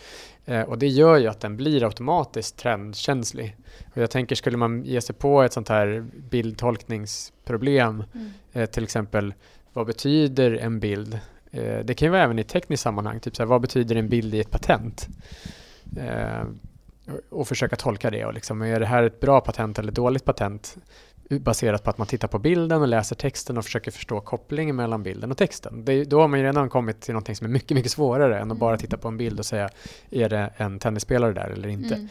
Eh, 0.45 0.63
och 0.63 0.79
det 0.79 0.89
gör 0.89 1.17
ju 1.17 1.29
att 1.29 1.41
den 1.41 1.57
blir 1.57 1.85
automatiskt 1.85 2.22
trendkänslig. 2.25 3.57
Och 3.95 4.03
jag 4.03 4.11
tänker, 4.11 4.35
skulle 4.37 4.57
man 4.57 4.85
ge 4.85 5.01
sig 5.01 5.15
på 5.15 5.43
ett 5.43 5.53
sånt 5.53 5.69
här 5.69 6.05
bildtolkningsproblem, 6.31 8.05
Mm. 8.15 8.31
eh, 8.53 8.67
till 8.67 8.85
exempel 8.85 9.35
vad 9.73 9.87
betyder 9.87 10.51
en 10.53 10.81
bild? 10.81 11.19
Eh, 11.51 11.79
det 11.85 11.95
kan 11.95 12.07
ju 12.07 12.13
vara 12.13 12.23
även 12.23 12.39
i 12.39 12.45
tekniskt 12.45 12.83
sammanhang, 12.83 13.21
typ 13.21 13.37
så 13.37 13.43
här, 13.43 13.49
vad 13.49 13.61
betyder 13.61 13.97
en 13.97 14.09
bild 14.09 14.35
i 14.35 14.41
ett 14.41 14.51
patent? 14.51 15.09
Eh, 15.97 16.43
och- 17.09 17.39
och 17.41 17.49
försöka 17.49 17.77
tolka 17.77 18.11
det 18.11 18.25
och 18.25 18.35
liksom, 18.35 18.63
är 18.63 18.81
det 18.81 18.87
här 18.87 19.03
ett 19.03 19.21
bra 19.21 19.41
patent 19.41 19.79
eller 19.79 19.89
ett 19.89 19.95
dåligt 19.97 20.25
patent? 20.25 20.77
Baserat 21.41 21.85
på 21.85 21.91
att 21.91 21.99
man 21.99 22.07
tittar 22.07 22.29
på 22.29 22.39
bilden 22.39 22.83
och 22.83 22.89
läser 22.89 23.17
texten 23.17 23.59
och 23.59 23.65
försöker 23.65 23.91
förstå 23.91 24.21
kopplingen 24.21 24.77
mellan 24.77 25.03
bilden 25.03 25.31
och 25.31 25.37
texten. 25.39 25.85
Det, 25.85 25.93
är- 25.93 26.05
då 26.05 26.21
har 26.21 26.29
man 26.29 26.39
ju 26.41 26.45
redan 26.47 26.69
kommit 26.69 27.01
till 27.01 27.15
något 27.15 27.37
som 27.37 27.47
är 27.47 27.51
mycket, 27.51 27.75
mycket 27.75 27.93
svårare 27.93 28.39
än 28.41 28.51
att 28.53 28.59
bara 28.59 28.77
titta 28.77 28.97
på 28.97 29.09
en 29.09 29.17
bild 29.17 29.39
och 29.39 29.47
säga 29.47 29.71
är 30.11 30.29
det 30.29 30.51
en 30.57 30.79
tennisspelare 30.79 31.33
där 31.33 31.49
eller 31.51 31.69
inte? 31.69 31.95
Mm. 31.95 32.09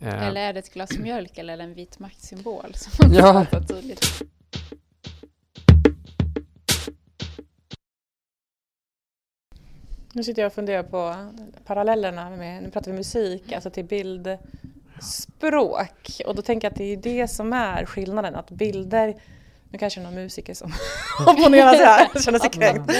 Eh, 0.00 0.22
Eller 0.26 0.40
är 0.40 0.52
det 0.52 0.58
ett 0.58 0.72
glas 0.74 0.98
mjölk 0.98 1.38
eller 1.38 1.58
en 1.58 1.74
vit 1.74 1.98
maktsymbol? 1.98 2.74
Som 2.74 3.12
Ja. 3.14 3.46
ja. 3.52 3.60
tydligt. 3.62 4.22
Nu 10.12 10.24
sitter 10.24 10.42
jag 10.42 10.46
och 10.46 10.52
funderar 10.52 10.82
på 10.82 11.14
parallellerna 11.64 12.30
med, 12.30 12.62
nu 12.62 12.70
pratar 12.70 12.90
vi 12.90 12.96
musik, 12.96 13.52
alltså 13.52 13.70
till 13.70 13.84
bildspråk. 14.96 16.20
Och 16.26 16.34
då 16.34 16.42
tänker 16.42 16.66
jag 16.66 16.72
att 16.72 16.78
det 16.78 16.92
är 16.92 16.96
det 16.96 17.28
som 17.28 17.52
är 17.52 17.86
skillnaden, 17.86 18.34
att 18.34 18.50
bilder 18.50 19.14
nu 19.70 19.78
kanske 19.78 20.00
det 20.00 20.02
är 20.02 20.10
någon 20.10 20.14
musiker 20.14 20.54
som 20.54 20.72
opponerar 21.26 21.74
sig 21.74 21.86
här, 21.86 22.20
känner 22.24 22.38
sig 22.38 22.50
kränkt. 22.50 22.92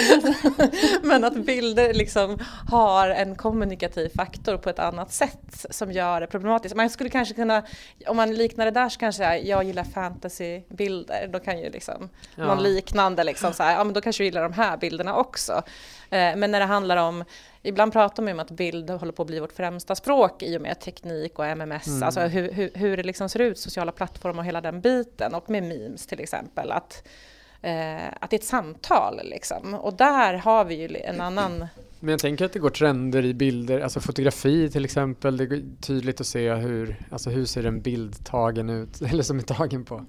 Men 1.02 1.24
att 1.24 1.34
bilder 1.34 1.94
liksom 1.94 2.38
har 2.70 3.08
en 3.08 3.36
kommunikativ 3.36 4.10
faktor 4.16 4.56
på 4.56 4.70
ett 4.70 4.78
annat 4.78 5.12
sätt 5.12 5.66
som 5.70 5.92
gör 5.92 6.20
det 6.20 6.26
problematiskt. 6.26 6.76
Man 6.76 6.90
skulle 6.90 7.10
kanske 7.10 7.34
kunna, 7.34 7.62
om 8.06 8.16
man 8.16 8.34
liknar 8.34 8.64
det 8.64 8.70
där 8.70 8.88
så 8.88 8.98
kanske 8.98 9.22
jag, 9.22 9.44
jag 9.44 9.64
gillar 9.64 9.84
fantasybilder, 9.84 11.28
då 11.32 11.38
kan 11.38 11.58
ju 11.58 11.70
liksom 11.70 12.08
Ja. 12.34 12.44
någon 12.44 12.62
liknande 12.62 13.24
liksom 13.24 13.52
så 13.52 13.62
här, 13.62 13.72
ja 13.72 13.84
men 13.84 13.94
då 13.94 14.00
kanske 14.00 14.22
du 14.22 14.24
gillar 14.24 14.42
de 14.42 14.52
här 14.52 14.76
bilderna 14.76 15.16
också. 15.16 15.62
Eh, 16.10 16.36
men 16.36 16.50
när 16.50 16.60
det 16.60 16.66
handlar 16.66 16.96
om, 16.96 17.24
ibland 17.66 17.92
pratar 17.92 18.22
man 18.22 18.28
ju 18.28 18.34
om 18.34 18.40
att 18.40 18.50
bild 18.50 18.90
håller 18.90 19.12
på 19.12 19.22
att 19.22 19.28
bli 19.28 19.40
vårt 19.40 19.52
främsta 19.52 19.94
språk 19.94 20.42
i 20.42 20.56
och 20.56 20.62
med 20.62 20.80
teknik 20.80 21.38
och 21.38 21.46
MMS, 21.46 21.86
Mm. 21.86 22.02
alltså 22.02 22.20
hur, 22.20 22.52
hur, 22.52 22.70
hur 22.74 22.96
det 22.96 23.02
liksom 23.02 23.28
ser 23.28 23.40
ut, 23.40 23.58
sociala 23.58 23.92
plattformar 23.92 24.38
och 24.42 24.46
hela 24.46 24.60
den 24.60 24.80
biten 24.80 25.34
och 25.34 25.50
med 25.50 25.62
memes 25.62 26.06
till 26.06 26.20
exempel. 26.20 26.72
Att, 26.72 27.08
eh, 27.62 27.96
att 28.20 28.30
det 28.30 28.36
är 28.36 28.40
ett 28.40 28.44
samtal 28.44 29.20
liksom. 29.24 29.74
Och 29.74 29.94
där 29.94 30.34
har 30.34 30.64
vi 30.64 30.74
ju 30.74 30.96
en 30.96 31.20
annan 31.20 31.66
Men 32.00 32.10
jag 32.10 32.20
tänker 32.20 32.44
att 32.44 32.52
det 32.52 32.58
går 32.58 32.70
trender 32.70 33.24
i 33.24 33.34
bilder, 33.34 33.80
alltså 33.80 34.00
fotografi 34.00 34.70
till 34.70 34.84
exempel. 34.84 35.36
Det 35.36 35.44
är 35.44 35.62
tydligt 35.80 36.20
att 36.20 36.26
se 36.26 36.54
hur, 36.54 36.96
alltså 37.10 37.30
hur 37.30 37.44
ser 37.44 37.66
en 37.66 37.80
bild 37.80 38.24
tagen 38.26 38.70
ut, 38.70 39.00
eller 39.10 39.22
som 39.22 39.38
är 39.38 39.42
tagen 39.42 39.84
på. 39.84 40.04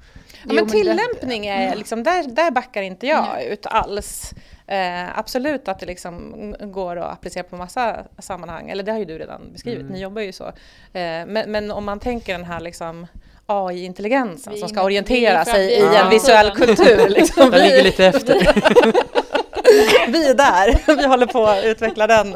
Ja, 0.48 0.54
men 0.54 0.68
tillämpning 0.68 1.46
är 1.46 1.76
liksom, 1.76 2.04
där, 2.04 2.24
där 2.24 2.52
backar 2.52 2.82
inte 2.82 3.08
jag 3.08 3.44
ut 3.44 3.66
alls. 3.66 4.34
Eh, 4.68 5.18
absolut 5.20 5.68
att 5.68 5.80
det 5.80 5.86
liksom 5.86 6.56
går 6.60 6.96
att 6.96 7.12
applicera 7.14 7.44
på 7.44 7.56
massa 7.56 7.96
sammanhang, 8.20 8.70
eller 8.70 8.84
det 8.84 8.92
har 8.92 9.00
ju 9.00 9.06
du 9.06 9.18
redan 9.18 9.52
beskrivit, 9.54 9.82
Mm. 9.82 9.94
ni 9.94 10.00
jobbar 10.02 10.22
ju 10.22 10.32
så. 10.32 10.44
Eh, 10.48 10.52
men, 10.94 11.44
men 11.52 11.72
om 11.72 11.86
man 11.86 12.00
tänker 12.00 12.34
den 12.34 12.44
här 12.46 12.60
liksom 12.60 13.08
AI-intelligensen 13.46 14.58
som 14.58 14.70
ska 14.70 14.84
orientera 14.84 15.46
sig 15.46 15.70
i 15.72 15.96
en 15.96 16.10
visuell 16.10 16.52
kultur. 16.52 17.10
Liksom. 17.10 17.44
Jag 17.54 17.62
ligger 17.62 17.84
lite 17.84 18.06
efter. 18.06 18.36
vi 20.12 20.30
är 20.30 20.34
där, 20.34 20.96
vi 20.98 21.08
håller 21.08 21.26
på 21.26 21.46
att 21.46 21.64
utveckla 21.66 22.08
den. 22.08 22.36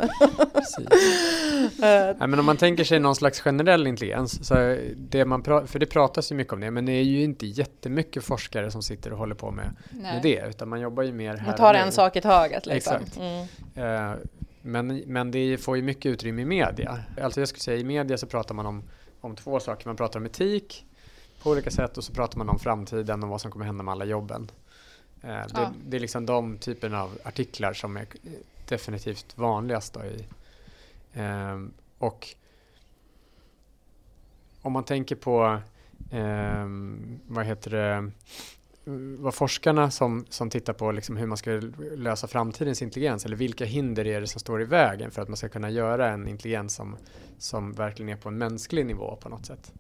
Precis. 0.54 0.88
Eh, 1.84 2.16
Nej, 2.20 2.28
men 2.28 2.40
om 2.40 2.46
man 2.46 2.58
tänker 2.58 2.84
sig 2.84 3.00
någon 3.00 3.16
slags 3.16 3.40
generell 3.42 3.88
intelligens, 3.88 4.48
så 4.48 4.78
det 4.98 5.26
man 5.26 5.44
pra- 5.44 5.66
för 5.66 5.80
det 5.80 5.86
pratas 5.86 6.32
ju 6.32 6.36
mycket 6.36 6.54
om 6.54 6.60
det, 6.60 6.72
men 6.72 6.86
det 6.86 6.92
är 6.92 7.04
ju 7.04 7.24
inte 7.24 7.46
jättemycket 7.46 8.24
forskare 8.24 8.72
som 8.72 8.82
sitter 8.84 9.12
och 9.14 9.18
håller 9.18 9.36
på 9.36 9.52
med, 9.52 9.76
med 9.90 10.20
det, 10.24 10.44
utan 10.50 10.70
man 10.70 10.80
jobbar 10.82 11.04
ju 11.04 11.12
mer 11.14 11.38
här 11.38 11.48
man 11.48 11.56
tar 11.56 11.74
nu. 11.74 11.80
en 11.80 11.92
sak 11.92 12.16
i 12.16 12.22
taget. 12.22 12.66
Liksom. 12.66 12.96
Exakt. 12.96 13.18
Mm. 13.76 14.12
Eh, 14.12 14.18
Men, 14.62 14.98
men 15.06 15.32
det 15.32 15.58
får 15.58 15.78
ju 15.78 15.84
mycket 15.84 16.06
utrymme 16.10 16.42
i 16.42 16.46
media. 16.46 17.00
Alltså 17.24 17.42
jag 17.42 17.50
skulle 17.50 17.62
säga 17.62 17.78
i 17.78 17.84
media 17.84 18.18
så 18.18 18.28
pratar 18.28 18.56
man 18.56 18.66
om, 18.66 18.84
om 19.22 19.36
två 19.36 19.60
saker. 19.60 19.88
Man 19.88 19.96
pratar 19.96 20.20
om 20.20 20.26
etik 20.26 20.86
på 21.44 21.50
olika 21.50 21.72
sätt 21.72 21.98
och 21.98 22.04
så 22.04 22.14
pratar 22.14 22.38
man 22.38 22.50
om 22.50 22.60
framtiden 22.60 23.24
och 23.24 23.30
vad 23.30 23.42
som 23.42 23.52
kommer 23.52 23.66
hända 23.66 23.84
med 23.84 23.92
alla 23.92 24.06
jobben. 24.06 24.52
Eh, 25.22 25.30
det, 25.30 25.48
Ja. 25.54 25.74
det 25.88 25.98
är 25.98 26.02
liksom 26.02 26.26
de 26.26 26.58
typen 26.58 26.94
av 26.96 27.18
artiklar 27.24 27.74
som 27.74 27.98
är 27.98 28.06
definitivt 28.68 29.38
vanligast. 29.38 29.98
I, 29.98 30.26
ehm, 31.14 31.72
och 31.98 32.28
om 34.62 34.72
man 34.74 34.84
tänker 34.84 35.16
på 35.16 35.60
ehm, 36.12 37.20
vad 37.28 37.46
heter 37.46 37.72
det 37.72 38.12
vad 39.20 39.36
forskarna 39.36 39.92
som, 39.92 40.26
som 40.30 40.50
tittar 40.50 40.74
på 40.74 40.92
liksom 40.92 41.18
hur 41.18 41.28
man 41.28 41.38
ska 41.38 41.52
lösa 41.96 42.28
framtidens 42.28 42.82
intelligens 42.82 43.26
eller 43.26 43.36
vilka 43.36 43.66
hinder 43.66 44.08
är 44.08 44.22
det 44.22 44.28
som 44.28 44.40
står 44.40 44.62
i 44.62 44.66
vägen 44.66 45.12
för 45.12 45.22
att 45.22 45.28
man 45.28 45.38
ska 45.38 45.50
kunna 45.50 45.70
göra 45.70 46.10
en 46.10 46.28
intelligens 46.28 46.76
som, 46.76 46.96
som 47.38 47.74
verkligen 47.74 48.10
är 48.10 48.16
på 48.22 48.30
en 48.30 48.38
mänsklig 48.38 48.86
nivå 48.86 49.16
på 49.22 49.30
något 49.30 49.46
sätt. 49.46 49.74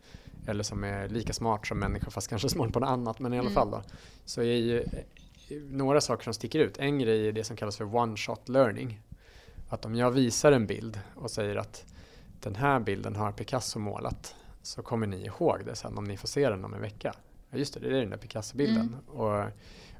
Eller 0.47 0.63
som 0.63 0.83
är 0.83 1.07
lika 1.09 1.33
smart 1.33 1.67
som 1.67 1.79
människa 1.79 2.11
fast 2.11 2.27
kanske 2.27 2.49
smart 2.49 2.73
på 2.73 2.79
något 2.79 2.89
annat 2.89 3.19
men 3.19 3.33
i 3.33 3.37
alla 3.39 3.49
Mm. 3.49 3.53
fall 3.55 3.71
då. 3.71 3.81
Så 4.25 4.41
är 4.41 4.45
ju 4.45 4.85
några 5.59 6.01
saker 6.01 6.23
som 6.23 6.33
sticker 6.33 6.59
ut. 6.59 6.77
En 6.77 6.99
grej 6.99 7.27
är 7.27 7.31
det 7.31 7.43
som 7.43 7.55
kallas 7.55 7.77
för 7.77 7.95
one 7.95 8.17
shot 8.17 8.49
learning. 8.49 9.01
Att 9.69 9.85
om 9.85 9.95
jag 9.95 10.11
visar 10.11 10.51
en 10.51 10.67
bild 10.67 10.99
och 11.15 11.31
säger 11.31 11.55
att 11.55 11.85
den 12.41 12.55
här 12.55 12.79
bilden 12.79 13.15
har 13.15 13.31
Picasso 13.31 13.79
målat 13.79 14.35
så 14.61 14.81
kommer 14.81 15.07
ni 15.07 15.25
ihåg 15.25 15.65
det 15.65 15.75
sen 15.75 15.97
om 15.97 16.03
ni 16.03 16.17
får 16.17 16.27
se 16.27 16.49
den 16.49 16.65
om 16.65 16.73
en 16.73 16.81
vecka. 16.81 17.13
Ja 17.49 17.57
just 17.57 17.73
det, 17.73 17.79
det 17.79 17.87
är 17.87 18.01
den 18.01 18.09
där 18.09 18.17
Picasso-bilden. 18.17 18.95
Och, 19.07 19.43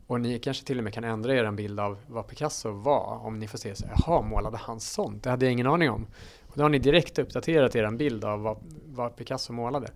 och 0.07 0.21
ni 0.21 0.39
kanske 0.39 0.65
till 0.65 0.77
och 0.77 0.83
med 0.83 0.93
kan 0.93 1.03
ändra 1.03 1.35
er 1.35 1.51
bild 1.51 1.79
av 1.79 1.97
vad 2.07 2.27
Picasso 2.27 2.71
var 2.71 3.19
om 3.23 3.39
ni 3.39 3.47
får 3.47 3.57
se 3.57 3.75
så 3.75 3.85
jaha, 3.97 4.21
målade 4.21 4.57
han 4.57 4.79
sånt? 4.79 5.23
Det 5.23 5.29
hade 5.29 5.45
jag 5.45 5.51
ingen 5.53 5.67
aning 5.67 5.89
om. 5.89 6.07
Och 6.47 6.57
då 6.57 6.63
har 6.63 6.69
ni 6.69 6.79
direkt 6.79 7.19
uppdaterat 7.19 7.75
er 7.75 7.91
bild 7.91 8.25
av 8.25 8.41
vad, 8.41 8.57
vad 8.85 9.15
Picasso 9.15 9.53
målade. 9.53 9.91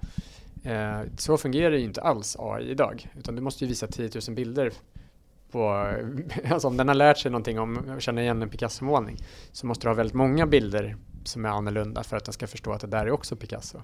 Eh, 0.63 1.01
så 1.17 1.37
fungerar 1.37 1.75
ju 1.75 1.83
inte 1.83 2.01
alls 2.01 2.35
AI 2.39 2.69
idag, 2.69 3.09
utan 3.17 3.35
du 3.35 3.41
måste 3.41 3.63
ju 3.63 3.69
visa 3.69 3.87
10 3.87 4.09
000 4.27 4.35
bilder 4.35 4.71
på, 5.55 5.93
alltså 6.53 6.67
om 6.67 6.77
den 6.77 6.87
har 6.87 6.95
lärt 6.95 7.17
sig 7.17 7.31
någonting 7.31 7.59
om 7.59 7.89
att 7.97 8.01
känna 8.01 8.21
igen 8.21 8.41
en 8.41 8.49
Picasso-målning 8.49 9.17
så 9.51 9.67
måste 9.67 9.85
du 9.85 9.89
ha 9.89 9.95
väldigt 9.95 10.13
många 10.15 10.45
bilder 10.47 10.95
som 11.23 11.45
är 11.45 11.49
annorlunda 11.49 12.03
för 12.03 12.17
att 12.17 12.25
den 12.25 12.33
ska 12.33 12.47
förstå 12.47 12.73
att 12.73 12.81
det 12.81 12.87
där 12.87 13.05
är 13.05 13.11
också 13.11 13.35
Picasso. 13.35 13.77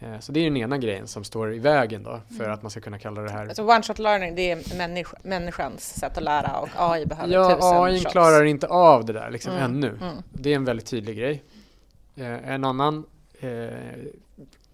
Eh, 0.00 0.18
Så 0.20 0.32
det 0.32 0.40
är 0.40 0.44
den 0.44 0.56
ena 0.56 0.78
grejen 0.78 1.06
som 1.06 1.24
står 1.24 1.54
i 1.54 1.58
vägen 1.58 2.02
då 2.02 2.20
för 2.36 2.44
Mm. 2.44 2.54
att 2.54 2.62
man 2.62 2.70
ska 2.70 2.80
kunna 2.80 2.98
kalla 2.98 3.20
det 3.22 3.30
här 3.30 3.46
Alltså 3.46 3.62
one 3.64 3.82
shot 3.82 3.98
learning, 3.98 4.34
det 4.34 4.50
är 4.50 4.78
människ 4.78 5.10
människans 5.24 5.94
sätt 6.00 6.16
att 6.18 6.22
lära 6.24 6.58
och 6.60 6.68
AI 6.76 7.06
behöver 7.06 7.34
Ja, 7.34 7.54
tusen 7.54 7.82
AI 7.84 7.98
shots. 8.00 8.12
klarar 8.12 8.44
inte 8.44 8.66
av 8.66 9.04
det 9.04 9.12
där 9.12 9.30
liksom 9.30 9.52
Mm, 9.52 9.64
ännu. 9.64 9.88
mm. 9.88 10.16
Det 10.32 10.50
är 10.52 10.56
en 10.56 10.64
väldigt 10.64 10.86
tydlig 10.86 11.16
grej. 11.16 11.42
Eh, 12.16 12.50
en 12.50 12.64
annan 12.64 13.04
eh, 13.40 13.68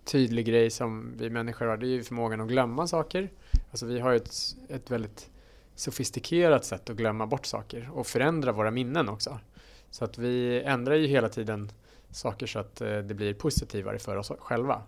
tydlig 0.04 0.46
grej 0.46 0.70
som 0.70 1.12
vi 1.18 1.30
människor 1.30 1.66
har, 1.66 1.76
det 1.76 1.86
är 1.86 1.88
ju 1.88 2.02
förmågan 2.02 2.40
att 2.40 2.48
glömma 2.48 2.86
saker. 2.86 3.28
Alltså 3.70 3.86
vi 3.86 4.00
har 4.00 4.12
ett, 4.14 4.30
ett 4.68 4.90
väldigt 4.90 5.30
sofistikerat 5.74 6.64
sätt 6.64 6.90
att 6.90 6.96
glömma 6.96 7.26
bort 7.26 7.46
saker 7.46 7.90
och 7.92 8.06
förändra 8.06 8.52
våra 8.52 8.70
minnen 8.70 9.08
också. 9.08 9.38
Så 9.90 10.04
att 10.04 10.18
vi 10.18 10.62
ändrar 10.62 10.94
ju 10.94 11.06
hela 11.06 11.28
tiden 11.28 11.72
saker 12.10 12.46
så 12.46 12.58
att 12.58 12.80
eh, 12.80 12.98
det 12.98 13.14
blir 13.14 13.34
positivare 13.34 13.98
för 13.98 14.16
oss 14.16 14.32
själva. 14.38 14.82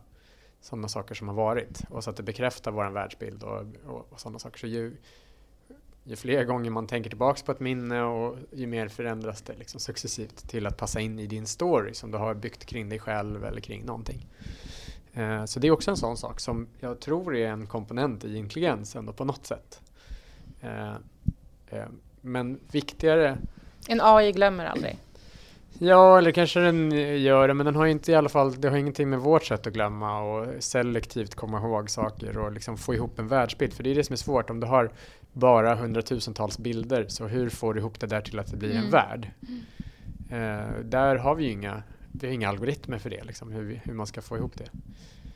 Sådana 0.61 0.89
saker 0.89 1.15
som 1.15 1.29
har 1.29 1.35
varit 1.35 1.83
och 1.91 2.05
så 2.05 2.11
att 2.11 2.17
det 2.17 2.23
bekräftar 2.23 2.71
vår 2.71 2.91
världsbild 2.91 3.43
och, 3.43 3.67
och, 3.87 4.07
och 4.11 4.21
sådana 4.21 4.39
saker. 4.39 4.59
Så 4.59 4.67
ju, 4.67 4.97
ju 6.05 6.17
fler 6.17 6.45
gånger 6.45 6.71
man 6.71 6.87
tänker 6.87 7.11
tillbaks 7.11 7.43
på 7.43 7.53
ett 7.53 7.61
minne 7.61 8.03
och 8.03 8.39
ju 8.53 8.67
mer 8.67 8.89
förändras 8.89 9.43
det 9.43 9.57
liksom 9.57 9.81
successivt 9.81 10.49
till 10.49 10.67
att 10.67 10.77
passa 10.77 11.01
in 11.01 11.19
i 11.19 11.27
din 11.27 11.47
story 11.47 11.95
som 11.95 12.11
du 12.11 12.19
har 12.19 12.35
byggt 12.35 12.65
kring 12.65 12.89
dig 12.89 12.99
själv 12.99 13.45
eller 13.45 13.61
kring 13.61 13.85
någonting. 13.85 14.27
Eh, 15.13 15.45
så 15.45 15.61
det 15.61 15.67
är 15.67 15.71
också 15.71 15.91
en 15.91 15.97
sån 15.97 16.17
sak 16.17 16.41
som 16.41 16.69
jag 16.81 17.01
tror 17.01 17.37
är 17.37 17.49
en 17.49 17.67
komponent 17.67 18.25
i 18.25 18.37
intelligens 18.37 18.97
ändå 18.97 19.13
på 19.13 19.25
något 19.25 19.47
sätt. 19.47 19.81
Eh, 20.61 20.95
eh, 21.71 21.85
men 22.21 22.61
viktigare 22.71 23.39
En 23.89 24.01
AI 24.03 24.33
glömmer 24.33 24.65
aldrig. 24.67 24.97
Ja, 25.79 26.19
eller 26.19 26.31
kanske 26.33 26.61
den 26.61 26.91
gör 27.23 27.49
det, 27.49 27.55
men 27.55 27.67
den 27.67 27.75
har 27.77 27.87
inte 27.87 28.13
i 28.13 28.15
alla 28.15 28.29
fall, 28.29 28.61
det 28.61 28.69
har 28.69 28.77
ingenting 28.77 29.11
med 29.11 29.19
vårt 29.21 29.45
sätt 29.45 29.67
att 29.67 29.73
glömma 29.73 30.21
och 30.21 30.47
selektivt 30.65 31.35
komma 31.35 31.59
ihåg 31.59 31.91
saker 31.91 32.39
och 32.39 32.53
liksom 32.53 32.79
få 32.79 32.95
ihop 32.95 33.19
en 33.19 33.29
världsbild. 33.29 33.73
För 33.73 33.83
det 33.83 33.91
är 33.91 33.95
det 33.95 34.05
som 34.05 34.13
är 34.13 34.17
svårt, 34.17 34.51
om 34.51 34.61
du 34.61 34.67
har 34.67 34.91
bara 35.33 35.75
hundratusentals 35.75 36.59
bilder, 36.59 37.05
så 37.09 37.27
hur 37.27 37.49
får 37.49 37.75
du 37.75 37.81
ihop 37.81 38.01
det 38.01 38.07
där 38.07 38.21
till 38.21 38.39
att 38.39 38.51
det 38.51 38.57
blir 38.57 38.71
en 38.71 38.77
Mm. 38.79 38.91
värld? 38.91 39.31
Eh, 40.31 40.81
där 40.85 41.17
har 41.17 41.35
vi 41.35 41.45
ju 41.45 41.51
inga, 41.51 41.83
vi 42.13 42.27
har 42.27 42.35
inga 42.35 42.49
algoritmer 42.49 42.99
för 42.99 43.11
det, 43.11 43.25
liksom, 43.25 43.53
hur, 43.53 43.63
vi, 43.63 43.81
hur 43.85 43.95
man 43.95 44.07
ska 44.07 44.23
få 44.23 44.37
ihop 44.37 44.53
det. 44.59 44.69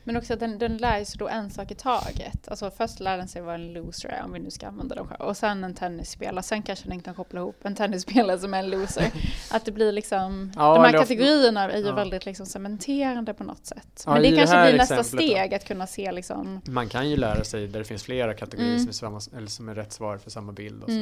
Men 0.03 0.17
också 0.17 0.33
att 0.33 0.39
den, 0.39 0.57
den 0.59 0.77
lär 0.77 1.03
sig 1.03 1.17
då 1.19 1.27
en 1.27 1.49
sak 1.49 1.71
i 1.71 1.75
taget. 1.75 2.47
Alltså 2.47 2.71
först 2.71 2.99
lär 2.99 3.17
den 3.17 3.27
sig 3.27 3.41
vad 3.41 3.55
en 3.55 3.73
loser 3.73 4.09
är, 4.09 4.23
om 4.23 4.33
vi 4.33 4.39
nu 4.39 4.51
ska 4.51 4.67
använda 4.67 4.95
dem 4.95 5.07
själva. 5.07 5.25
Och 5.25 5.37
sen 5.37 5.63
en 5.63 5.73
tennisspelare. 5.75 6.43
Sen 6.43 6.61
kanske 6.61 6.89
den 6.89 7.01
kan 7.01 7.15
koppla 7.15 7.39
ihop 7.39 7.65
en 7.65 7.75
tennisspelare 7.75 8.39
som 8.39 8.53
är 8.53 8.59
en 8.59 8.69
loser. 8.69 9.11
Att 9.51 9.65
det 9.65 9.71
blir 9.71 9.91
liksom, 9.91 10.51
Ja, 10.55 10.75
de 10.75 10.83
här 10.83 10.91
kategorierna 10.91 11.71
är 11.71 11.77
ju 11.77 11.85
ja. 11.85 11.95
väldigt 11.95 12.25
liksom 12.25 12.45
cementerande 12.45 13.33
på 13.33 13.43
något 13.43 13.65
sätt. 13.65 14.03
Ja, 14.05 14.13
Men 14.13 14.21
det 14.21 14.29
det 14.31 14.35
kanske 14.37 14.61
blir 14.63 14.77
nästa 14.77 15.03
steg, 15.03 15.53
att 15.53 15.65
kunna 15.67 15.87
se 15.87 16.11
liksom, 16.11 16.61
Man 16.65 16.89
kan 16.89 17.09
ju 17.09 17.17
lära 17.17 17.43
sig 17.43 17.67
där 17.67 17.79
det 17.79 17.85
finns 17.85 18.03
flera 18.03 18.33
kategorier 18.33 18.71
Mm. 18.75 18.79
som, 18.93 19.09
är 19.09 19.19
samma, 19.19 19.37
eller 19.37 19.47
som 19.47 19.69
är 19.69 19.75
rätt 19.75 19.93
svar 19.93 20.17
för 20.17 20.29
samma 20.31 20.51
bild 20.51 20.83
och 20.83 20.89
Mm. 20.89 21.01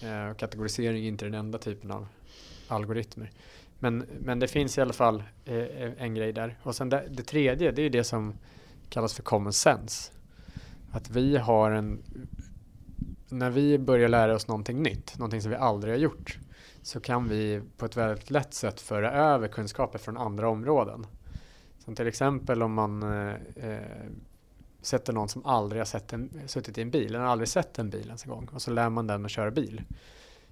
så 0.00 0.06
vidare. 0.06 0.28
Eh, 0.30 0.34
kategorisering 0.34 1.04
är 1.04 1.08
inte 1.08 1.24
den 1.24 1.34
enda 1.34 1.58
typen 1.58 1.90
av 1.90 2.06
algoritmer. 2.68 3.30
Men, 3.78 4.06
men 4.20 4.38
det 4.38 4.48
finns 4.48 4.78
i 4.78 4.80
alla 4.80 4.92
fall 4.92 5.22
eh, 5.44 6.02
en 6.02 6.14
grej 6.14 6.32
där. 6.32 6.58
Och 6.62 6.76
sen 6.76 6.88
det, 6.88 7.08
det 7.10 7.22
tredje, 7.22 7.70
det 7.70 7.82
är 7.82 7.90
det 7.90 8.04
som 8.04 8.34
kallas 8.88 9.14
för 9.14 9.22
common 9.22 9.52
sense. 9.52 10.12
Att 10.90 11.10
vi 11.10 11.36
har 11.36 11.70
en... 11.70 12.02
När 13.28 13.50
vi 13.50 13.78
börjar 13.78 14.08
lära 14.08 14.34
oss 14.34 14.48
någonting 14.48 14.82
nytt, 14.82 15.18
någonting 15.18 15.42
som 15.42 15.50
vi 15.50 15.56
aldrig 15.56 15.94
har 15.94 15.98
gjort, 15.98 16.38
så 16.82 17.00
kan 17.00 17.28
vi 17.28 17.60
på 17.76 17.86
ett 17.86 17.96
väldigt 17.96 18.30
lätt 18.30 18.54
sätt 18.54 18.80
föra 18.80 19.12
över 19.12 19.48
kunskaper 19.48 19.98
från 19.98 20.16
andra 20.16 20.48
områden. 20.48 21.06
Som 21.78 21.94
till 21.94 22.06
exempel 22.06 22.62
om 22.62 22.74
man 22.74 23.02
eh, 23.02 23.34
eh 23.56 23.80
sätter 24.82 25.12
någon 25.12 25.28
som 25.28 25.46
aldrig 25.46 25.80
har 25.80 25.86
sett 25.86 26.12
en, 26.12 26.40
suttit 26.46 26.78
i 26.78 26.82
en 26.82 26.90
bil, 26.90 27.12
den 27.12 27.22
har 27.22 27.28
aldrig 27.28 27.48
sett 27.48 27.78
en 27.78 27.90
bil 27.90 28.06
ens 28.06 28.24
en 28.24 28.30
gång 28.30 28.48
och 28.52 28.62
så 28.62 28.70
lär 28.70 28.90
man 28.90 29.06
den 29.06 29.24
att 29.24 29.30
köra 29.30 29.50
bil. 29.50 29.82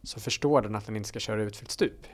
Så 0.02 0.20
förstår 0.20 0.62
den 0.62 0.74
att 0.74 0.86
den 0.86 0.96
inte 0.96 1.08
ska 1.08 1.18
köra 1.18 1.42
ut 1.42 1.56
för 1.56 1.64
ett 1.64 1.70
stup. 1.70 2.06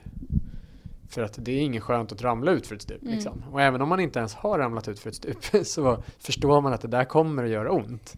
För 1.09 1.23
att 1.23 1.35
det 1.39 1.53
är 1.53 1.61
ingen 1.61 1.81
skönt 1.81 2.13
att 2.13 2.23
ramla 2.23 2.51
ut 2.51 2.67
för 2.67 2.75
ett 2.75 2.83
stup. 2.83 3.03
Mm. 3.03 3.15
Liksom. 3.15 3.45
Och 3.53 3.63
även 3.63 3.81
om 3.83 3.89
man 3.89 4.01
inte 4.01 4.19
ens 4.19 4.35
har 4.35 4.59
ramlat 4.59 4.89
ut 4.89 5.01
för 5.01 5.09
ett 5.11 5.17
stup 5.17 5.45
så 5.67 6.03
förstår 6.19 6.61
man 6.61 6.73
att 6.73 6.81
det 6.81 6.89
där 6.89 7.05
kommer 7.05 7.45
att 7.45 7.51
göra 7.51 7.73
ont. 7.73 8.15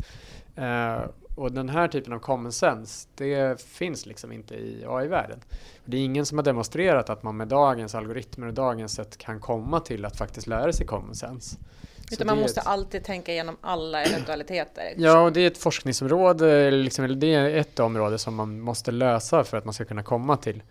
Eh, 0.56 0.98
och 1.34 1.52
den 1.52 1.68
här 1.68 1.88
typen 1.88 2.12
av 2.12 2.18
common 2.18 2.52
sense, 2.52 3.08
det 3.14 3.62
finns 3.62 4.06
liksom 4.06 4.32
inte 4.32 4.54
i 4.54 4.84
AI-världen. 4.88 5.40
Det 5.84 5.96
är 5.96 6.00
ingen 6.00 6.26
som 6.26 6.38
har 6.38 6.42
demonstrerat 6.42 7.10
att 7.10 7.22
man 7.22 7.36
med 7.36 7.48
dagens 7.48 7.94
algoritmer 7.94 8.46
och 8.46 8.54
dagens 8.54 8.92
sätt 8.92 9.18
kan 9.18 9.40
komma 9.40 9.80
till 9.80 10.04
att 10.04 10.16
faktiskt 10.16 10.46
lära 10.46 10.72
sig 10.72 10.86
common 10.86 11.14
sense. 11.14 11.56
Utan 12.12 12.26
man 12.26 12.38
måste 12.38 12.60
ett- 12.60 12.66
alltid 12.66 13.04
tänka 13.04 13.32
igenom 13.32 13.56
alla 13.60 14.02
eventualiteter. 14.02 14.94
Ja, 14.96 15.20
och 15.20 15.32
det 15.32 15.40
är 15.40 15.46
ett 15.46 15.58
forskningsområde, 15.58 16.70
liksom, 16.70 17.20
det 17.20 17.34
är 17.34 17.56
ett 17.56 17.80
område 17.80 18.18
som 18.18 18.34
man 18.34 18.60
måste 18.60 18.90
lösa 18.90 19.44
för 19.44 19.56
att 19.56 19.64
man 19.64 19.74
ska 19.74 19.84
kunna 19.84 20.02
komma 20.02 20.36
till, 20.36 20.62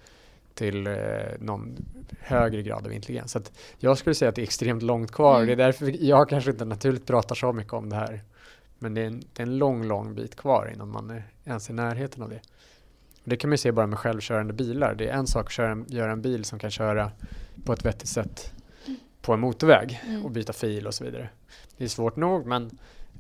till 0.54 0.88
eh, 0.88 0.93
någon 1.39 1.86
högre 2.20 2.62
grad 2.62 2.86
av 2.86 2.93
intelligens. 2.93 3.32
Så 3.32 3.41
jag 3.78 3.97
skulle 3.97 4.16
säga 4.16 4.30
att 4.30 4.36
det 4.36 4.41
är 4.41 4.43
extremt 4.43 4.84
långt 4.84 5.12
kvar. 5.12 5.36
Mm. 5.36 5.47
Det 5.47 5.54
är 5.54 5.66
därför 5.66 6.04
jag 6.04 6.30
kanske 6.30 6.52
inte 6.52 6.66
naturligt 6.66 7.06
pratar 7.06 7.36
så 7.36 7.54
mycket 7.54 7.74
om 7.74 7.89
det 7.89 7.95
här. 7.95 8.22
Men 8.80 8.93
det 8.93 9.02
är 9.02 9.06
en, 9.06 9.24
det 9.34 9.41
är 9.41 9.47
en 9.47 9.58
lång, 9.58 9.88
lång 9.88 10.16
bit 10.16 10.36
kvar 10.36 10.72
innan 10.74 10.89
man 10.89 11.10
är 11.10 11.24
ens 11.45 11.70
i 11.70 11.74
närheten 11.74 12.24
av 12.24 12.30
det. 12.30 12.41
Och 13.24 13.30
det 13.30 13.38
kan 13.38 13.50
man 13.50 13.54
ju 13.54 13.58
se 13.58 13.72
bara 13.72 13.88
med 13.88 14.00
självkörande 14.00 14.54
bilar. 14.54 14.95
Det 14.95 15.08
är 15.08 15.14
en 15.14 15.28
sak 15.28 15.45
att 15.45 15.52
köra 15.52 15.72
en, 15.72 15.86
göra 15.88 16.12
en 16.12 16.22
bil 16.22 16.45
som 16.45 16.60
kan 16.60 16.72
köra 16.72 17.12
på 17.66 17.74
ett 17.74 17.86
vettigt 17.86 18.10
sätt 18.10 18.54
på 19.22 19.34
en 19.34 19.39
motorväg 19.39 20.02
Mm. 20.08 20.26
och 20.26 20.32
byta 20.32 20.54
fil 20.54 20.88
och 20.88 20.93
så 20.93 21.04
vidare. 21.04 21.30
Det 21.78 21.84
är 21.84 21.88
svårt 21.88 22.16
nog 22.16 22.45
men, 22.45 22.78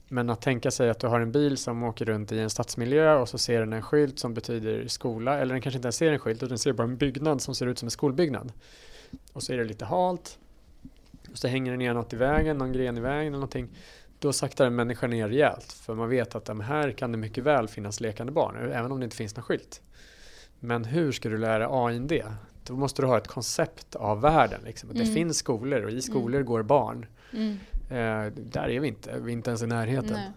men 0.09 0.29
att 0.29 0.41
tänka 0.41 0.71
sig 0.71 0.89
att 0.89 0.99
du 0.99 1.07
har 1.07 1.19
en 1.19 1.31
bil 1.31 1.57
som 1.57 1.83
åker 1.83 2.05
runt 2.05 2.31
i 2.31 2.39
en 2.39 2.49
stadsmiljö 2.49 3.15
och 3.15 3.29
så 3.29 3.37
ser 3.37 3.59
den 3.59 3.73
en 3.73 3.81
skylt 3.81 4.19
som 4.19 4.33
betyder 4.33 4.87
skola 4.87 5.37
eller 5.39 5.53
den 5.53 5.61
kanske 5.61 5.77
inte 5.77 5.85
ens 5.85 5.95
ser 5.95 6.11
en 6.11 6.19
skylt 6.19 6.37
utan 6.37 6.49
den 6.49 6.57
ser 6.57 6.73
bara 6.73 6.83
en 6.83 6.97
byggnad 6.97 7.41
som 7.41 7.55
ser 7.55 7.65
ut 7.67 7.79
som 7.79 7.87
en 7.87 7.91
skolbyggnad. 7.91 8.51
Och 9.33 9.43
så 9.43 9.53
är 9.53 9.57
det 9.57 9.63
lite 9.63 9.85
halt 9.85 10.37
och 11.31 11.37
så 11.37 11.47
hänger 11.47 11.71
det 11.71 11.77
ner 11.77 11.93
något 11.93 12.13
i 12.13 12.15
vägen, 12.15 12.57
någon 12.57 12.71
gren 12.73 12.97
i 12.97 13.01
vägen 13.01 13.21
eller 13.27 13.31
någonting. 13.31 13.69
Då 14.19 14.33
saktar 14.33 14.65
en 14.67 14.75
människa 14.75 15.07
ner 15.07 15.27
rejält 15.29 15.71
för 15.71 15.95
man 15.95 16.09
vet 16.09 16.35
att 16.35 16.45
de 16.45 16.59
här 16.59 16.91
kan 16.91 17.11
det 17.11 17.17
mycket 17.17 17.43
väl 17.43 17.67
finnas 17.67 17.99
lekande 18.01 18.31
barn 18.31 18.71
även 18.71 18.91
om 18.91 18.99
det 18.99 19.03
inte 19.03 19.15
finns 19.15 19.35
någon 19.35 19.43
skylt. 19.43 19.81
Men 20.59 20.85
hur 20.85 21.11
ska 21.11 21.29
du 21.29 21.37
lära 21.37 21.67
AI 21.85 21.99
det? 21.99 22.25
Då 22.63 22.73
måste 22.75 23.01
du 23.01 23.05
ha 23.07 23.17
ett 23.17 23.27
koncept 23.27 23.95
av 23.95 24.21
världen. 24.21 24.61
Liksom. 24.65 24.89
Att 24.89 24.95
Det 24.95 25.01
Mm. 25.01 25.13
finns 25.15 25.37
skolor 25.37 25.81
och 25.83 25.91
i 25.91 26.01
skolor 26.01 26.41
går 26.41 26.63
barn. 26.63 27.05
mm. 27.33 27.57
Eh, 27.89 28.25
där 28.35 28.69
är 28.69 28.79
vi 28.79 28.87
inte, 28.87 29.19
vi 29.19 29.31
är 29.31 29.33
inte 29.33 29.49
ens 29.49 29.61
i 29.61 29.67
närheten. 29.67 30.13
Nej. 30.13 30.31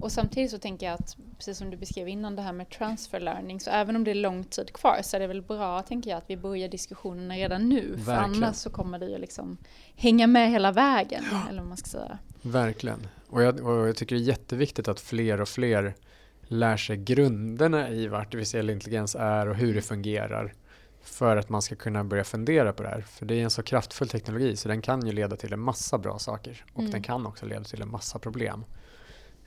Och 0.00 0.12
samtidigt 0.12 0.50
så 0.50 0.58
tänker 0.58 0.86
jag 0.86 0.94
att, 0.94 1.16
precis 1.38 1.58
som 1.58 1.70
du 1.70 1.76
beskrev 1.76 2.08
innan 2.08 2.36
det 2.36 2.42
här 2.42 2.52
med 2.52 2.70
transfer 2.70 3.20
learning, 3.20 3.60
så 3.60 3.70
även 3.70 3.96
om 3.96 4.04
det 4.04 4.10
är 4.10 4.14
lång 4.14 4.44
tid 4.44 4.72
kvar 4.72 5.00
så 5.02 5.16
är 5.16 5.20
det 5.20 5.26
väl 5.26 5.42
bra, 5.42 5.82
tänker 5.82 6.10
jag, 6.10 6.18
att 6.18 6.30
vi 6.30 6.36
börjar 6.36 6.68
diskussionerna 6.68 7.34
redan 7.34 7.68
nu. 7.68 7.80
Verkligen. 7.80 8.04
För 8.04 8.12
annars 8.12 8.56
så 8.56 8.70
kommer 8.70 8.98
det 8.98 9.06
ju 9.06 9.18
liksom 9.18 9.56
hänga 9.94 10.26
med 10.26 10.50
hela 10.50 10.72
vägen, 10.72 11.24
ja. 11.32 11.42
eller 11.48 11.58
vad 11.58 11.68
man 11.68 11.76
ska 11.76 11.88
säga. 11.88 12.18
Verkligen. 12.42 13.06
Och 13.28 13.42
jag, 13.42 13.60
och 13.60 13.88
jag 13.88 13.96
tycker 13.96 14.16
det 14.16 14.22
är 14.22 14.24
jätteviktigt 14.24 14.88
att 14.88 15.00
fler 15.00 15.40
och 15.40 15.48
fler 15.48 15.94
lär 16.42 16.76
sig 16.76 16.96
grunderna 16.96 17.90
i 17.90 18.08
vad 18.08 18.20
artificiell 18.20 18.70
intelligens 18.70 19.14
är 19.14 19.48
och 19.48 19.56
hur 19.56 19.74
det 19.74 19.82
fungerar 19.82 20.54
för 21.02 21.36
att 21.36 21.48
man 21.48 21.62
ska 21.62 21.76
kunna 21.76 22.04
börja 22.04 22.24
fundera 22.24 22.72
på 22.72 22.82
det 22.82 22.88
här. 22.88 23.00
För 23.00 23.26
det 23.26 23.34
är 23.34 23.44
en 23.44 23.50
så 23.50 23.62
kraftfull 23.62 24.08
teknologi 24.08 24.56
så 24.56 24.68
den 24.68 24.82
kan 24.82 25.06
ju 25.06 25.12
leda 25.12 25.36
till 25.36 25.52
en 25.52 25.60
massa 25.60 25.98
bra 25.98 26.18
saker 26.18 26.64
och 26.72 26.80
mm. 26.80 26.90
den 26.90 27.02
kan 27.02 27.26
också 27.26 27.46
leda 27.46 27.64
till 27.64 27.82
en 27.82 27.90
massa 27.90 28.18
problem 28.18 28.64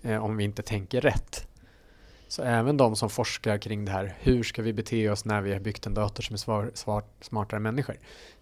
eh, 0.01 0.23
om 0.25 0.37
vi 0.37 0.43
inte 0.43 0.61
tänker 0.61 1.01
rätt. 1.01 1.47
Så 2.27 2.43
även 2.43 2.77
de 2.77 2.95
som 2.95 3.09
forskar 3.09 3.57
kring 3.57 3.85
det 3.85 3.91
här, 3.91 4.15
hur 4.19 4.43
ska 4.43 4.61
vi 4.61 4.73
bete 4.73 5.09
oss 5.09 5.25
när 5.25 5.41
vi 5.41 5.53
har 5.53 5.59
byggt 5.59 5.85
en 5.85 5.93
dator 5.93 6.23
som 6.23 6.33
är 6.33 6.37
svar, 6.37 6.71
svar, 6.73 7.03
smartare 7.21 7.57
än 7.57 7.63
människor? 7.63 7.95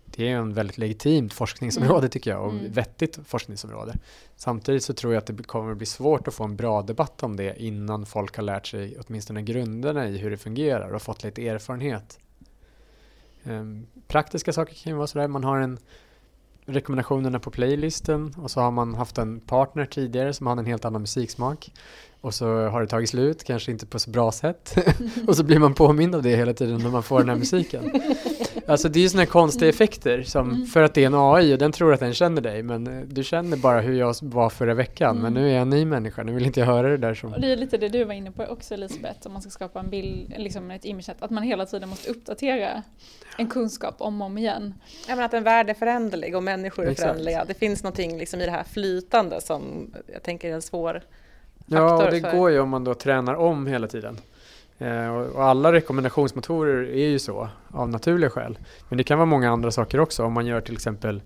Det 0.06 0.28
är 0.30 0.36
en 0.36 0.54
väldigt 0.54 0.78
legitimt 0.78 1.34
forskningsområde 1.34 2.00
mm. 2.00 2.10
tycker 2.10 2.32
jag 2.32 2.46
och 2.46 2.52
mm. 2.52 2.72
vettigt 2.72 3.20
forskningsområde. 3.26 3.98
Samtidigt 4.36 4.84
så 4.84 4.94
tror 4.94 5.14
jag 5.14 5.22
att 5.22 5.38
det 5.38 5.44
kommer 5.44 5.76
bli 5.76 5.86
svårt 5.86 6.28
att 6.28 6.34
få 6.34 6.44
en 6.44 6.56
bra 6.56 6.82
debatt 6.82 7.24
om 7.24 7.36
det 7.36 7.64
innan 7.64 8.06
folk 8.06 8.36
har 8.36 8.44
lärt 8.44 8.68
sig 8.68 8.98
åtminstone 9.00 9.42
grunderna 9.42 10.08
i 10.08 10.18
hur 10.18 10.32
det 10.32 10.38
fungerar 10.38 10.90
och 10.90 11.02
fått 11.02 11.24
lite 11.24 11.48
erfarenhet. 11.48 12.20
Ehm, 13.44 13.88
praktiska 14.08 14.54
saker 14.54 14.74
kan 14.74 14.92
ju 14.92 14.98
vara 14.98 15.08
sådär, 15.08 15.28
man 15.28 15.44
har 15.44 15.58
en 15.58 15.78
rekommendationerna 16.66 17.40
på 17.40 17.52
playlisten 17.52 18.34
och 18.38 18.52
så 18.52 18.60
har 18.60 18.72
man 18.72 18.96
haft 18.96 19.18
en 19.18 19.40
partner 19.40 19.86
tidigare 19.86 20.34
som 20.34 20.48
har 20.48 20.58
en 20.58 20.66
helt 20.66 20.86
annan 20.86 21.02
musiksmak. 21.02 21.72
Och 22.22 22.34
så 22.34 22.68
har 22.68 22.82
det 22.82 22.88
tagit 22.88 23.10
slut, 23.10 23.44
kanske 23.44 23.72
inte 23.72 23.86
på 23.86 24.00
så 24.00 24.10
bra 24.10 24.32
sätt. 24.32 24.78
Och 25.28 25.38
så 25.38 25.44
blir 25.44 25.60
man 25.60 25.74
påmind 25.74 26.16
av 26.16 26.22
det 26.22 26.36
hela 26.36 26.54
tiden 26.54 26.82
när 26.82 26.90
man 26.90 27.04
får 27.04 27.20
den 27.20 27.30
här 27.30 27.36
musiken. 27.36 27.84
Alltså 28.68 28.90
det 28.90 29.00
är 29.00 29.02
ju 29.02 29.10
sådana 29.10 29.26
konstiga 29.26 29.70
effekter 29.70 30.24
som 30.24 30.50
mm. 30.50 30.66
för 30.66 30.84
att 30.84 30.94
det 30.94 31.04
är 31.04 31.08
en 31.08 31.16
AI 31.16 31.54
och 31.54 31.58
den 31.58 31.72
tror 31.72 31.94
att 31.94 32.00
den 32.00 32.14
känner 32.14 32.42
dig 32.42 32.64
men 32.64 32.88
eh, 32.88 33.08
du 33.08 33.24
känner 33.24 33.58
bara 33.58 33.82
hur 33.82 34.00
jag 34.00 34.16
var 34.22 34.50
förra 34.50 34.74
veckan 34.74 35.18
mm. 35.18 35.24
men 35.24 35.34
nu 35.34 35.50
är 35.50 35.54
jag 35.54 35.62
en 35.62 35.70
ny 35.70 35.86
människa, 35.86 36.24
nu 36.24 36.34
vill 36.34 36.46
inte 36.46 36.60
jag 36.60 36.68
höra 36.68 36.90
det 36.90 36.98
där 36.98 37.14
som... 37.14 37.34
Och 37.34 37.42
det 37.42 37.52
är 37.52 37.56
lite 37.56 37.78
det 37.78 37.90
du 37.90 38.04
var 38.04 38.14
inne 38.14 38.32
på 38.32 38.44
också 38.44 38.74
Elisabeth, 38.74 39.28
om 39.28 39.34
man 39.34 39.42
ska 39.42 39.52
skapa 39.52 39.80
en 39.80 39.90
bild, 39.90 40.34
liksom 40.38 40.72
ett 40.72 40.86
image 40.86 41.10
att 41.20 41.30
man 41.30 41.44
hela 41.44 41.66
tiden 41.66 41.90
måste 41.90 42.12
uppdatera 42.12 42.84
en 43.38 43.48
kunskap 43.48 43.96
om 43.98 44.22
och 44.22 44.28
om 44.28 44.38
igen. 44.38 44.74
Ja 45.08 45.16
men 45.16 45.26
att 45.26 45.34
en 45.34 45.44
värld 45.44 45.70
är 45.70 45.74
föränderlig 45.74 46.36
och 46.36 46.44
människor 46.44 46.88
är 46.88 46.96
föränderliga. 46.96 47.46
Det 47.46 47.54
finns 47.54 47.84
någonting 47.84 48.18
liksom 48.18 48.42
i 48.42 48.46
det 48.46 48.52
här 48.52 48.64
flytande 48.64 49.42
som 49.42 49.92
jag 50.14 50.24
tänker 50.24 50.50
är 50.50 50.54
en 50.54 50.62
svår 50.62 51.02
Ja, 51.66 52.06
och 52.06 52.12
det 52.12 52.22
för... 52.22 52.32
går 52.32 52.52
ju 52.52 52.60
om 52.60 52.70
man 52.70 52.84
då 52.84 52.94
tränar 52.94 53.36
om 53.36 53.68
hela 53.68 53.88
tiden. 53.88 54.18
Eh, 54.82 55.10
och 55.10 55.44
alla 55.44 55.74
rekommendationsmotorer 55.74 56.84
är 56.84 57.08
ju 57.08 57.20
så 57.20 57.50
av 57.68 57.90
naturliga 57.90 58.30
skäl. 58.30 58.60
Men 58.90 58.98
det 58.98 59.04
kan 59.04 59.18
vara 59.18 59.26
många 59.26 59.52
andra 59.52 59.72
saker 59.72 60.00
också. 60.00 60.24
Om 60.24 60.34
man 60.34 60.46
gör 60.46 60.62
till 60.62 60.74
exempel 60.74 61.22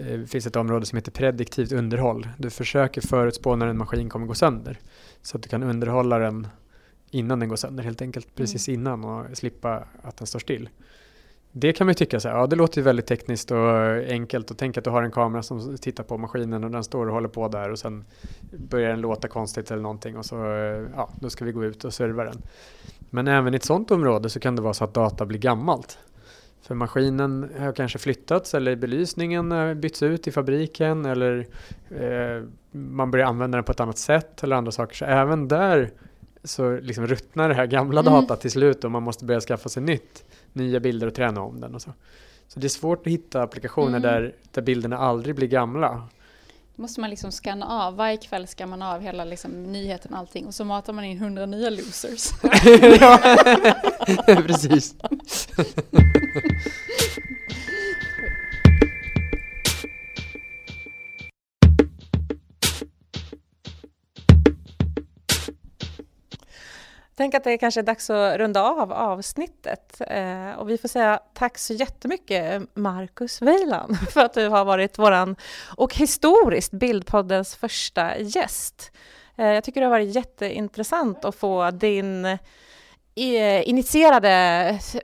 eh, 0.00 0.18
det 0.18 0.26
finns 0.26 0.46
ett 0.46 0.56
område 0.56 0.86
som 0.86 0.96
heter 0.96 1.12
prediktivt 1.12 1.72
underhåll. 1.72 2.28
Du 2.38 2.50
försöker 2.50 3.00
förutspå 3.00 3.56
när 3.56 3.66
en 3.66 3.78
maskin 3.78 4.08
kommer 4.08 4.26
gå 4.26 4.34
sönder. 4.34 4.78
Så 5.22 5.36
att 5.36 5.42
du 5.42 5.48
kan 5.48 5.62
underhålla 5.62 6.18
den 6.18 6.46
innan 7.10 7.40
den 7.40 7.48
går 7.48 7.56
sönder 7.56 7.84
helt 7.84 8.02
enkelt, 8.02 8.34
precis 8.34 8.68
mm. 8.68 8.80
innan 8.80 9.04
och 9.04 9.36
slippa 9.36 9.84
att 10.02 10.16
den 10.16 10.26
står 10.26 10.38
still. 10.38 10.68
Det 11.52 11.72
kan 11.72 11.86
man 11.86 11.90
ju 11.90 11.94
tycka 11.94 12.20
så 12.20 12.28
här, 12.28 12.36
ja 12.36 12.46
det 12.46 12.56
låter 12.56 12.78
ju 12.78 12.84
väldigt 12.84 13.06
tekniskt 13.06 13.50
och 13.50 13.80
enkelt 14.08 14.50
och 14.50 14.58
tänk 14.58 14.78
att 14.78 14.84
du 14.84 14.90
har 14.90 15.02
en 15.02 15.10
kamera 15.10 15.42
som 15.42 15.76
tittar 15.78 16.04
på 16.04 16.18
maskinen 16.18 16.64
och 16.64 16.70
den 16.70 16.84
står 16.84 17.06
och 17.06 17.14
håller 17.14 17.28
på 17.28 17.48
där 17.48 17.70
och 17.70 17.78
sen 17.78 18.04
börjar 18.50 18.90
den 18.90 19.00
låta 19.00 19.28
konstigt 19.28 19.70
eller 19.70 19.82
någonting 19.82 20.16
och 20.16 20.24
så, 20.24 20.36
ja, 20.96 21.10
då 21.20 21.30
ska 21.30 21.44
vi 21.44 21.52
gå 21.52 21.64
ut 21.64 21.84
och 21.84 21.94
serva 21.94 22.24
den. 22.24 22.42
Men 23.10 23.28
även 23.28 23.54
i 23.54 23.56
ett 23.56 23.64
sådant 23.64 23.90
område 23.90 24.30
så 24.30 24.40
kan 24.40 24.56
det 24.56 24.62
vara 24.62 24.74
så 24.74 24.84
att 24.84 24.94
data 24.94 25.26
blir 25.26 25.38
gammalt. 25.38 25.98
För 26.62 26.74
maskinen 26.74 27.50
har 27.58 27.72
kanske 27.72 27.98
flyttats 27.98 28.54
eller 28.54 28.76
belysningen 28.76 29.80
bytts 29.80 30.02
ut 30.02 30.26
i 30.26 30.30
fabriken 30.30 31.06
eller 31.06 31.46
eh, 31.90 32.44
man 32.72 33.10
börjar 33.10 33.26
använda 33.26 33.56
den 33.56 33.64
på 33.64 33.72
ett 33.72 33.80
annat 33.80 33.98
sätt 33.98 34.42
eller 34.42 34.56
andra 34.56 34.72
saker. 34.72 34.96
Så 34.96 35.04
även 35.04 35.48
där 35.48 35.90
så 36.44 36.78
liksom 36.80 37.06
ruttnar 37.06 37.48
det 37.48 37.54
här 37.54 37.66
gamla 37.66 38.00
mm. 38.00 38.12
data 38.12 38.36
till 38.36 38.50
slut 38.50 38.84
och 38.84 38.90
man 38.90 39.02
måste 39.02 39.24
börja 39.24 39.40
skaffa 39.40 39.68
sig 39.68 39.82
nytt 39.82 40.24
nya 40.52 40.80
bilder 40.80 41.06
och 41.06 41.14
träna 41.14 41.40
om 41.40 41.60
den 41.60 41.74
och 41.74 41.82
så. 41.82 41.92
Så 42.48 42.60
det 42.60 42.66
är 42.66 42.68
svårt 42.68 43.06
att 43.06 43.12
hitta 43.12 43.42
applikationer 43.42 43.98
mm. 43.98 44.02
där, 44.02 44.34
där 44.50 44.62
bilderna 44.62 44.98
aldrig 44.98 45.34
blir 45.34 45.48
gamla. 45.48 46.08
Då 46.76 46.82
måste 46.82 47.00
man 47.00 47.10
liksom 47.10 47.32
scanna 47.32 47.66
av, 47.66 47.96
varje 47.96 48.16
kväll 48.16 48.46
ska 48.46 48.66
man 48.66 48.82
av 48.82 49.00
hela 49.00 49.24
liksom 49.24 49.72
nyheten 49.72 50.12
och 50.12 50.18
allting 50.18 50.46
och 50.46 50.54
så 50.54 50.64
matar 50.64 50.92
man 50.92 51.04
in 51.04 51.18
hundra 51.18 51.46
nya 51.46 51.70
losers. 51.70 52.30
ja, 53.00 53.18
precis. 54.46 54.94
tänker 67.20 67.38
att 67.38 67.44
det 67.44 67.58
kanske 67.58 67.80
är 67.80 67.82
dags 67.82 68.10
att 68.10 68.38
runda 68.38 68.62
av 68.62 68.92
avsnittet. 68.92 70.00
Eh, 70.00 70.50
och 70.50 70.70
vi 70.70 70.78
får 70.78 70.88
säga 70.88 71.20
tack 71.34 71.58
så 71.58 71.74
jättemycket 71.74 72.62
Marcus 72.74 73.42
Weiland 73.42 73.98
för 74.10 74.20
att 74.20 74.34
du 74.34 74.48
har 74.48 74.64
varit 74.64 74.98
våran 74.98 75.36
och 75.76 75.94
historiskt 75.94 76.72
Bildpoddens 76.72 77.54
första 77.56 78.18
gäst. 78.18 78.92
Eh, 79.36 79.46
jag 79.46 79.64
tycker 79.64 79.80
det 79.80 79.86
har 79.86 79.90
varit 79.90 80.14
jätteintressant 80.14 81.24
att 81.24 81.34
få 81.34 81.70
din 81.70 82.24
eh, 82.24 82.38
initierade 83.68 84.30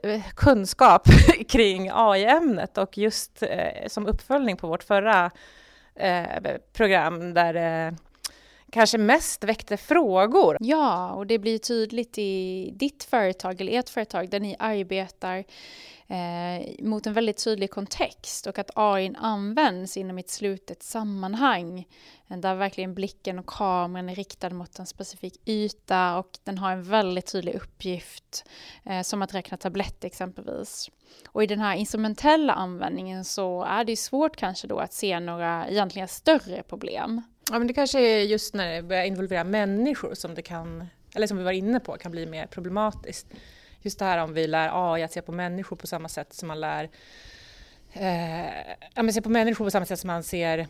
eh, 0.03 0.21
kunskap 0.35 1.07
kring 1.49 1.89
AI-ämnet 1.93 2.77
och 2.77 2.97
just 2.97 3.43
eh, 3.43 3.87
som 3.87 4.07
uppföljning 4.07 4.57
på 4.57 4.67
vårt 4.67 4.83
förra 4.83 5.31
eh, 5.95 6.55
program 6.73 7.33
där 7.33 7.95
kanske 8.71 8.97
mest 8.97 9.43
väckte 9.43 9.77
frågor. 9.77 10.57
Ja, 10.59 11.13
och 11.13 11.27
det 11.27 11.39
blir 11.39 11.57
tydligt 11.57 12.17
i 12.17 12.71
ditt 12.75 13.03
företag 13.03 13.61
eller 13.61 13.79
ert 13.79 13.89
företag 13.89 14.29
där 14.29 14.39
ni 14.39 14.55
arbetar 14.59 15.43
eh, 16.07 16.85
mot 16.85 17.07
en 17.07 17.13
väldigt 17.13 17.43
tydlig 17.43 17.71
kontext 17.71 18.47
och 18.47 18.59
att 18.59 18.71
AI 18.75 19.13
används 19.17 19.97
inom 19.97 20.17
ett 20.17 20.29
slutet 20.29 20.83
sammanhang 20.83 21.87
där 22.27 22.55
verkligen 22.55 22.93
blicken 22.93 23.39
och 23.39 23.45
kameran 23.45 24.09
är 24.09 24.15
riktad 24.15 24.49
mot 24.49 24.79
en 24.79 24.85
specifik 24.85 25.41
yta 25.45 26.17
och 26.17 26.29
den 26.43 26.57
har 26.57 26.71
en 26.71 26.83
väldigt 26.83 27.31
tydlig 27.31 27.55
uppgift 27.55 28.45
eh, 28.85 29.01
som 29.01 29.21
att 29.21 29.33
räkna 29.33 29.57
tablett 29.57 30.03
exempelvis. 30.03 30.89
Och 31.27 31.43
i 31.43 31.47
den 31.47 31.59
här 31.59 31.75
instrumentella 31.75 32.53
användningen 32.53 33.25
så 33.25 33.63
är 33.63 33.83
det 33.83 33.95
svårt 33.95 34.35
kanske 34.35 34.67
då 34.67 34.79
att 34.79 34.93
se 34.93 35.19
några 35.19 35.69
egentligen 35.69 36.07
större 36.07 36.63
problem. 36.63 37.21
Ja, 37.51 37.57
men 37.57 37.67
det 37.67 37.73
kanske 37.73 37.99
är 37.99 38.23
just 38.23 38.53
när 38.53 38.75
det 38.75 38.83
börjar 38.83 39.05
involvera 39.05 39.43
människor 39.43 40.13
som 40.13 40.35
det 40.35 40.41
kan, 40.41 40.87
eller 41.15 41.27
som 41.27 41.37
vi 41.37 41.43
var 41.43 41.51
inne 41.51 41.79
på, 41.79 41.97
kan 41.97 42.11
bli 42.11 42.25
mer 42.25 42.47
problematiskt. 42.47 43.27
Just 43.81 43.99
det 43.99 44.05
här 44.05 44.17
om 44.17 44.33
vi 44.33 44.47
lär 44.47 44.93
AI 44.93 45.03
att 45.03 45.11
se 45.11 45.21
på 45.21 45.31
människor 45.31 45.75
på 45.75 45.87
samma 45.87 46.09
sätt 46.09 46.33
som 46.33 46.47
man 46.47 46.59
lär 46.59 46.89
eh, 47.93 48.45
ja, 48.95 49.03
men 49.03 49.13
se 49.13 49.21
på 49.21 49.29
människor 49.29 49.65
på 49.65 49.71
samma 49.71 49.85
sätt 49.85 49.99
som 49.99 50.07
man 50.07 50.23
ser 50.23 50.67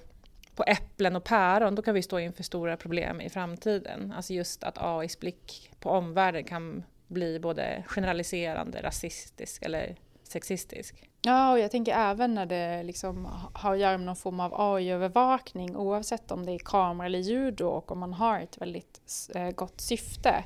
på 0.55 0.63
äpplen 0.63 1.15
och 1.15 1.23
päron, 1.23 1.75
då 1.75 1.81
kan 1.81 1.93
vi 1.93 2.01
stå 2.01 2.19
inför 2.19 2.43
stora 2.43 2.77
problem 2.77 3.21
i 3.21 3.29
framtiden. 3.29 4.13
Alltså 4.15 4.33
just 4.33 4.63
att 4.63 4.77
AIs 4.77 5.19
blick 5.19 5.71
på 5.79 5.89
omvärlden 5.89 6.43
kan 6.43 6.83
bli 7.07 7.39
både 7.39 7.83
generaliserande, 7.87 8.81
rasistisk 8.81 9.61
eller 9.61 9.95
sexistisk. 10.23 11.09
Ja, 11.21 11.51
och 11.51 11.59
jag 11.59 11.71
tänker 11.71 11.95
även 11.95 12.33
när 12.33 12.45
det 12.45 12.83
liksom 12.83 13.27
har 13.53 13.73
att 13.73 13.79
göra 13.79 13.97
med 13.97 14.05
någon 14.05 14.15
form 14.15 14.39
av 14.39 14.53
AI-övervakning 14.61 15.75
oavsett 15.75 16.31
om 16.31 16.45
det 16.45 16.51
är 16.51 16.59
kamera 16.59 17.05
eller 17.05 17.19
ljud 17.19 17.61
och 17.61 17.91
om 17.91 17.99
man 17.99 18.13
har 18.13 18.39
ett 18.39 18.61
väldigt 18.61 19.01
eh, 19.35 19.51
gott 19.51 19.81
syfte. 19.81 20.43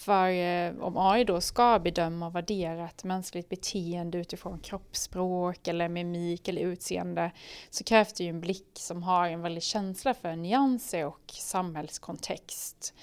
För 0.00 0.30
eh, 0.30 0.72
om 0.80 0.96
AI 0.96 1.24
då 1.24 1.40
ska 1.40 1.78
bedöma 1.78 2.26
och 2.26 2.34
värdera 2.34 2.84
ett 2.84 3.04
mänskligt 3.04 3.48
beteende 3.48 4.18
utifrån 4.18 4.58
kroppsspråk 4.58 5.68
eller 5.68 5.88
mimik 5.88 6.48
eller 6.48 6.62
utseende 6.62 7.30
så 7.70 7.84
krävs 7.84 8.12
det 8.12 8.24
ju 8.24 8.30
en 8.30 8.40
blick 8.40 8.70
som 8.74 9.02
har 9.02 9.28
en 9.28 9.42
väldig 9.42 9.62
känsla 9.62 10.14
för 10.14 10.36
nyanser 10.36 11.06
och 11.06 11.22
samhällskontext. 11.26 12.94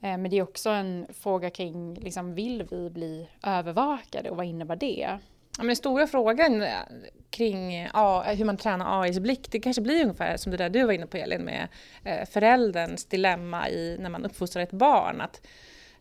Eh, 0.00 0.18
men 0.18 0.30
det 0.30 0.38
är 0.38 0.42
också 0.42 0.70
en 0.70 1.06
fråga 1.14 1.50
kring, 1.50 1.94
liksom, 1.94 2.34
vill 2.34 2.62
vi 2.70 2.90
bli 2.90 3.28
övervakade 3.42 4.30
och 4.30 4.36
vad 4.36 4.46
innebär 4.46 4.76
det? 4.76 5.18
Ja, 5.56 5.58
men 5.58 5.66
den 5.66 5.76
stora 5.76 6.06
frågan 6.06 6.62
eh, 6.62 6.68
kring 7.30 7.86
hur 8.24 8.44
man 8.44 8.56
tränar 8.56 9.02
AIs 9.02 9.18
blick, 9.18 9.50
det 9.50 9.60
kanske 9.60 9.82
blir 9.82 10.02
ungefär 10.02 10.36
som 10.36 10.52
det 10.52 10.58
där 10.58 10.70
du 10.70 10.84
var 10.84 10.92
inne 10.92 11.06
på 11.06 11.16
Elin 11.16 11.42
med 11.42 11.68
eh, 12.04 12.28
förälderns 12.28 13.04
dilemma 13.04 13.68
i, 13.68 13.96
när 14.00 14.10
man 14.10 14.24
uppfostrar 14.24 14.62
ett 14.62 14.72
barn. 14.72 15.20
Att, 15.20 15.46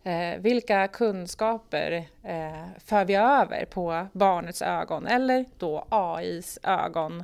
eh, 0.04 0.40
vilka 0.40 0.88
kunskaper 0.88 1.92
eh, 2.24 2.68
för 2.78 3.06
vi 3.06 3.16
över 3.16 3.66
på 3.66 4.08
barnets 4.14 4.62
ögon 4.62 5.08
eller 5.08 5.46
då 5.58 5.88
AIs 5.90 6.60
ögon 6.64 7.24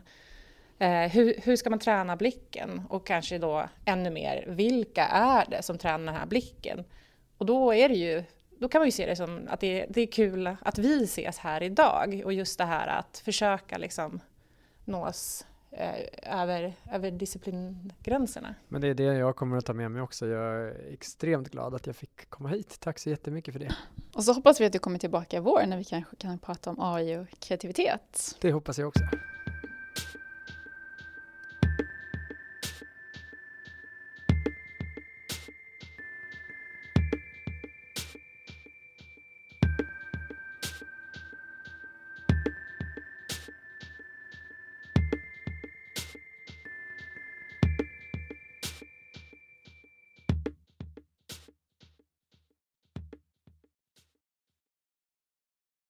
Eh, 0.81 1.11
hur, 1.11 1.33
hur 1.43 1.55
ska 1.55 1.69
man 1.69 1.79
träna 1.79 2.15
blicken? 2.15 2.81
Och 2.89 3.07
kanske 3.07 3.37
då 3.37 3.69
ännu 3.85 4.09
mer, 4.09 4.45
vilka 4.47 5.05
är 5.05 5.45
det 5.49 5.63
som 5.63 5.77
tränar 5.77 6.05
den 6.05 6.15
här 6.15 6.25
blicken? 6.25 6.83
Och 7.37 7.45
då 7.45 7.73
är 7.73 7.89
det 7.89 7.95
ju 7.95 8.23
då 8.59 8.69
kan 8.69 8.79
man 8.79 8.87
ju 8.87 8.91
se 8.91 9.05
det 9.05 9.15
som 9.15 9.47
att 9.49 9.59
det, 9.59 9.85
det 9.89 10.01
är 10.01 10.11
kul 10.11 10.55
att 10.61 10.77
vi 10.77 11.03
ses 11.03 11.37
här 11.37 11.63
idag 11.63 12.21
och 12.25 12.33
just 12.33 12.57
det 12.57 12.65
här 12.65 12.87
att 12.87 13.21
försöka 13.25 13.77
liksom 13.77 14.19
nås 14.85 15.45
över, 15.71 16.73
över 16.91 17.11
disciplingränserna. 17.11 18.55
Men 18.67 18.81
det 18.81 18.87
är 18.87 18.93
det 18.93 19.03
jag 19.03 19.35
kommer 19.35 19.57
att 19.57 19.65
ta 19.65 19.73
med 19.73 19.91
mig 19.91 20.01
också. 20.01 20.27
Jag 20.27 20.55
är 20.55 20.93
extremt 20.93 21.49
glad 21.49 21.75
att 21.75 21.87
jag 21.87 21.95
fick 21.95 22.29
komma 22.29 22.49
hit. 22.49 22.77
Tack 22.79 22.99
så 22.99 23.09
jättemycket 23.09 23.53
för 23.53 23.59
det. 23.59 23.75
Och 24.13 24.23
så 24.23 24.33
hoppas 24.33 24.61
vi 24.61 24.65
att 24.65 24.73
du 24.73 24.79
kommer 24.79 24.99
tillbaka 24.99 25.37
i 25.37 25.39
vår 25.39 25.65
när 25.65 25.77
vi 25.77 25.83
kanske 25.83 26.15
kan 26.15 26.39
prata 26.39 26.69
om 26.69 26.75
AI 26.79 27.17
och 27.17 27.39
kreativitet. 27.39 28.37
Det 28.41 28.51
hoppas 28.51 28.79
jag 28.79 28.87
också. 28.87 29.03